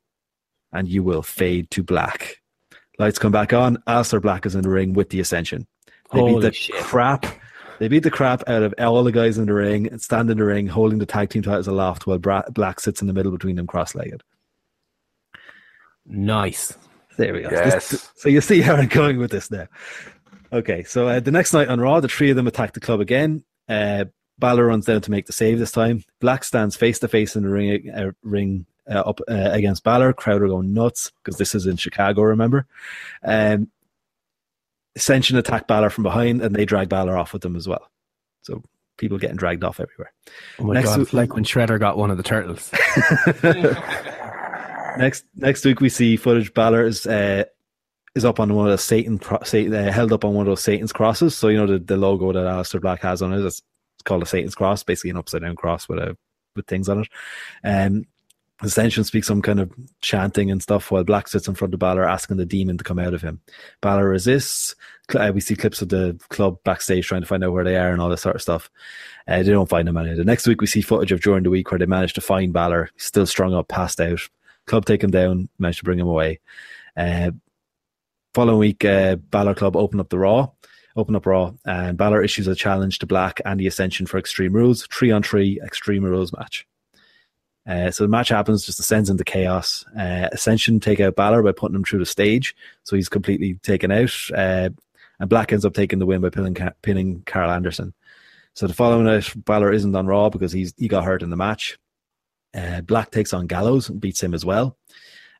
and 0.71 0.87
you 0.87 1.03
will 1.03 1.23
fade 1.23 1.71
to 1.71 1.83
black. 1.83 2.43
Lights 2.99 3.19
come 3.19 3.33
back 3.33 3.55
on. 3.55 3.79
Aleister 3.89 4.21
Black 4.21 4.45
is 4.45 4.55
in 4.55 4.61
the 4.63 4.69
ring 4.69 4.93
with 4.93 5.09
the 5.09 5.19
Ascension. 5.21 5.67
They 6.13 6.21
Holy 6.21 6.35
beat 6.35 6.41
the 6.43 6.53
shit. 6.53 6.77
crap. 6.77 7.25
They 7.79 7.89
beat 7.89 8.03
the 8.05 8.11
crap 8.11 8.49
out 8.49 8.63
of 8.63 8.75
all 8.79 9.03
the 9.05 9.13
guys 9.13 9.37
in 9.39 9.47
the 9.47 9.55
ring 9.55 9.87
and 9.89 10.01
stand 10.01 10.31
in 10.31 10.39
the 10.39 10.45
ring 10.45 10.67
holding 10.69 10.99
the 10.99 11.07
tag 11.07 11.31
team 11.31 11.43
titles 11.43 11.67
aloft 11.67 12.07
while 12.07 12.19
Bra- 12.19 12.49
Black 12.51 12.81
sits 12.81 13.01
in 13.01 13.07
the 13.07 13.13
middle 13.13 13.33
between 13.33 13.57
them 13.57 13.67
cross-legged. 13.67 14.23
Nice. 16.07 16.77
There 17.17 17.33
we 17.33 17.43
go. 17.43 17.49
Yes. 17.51 17.91
This- 17.91 18.11
so 18.17 18.29
you 18.29 18.41
see 18.41 18.61
how 18.61 18.75
I'm 18.77 18.89
going 18.89 19.19
with 19.19 19.31
this 19.31 19.51
now. 19.51 19.67
Okay, 20.53 20.85
so 20.85 21.09
uh, 21.09 21.21
the 21.21 21.31
next 21.33 21.53
night 21.53 21.69
on 21.69 21.81
Raw, 21.81 22.01
the 22.01 22.09
three 22.09 22.31
of 22.31 22.37
them 22.37 22.47
attack 22.47 22.75
the 22.75 22.81
club 22.81 23.01
again. 23.01 23.45
Uh, 23.69 24.05
Balor 24.39 24.67
runs 24.67 24.85
down 24.85 25.01
to 25.01 25.11
make 25.11 25.27
the 25.27 25.33
save 25.33 25.59
this 25.59 25.73
time. 25.73 26.05
Black 26.21 26.45
stands 26.45 26.77
face 26.77 26.99
to 27.01 27.09
face 27.09 27.35
in 27.37 27.43
the 27.45 27.49
ring, 27.49 27.91
uh, 27.91 28.11
ring 28.23 28.67
uh, 28.89 29.01
up 29.01 29.21
uh, 29.29 29.51
against 29.53 29.85
Balor. 29.85 30.13
Crowd 30.13 30.43
are 30.43 30.49
going 30.49 30.73
nuts 30.75 31.13
because 31.23 31.39
this 31.39 31.55
is 31.55 31.67
in 31.67 31.77
Chicago. 31.77 32.23
Remember, 32.23 32.67
um, 33.23 33.71
Ascension 34.97 35.37
attack 35.37 35.67
Balor 35.67 35.91
from 35.91 36.05
behind, 36.05 36.41
and 36.43 36.55
they 36.55 36.65
drag 36.65 36.89
Balor 36.89 37.17
off 37.17 37.33
with 37.33 37.43
them 37.43 37.57
as 37.57 37.67
well. 37.67 37.91
So 38.43 38.63
people 38.97 39.19
getting 39.19 39.37
dragged 39.37 39.65
off 39.65 39.81
everywhere. 39.81 40.13
Oh 40.59 40.65
my 40.65 40.75
Next 40.75 40.91
god, 40.91 40.99
week- 41.01 41.13
like 41.13 41.35
when 41.35 41.45
Shredder 41.45 41.81
got 41.81 41.97
one 41.99 42.11
of 42.11 42.17
the 42.17 42.23
turtles. 42.23 42.71
next 44.99 45.25
next 45.37 45.65
week 45.65 45.81
we 45.81 45.89
see 45.89 46.17
footage 46.17 46.53
Balor 46.55 46.87
is 46.87 47.07
uh, 47.07 47.45
is 48.15 48.25
up 48.25 48.39
on 48.41 48.55
one 48.55 48.67
of 48.67 48.73
the 48.73 48.79
Satan, 48.79 49.21
Satan 49.45 49.75
uh, 49.75 49.91
held 49.93 50.13
up 50.13 50.25
on 50.25 50.35
one 50.35 50.47
of 50.47 50.51
those 50.51 50.63
Satan's 50.63 50.93
crosses. 50.93 51.37
So 51.37 51.49
you 51.49 51.59
know 51.59 51.67
the, 51.67 51.79
the 51.79 51.97
logo 51.97 52.33
that 52.33 52.39
Aleister 52.45 52.81
Black 52.81 53.03
has 53.03 53.23
on 53.23 53.33
it. 53.33 53.45
It's, 53.45 53.63
it's 53.97 54.03
called 54.05 54.23
a 54.23 54.27
Satan's 54.27 54.55
cross, 54.55 54.83
basically 54.83 55.11
an 55.11 55.17
upside 55.17 55.43
down 55.43 55.57
cross 55.57 55.89
with 55.89 55.99
a 55.99 56.17
with 56.57 56.67
things 56.67 56.89
on 56.89 57.01
it. 57.01 57.09
Um, 57.65 58.05
Ascension 58.63 59.03
speaks 59.03 59.27
some 59.27 59.43
kind 59.43 59.59
of 59.59 59.73
chanting 60.01 60.51
and 60.51 60.63
stuff 60.63 60.91
while 60.91 61.03
Black 61.03 61.27
sits 61.29 61.49
in 61.49 61.55
front 61.55 61.75
of 61.75 61.81
Balor 61.81 62.09
asking 62.09 62.37
the 62.37 62.47
demon 62.47 62.79
to 62.79 62.85
come 62.85 62.99
out 62.99 63.13
of 63.13 63.21
him. 63.21 63.41
Balor 63.81 64.09
resists. 64.09 64.77
Uh, 65.15 65.33
we 65.35 65.41
see 65.41 65.57
clips 65.57 65.83
of 65.83 65.89
the 65.89 66.19
club 66.29 66.59
backstage 66.65 67.07
trying 67.07 67.21
to 67.21 67.27
find 67.27 67.43
out 67.43 67.53
where 67.53 67.65
they 67.65 67.77
are 67.77 67.91
and 67.91 68.01
all 68.01 68.09
this 68.09 68.23
sort 68.23 68.37
of 68.37 68.43
stuff. 68.43 68.71
Uh, 69.27 69.43
they 69.43 69.51
don't 69.51 69.69
find 69.69 69.89
him 69.89 69.97
any. 69.97 70.15
The 70.15 70.25
next 70.25 70.47
week 70.47 70.61
we 70.61 70.67
see 70.67 70.83
footage 70.83 71.13
of 71.13 71.21
during 71.21 71.43
the 71.43 71.51
week 71.51 71.71
where 71.71 71.79
they 71.79 71.87
managed 71.87 72.15
to 72.15 72.21
find 72.21 72.53
Balor, 72.53 72.91
still 72.97 73.27
strung 73.27 73.55
up, 73.55 73.69
passed 73.69 74.01
out. 74.01 74.21
Club 74.67 74.85
take 74.85 75.03
him 75.03 75.11
down, 75.11 75.49
managed 75.59 75.81
to 75.81 75.85
bring 75.85 75.99
him 75.99 76.09
away. 76.09 76.41
Uh, 76.97 77.33
following 78.35 78.59
week, 78.59 78.85
uh, 78.85 79.17
Balor 79.17 79.57
Club 79.57 79.77
open 79.77 79.99
up 79.99 80.09
the 80.11 80.19
Raw, 80.19 80.49
open 80.97 81.17
up 81.17 81.27
Raw, 81.27 81.53
and 81.67 81.99
Balor 81.99 82.23
issues 82.23 82.47
a 82.47 82.55
challenge 82.55 83.01
to 83.01 83.07
Black 83.07 83.41
and 83.45 83.59
the 83.59 83.67
Ascension 83.67 84.07
for 84.07 84.17
Extreme 84.17 84.53
Rules, 84.53 84.87
three 84.87 85.11
on 85.11 85.25
three 85.25 85.61
Extreme 85.63 86.05
Rules 86.05 86.33
match. 86.33 86.67
Uh, 87.67 87.91
so 87.91 88.05
the 88.05 88.09
match 88.09 88.29
happens, 88.29 88.67
just 88.67 88.79
ascends 88.79 89.09
into 89.09 89.25
chaos. 89.25 89.85
Uh, 89.99 90.29
Ascension 90.33 90.81
take 90.81 91.01
out 91.01 91.17
Balor 91.17 91.43
by 91.43 91.53
putting 91.53 91.75
him 91.75 91.85
through 91.85 92.01
the 92.01 92.07
stage, 92.07 92.55
so 92.83 92.95
he's 92.95 93.09
completely 93.09 93.55
taken 93.63 93.91
out. 93.91 94.15
Uh, 94.35 94.71
and 95.19 95.31
Black 95.31 95.53
ends 95.53 95.65
up 95.65 95.75
taking 95.75 95.99
the 95.99 96.07
win 96.07 96.21
by 96.21 96.29
pinning, 96.29 96.57
pinning 96.83 97.23
Carl 97.25 97.51
Anderson. 97.51 97.95
So 98.55 98.67
the 98.67 98.75
following 98.75 99.07
night, 99.07 99.33
Balor 99.37 99.73
isn't 99.73 99.97
on 99.97 100.07
Raw 100.07 100.29
because 100.29 100.53
he's 100.53 100.75
he 100.77 100.89
got 100.89 101.05
hurt 101.05 101.23
in 101.23 101.31
the 101.31 101.37
match. 101.37 101.79
Uh, 102.55 102.83
Black 102.83 103.11
takes 103.11 103.33
on 103.33 103.47
Gallows 103.47 103.89
and 103.89 104.01
beats 104.01 104.23
him 104.23 104.35
as 104.35 104.45
well. 104.45 104.77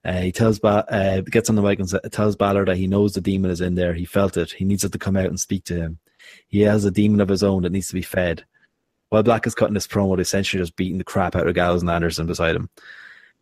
Uh, 0.05 0.21
he 0.21 0.33
tells 0.33 0.59
ba- 0.59 1.23
gets 1.31 1.49
on 1.49 1.57
the 1.57 1.63
mic 1.63 1.79
and 1.79 2.13
tells 2.13 2.37
Balor 2.37 2.67
that 2.67 2.77
he 2.77 2.87
knows 2.87 3.15
the 3.15 3.21
demon 3.21 3.51
is 3.51 3.61
in 3.61 3.75
there. 3.75 3.95
He 3.95 4.05
felt 4.05 4.37
it. 4.37 4.53
He 4.53 4.65
needs 4.65 4.85
it 4.85 4.93
to 4.93 4.99
come 4.99 5.17
out 5.17 5.27
and 5.27 5.39
speak 5.39 5.65
to 5.65 5.77
him. 5.77 5.99
He 6.49 6.61
has 6.63 6.85
a 6.85 6.91
demon 6.91 7.21
of 7.21 7.29
his 7.29 7.43
own 7.43 7.63
that 7.63 7.73
needs 7.73 7.89
to 7.89 7.95
be 7.95 8.03
fed. 8.03 8.45
While 9.15 9.23
Black 9.23 9.47
is 9.47 9.55
cutting 9.55 9.75
this 9.75 9.87
promo, 9.87 10.19
essentially 10.19 10.61
just 10.61 10.75
beating 10.75 10.99
the 10.99 11.05
crap 11.05 11.37
out 11.37 11.47
of 11.47 11.55
Gallows 11.55 11.83
and 11.83 11.91
Anderson 11.91 12.27
beside 12.27 12.57
him. 12.57 12.69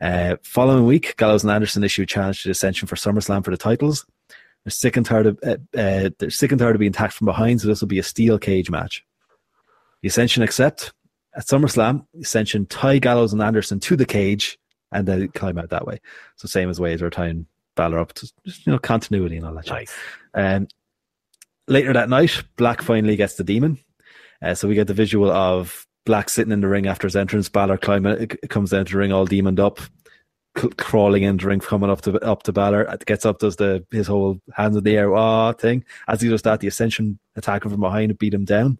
Uh, 0.02 0.36
following 0.42 0.84
week, 0.84 1.16
Gallows 1.16 1.44
and 1.44 1.50
Anderson 1.50 1.82
issue 1.82 2.02
a 2.02 2.06
challenge 2.06 2.42
to 2.42 2.50
Ascension 2.50 2.86
for 2.86 2.94
SummerSlam 2.94 3.42
for 3.42 3.52
the 3.52 3.56
titles. 3.56 4.04
They're 4.64 4.70
sick 4.70 4.98
and 4.98 5.06
tired 5.06 5.28
of 5.28 5.38
uh, 5.42 5.56
uh, 5.74 6.10
they're 6.18 6.28
sick 6.28 6.52
and 6.52 6.58
tired 6.58 6.76
of 6.76 6.80
being 6.80 6.90
attacked 6.90 7.14
from 7.14 7.24
behind, 7.24 7.62
so 7.62 7.68
this 7.68 7.80
will 7.80 7.88
be 7.88 7.98
a 7.98 8.02
steel 8.02 8.38
cage 8.38 8.68
match. 8.68 9.02
The 10.02 10.08
Ascension 10.08 10.42
accept 10.42 10.92
at 11.34 11.46
SummerSlam. 11.46 12.04
Ascension 12.20 12.66
tie 12.66 12.98
Gallows 12.98 13.32
and 13.32 13.40
Anderson 13.40 13.80
to 13.80 13.96
the 13.96 14.04
cage, 14.04 14.58
and 14.92 15.08
then 15.08 15.28
climb 15.28 15.56
out 15.56 15.70
that 15.70 15.86
way. 15.86 16.02
So 16.36 16.48
same 16.48 16.68
as 16.68 16.80
ways 16.80 17.00
we're 17.00 17.08
tying 17.08 17.46
Balor 17.76 17.98
up 17.98 18.12
to 18.12 18.30
you 18.44 18.72
know 18.72 18.78
continuity 18.78 19.38
and 19.38 19.46
all 19.46 19.54
that. 19.54 19.68
Nice. 19.68 19.96
Um, 20.34 20.68
later 21.66 21.94
that 21.94 22.10
night, 22.10 22.42
Black 22.58 22.82
finally 22.82 23.16
gets 23.16 23.36
the 23.36 23.44
demon. 23.44 23.78
Uh, 24.42 24.54
so 24.54 24.66
we 24.66 24.74
get 24.74 24.88
the 24.88 24.94
visual 24.94 25.30
of 25.30 25.86
Black 26.04 26.28
sitting 26.28 26.52
in 26.52 26.60
the 26.60 26.68
ring 26.68 26.86
after 26.86 27.06
his 27.06 27.14
entrance. 27.14 27.48
Balor 27.48 27.78
climbing, 27.78 28.26
comes 28.48 28.70
down 28.70 28.84
to 28.86 28.92
the 28.92 28.98
ring 28.98 29.12
all 29.12 29.24
demoned 29.24 29.60
up, 29.60 29.78
c- 30.58 30.68
crawling 30.76 31.22
into 31.22 31.44
the 31.44 31.48
ring, 31.48 31.60
coming 31.60 31.90
up 31.90 32.00
to 32.02 32.18
up 32.18 32.42
to 32.42 32.52
Balor. 32.52 32.96
Gets 33.06 33.24
up, 33.24 33.38
does 33.38 33.56
the 33.56 33.86
his 33.92 34.08
whole 34.08 34.40
hands 34.54 34.76
in 34.76 34.82
the 34.82 34.96
air 34.96 35.14
ah 35.14 35.52
thing. 35.52 35.84
As 36.08 36.20
he 36.20 36.28
does 36.28 36.42
that, 36.42 36.58
the 36.58 36.66
Ascension 36.66 37.20
attack 37.36 37.64
him 37.64 37.70
from 37.70 37.80
behind 37.80 38.10
and 38.10 38.18
beat 38.18 38.34
him 38.34 38.44
down. 38.44 38.78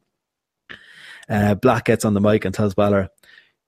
Uh, 1.28 1.54
Black 1.54 1.84
gets 1.84 2.04
on 2.04 2.14
the 2.14 2.20
mic 2.20 2.44
and 2.44 2.52
tells 2.52 2.74
Balor, 2.74 3.08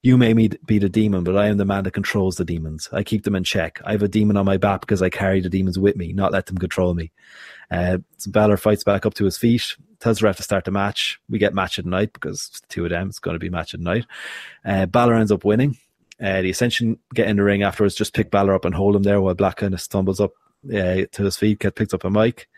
"You 0.02 0.18
may 0.18 0.32
be 0.32 0.78
the 0.78 0.88
demon, 0.88 1.22
but 1.22 1.36
I 1.36 1.46
am 1.46 1.58
the 1.58 1.64
man 1.64 1.84
that 1.84 1.92
controls 1.92 2.34
the 2.34 2.44
demons. 2.44 2.88
I 2.92 3.04
keep 3.04 3.22
them 3.22 3.36
in 3.36 3.44
check. 3.44 3.80
I 3.84 3.92
have 3.92 4.02
a 4.02 4.08
demon 4.08 4.36
on 4.36 4.44
my 4.44 4.56
back 4.56 4.80
because 4.80 5.00
I 5.00 5.10
carry 5.10 5.40
the 5.40 5.48
demons 5.48 5.78
with 5.78 5.94
me, 5.94 6.12
not 6.12 6.32
let 6.32 6.46
them 6.46 6.58
control 6.58 6.94
me." 6.94 7.12
Uh, 7.70 7.98
so 8.18 8.32
Balor 8.32 8.56
fights 8.56 8.82
back 8.82 9.06
up 9.06 9.14
to 9.14 9.24
his 9.24 9.38
feet, 9.38 9.76
tells 10.04 10.18
the 10.18 10.26
ref 10.26 10.36
to 10.36 10.42
start 10.42 10.66
the 10.66 10.70
match. 10.70 11.18
We 11.30 11.38
get 11.38 11.54
match 11.54 11.78
at 11.78 11.86
night 11.86 12.12
because 12.12 12.60
two 12.68 12.84
of 12.84 12.90
them. 12.90 13.08
It's 13.08 13.18
going 13.18 13.34
to 13.34 13.40
be 13.40 13.48
match 13.48 13.72
at 13.72 13.80
night. 13.80 14.04
Uh, 14.62 14.84
Balor 14.84 15.14
ends 15.14 15.32
up 15.32 15.46
winning. 15.46 15.78
Uh, 16.22 16.42
the 16.42 16.50
Ascension 16.50 16.98
get 17.14 17.26
in 17.26 17.36
the 17.36 17.42
ring 17.42 17.62
afterwards, 17.62 17.94
just 17.94 18.14
pick 18.14 18.30
Balor 18.30 18.54
up 18.54 18.66
and 18.66 18.74
hold 18.74 18.94
him 18.94 19.02
there 19.02 19.22
while 19.22 19.34
Black 19.34 19.56
kind 19.56 19.72
of 19.72 19.80
stumbles 19.80 20.20
up 20.20 20.32
uh, 20.68 21.08
to 21.10 21.24
his 21.24 21.38
feet, 21.38 21.58
get 21.58 21.74
picked 21.74 21.94
up 21.94 22.04
a 22.04 22.10
mic. 22.10 22.48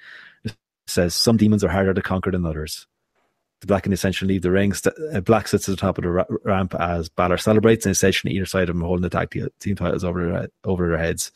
Says 0.88 1.14
some 1.14 1.36
demons 1.36 1.62
are 1.62 1.68
harder 1.68 1.94
to 1.94 2.02
conquer 2.02 2.32
than 2.32 2.44
others. 2.44 2.86
The 3.60 3.68
Black 3.68 3.86
and 3.86 3.92
the 3.92 3.94
Ascension 3.94 4.26
leave 4.26 4.42
the 4.42 4.50
ring. 4.50 4.74
Uh, 5.12 5.20
Black 5.20 5.46
sits 5.46 5.68
at 5.68 5.72
the 5.72 5.80
top 5.80 5.98
of 5.98 6.02
the 6.02 6.10
ra- 6.10 6.24
ramp 6.44 6.74
as 6.74 7.08
Balor 7.08 7.38
celebrates, 7.38 7.86
and 7.86 7.92
Ascension 7.92 8.30
either 8.30 8.44
side 8.44 8.68
of 8.68 8.74
him 8.74 8.82
holding 8.82 9.02
the 9.02 9.08
tag 9.08 9.30
team 9.60 9.76
titles 9.76 10.04
over 10.04 10.26
their, 10.26 10.48
over 10.64 10.88
their 10.88 10.98
heads. 10.98 11.30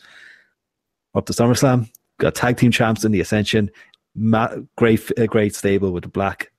Up 1.14 1.26
to 1.26 1.32
SummerSlam, 1.32 1.88
got 2.18 2.34
tag 2.34 2.56
team 2.56 2.70
champs 2.72 3.04
in 3.04 3.12
the 3.12 3.20
Ascension. 3.20 3.70
Ma- 4.14 4.56
great, 4.76 5.10
uh, 5.18 5.26
great 5.26 5.54
stable 5.54 5.92
with 5.92 6.02
the 6.04 6.08
Black 6.08 6.50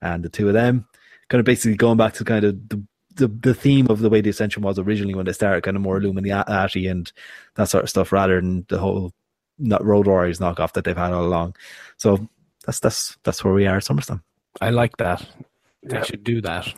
and 0.00 0.22
the 0.24 0.28
two 0.28 0.48
of 0.48 0.54
them. 0.54 0.86
Kind 1.28 1.40
of 1.40 1.44
basically 1.44 1.76
going 1.76 1.96
back 1.96 2.14
to 2.14 2.24
kind 2.24 2.44
of 2.44 2.68
the, 2.68 2.82
the, 3.14 3.28
the 3.28 3.54
theme 3.54 3.86
of 3.90 4.00
the 4.00 4.08
way 4.10 4.20
the 4.20 4.30
Ascension 4.30 4.62
was 4.62 4.78
originally 4.78 5.14
when 5.14 5.26
they 5.26 5.32
started, 5.32 5.62
kind 5.62 5.76
of 5.76 5.82
more 5.82 5.96
Illuminati 5.98 6.86
and 6.86 7.10
that 7.56 7.68
sort 7.68 7.84
of 7.84 7.90
stuff, 7.90 8.12
rather 8.12 8.40
than 8.40 8.64
the 8.68 8.78
whole 8.78 9.12
not 9.58 9.84
Road 9.84 10.06
Warriors 10.06 10.38
knockoff 10.38 10.72
that 10.72 10.84
they've 10.84 10.96
had 10.96 11.12
all 11.12 11.24
along. 11.26 11.54
So 11.96 12.28
that's 12.66 12.80
that's 12.80 13.16
that's 13.24 13.44
where 13.44 13.52
we 13.54 13.66
are 13.66 13.76
at 13.76 13.82
SummerSlam. 13.84 14.22
I 14.60 14.70
like 14.70 14.96
that. 14.98 15.26
They 15.82 15.96
Yeah. 15.96 16.04
should 16.04 16.24
do 16.24 16.40
that. 16.42 16.72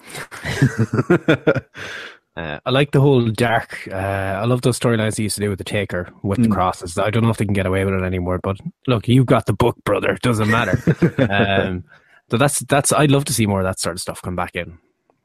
Uh, 2.37 2.59
I 2.67 2.71
like 2.71 2.91
the 2.91 3.01
whole 3.01 3.27
dark. 3.31 3.87
Uh, 3.91 3.95
I 3.95 4.45
love 4.45 4.63
those 4.63 4.79
storylines 4.79 5.17
they 5.17 5.23
used 5.23 5.37
to 5.37 5.41
do 5.43 5.51
with 5.51 5.59
the 5.59 5.65
Taker 5.65 6.09
with 6.23 6.43
the 6.43 6.49
Mm. 6.49 6.53
crosses. 6.53 6.99
I 6.99 7.11
don't 7.11 7.23
know 7.23 7.31
if 7.31 7.37
they 7.37 7.45
can 7.45 7.55
get 7.55 7.67
away 7.67 7.85
with 7.85 7.95
it 7.95 8.03
anymore. 8.03 8.41
But 8.43 8.57
look, 8.89 9.07
you've 9.07 9.27
got 9.27 9.47
the 9.47 9.53
book, 9.53 9.77
brother. 9.85 10.11
It 10.11 10.23
Doesn't 10.23 10.51
matter. 10.51 10.73
um, 11.31 11.85
so 12.31 12.37
that's 12.37 12.59
that's. 12.61 12.93
I'd 12.93 13.13
love 13.13 13.25
to 13.27 13.33
see 13.33 13.47
more 13.47 13.61
of 13.61 13.65
that 13.67 13.79
sort 13.79 13.95
of 13.95 14.01
stuff 14.01 14.21
come 14.21 14.35
back 14.35 14.57
in. 14.57 14.79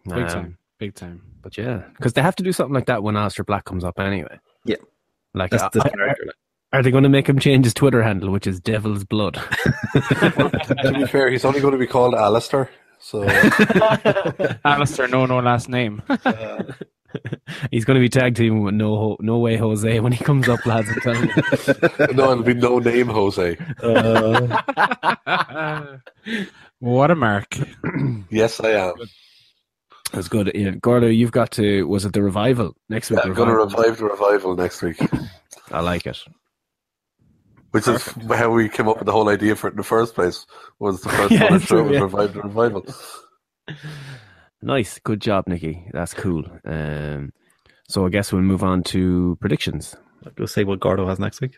Big 0.06 0.18
Um, 0.24 0.28
time. 0.28 0.58
Big 0.78 0.94
time. 0.94 1.22
But 1.42 1.58
yeah, 1.58 1.84
because 1.98 2.14
they 2.14 2.22
have 2.22 2.36
to 2.36 2.44
do 2.44 2.52
something 2.52 2.74
like 2.76 2.86
that 2.86 3.02
when 3.02 3.16
Aleister 3.16 3.46
Black 3.46 3.66
comes 3.66 3.84
up 3.84 4.00
anyway. 4.00 4.40
Yeah. 4.66 4.76
Like 5.34 5.50
That's 5.52 5.64
I, 5.64 5.70
the 5.74 5.82
character. 5.82 6.34
Are 6.74 6.84
they 6.84 6.92
going 6.92 7.04
to 7.04 7.10
make 7.10 7.28
him 7.28 7.40
change 7.40 7.66
his 7.66 7.74
Twitter 7.74 8.04
handle, 8.04 8.30
which 8.30 8.46
is 8.46 8.60
Devil's 8.60 9.04
Blood? 9.04 9.34
to 9.94 10.94
be 10.96 11.06
fair, 11.08 11.32
he's 11.32 11.44
only 11.46 11.60
going 11.62 11.72
to 11.72 11.80
be 11.80 11.88
called 11.88 12.14
Aleister. 12.14 12.68
So 13.00 13.24
Aleister, 14.66 15.10
no, 15.10 15.26
no 15.26 15.40
last 15.40 15.70
name. 15.70 16.02
He's 17.72 17.86
going 17.86 17.96
to 17.96 18.02
be 18.02 18.10
tag 18.10 18.36
teaming 18.36 18.64
with 18.64 18.74
no 18.76 18.96
Ho- 18.96 19.18
no 19.20 19.38
way 19.40 19.58
Jose 19.58 20.00
when 20.00 20.12
he 20.12 20.24
comes 20.24 20.48
up, 20.50 20.66
lads. 20.66 20.90
I'm 20.90 21.02
telling 21.02 21.30
you. 21.30 22.08
no, 22.14 22.32
it'll 22.32 22.44
be 22.44 22.54
no 22.54 22.80
name 22.80 23.08
Jose. 23.08 23.58
Uh, 23.82 25.98
what 26.80 27.12
a 27.12 27.16
mark! 27.16 27.56
Yes, 28.30 28.60
I 28.60 28.72
am. 28.72 28.94
That's 30.14 30.28
good. 30.28 30.52
Yeah, 30.56 30.72
Gordo, 30.72 31.08
you've 31.08 31.32
got 31.32 31.52
to. 31.52 31.84
Was 31.88 32.06
it 32.06 32.14
the 32.14 32.24
revival 32.24 32.76
next 32.90 33.12
week? 33.12 33.20
I'm 33.24 33.34
going 33.34 33.50
to 33.50 33.56
revive 33.56 33.98
the 33.98 34.06
revival 34.06 34.56
next 34.56 34.82
week, 34.82 34.98
I 35.72 35.82
like 35.82 36.08
it. 36.08 36.18
which 37.72 37.88
is 37.88 38.04
how 38.32 38.50
we 38.52 38.70
came 38.70 38.88
up 38.88 38.98
with 38.98 39.06
the 39.06 39.12
whole 39.12 39.30
idea 39.30 39.56
for 39.56 39.68
it 39.68 39.72
in 39.72 39.78
the 39.78 39.84
first 39.84 40.16
place. 40.16 40.46
Was 40.80 41.02
the 41.02 41.10
first 41.10 41.32
Yeah, 41.32 41.44
one 41.46 41.54
I 41.54 41.56
it's 41.58 41.66
true, 41.66 41.84
was 41.84 42.00
revive 42.00 42.34
the 42.34 42.42
revival. 42.42 42.86
Nice, 44.62 45.00
good 45.00 45.22
job, 45.22 45.48
Nicky. 45.48 45.88
That's 45.94 46.14
cool. 46.14 46.44
Um, 46.66 47.32
so 47.88 48.06
I 48.06 48.10
guess 48.10 48.32
we'll 48.34 48.42
move 48.42 48.64
on 48.64 48.84
to 48.84 49.38
predictions. 49.40 49.96
Go 50.36 50.46
say 50.46 50.64
what 50.66 50.80
Gordo 50.80 51.08
has 51.08 51.20
next 51.20 51.40
week. 51.42 51.58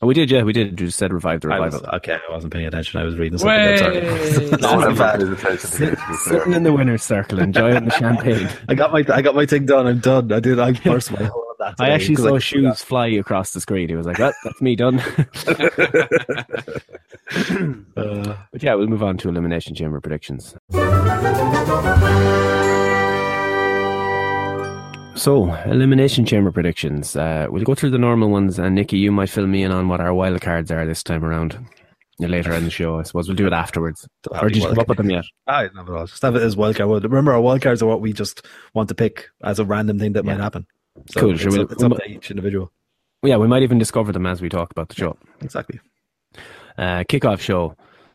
Oh, 0.00 0.06
we 0.06 0.14
did, 0.14 0.30
yeah, 0.30 0.44
we 0.44 0.52
did. 0.52 0.80
You 0.80 0.90
said 0.90 1.12
revive 1.12 1.40
the 1.40 1.48
I 1.52 1.58
was, 1.58 1.74
revival. 1.74 1.96
okay, 1.96 2.18
I 2.28 2.32
wasn't 2.32 2.52
paying 2.52 2.66
attention. 2.66 3.00
I 3.00 3.04
was 3.04 3.16
reading 3.16 3.36
something. 3.38 3.58
I'm 3.58 3.78
sorry. 3.78 4.00
No 4.60 4.76
one 4.76 4.94
bad. 4.96 5.22
ever 5.22 5.34
to 5.34 5.50
be. 5.50 5.56
Sitting 6.18 6.52
in 6.52 6.62
the 6.62 6.72
winner's 6.72 7.02
circle, 7.02 7.40
enjoying 7.40 7.86
the 7.86 7.90
champagne. 7.90 8.48
I 8.68 8.74
got 8.74 8.92
my 8.92 9.04
I 9.12 9.22
got 9.22 9.34
my 9.34 9.44
thing 9.46 9.66
done. 9.66 9.88
I'm 9.88 9.98
done. 9.98 10.30
I 10.30 10.38
did. 10.38 10.60
I 10.60 10.70
burst 10.72 11.10
my 11.10 11.24
hole 11.24 11.46
on 11.50 11.56
that. 11.58 11.74
I 11.80 11.86
today, 11.86 11.94
actually 11.94 12.14
'cause 12.14 12.24
saw 12.26 12.36
I- 12.36 12.38
shoes 12.38 12.82
fly 12.84 13.08
across 13.08 13.50
the 13.50 13.60
screen. 13.60 13.88
He 13.88 13.96
was 13.96 14.06
like, 14.06 14.18
"Well, 14.18 14.32
that's 14.44 14.60
me 14.62 14.76
done." 14.76 14.98
Uh, 17.96 18.36
But 18.52 18.62
yeah, 18.62 18.74
we'll 18.74 18.86
move 18.86 19.02
on 19.02 19.16
to 19.18 19.28
elimination 19.28 19.74
chamber 19.74 20.00
predictions. 20.00 20.54
So, 25.14 25.52
elimination 25.66 26.24
chamber 26.24 26.52
predictions. 26.52 27.16
Uh, 27.16 27.48
we'll 27.50 27.64
go 27.64 27.74
through 27.74 27.90
the 27.90 27.98
normal 27.98 28.30
ones, 28.30 28.56
and 28.56 28.76
Nicky, 28.76 28.98
you 28.98 29.10
might 29.10 29.28
fill 29.28 29.48
me 29.48 29.64
in 29.64 29.72
on 29.72 29.88
what 29.88 30.00
our 30.00 30.14
wild 30.14 30.40
cards 30.40 30.70
are 30.70 30.86
this 30.86 31.02
time 31.02 31.24
around. 31.24 31.58
Later 32.20 32.52
in 32.52 32.64
the 32.64 32.70
show, 32.70 32.98
I 33.00 33.02
suppose 33.02 33.28
we'll 33.28 33.36
do 33.36 33.46
it 33.46 33.52
afterwards. 33.52 34.06
Don't 34.22 34.42
Or 34.42 34.48
did 34.48 34.62
you 34.62 34.68
come 34.68 34.78
up 34.78 34.88
with 34.88 34.98
them 34.98 35.10
yet? 35.10 35.24
I 35.48 35.64
at 35.66 35.72
all. 35.88 36.06
Just 36.06 36.22
have 36.22 36.34
it 36.36 36.42
as 36.42 36.54
wildcard. 36.56 37.02
Remember, 37.02 37.32
our 37.32 37.40
wildcards 37.40 37.82
are 37.82 37.86
what 37.86 38.00
we 38.00 38.12
just 38.12 38.44
want 38.74 38.88
to 38.90 38.94
pick 38.94 39.28
as 39.42 39.58
a 39.58 39.64
random 39.64 39.98
thing 39.98 40.12
that 40.14 40.24
might 40.24 40.38
happen. 40.40 40.66
So 41.10 41.20
Cool, 41.20 41.30
It's, 41.32 41.42
sure, 41.42 41.50
we'll- 41.52 41.62
it's 41.70 41.82
up 41.82 41.96
to 41.96 42.08
each 42.08 42.30
individual. 42.30 42.72
Yeah, 43.24 43.36
we 43.36 43.48
might 43.48 43.62
even 43.64 43.78
discover 43.78 44.12
them 44.12 44.26
as 44.26 44.40
we 44.40 44.48
talk 44.48 44.70
about 44.70 44.88
the 44.88 44.94
show. 44.94 45.16
Exactly. 45.40 45.80
Uh, 46.78 47.04
kickoff 47.04 47.40
show. 47.40 47.74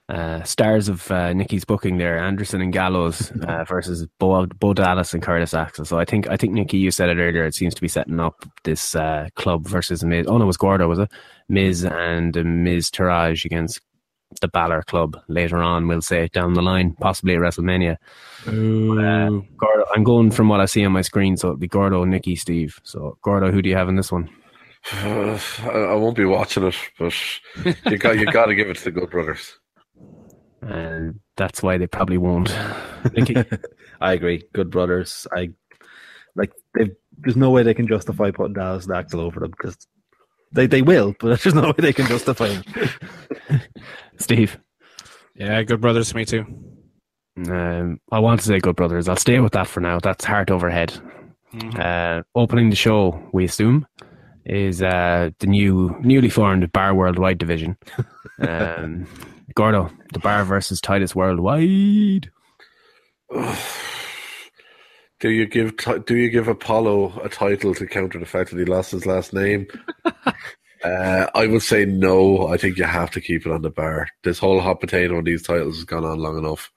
Uh, 0.10 0.44
stars 0.44 0.90
of 0.90 1.10
uh, 1.12 1.32
Nicky's 1.34 1.64
booking 1.66 1.98
there: 1.98 2.18
Anderson 2.18 2.62
and 2.62 2.74
Gallows 2.74 3.32
uh, 3.48 3.64
versus 3.64 4.06
Bo, 4.20 4.46
Bo 4.46 4.74
Dallas 4.74 5.14
and 5.14 5.24
Curtis 5.24 5.54
Axel. 5.54 5.86
So 5.86 5.98
I 5.98 6.06
think 6.06 6.28
I 6.30 6.38
think 6.38 6.54
Nicky, 6.54 6.78
you 6.78 6.92
said 6.92 7.10
it 7.10 7.22
earlier. 7.22 7.46
It 7.46 7.56
seems 7.56 7.74
to 7.76 7.82
be 7.82 7.88
setting 7.88 8.20
up 8.20 8.46
this 8.64 8.96
uh, 8.96 9.30
club 9.36 9.68
versus 9.68 10.04
Miz. 10.04 10.28
Oh 10.28 10.38
no, 10.38 10.44
it 10.44 10.48
was 10.48 10.58
Gordo, 10.58 10.88
was 10.88 11.00
it? 11.00 11.12
Miz 11.48 11.86
and 11.86 12.34
Miztourage 12.34 13.46
against 13.46 13.82
the 14.42 14.48
Balor 14.48 14.84
Club 14.84 15.18
later 15.28 15.58
on. 15.58 15.88
We'll 15.88 16.02
say 16.02 16.28
down 16.34 16.54
the 16.54 16.62
line, 16.62 16.96
possibly 17.00 17.36
at 17.36 17.40
WrestleMania. 17.40 17.98
Uh, 18.46 19.42
Gordo, 19.58 19.86
I'm 19.96 20.04
going 20.04 20.32
from 20.32 20.50
what 20.50 20.60
I 20.60 20.66
see 20.66 20.84
on 20.86 20.92
my 20.92 21.02
screen, 21.02 21.38
so 21.38 21.50
it'll 21.50 21.58
be 21.58 21.68
Gordo, 21.68 22.04
Nicky, 22.04 22.36
Steve. 22.36 22.80
So 22.84 23.18
Gordo, 23.22 23.52
who 23.52 23.62
do 23.62 23.70
you 23.70 23.76
have 23.76 23.90
in 23.90 23.96
this 23.96 24.12
one? 24.12 24.30
Uh, 24.92 25.40
I, 25.64 25.70
I 25.70 25.94
won't 25.96 26.18
be 26.18 26.26
watching 26.26 26.64
it, 26.64 26.76
but 27.00 27.14
you 27.86 27.98
got 27.98 28.18
you 28.18 28.26
got 28.26 28.48
to 28.48 28.56
give 28.56 28.70
it 28.70 28.78
to 28.78 28.84
the 28.86 28.92
Good 28.92 29.10
Brothers. 29.10 29.58
And 30.62 31.20
that's 31.36 31.62
why 31.62 31.78
they 31.78 31.88
probably 31.88 32.18
won't. 32.18 32.50
I 34.02 34.14
agree. 34.14 34.44
Good 34.54 34.70
brothers. 34.70 35.28
I 35.34 35.50
like. 36.36 36.52
They've, 36.74 36.96
there's 37.18 37.36
no 37.36 37.50
way 37.52 37.64
they 37.64 37.74
can 37.74 37.88
justify 37.88 38.32
putting 38.32 38.54
Dallas 38.54 38.86
and 38.86 38.96
Axel 38.96 39.20
over 39.20 39.40
them 39.40 39.52
because 39.52 39.78
they 40.54 40.68
they 40.68 40.82
will, 40.82 41.16
but 41.20 41.28
there's 41.44 41.56
no 41.56 41.68
way 41.68 41.76
they 41.78 41.94
can 41.94 42.08
justify 42.08 42.48
them. 42.48 42.64
Steve. 44.18 44.60
Yeah, 45.36 45.64
good 45.64 45.82
brothers 45.82 46.10
to 46.10 46.16
me 46.16 46.26
too. 46.26 46.46
Um, 47.50 48.00
I 48.12 48.20
want 48.20 48.40
to 48.42 48.46
say 48.46 48.60
Good 48.60 48.76
Brothers. 48.76 49.10
I'll 49.10 49.16
stay 49.16 49.40
with 49.40 49.54
that 49.54 49.68
for 49.68 49.80
now. 49.80 50.00
That's 50.00 50.24
heart 50.24 50.52
over 50.52 50.70
head. 50.70 50.94
Uh, 51.76 52.22
opening 52.36 52.70
the 52.70 52.76
show, 52.76 53.28
we 53.34 53.46
assume, 53.46 53.88
is 54.46 54.82
uh, 54.82 55.30
the 55.40 55.48
new, 55.48 55.96
newly 56.02 56.30
formed 56.30 56.72
Bar 56.72 56.94
Worldwide 56.94 57.38
division. 57.38 57.78
Um, 58.40 59.06
Gordo, 59.54 59.92
the 60.12 60.20
Bar 60.20 60.44
versus 60.44 60.82
Titus 60.82 61.16
Worldwide. 61.16 62.32
Do 65.20 65.30
you 65.30 65.46
give 65.46 65.78
Do 65.78 66.18
you 66.18 66.30
give 66.30 66.50
Apollo 66.50 67.22
a 67.24 67.30
title 67.30 67.74
to 67.76 67.88
counter 67.88 68.20
the 68.20 68.26
fact 68.26 68.50
that 68.50 68.60
he 68.60 68.66
lost 68.66 68.92
his 68.92 69.06
last 69.06 69.34
name? 69.34 69.68
uh, 70.84 71.28
I 71.34 71.48
would 71.48 71.62
say 71.62 71.86
no. 71.86 72.48
I 72.48 72.58
think 72.58 72.78
you 72.78 72.84
have 72.84 73.12
to 73.12 73.22
keep 73.22 73.46
it 73.46 73.52
on 73.52 73.62
the 73.62 73.70
bar. 73.70 74.10
This 74.24 74.40
whole 74.40 74.60
hot 74.60 74.82
potato 74.82 75.18
on 75.18 75.24
these 75.24 75.44
titles 75.44 75.76
has 75.78 75.86
gone 75.86 76.04
on 76.04 76.20
long 76.20 76.38
enough. 76.38 76.70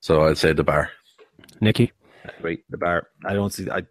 So 0.00 0.22
I'd 0.22 0.38
say 0.38 0.54
the 0.54 0.64
bar. 0.64 0.90
Nicky. 1.60 1.92
I 2.24 2.30
agree. 2.38 2.64
The 2.70 2.78
bar. 2.78 3.08
I 3.26 3.34
don't 3.34 3.52
see. 3.52 3.68
I. 3.68 3.82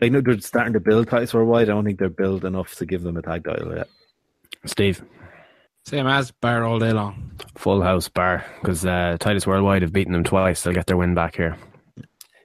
I 0.00 0.08
know 0.08 0.20
they're 0.20 0.40
starting 0.40 0.72
to 0.72 0.80
build 0.80 1.08
Titus 1.08 1.34
Worldwide. 1.34 1.68
I 1.68 1.72
don't 1.72 1.84
think 1.84 1.98
they're 1.98 2.08
built 2.08 2.44
enough 2.44 2.74
to 2.76 2.86
give 2.86 3.02
them 3.02 3.16
a 3.16 3.22
tag 3.22 3.44
title 3.44 3.76
yet. 3.76 3.88
Steve. 4.66 5.02
Same 5.86 6.06
as 6.06 6.30
bar 6.30 6.64
all 6.64 6.78
day 6.78 6.92
long. 6.92 7.32
Full 7.56 7.82
house 7.82 8.08
bar 8.08 8.44
because 8.60 8.86
uh, 8.86 9.18
Titus 9.20 9.46
Worldwide 9.46 9.82
have 9.82 9.92
beaten 9.92 10.14
them 10.14 10.24
twice. 10.24 10.62
They'll 10.62 10.72
get 10.72 10.86
their 10.86 10.96
win 10.96 11.14
back 11.14 11.36
here. 11.36 11.58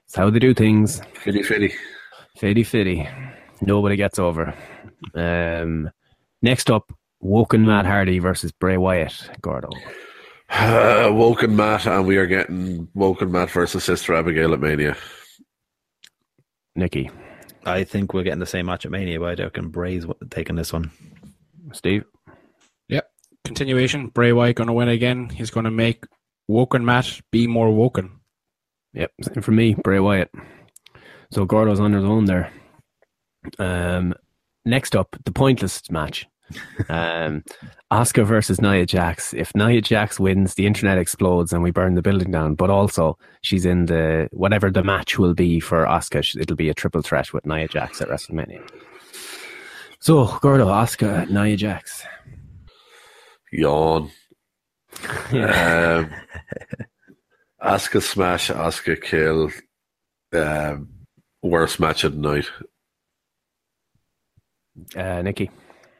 It's 0.04 0.14
how 0.14 0.28
they 0.28 0.38
do 0.38 0.52
things. 0.52 1.00
Fitty 1.14 1.42
fitty. 1.42 1.72
Fitty 2.36 2.64
fitty. 2.64 3.08
Nobody 3.62 3.96
gets 3.96 4.18
over. 4.18 4.54
Um, 5.14 5.90
next 6.42 6.70
up, 6.70 6.92
Woken 7.20 7.64
Matt 7.64 7.86
Hardy 7.86 8.18
versus 8.18 8.52
Bray 8.52 8.76
Wyatt. 8.76 9.30
Gordo. 9.40 9.70
Uh, 10.50 11.10
Woken 11.12 11.56
Matt, 11.56 11.86
and 11.86 12.06
we 12.06 12.18
are 12.18 12.26
getting 12.26 12.88
Woken 12.92 13.32
Matt 13.32 13.50
versus 13.50 13.84
Sister 13.84 14.14
Abigail 14.14 14.52
at 14.52 14.60
Mania. 14.60 14.96
Nicky. 16.74 17.10
I 17.64 17.84
think 17.84 18.14
we're 18.14 18.22
getting 18.22 18.40
the 18.40 18.46
same 18.46 18.66
match 18.66 18.84
at 18.84 18.90
Mania, 18.90 19.20
but 19.20 19.38
I 19.40 19.44
reckon 19.44 19.68
Bray's 19.68 20.06
taking 20.30 20.56
this 20.56 20.72
one. 20.72 20.90
Steve. 21.72 22.04
Yep. 22.88 23.10
Continuation. 23.44 24.08
Bray 24.08 24.32
Wyatt 24.32 24.56
going 24.56 24.68
to 24.68 24.72
win 24.72 24.88
again. 24.88 25.28
He's 25.28 25.50
going 25.50 25.64
to 25.64 25.70
make 25.70 26.04
Woken 26.48 26.84
Matt 26.84 27.20
be 27.30 27.46
more 27.46 27.70
woken. 27.70 28.20
Yep, 28.94 29.12
same 29.22 29.42
for 29.42 29.52
me, 29.52 29.74
Bray 29.74 30.00
Wyatt. 30.00 30.30
So 31.30 31.44
Gordo's 31.44 31.78
on 31.78 31.92
his 31.92 32.04
own 32.04 32.24
there. 32.24 32.52
Um, 33.58 34.14
next 34.64 34.96
up, 34.96 35.16
the 35.24 35.32
pointless 35.32 35.82
match. 35.90 36.26
Um, 36.88 37.44
Asuka 37.92 38.24
versus 38.24 38.60
Nia 38.60 38.86
Jax. 38.86 39.34
If 39.34 39.52
Nia 39.56 39.80
Jax 39.80 40.20
wins, 40.20 40.54
the 40.54 40.66
internet 40.66 40.96
explodes 40.96 41.52
and 41.52 41.60
we 41.62 41.72
burn 41.72 41.96
the 41.96 42.02
building 42.02 42.30
down. 42.30 42.54
But 42.54 42.70
also, 42.70 43.18
she's 43.42 43.66
in 43.66 43.86
the 43.86 44.28
whatever 44.32 44.70
the 44.70 44.84
match 44.84 45.18
will 45.18 45.34
be 45.34 45.58
for 45.58 45.84
Asuka. 45.86 46.40
It'll 46.40 46.56
be 46.56 46.68
a 46.68 46.74
triple 46.74 47.02
threat 47.02 47.32
with 47.32 47.44
Nia 47.46 47.66
Jax 47.66 48.00
at 48.00 48.08
WrestleMania. 48.08 48.62
So 49.98 50.26
Gordo, 50.40 50.68
Asuka, 50.68 51.28
Nia 51.28 51.56
Jax. 51.56 52.04
Yawn. 53.52 54.10
um, 55.32 56.10
Asuka 57.62 58.00
smash, 58.00 58.50
Asuka 58.50 59.02
kill. 59.02 59.50
Um, 60.32 60.88
worst 61.42 61.80
match 61.80 62.04
of 62.04 62.14
the 62.14 62.20
night. 62.20 62.48
Uh, 64.96 65.22
Nikki. 65.22 65.50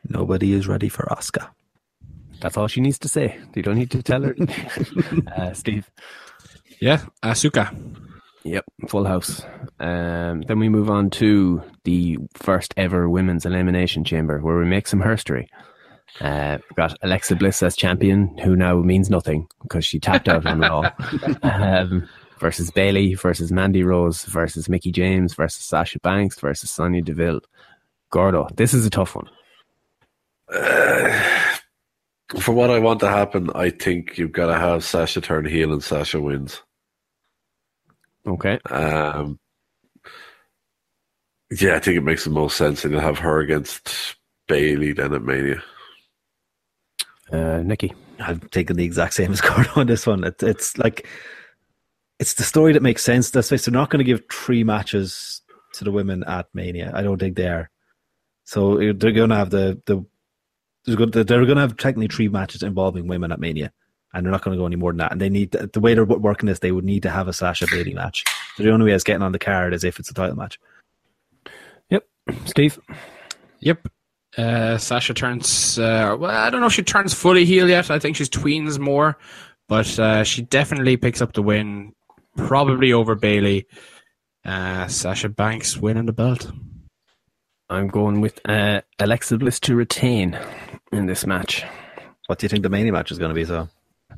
Nobody 0.09 0.53
is 0.53 0.68
ready 0.68 0.88
for 0.88 1.05
Asuka. 1.11 1.51
That's 2.41 2.57
all 2.57 2.68
she 2.68 2.80
needs 2.80 2.99
to 3.01 3.09
say. 3.09 3.38
You 3.55 3.62
don't 3.62 3.76
need 3.78 3.91
to 3.91 4.03
tell 4.03 4.22
her. 4.22 4.34
uh, 5.36 5.53
Steve. 5.53 5.91
Yeah, 6.80 7.03
Asuka. 7.22 7.74
Yep, 8.45 8.64
full 8.88 9.05
house. 9.05 9.43
Um, 9.78 10.43
then 10.43 10.59
we 10.59 10.70
move 10.70 10.88
on 10.88 11.11
to 11.11 11.62
the 11.84 12.18
first 12.34 12.72
ever 12.76 13.09
women's 13.09 13.45
elimination 13.45 14.05
chamber 14.05 14.38
where 14.41 14.57
we 14.57 14.64
make 14.64 14.86
some 14.86 15.03
history. 15.03 15.49
Uh, 16.20 16.59
we've 16.62 16.76
got 16.76 16.97
Alexa 17.03 17.36
Bliss 17.36 17.62
as 17.62 17.76
champion, 17.76 18.36
who 18.38 18.57
now 18.57 18.76
means 18.76 19.11
nothing 19.11 19.47
because 19.62 19.84
she 19.84 20.01
tapped 20.01 20.28
out 20.28 20.47
on 20.47 20.61
Raw. 20.61 20.91
Um, 21.43 22.09
versus 22.38 22.70
Bayley, 22.70 23.14
versus 23.14 23.53
Mandy 23.53 23.82
Rose, 23.82 24.24
versus 24.24 24.68
Mickie 24.68 24.93
James, 24.93 25.34
versus 25.34 25.64
Sasha 25.64 25.99
Banks, 26.01 26.41
versus 26.41 26.70
Sonya 26.70 27.03
Deville. 27.03 27.41
Gordo, 28.11 28.49
this 28.57 28.72
is 28.72 28.86
a 28.86 28.91
tough 28.91 29.14
one. 29.14 29.28
Uh, 30.53 31.50
for 32.39 32.53
what 32.53 32.70
I 32.70 32.78
want 32.78 33.01
to 33.01 33.09
happen, 33.09 33.51
I 33.55 33.70
think 33.70 34.18
you've 34.18 34.33
got 34.33 34.47
to 34.47 34.55
have 34.55 34.85
Sasha 34.85 35.20
turn 35.20 35.45
heel 35.45 35.72
and 35.72 35.83
Sasha 35.83 36.20
wins. 36.20 36.62
Okay. 38.26 38.59
Um, 38.70 39.39
yeah, 41.51 41.76
I 41.76 41.81
think 41.81 41.97
it 41.97 42.05
makes 42.05 42.24
the 42.24 42.31
most 42.31 42.57
sense, 42.57 42.85
and 42.85 42.93
you'll 42.93 43.03
have 43.03 43.18
her 43.18 43.41
against 43.41 44.16
Bayley 44.47 44.93
then 44.93 45.12
at 45.12 45.22
Mania. 45.22 45.62
Uh, 47.33 47.62
Nicky. 47.64 47.93
I'm 48.18 48.41
taking 48.51 48.76
the 48.76 48.85
exact 48.85 49.14
same 49.14 49.35
score 49.35 49.64
on 49.76 49.87
this 49.87 50.07
one. 50.07 50.24
It, 50.24 50.43
it's 50.43 50.76
like 50.78 51.07
it's 52.18 52.35
the 52.35 52.43
story 52.43 52.72
that 52.74 52.83
makes 52.83 53.03
sense. 53.03 53.31
That's 53.31 53.51
why 53.51 53.57
they're 53.57 53.72
not 53.72 53.91
going 53.91 53.99
to 53.99 54.05
give 54.05 54.22
three 54.31 54.62
matches 54.62 55.43
to 55.74 55.85
the 55.85 55.93
women 55.93 56.22
at 56.24 56.49
Mania. 56.53 56.93
I 56.95 57.03
don't 57.03 57.18
think 57.18 57.37
they 57.37 57.49
are. 57.49 57.70
So 58.45 58.76
they're 58.76 59.12
going 59.12 59.31
to 59.31 59.37
have 59.37 59.51
the 59.51 59.81
the 59.87 60.05
they're 60.85 60.97
going 60.97 61.11
to 61.12 61.61
have 61.61 61.76
technically 61.76 62.09
three 62.09 62.28
matches 62.28 62.62
involving 62.62 63.07
women 63.07 63.33
at 63.33 63.41
Mania, 63.41 63.72
and 64.12 64.24
they're 64.24 64.33
not 64.33 64.43
going 64.43 64.57
to 64.57 64.61
go 64.61 64.66
any 64.66 64.76
more 64.76 64.93
than 64.93 64.99
that. 64.99 65.12
And 65.12 65.20
they 65.20 65.28
need 65.28 65.53
the 65.53 65.81
way 65.81 65.95
they're 65.95 66.05
working 66.05 66.47
this, 66.47 66.61
they 66.61 66.72
would 66.72 66.85
need 66.85 67.03
to 67.03 67.11
have 67.11 67.28
a 67.28 67.33
Sasha 67.33 67.66
Bayley 67.70 67.95
match. 67.95 68.24
So 68.57 68.62
the 68.62 68.70
only 68.70 68.87
way 68.87 68.93
it's 68.93 69.05
getting 69.05 69.22
on 69.22 69.33
the 69.33 69.39
card 69.39 69.74
is 69.74 69.85
if 69.85 69.99
it's 69.99 70.11
a 70.11 70.14
title 70.14 70.37
match. 70.37 70.59
Yep, 71.91 72.05
Steve. 72.47 72.78
Yep. 73.61 73.89
Uh, 74.37 74.78
Sasha 74.78 75.12
turns. 75.12 75.78
Uh, 75.78 76.16
well, 76.18 76.31
I 76.31 76.51
don't 76.51 76.61
know 76.61 76.68
if 76.68 76.72
she 76.72 76.83
turns 76.83 77.14
fully 77.14 77.45
heel 77.45 77.68
yet. 77.68 77.91
I 77.91 77.99
think 77.99 78.16
she's 78.16 78.31
tweens 78.31 78.78
more, 78.78 79.18
but 79.68 79.99
uh, 79.99 80.24
she 80.24 80.43
definitely 80.43 80.97
picks 80.97 81.20
up 81.20 81.33
the 81.33 81.43
win, 81.43 81.95
probably 82.37 82.93
over 82.93 83.14
Bayley. 83.14 83.66
Uh, 84.45 84.87
Sasha 84.87 85.28
Banks 85.28 85.76
winning 85.76 86.07
the 86.07 86.12
belt. 86.12 86.51
I'm 87.68 87.89
going 87.89 88.20
with 88.20 88.41
uh, 88.49 88.81
Alexa 88.99 89.39
Bliss 89.39 89.61
to 89.61 89.76
retain 89.76 90.39
in 90.93 91.07
this 91.07 91.26
match. 91.26 91.64
What 92.26 92.38
do 92.38 92.45
you 92.45 92.49
think 92.49 92.62
the 92.62 92.68
main 92.68 92.91
match 92.93 93.11
is 93.11 93.18
going 93.18 93.30
to 93.30 93.34
be? 93.34 93.45
So 93.45 93.68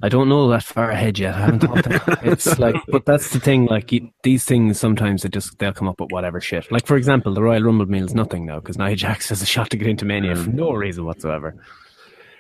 I 0.03 0.09
don't 0.09 0.29
know 0.29 0.49
that 0.49 0.63
far 0.63 0.91
ahead 0.91 1.19
yet. 1.19 1.35
I 1.35 1.39
haven't 1.39 1.61
thought 1.61 1.85
that. 1.85 2.21
It's 2.23 2.59
like, 2.59 2.77
but 2.89 3.05
that's 3.05 3.31
the 3.31 3.41
thing. 3.41 3.67
Like 3.67 3.93
you, 3.93 4.11
these 4.23 4.45
things, 4.45 4.79
sometimes 4.79 5.23
they 5.23 5.29
just 5.29 5.59
they'll 5.59 5.73
come 5.73 5.89
up 5.89 6.01
with 6.01 6.11
whatever 6.11 6.41
shit. 6.41 6.71
Like 6.71 6.87
for 6.87 6.97
example, 6.97 7.35
the 7.35 7.43
Royal 7.43 7.63
Rumble 7.63 7.87
means 7.87 8.15
nothing 8.15 8.47
now 8.47 8.61
because 8.61 8.79
Nia 8.79 8.97
Jax 8.97 9.29
has 9.29 9.43
a 9.43 9.47
shot 9.47 9.71
to 9.71 9.77
get 9.77 9.89
into 9.89 10.05
Mania 10.05 10.37
for 10.37 10.51
no 10.51 10.73
reason 10.73 11.05
whatsoever. 11.05 11.57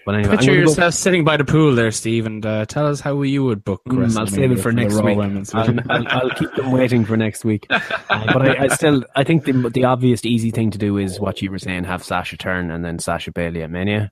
But 0.04 0.16
anyway, 0.16 0.36
picture 0.36 0.54
yourself 0.54 0.78
go... 0.78 0.90
sitting 0.90 1.24
by 1.24 1.36
the 1.36 1.44
pool 1.44 1.74
there, 1.74 1.92
Steve, 1.92 2.26
and 2.26 2.44
uh, 2.44 2.66
tell 2.66 2.86
us 2.86 3.00
how 3.00 3.22
you 3.22 3.44
would 3.44 3.64
book. 3.64 3.82
Mm, 3.84 4.16
I'll 4.18 4.26
save 4.26 4.50
it 4.50 4.56
for, 4.56 4.62
for 4.62 4.72
next 4.72 5.00
week. 5.00 5.18
I'll, 5.54 5.80
I'll, 5.90 6.08
I'll, 6.08 6.30
keep 6.30 6.52
them 6.54 6.72
waiting 6.72 7.04
for 7.04 7.16
next 7.16 7.44
week. 7.44 7.66
Uh, 7.70 7.80
but 8.08 8.42
I, 8.42 8.64
I, 8.64 8.68
still, 8.68 9.04
I 9.14 9.22
think 9.22 9.44
the 9.44 9.52
the 9.70 9.84
obvious, 9.84 10.24
easy 10.24 10.50
thing 10.50 10.70
to 10.72 10.78
do 10.78 10.98
is 10.98 11.20
what 11.20 11.40
you 11.40 11.50
were 11.50 11.58
saying: 11.58 11.84
have 11.84 12.02
Sasha 12.02 12.36
turn 12.36 12.70
and 12.70 12.84
then 12.84 12.98
Sasha 12.98 13.30
Bayley 13.30 13.62
at 13.62 13.70
Mania, 13.70 14.10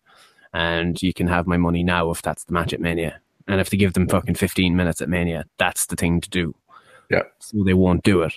and 0.52 1.00
you 1.02 1.12
can 1.12 1.26
have 1.26 1.46
my 1.46 1.56
money 1.56 1.82
now 1.82 2.10
if 2.10 2.22
that's 2.22 2.44
the 2.44 2.52
match 2.52 2.72
at 2.72 2.80
Mania. 2.80 3.20
And 3.46 3.60
if 3.60 3.70
they 3.70 3.76
give 3.76 3.94
them 3.94 4.08
fucking 4.08 4.36
fifteen 4.36 4.76
minutes 4.76 5.00
at 5.00 5.08
Mania, 5.08 5.44
that's 5.58 5.86
the 5.86 5.96
thing 5.96 6.20
to 6.20 6.30
do. 6.30 6.54
Yeah. 7.10 7.22
So 7.40 7.64
they 7.64 7.74
won't 7.74 8.04
do 8.04 8.22
it. 8.22 8.32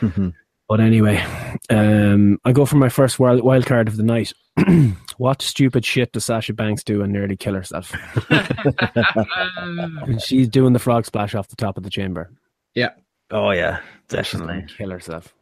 but 0.68 0.80
anyway, 0.80 1.24
um, 1.70 2.38
I 2.44 2.52
go 2.52 2.64
for 2.64 2.76
my 2.76 2.88
first 2.88 3.18
wild, 3.18 3.42
wild 3.42 3.66
card 3.66 3.88
of 3.88 3.96
the 3.96 4.02
night. 4.04 4.32
what 5.18 5.42
stupid 5.42 5.84
shit 5.84 6.12
does 6.12 6.24
Sasha 6.24 6.54
Banks 6.54 6.84
do 6.84 7.02
and 7.02 7.12
nearly 7.12 7.36
kill 7.36 7.54
herself? 7.54 7.92
She's 10.24 10.48
doing 10.48 10.72
the 10.72 10.78
frog 10.78 11.04
splash 11.04 11.34
off 11.34 11.48
the 11.48 11.56
top 11.56 11.76
of 11.76 11.82
the 11.82 11.90
chamber. 11.90 12.30
Yeah. 12.74 12.90
Oh 13.30 13.50
yeah, 13.50 13.80
definitely 14.08 14.66
kill 14.76 14.90
herself. 14.90 15.34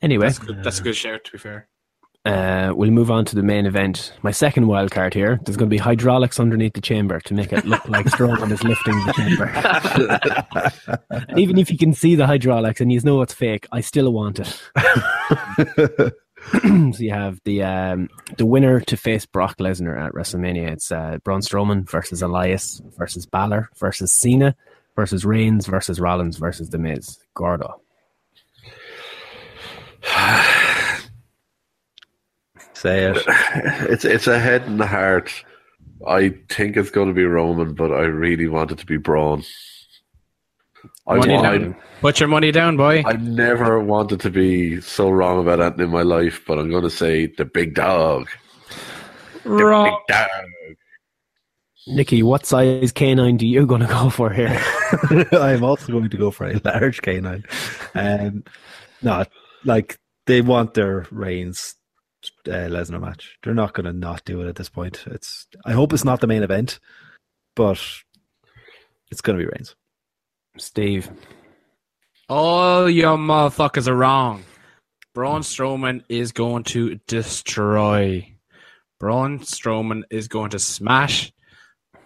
Anyway, 0.00 0.26
that's, 0.26 0.38
good. 0.38 0.62
that's 0.64 0.80
a 0.80 0.82
good 0.82 0.96
shout. 0.96 1.24
To 1.24 1.32
be 1.32 1.38
fair. 1.38 1.68
Uh, 2.26 2.72
we'll 2.74 2.90
move 2.90 3.08
on 3.10 3.24
to 3.24 3.36
the 3.36 3.42
main 3.42 3.66
event. 3.66 4.12
My 4.22 4.32
second 4.32 4.66
wild 4.66 4.90
card 4.90 5.14
here. 5.14 5.38
There's 5.44 5.56
going 5.56 5.70
to 5.70 5.74
be 5.74 5.78
hydraulics 5.78 6.40
underneath 6.40 6.72
the 6.72 6.80
chamber 6.80 7.20
to 7.20 7.34
make 7.34 7.52
it 7.52 7.64
look 7.64 7.88
like 7.88 8.06
Strowman 8.06 8.50
is 8.50 8.64
lifting 8.64 8.94
the 9.06 9.12
chamber. 11.12 11.38
even 11.38 11.56
if 11.56 11.70
you 11.70 11.78
can 11.78 11.92
see 11.94 12.16
the 12.16 12.26
hydraulics 12.26 12.80
and 12.80 12.92
you 12.92 13.00
know 13.02 13.22
it's 13.22 13.32
fake, 13.32 13.68
I 13.70 13.80
still 13.80 14.12
want 14.12 14.40
it. 14.40 14.60
so 16.94 17.02
you 17.02 17.12
have 17.12 17.40
the 17.44 17.62
um, 17.62 18.08
the 18.38 18.46
winner 18.46 18.80
to 18.80 18.96
face 18.96 19.24
Brock 19.24 19.58
Lesnar 19.58 19.96
at 19.96 20.12
WrestleMania. 20.12 20.72
It's 20.72 20.90
uh, 20.90 21.18
Braun 21.22 21.42
Strowman 21.42 21.88
versus 21.88 22.22
Elias 22.22 22.82
versus 22.98 23.24
Balor 23.24 23.70
versus 23.76 24.12
Cena 24.12 24.56
versus 24.96 25.24
Reigns 25.24 25.66
versus 25.66 26.00
Rollins 26.00 26.38
versus 26.38 26.70
The 26.70 26.78
Miz. 26.78 27.20
Gordo. 27.34 27.80
Say 32.76 33.04
it. 33.04 33.24
It's 33.88 34.04
it's 34.04 34.26
a 34.26 34.38
head 34.38 34.62
and 34.62 34.78
a 34.80 34.86
heart. 34.86 35.32
I 36.06 36.34
think 36.50 36.76
it's 36.76 36.90
going 36.90 37.08
to 37.08 37.14
be 37.14 37.24
Roman, 37.24 37.72
but 37.72 37.90
I 37.90 38.02
really 38.02 38.48
want 38.48 38.70
it 38.70 38.78
to 38.78 38.86
be 38.86 38.98
Braun. 38.98 39.44
I, 41.06 41.14
I, 41.14 41.74
Put 42.00 42.20
your 42.20 42.28
money 42.28 42.52
down, 42.52 42.76
boy. 42.76 43.02
I 43.06 43.14
never 43.14 43.80
wanted 43.80 44.20
to 44.20 44.30
be 44.30 44.80
so 44.82 45.08
wrong 45.08 45.40
about 45.40 45.60
anything 45.60 45.86
in 45.86 45.90
my 45.90 46.02
life, 46.02 46.42
but 46.46 46.58
I'm 46.58 46.68
going 46.68 46.82
to 46.82 46.90
say 46.90 47.26
the 47.26 47.44
big 47.46 47.74
dog. 47.74 48.28
The 49.44 49.50
wrong. 49.50 50.02
big 50.06 50.16
dog. 50.16 50.76
Nicky, 51.86 52.22
what 52.22 52.44
size 52.44 52.92
canine 52.92 53.38
do 53.38 53.46
you 53.46 53.64
going 53.64 53.80
to 53.80 53.86
go 53.86 54.10
for 54.10 54.30
here? 54.30 54.60
I'm 55.32 55.64
also 55.64 55.92
going 55.92 56.10
to 56.10 56.16
go 56.16 56.30
for 56.30 56.46
a 56.46 56.60
large 56.64 57.00
canine. 57.00 57.44
Um, 57.94 58.44
no, 59.00 59.24
like 59.64 59.98
they 60.26 60.42
want 60.42 60.74
their 60.74 61.06
Reigns 61.10 61.76
uh, 62.46 62.68
Lesnar 62.68 63.00
match. 63.00 63.36
They're 63.42 63.54
not 63.54 63.74
going 63.74 63.86
to 63.86 63.92
not 63.92 64.24
do 64.24 64.42
it 64.42 64.48
at 64.48 64.56
this 64.56 64.68
point. 64.68 65.04
It's. 65.06 65.46
I 65.64 65.72
hope 65.72 65.92
it's 65.92 66.04
not 66.04 66.20
the 66.20 66.26
main 66.26 66.42
event, 66.42 66.78
but 67.54 67.80
it's 69.10 69.20
going 69.20 69.38
to 69.38 69.44
be 69.44 69.50
Reigns. 69.50 69.74
Steve. 70.58 71.10
All 72.28 72.90
your 72.90 73.16
motherfuckers 73.16 73.88
are 73.88 73.94
wrong. 73.94 74.44
Braun 75.14 75.42
Strowman 75.42 76.02
is 76.08 76.32
going 76.32 76.64
to 76.64 76.96
destroy. 77.06 78.34
Braun 78.98 79.38
Strowman 79.38 80.02
is 80.10 80.28
going 80.28 80.50
to 80.50 80.58
smash. 80.58 81.32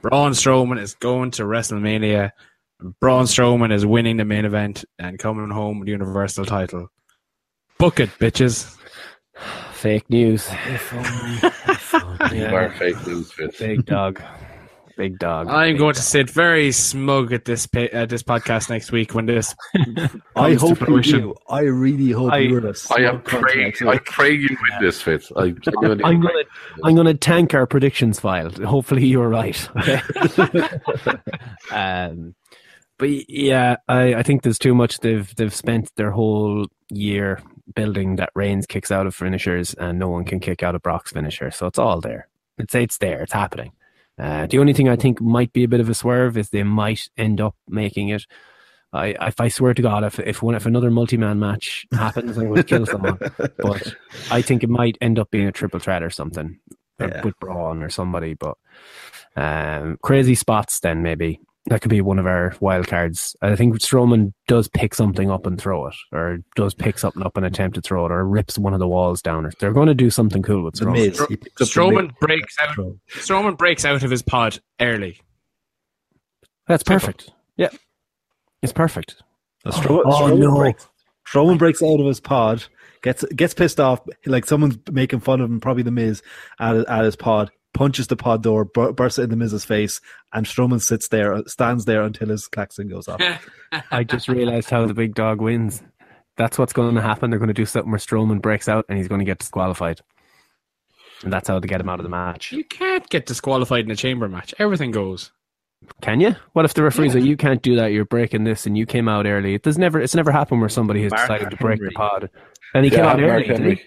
Braun 0.03 0.33
Strowman 0.33 0.81
is 0.81 0.95
going 0.95 1.31
to 1.33 1.43
WrestleMania. 1.43 2.33
Braun 3.01 3.25
Strowman 3.25 3.73
is 3.73 3.85
winning 3.85 4.17
the 4.17 4.25
main 4.25 4.45
event 4.45 4.85
and 4.99 5.19
coming 5.19 5.51
home 5.51 5.79
with 5.79 5.87
the 5.87 5.93
Universal 5.93 6.47
title. 6.47 6.89
Book 7.79 8.01
it, 8.01 8.11
bitches. 8.19 8.77
Fake 9.81 10.11
news. 10.11 10.47
yeah. 10.51 10.79
fake 12.79 13.07
news, 13.07 13.33
Big 13.59 13.87
dog 13.87 14.23
big 15.01 15.19
dog. 15.19 15.49
I'm 15.49 15.73
big 15.73 15.79
going 15.79 15.89
dog. 15.89 15.95
to 15.95 16.03
sit 16.03 16.29
very 16.29 16.73
smug 16.73 17.33
at 17.33 17.47
this 17.47 17.67
pa- 17.67 17.89
uh, 17.93 18.05
this 18.05 18.23
podcast 18.23 18.69
next 18.69 18.93
week 18.93 19.15
when 19.15 19.25
this. 19.25 19.55
I 20.37 20.55
hope 20.55 20.87
you 20.87 21.01
do. 21.01 21.35
I 21.49 21.63
really 21.63 22.11
hope 22.11 22.33
I, 22.33 22.39
you're 22.39 22.67
a 22.67 22.75
I 22.91 23.01
am 23.09 23.23
praying. 23.23 23.73
I 23.87 23.97
pray 23.99 24.33
you 24.33 24.49
win 24.51 24.83
this, 24.83 25.01
Fitz. 25.01 25.33
I 25.35 25.55
I'm 25.55 25.55
going 25.81 25.99
to. 25.99 26.45
I'm 26.85 26.95
going 26.95 27.07
to 27.07 27.15
tank 27.15 27.55
our 27.55 27.67
predictions 27.67 28.21
file. 28.21 28.51
Hopefully, 28.51 29.07
you're 29.07 29.31
right. 29.31 29.69
Okay. 29.79 30.69
um, 31.73 32.35
but 32.99 33.09
yeah, 33.31 33.77
I, 33.89 34.15
I 34.17 34.23
think 34.23 34.43
there's 34.43 34.59
too 34.59 34.75
much. 34.75 34.99
They've 34.99 35.35
they've 35.37 35.55
spent 35.55 35.91
their 35.97 36.11
whole 36.11 36.67
year 36.91 37.43
building 37.75 38.17
that 38.17 38.31
Reigns 38.35 38.67
kicks 38.67 38.91
out 38.91 39.07
of 39.07 39.15
finishers, 39.15 39.75
and 39.75 39.99
no 39.99 40.09
one 40.09 40.25
can 40.25 40.41
kick 40.41 40.63
out 40.63 40.75
of 40.75 40.83
Brock's 40.83 41.13
finisher. 41.13 41.51
So 41.51 41.67
it's 41.67 41.79
all 41.79 42.01
there. 42.01 42.29
It's 42.59 42.75
it's 42.75 42.99
there. 42.99 43.23
It's 43.23 43.33
happening. 43.33 43.73
Uh, 44.19 44.47
the 44.47 44.59
only 44.59 44.73
thing 44.73 44.89
I 44.89 44.97
think 44.97 45.21
might 45.21 45.53
be 45.53 45.65
a 45.65 45.69
bit 45.69 45.81
of 45.81 45.89
a 45.89 45.95
swerve 45.95 46.37
is 46.37 46.51
they 46.51 46.63
might 46.63 47.09
end 47.17 47.41
up 47.41 47.57
making 47.69 48.11
it. 48.11 48.27
I, 48.93 49.15
if 49.21 49.41
I 49.41 49.49
swear 49.49 49.73
to 49.73 49.83
God, 49.83 50.05
if 50.05 50.19
if 50.19 50.43
one 50.43 50.55
if 50.55 50.67
another 50.67 50.91
multi 50.91 51.17
man 51.17 51.39
match 51.39 51.87
happens, 51.93 52.37
I'm 52.37 52.49
going 52.49 52.57
to 52.57 52.65
kill 52.65 52.87
someone. 52.87 53.19
But 53.57 53.95
I 54.31 54.43
think 54.43 54.63
it 54.63 54.69
might 54.69 54.99
end 55.01 55.19
up 55.19 55.31
being 55.31 55.47
a 55.47 55.53
triple 55.53 55.81
threat 55.81 56.03
or 56.03 56.11
something 56.11 56.59
yeah. 56.99 57.25
with 57.25 57.39
Braun 57.39 57.83
or 57.83 57.89
somebody. 57.89 58.35
But 58.35 58.59
um, 59.37 59.97
crazy 60.03 60.35
spots 60.35 60.81
then 60.81 61.03
maybe 61.03 61.41
that 61.67 61.83
could 61.83 61.91
be 61.91 62.01
one 62.01 62.19
of 62.19 62.27
our 62.27 62.55
wild 62.61 62.89
cards. 62.89 63.37
I 63.43 63.55
think 63.55 63.75
Strowman 63.77 64.33
does 64.49 64.69
pick 64.69 64.95
something 64.95 65.31
up 65.31 65.47
and 65.47 65.61
throw 65.61 65.87
it, 65.87 65.95
or 66.13 66.39
does 66.57 66.75
pick 66.75 66.99
something 66.99 67.23
up 67.23 67.37
and 67.37 67.45
attempt 67.45 67.75
to 67.75 67.83
throw 67.83 68.07
it, 68.07 68.13
or 68.13 68.27
rips 68.27 68.59
one 68.59 68.73
of 68.73 68.81
the 68.81 68.89
walls 68.89 69.21
down. 69.21 69.45
Or 69.45 69.53
they're 69.61 69.73
going 69.73 69.89
to 69.89 69.95
do 69.95 70.11
something 70.11 70.43
cool 70.43 70.65
with 70.65 70.75
Strowman. 70.75 71.13
Strowman 71.61 72.19
breaks 72.19 72.57
out. 72.61 72.77
Strowman 73.11 73.59
breaks 73.59 73.85
out 73.85 74.03
of 74.03 74.11
his 74.11 74.23
pod 74.23 74.59
early. 74.81 75.21
That's 76.67 76.83
perfect. 76.83 77.31
Yeah, 77.57 77.71
it's 78.63 78.73
perfect. 78.73 79.23
Oh, 79.67 79.71
Stro- 79.71 80.03
oh, 80.05 80.11
Strowman, 80.11 80.39
no. 80.39 80.57
breaks, 80.57 80.89
Strowman 81.29 81.59
breaks 81.59 81.83
out 81.83 82.01
of 82.01 82.07
his 82.07 82.21
pod, 82.21 82.65
gets 83.03 83.23
gets 83.37 83.53
pissed 83.53 83.79
off, 83.79 84.01
like 84.25 84.47
someone's 84.47 84.79
making 84.91 85.21
fun 85.21 85.43
of 85.43 85.51
him, 85.51 85.61
probably 85.61 85.83
the 85.83 85.91
Miz 85.91 86.23
at, 86.59 86.77
at 86.89 87.05
his 87.05 87.17
pod 87.17 87.51
punches 87.81 88.09
the 88.09 88.17
pod 88.17 88.43
door, 88.43 88.67
bursts 88.67 89.19
it 89.19 89.23
in 89.23 89.31
the 89.31 89.37
Miz's 89.37 89.65
face, 89.65 90.03
and 90.35 90.45
Strowman 90.45 90.83
sits 90.83 91.09
there, 91.09 91.33
uh, 91.33 91.45
stands 91.47 91.87
there 91.87 92.03
until 92.03 92.29
his 92.29 92.47
klaxon 92.47 92.89
goes 92.89 93.09
off. 93.09 93.23
I 93.91 94.05
just 94.05 94.29
realized 94.29 94.69
how 94.69 94.85
the 94.85 94.93
big 94.93 95.15
dog 95.15 95.41
wins. 95.41 95.83
That's 96.37 96.59
what's 96.59 96.75
going 96.75 96.95
to 96.95 97.01
happen. 97.01 97.31
They're 97.31 97.39
going 97.39 97.49
to 97.49 97.55
do 97.55 97.65
something 97.65 97.91
where 97.91 97.99
Strowman 97.99 98.43
breaks 98.43 98.69
out 98.69 98.85
and 98.91 98.99
he's 98.99 99.09
going 99.09 99.21
to 99.21 99.25
get 99.25 99.39
disqualified. 99.39 100.03
And 101.23 101.33
that's 101.33 101.49
how 101.49 101.59
they 101.59 101.69
get 101.69 101.81
him 101.81 101.89
out 101.89 102.01
of 102.01 102.03
the 102.03 102.11
match. 102.11 102.53
You 102.53 102.65
can't 102.65 103.09
get 103.09 103.25
disqualified 103.25 103.87
in 103.87 103.91
a 103.91 103.97
chamber 103.97 104.29
match. 104.29 104.53
Everything 104.59 104.91
goes. 104.91 105.33
Can 106.03 106.21
you? 106.21 106.37
What 106.53 106.67
if 106.67 106.75
the 106.75 106.83
referees 106.83 107.15
yeah. 107.15 107.23
you 107.23 107.39
can't 107.39 107.63
do 107.63 107.77
that? 107.77 107.93
You're 107.93 108.05
breaking 108.05 108.45
this, 108.45 108.67
and 108.67 108.77
you 108.77 108.85
came 108.85 109.09
out 109.09 109.25
early. 109.25 109.55
It 109.55 109.63
does 109.63 109.79
never. 109.79 109.99
It's 109.99 110.15
never 110.15 110.31
happened 110.31 110.61
where 110.61 110.69
somebody 110.69 111.03
has 111.05 111.13
Mark 111.13 111.23
decided 111.23 111.51
to 111.51 111.57
break 111.57 111.81
the 111.81 111.93
pod, 111.93 112.29
and 112.75 112.85
he 112.85 112.91
yeah, 112.91 112.99
came 112.99 113.07
out 113.07 113.21
Mark 113.21 113.49
early. 113.49 113.83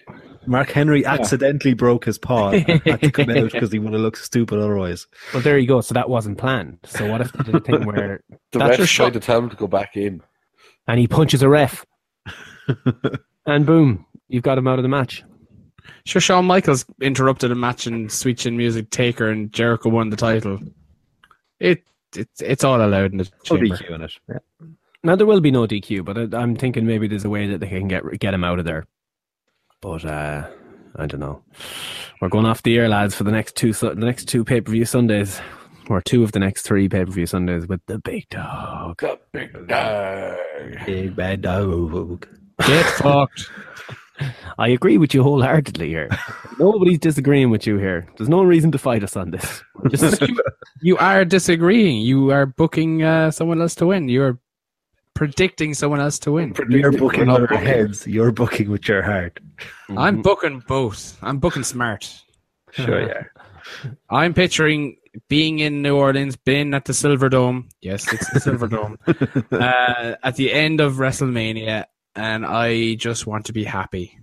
Mark 0.46 0.70
Henry 0.70 1.04
accidentally 1.06 1.74
broke 1.74 2.04
his 2.04 2.18
paw 2.18 2.50
and 2.50 2.66
had 2.82 3.00
to 3.00 3.10
come 3.10 3.30
out 3.30 3.50
because 3.52 3.72
he 3.72 3.78
would 3.78 3.92
have 3.92 4.02
looked 4.02 4.18
stupid 4.18 4.58
otherwise. 4.58 5.06
Well, 5.32 5.42
there 5.42 5.58
you 5.58 5.66
go. 5.66 5.80
So 5.80 5.94
that 5.94 6.08
wasn't 6.08 6.38
planned. 6.38 6.78
So 6.84 7.10
what 7.10 7.20
if 7.20 7.32
they 7.32 7.44
did 7.44 7.54
a 7.54 7.60
thing 7.60 7.84
where 7.86 8.22
The 8.52 8.58
That's 8.58 8.70
ref 8.70 8.78
just 8.78 8.92
tried 8.94 9.06
shot- 9.06 9.12
to 9.14 9.20
tell 9.20 9.38
him 9.38 9.50
to 9.50 9.56
go 9.56 9.66
back 9.66 9.96
in. 9.96 10.20
and 10.86 10.98
he 11.00 11.06
punches 11.08 11.42
a 11.42 11.48
ref, 11.48 11.84
and 13.46 13.66
boom, 13.66 14.06
you've 14.28 14.42
got 14.42 14.58
him 14.58 14.66
out 14.68 14.78
of 14.78 14.82
the 14.82 14.88
match. 14.88 15.22
Sure, 16.06 16.20
Shawn 16.20 16.44
Michaels 16.46 16.84
interrupted 17.00 17.50
a 17.50 17.54
match 17.54 17.86
and 17.86 18.10
switched 18.10 18.46
in 18.46 18.56
music 18.56 18.90
Taker 18.90 19.28
and 19.28 19.52
Jericho 19.52 19.88
won 19.90 20.10
the 20.10 20.16
title. 20.16 20.58
It 21.60 21.82
it's 22.16 22.40
it's 22.40 22.64
all 22.64 22.80
allowed 22.84 23.12
in 23.12 23.18
the 23.18 23.24
No 23.50 23.56
chamber. 23.58 23.76
DQ 23.76 23.94
in 23.94 24.02
it. 24.02 24.12
Now 25.02 25.16
there 25.16 25.26
will 25.26 25.40
be 25.40 25.50
no 25.50 25.66
DQ, 25.66 26.04
but 26.04 26.16
I, 26.34 26.38
I'm 26.40 26.56
thinking 26.56 26.86
maybe 26.86 27.06
there's 27.08 27.24
a 27.24 27.30
way 27.30 27.46
that 27.48 27.60
they 27.60 27.68
can 27.68 27.88
get 27.88 28.02
get 28.18 28.32
him 28.34 28.44
out 28.44 28.58
of 28.58 28.64
there. 28.64 28.86
But 29.84 30.06
uh, 30.06 30.48
I 30.96 31.06
don't 31.06 31.20
know. 31.20 31.42
We're 32.18 32.30
going 32.30 32.46
off 32.46 32.62
the 32.62 32.78
air, 32.78 32.88
lads, 32.88 33.14
for 33.14 33.24
the 33.24 33.30
next 33.30 33.54
two 33.54 33.74
su- 33.74 33.94
the 33.94 34.06
next 34.06 34.24
two 34.24 34.42
pay 34.42 34.62
per 34.62 34.72
view 34.72 34.86
Sundays, 34.86 35.42
or 35.90 36.00
two 36.00 36.24
of 36.24 36.32
the 36.32 36.38
next 36.38 36.62
three 36.62 36.88
pay 36.88 37.04
per 37.04 37.10
view 37.10 37.26
Sundays 37.26 37.66
with 37.66 37.82
the 37.86 37.98
big 37.98 38.26
dog. 38.30 38.98
The 38.98 39.20
big 39.32 39.68
dog. 39.68 40.38
Big 40.86 41.14
bad 41.14 41.42
dog. 41.42 42.26
Get 42.66 42.86
fucked. 42.94 43.50
I 44.58 44.68
agree 44.68 44.96
with 44.96 45.12
you 45.12 45.22
wholeheartedly 45.22 45.88
here. 45.88 46.08
Nobody's 46.58 47.00
disagreeing 47.00 47.50
with 47.50 47.66
you 47.66 47.76
here. 47.76 48.08
There's 48.16 48.30
no 48.30 48.42
reason 48.42 48.72
to 48.72 48.78
fight 48.78 49.04
us 49.04 49.16
on 49.18 49.32
this. 49.32 49.62
Just 49.90 50.22
you, 50.28 50.40
you 50.80 50.96
are 50.96 51.26
disagreeing. 51.26 51.98
You 51.98 52.30
are 52.30 52.46
booking 52.46 53.02
uh, 53.02 53.32
someone 53.32 53.60
else 53.60 53.74
to 53.76 53.86
win. 53.86 54.08
You're 54.08 54.38
predicting 55.14 55.74
someone 55.74 56.00
else 56.00 56.18
to 56.20 56.32
win. 56.32 56.54
You're 56.68 56.92
booking 56.92 57.26
with 57.26 57.50
our 57.50 57.56
heads. 57.58 58.06
You're 58.06 58.32
booking 58.32 58.70
with 58.70 58.88
your 58.88 59.02
heart. 59.02 59.38
I'm 59.96 60.22
booking 60.22 60.62
both. 60.66 61.16
I'm 61.22 61.38
booking 61.38 61.64
smart. 61.64 62.12
Sure, 62.72 63.06
yeah. 63.06 63.22
I'm 64.10 64.34
picturing 64.34 64.96
being 65.28 65.60
in 65.60 65.80
New 65.80 65.96
Orleans, 65.96 66.36
being 66.36 66.74
at 66.74 66.84
the 66.86 66.92
Silver 66.94 67.28
Dome. 67.28 67.68
Yes, 67.80 68.12
it's 68.12 68.28
the 68.32 68.40
Silver 68.40 68.66
Dome. 68.68 68.98
Uh, 69.52 70.16
at 70.22 70.34
the 70.36 70.52
end 70.52 70.80
of 70.80 70.94
WrestleMania, 70.94 71.84
and 72.16 72.44
I 72.44 72.94
just 72.96 73.26
want 73.26 73.46
to 73.46 73.52
be 73.52 73.64
happy. 73.64 74.18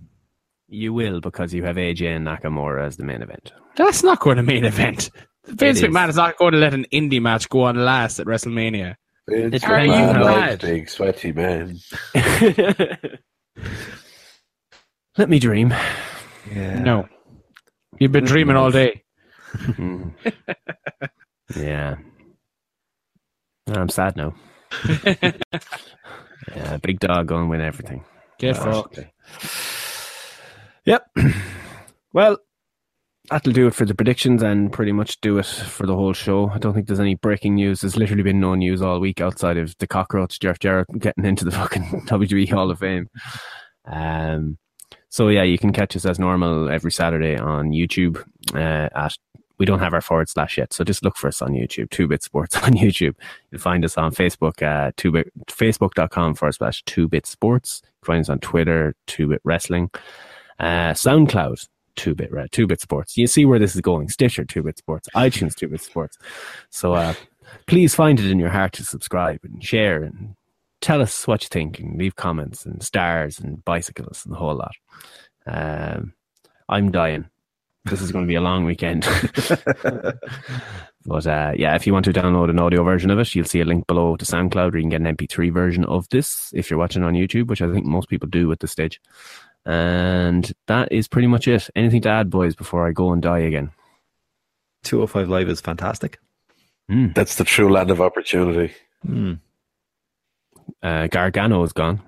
you 0.68 0.92
will 0.92 1.20
because 1.20 1.52
you 1.54 1.62
have 1.64 1.76
AJ 1.76 2.16
and 2.16 2.26
Nakamura 2.26 2.86
as 2.86 2.96
the 2.96 3.04
main 3.04 3.22
event. 3.22 3.52
That's 3.76 4.02
not 4.02 4.20
going 4.20 4.36
to 4.36 4.42
main 4.42 4.64
event. 4.64 5.10
Vince 5.46 5.78
is. 5.78 5.84
McMahon 5.84 6.08
is 6.08 6.16
not 6.16 6.36
going 6.38 6.52
to 6.52 6.58
let 6.58 6.74
an 6.74 6.86
indie 6.92 7.20
match 7.20 7.48
go 7.48 7.62
on 7.62 7.76
last 7.84 8.18
at 8.20 8.26
WrestleMania. 8.26 8.94
It's 9.28 9.64
Are 9.64 9.84
you 9.84 9.90
mad? 9.90 10.60
Big 10.60 10.88
sweaty 10.88 11.32
man. 11.32 11.78
Let 15.16 15.28
me 15.28 15.38
dream. 15.38 15.74
Yeah. 16.50 16.78
No. 16.80 17.08
You've 17.98 18.12
been 18.12 18.24
dreaming 18.24 18.56
all 18.56 18.70
day. 18.70 19.02
Mm. 19.54 20.12
yeah. 21.56 21.96
I'm 23.68 23.88
sad 23.88 24.16
now. 24.16 24.34
yeah, 25.04 26.78
big 26.82 26.98
dog 26.98 27.28
going 27.28 27.44
to 27.44 27.48
win 27.50 27.60
everything. 27.60 28.04
Get 28.38 28.56
fucked. 28.56 28.98
Yep. 30.84 31.06
well, 32.12 32.38
that'll 33.32 33.52
do 33.52 33.66
it 33.66 33.74
for 33.74 33.86
the 33.86 33.94
predictions 33.94 34.42
and 34.42 34.70
pretty 34.70 34.92
much 34.92 35.18
do 35.22 35.38
it 35.38 35.46
for 35.46 35.86
the 35.86 35.94
whole 35.94 36.12
show. 36.12 36.50
I 36.50 36.58
don't 36.58 36.74
think 36.74 36.86
there's 36.86 37.00
any 37.00 37.14
breaking 37.14 37.54
news. 37.54 37.80
There's 37.80 37.96
literally 37.96 38.22
been 38.22 38.40
no 38.40 38.54
news 38.54 38.82
all 38.82 39.00
week 39.00 39.22
outside 39.22 39.56
of 39.56 39.74
the 39.78 39.86
cockroach 39.86 40.38
Jeff 40.38 40.58
Jarrett 40.58 40.88
getting 40.98 41.24
into 41.24 41.46
the 41.46 41.50
fucking 41.52 41.82
WWE 42.06 42.50
Hall 42.50 42.70
of 42.70 42.78
Fame. 42.78 43.08
Um, 43.86 44.58
so 45.08 45.28
yeah, 45.28 45.44
you 45.44 45.56
can 45.58 45.72
catch 45.72 45.96
us 45.96 46.04
as 46.04 46.18
normal 46.18 46.68
every 46.70 46.92
Saturday 46.92 47.38
on 47.38 47.70
YouTube. 47.70 48.22
Uh, 48.54 48.90
at 48.94 49.16
we 49.58 49.64
don't 49.64 49.78
have 49.78 49.94
our 49.94 50.00
forward 50.00 50.28
slash 50.28 50.58
yet, 50.58 50.72
so 50.72 50.84
just 50.84 51.02
look 51.02 51.16
for 51.16 51.28
us 51.28 51.40
on 51.40 51.52
YouTube. 51.52 51.88
Two 51.88 52.08
Bit 52.08 52.22
Sports 52.22 52.56
on 52.62 52.72
YouTube. 52.72 53.14
You'll 53.50 53.60
find 53.60 53.82
us 53.84 53.96
on 53.96 54.12
Facebook. 54.12 54.62
Uh, 54.62 54.90
Facebook.com 54.92 56.34
forward 56.34 56.52
slash 56.52 56.82
Two 56.84 57.08
Bit 57.08 57.26
Sports. 57.26 57.80
Find 58.04 58.20
us 58.20 58.28
on 58.28 58.40
Twitter. 58.40 58.94
Two 59.06 59.28
Bit 59.28 59.40
Wrestling. 59.44 59.90
Uh, 60.58 60.92
SoundCloud. 60.92 61.68
Two 61.96 62.14
bit 62.14 62.32
Re- 62.32 62.48
two 62.50 62.66
bit 62.66 62.80
sports. 62.80 63.16
You 63.16 63.26
see 63.26 63.44
where 63.44 63.58
this 63.58 63.74
is 63.74 63.80
going. 63.80 64.08
Stitcher, 64.08 64.44
two 64.44 64.62
bit 64.62 64.78
sports. 64.78 65.08
iTunes, 65.14 65.54
two 65.54 65.68
bit 65.68 65.80
sports. 65.80 66.16
So 66.70 66.94
uh, 66.94 67.14
please 67.66 67.94
find 67.94 68.18
it 68.18 68.30
in 68.30 68.38
your 68.38 68.48
heart 68.48 68.72
to 68.74 68.84
subscribe 68.84 69.40
and 69.44 69.62
share 69.62 70.02
and 70.02 70.34
tell 70.80 71.00
us 71.00 71.26
what 71.26 71.42
you 71.42 71.48
think 71.50 71.78
and 71.78 71.98
leave 71.98 72.16
comments 72.16 72.66
and 72.66 72.82
stars 72.82 73.38
and 73.38 73.64
bicycles 73.64 74.24
and 74.24 74.34
the 74.34 74.38
whole 74.38 74.54
lot. 74.54 74.74
Um, 75.46 76.14
I'm 76.68 76.90
dying. 76.90 77.26
This 77.84 78.00
is 78.00 78.12
going 78.12 78.24
to 78.24 78.28
be 78.28 78.36
a 78.36 78.40
long 78.40 78.64
weekend. 78.64 79.02
but 81.04 81.26
uh, 81.26 81.52
yeah, 81.56 81.74
if 81.74 81.86
you 81.86 81.92
want 81.92 82.04
to 82.04 82.12
download 82.12 82.48
an 82.48 82.60
audio 82.60 82.84
version 82.84 83.10
of 83.10 83.18
it, 83.18 83.34
you'll 83.34 83.44
see 83.44 83.60
a 83.60 83.64
link 83.64 83.86
below 83.88 84.16
to 84.16 84.24
SoundCloud 84.24 84.72
where 84.72 84.76
you 84.76 84.82
can 84.82 84.90
get 84.90 85.00
an 85.00 85.16
MP3 85.16 85.52
version 85.52 85.84
of 85.86 86.08
this 86.10 86.52
if 86.54 86.70
you're 86.70 86.78
watching 86.78 87.02
on 87.02 87.14
YouTube, 87.14 87.48
which 87.48 87.60
I 87.60 87.72
think 87.72 87.84
most 87.84 88.08
people 88.08 88.28
do 88.28 88.52
at 88.52 88.60
this 88.60 88.70
stage. 88.70 89.00
And 89.64 90.52
that 90.66 90.90
is 90.90 91.08
pretty 91.08 91.28
much 91.28 91.46
it. 91.46 91.70
Anything 91.76 92.02
to 92.02 92.08
add, 92.08 92.30
boys, 92.30 92.54
before 92.54 92.86
I 92.86 92.92
go 92.92 93.12
and 93.12 93.22
die 93.22 93.40
again? 93.40 93.70
205 94.84 95.28
Live 95.28 95.48
is 95.48 95.60
fantastic. 95.60 96.18
That's 96.88 97.36
the 97.36 97.44
true 97.44 97.70
land 97.70 97.90
of 97.90 98.00
opportunity. 98.00 98.74
Hmm. 99.06 99.34
Uh, 100.82 101.06
Gargano 101.06 101.62
is 101.62 101.72
gone. 101.72 102.00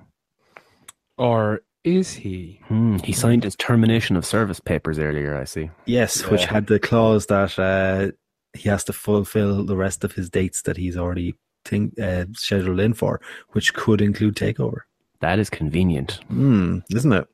Or 1.17 1.63
is 1.85 2.13
he? 2.13 2.61
Hmm, 2.67 2.99
he 2.99 3.13
signed 3.13 3.45
his 3.45 3.57
termination 3.57 4.17
of 4.17 4.27
service 4.27 4.61
papers 4.61 4.99
earlier, 4.99 5.37
I 5.37 5.45
see. 5.45 5.71
Yes, 5.87 6.27
which 6.27 6.45
had 6.45 6.67
the 6.67 6.81
clause 6.81 7.27
that 7.27 7.59
uh, 7.59 8.13
he 8.53 8.69
has 8.69 8.85
to 8.85 8.93
fulfill 8.93 9.65
the 9.65 9.77
rest 9.77 10.05
of 10.05 10.13
his 10.13 10.29
dates 10.29 10.63
that 10.63 10.77
he's 10.77 10.97
already 10.97 11.35
think, 11.65 11.99
uh, 12.01 12.27
scheduled 12.33 12.81
in 12.81 12.95
for, 12.95 13.21
which 13.51 13.75
could 13.75 14.01
include 14.01 14.35
takeover. 14.35 14.81
That 15.21 15.39
is 15.39 15.49
convenient. 15.49 16.21
Hmm, 16.29 16.81
isn't 16.91 17.13
it? 17.13 17.29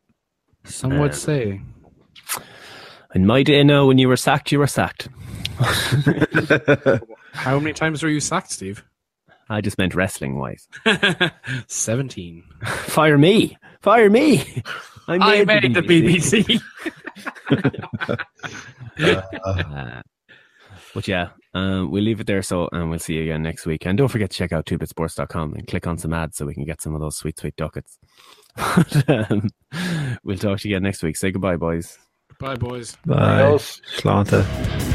Some 0.64 0.98
would 0.98 1.12
Uh, 1.12 1.14
say. 1.14 1.60
In 3.14 3.26
my 3.26 3.42
day 3.42 3.64
now, 3.64 3.86
when 3.86 3.98
you 3.98 4.08
were 4.08 4.16
sacked, 4.16 4.52
you 4.52 4.58
were 4.58 4.66
sacked. 4.68 5.08
How 7.32 7.58
many 7.58 7.72
times 7.72 8.02
were 8.02 8.08
you 8.08 8.20
sacked, 8.20 8.52
Steve? 8.52 8.84
I 9.48 9.60
just 9.60 9.78
meant 9.78 9.94
wrestling 9.96 10.36
wise. 10.38 10.68
17. 11.66 12.44
Fire 12.64 13.18
me! 13.18 13.56
Fire 13.82 14.08
me! 14.08 14.62
I 15.08 15.18
made, 15.18 15.50
I 15.50 15.60
made 15.60 15.74
the 15.74 15.82
BBC. 15.82 16.60
Uh, 18.98 20.02
but 20.94 21.08
yeah, 21.08 21.30
um, 21.54 21.90
we'll 21.90 22.02
leave 22.04 22.20
it 22.20 22.26
there. 22.26 22.42
So, 22.42 22.68
and 22.72 22.90
we'll 22.90 22.98
see 23.00 23.14
you 23.14 23.22
again 23.22 23.42
next 23.42 23.66
week. 23.66 23.86
And 23.86 23.98
don't 23.98 24.08
forget 24.08 24.30
to 24.30 24.36
check 24.36 24.52
out 24.52 24.66
twobitsports.com 24.66 25.54
and 25.54 25.66
click 25.66 25.86
on 25.86 25.98
some 25.98 26.12
ads 26.12 26.36
so 26.36 26.46
we 26.46 26.54
can 26.54 26.64
get 26.64 26.80
some 26.80 26.94
of 26.94 27.00
those 27.00 27.16
sweet, 27.16 27.38
sweet 27.40 27.56
ducats. 27.56 27.98
um, 29.08 29.48
we'll 30.24 30.38
talk 30.38 30.60
to 30.60 30.68
you 30.68 30.76
again 30.76 30.82
next 30.82 31.02
week. 31.02 31.16
Say 31.16 31.30
goodbye, 31.30 31.56
boys. 31.56 31.98
Bye, 32.38 32.56
boys. 32.56 32.96
Bye. 33.04 33.42
Adios. 33.42 33.80
Slanta. 33.96 34.88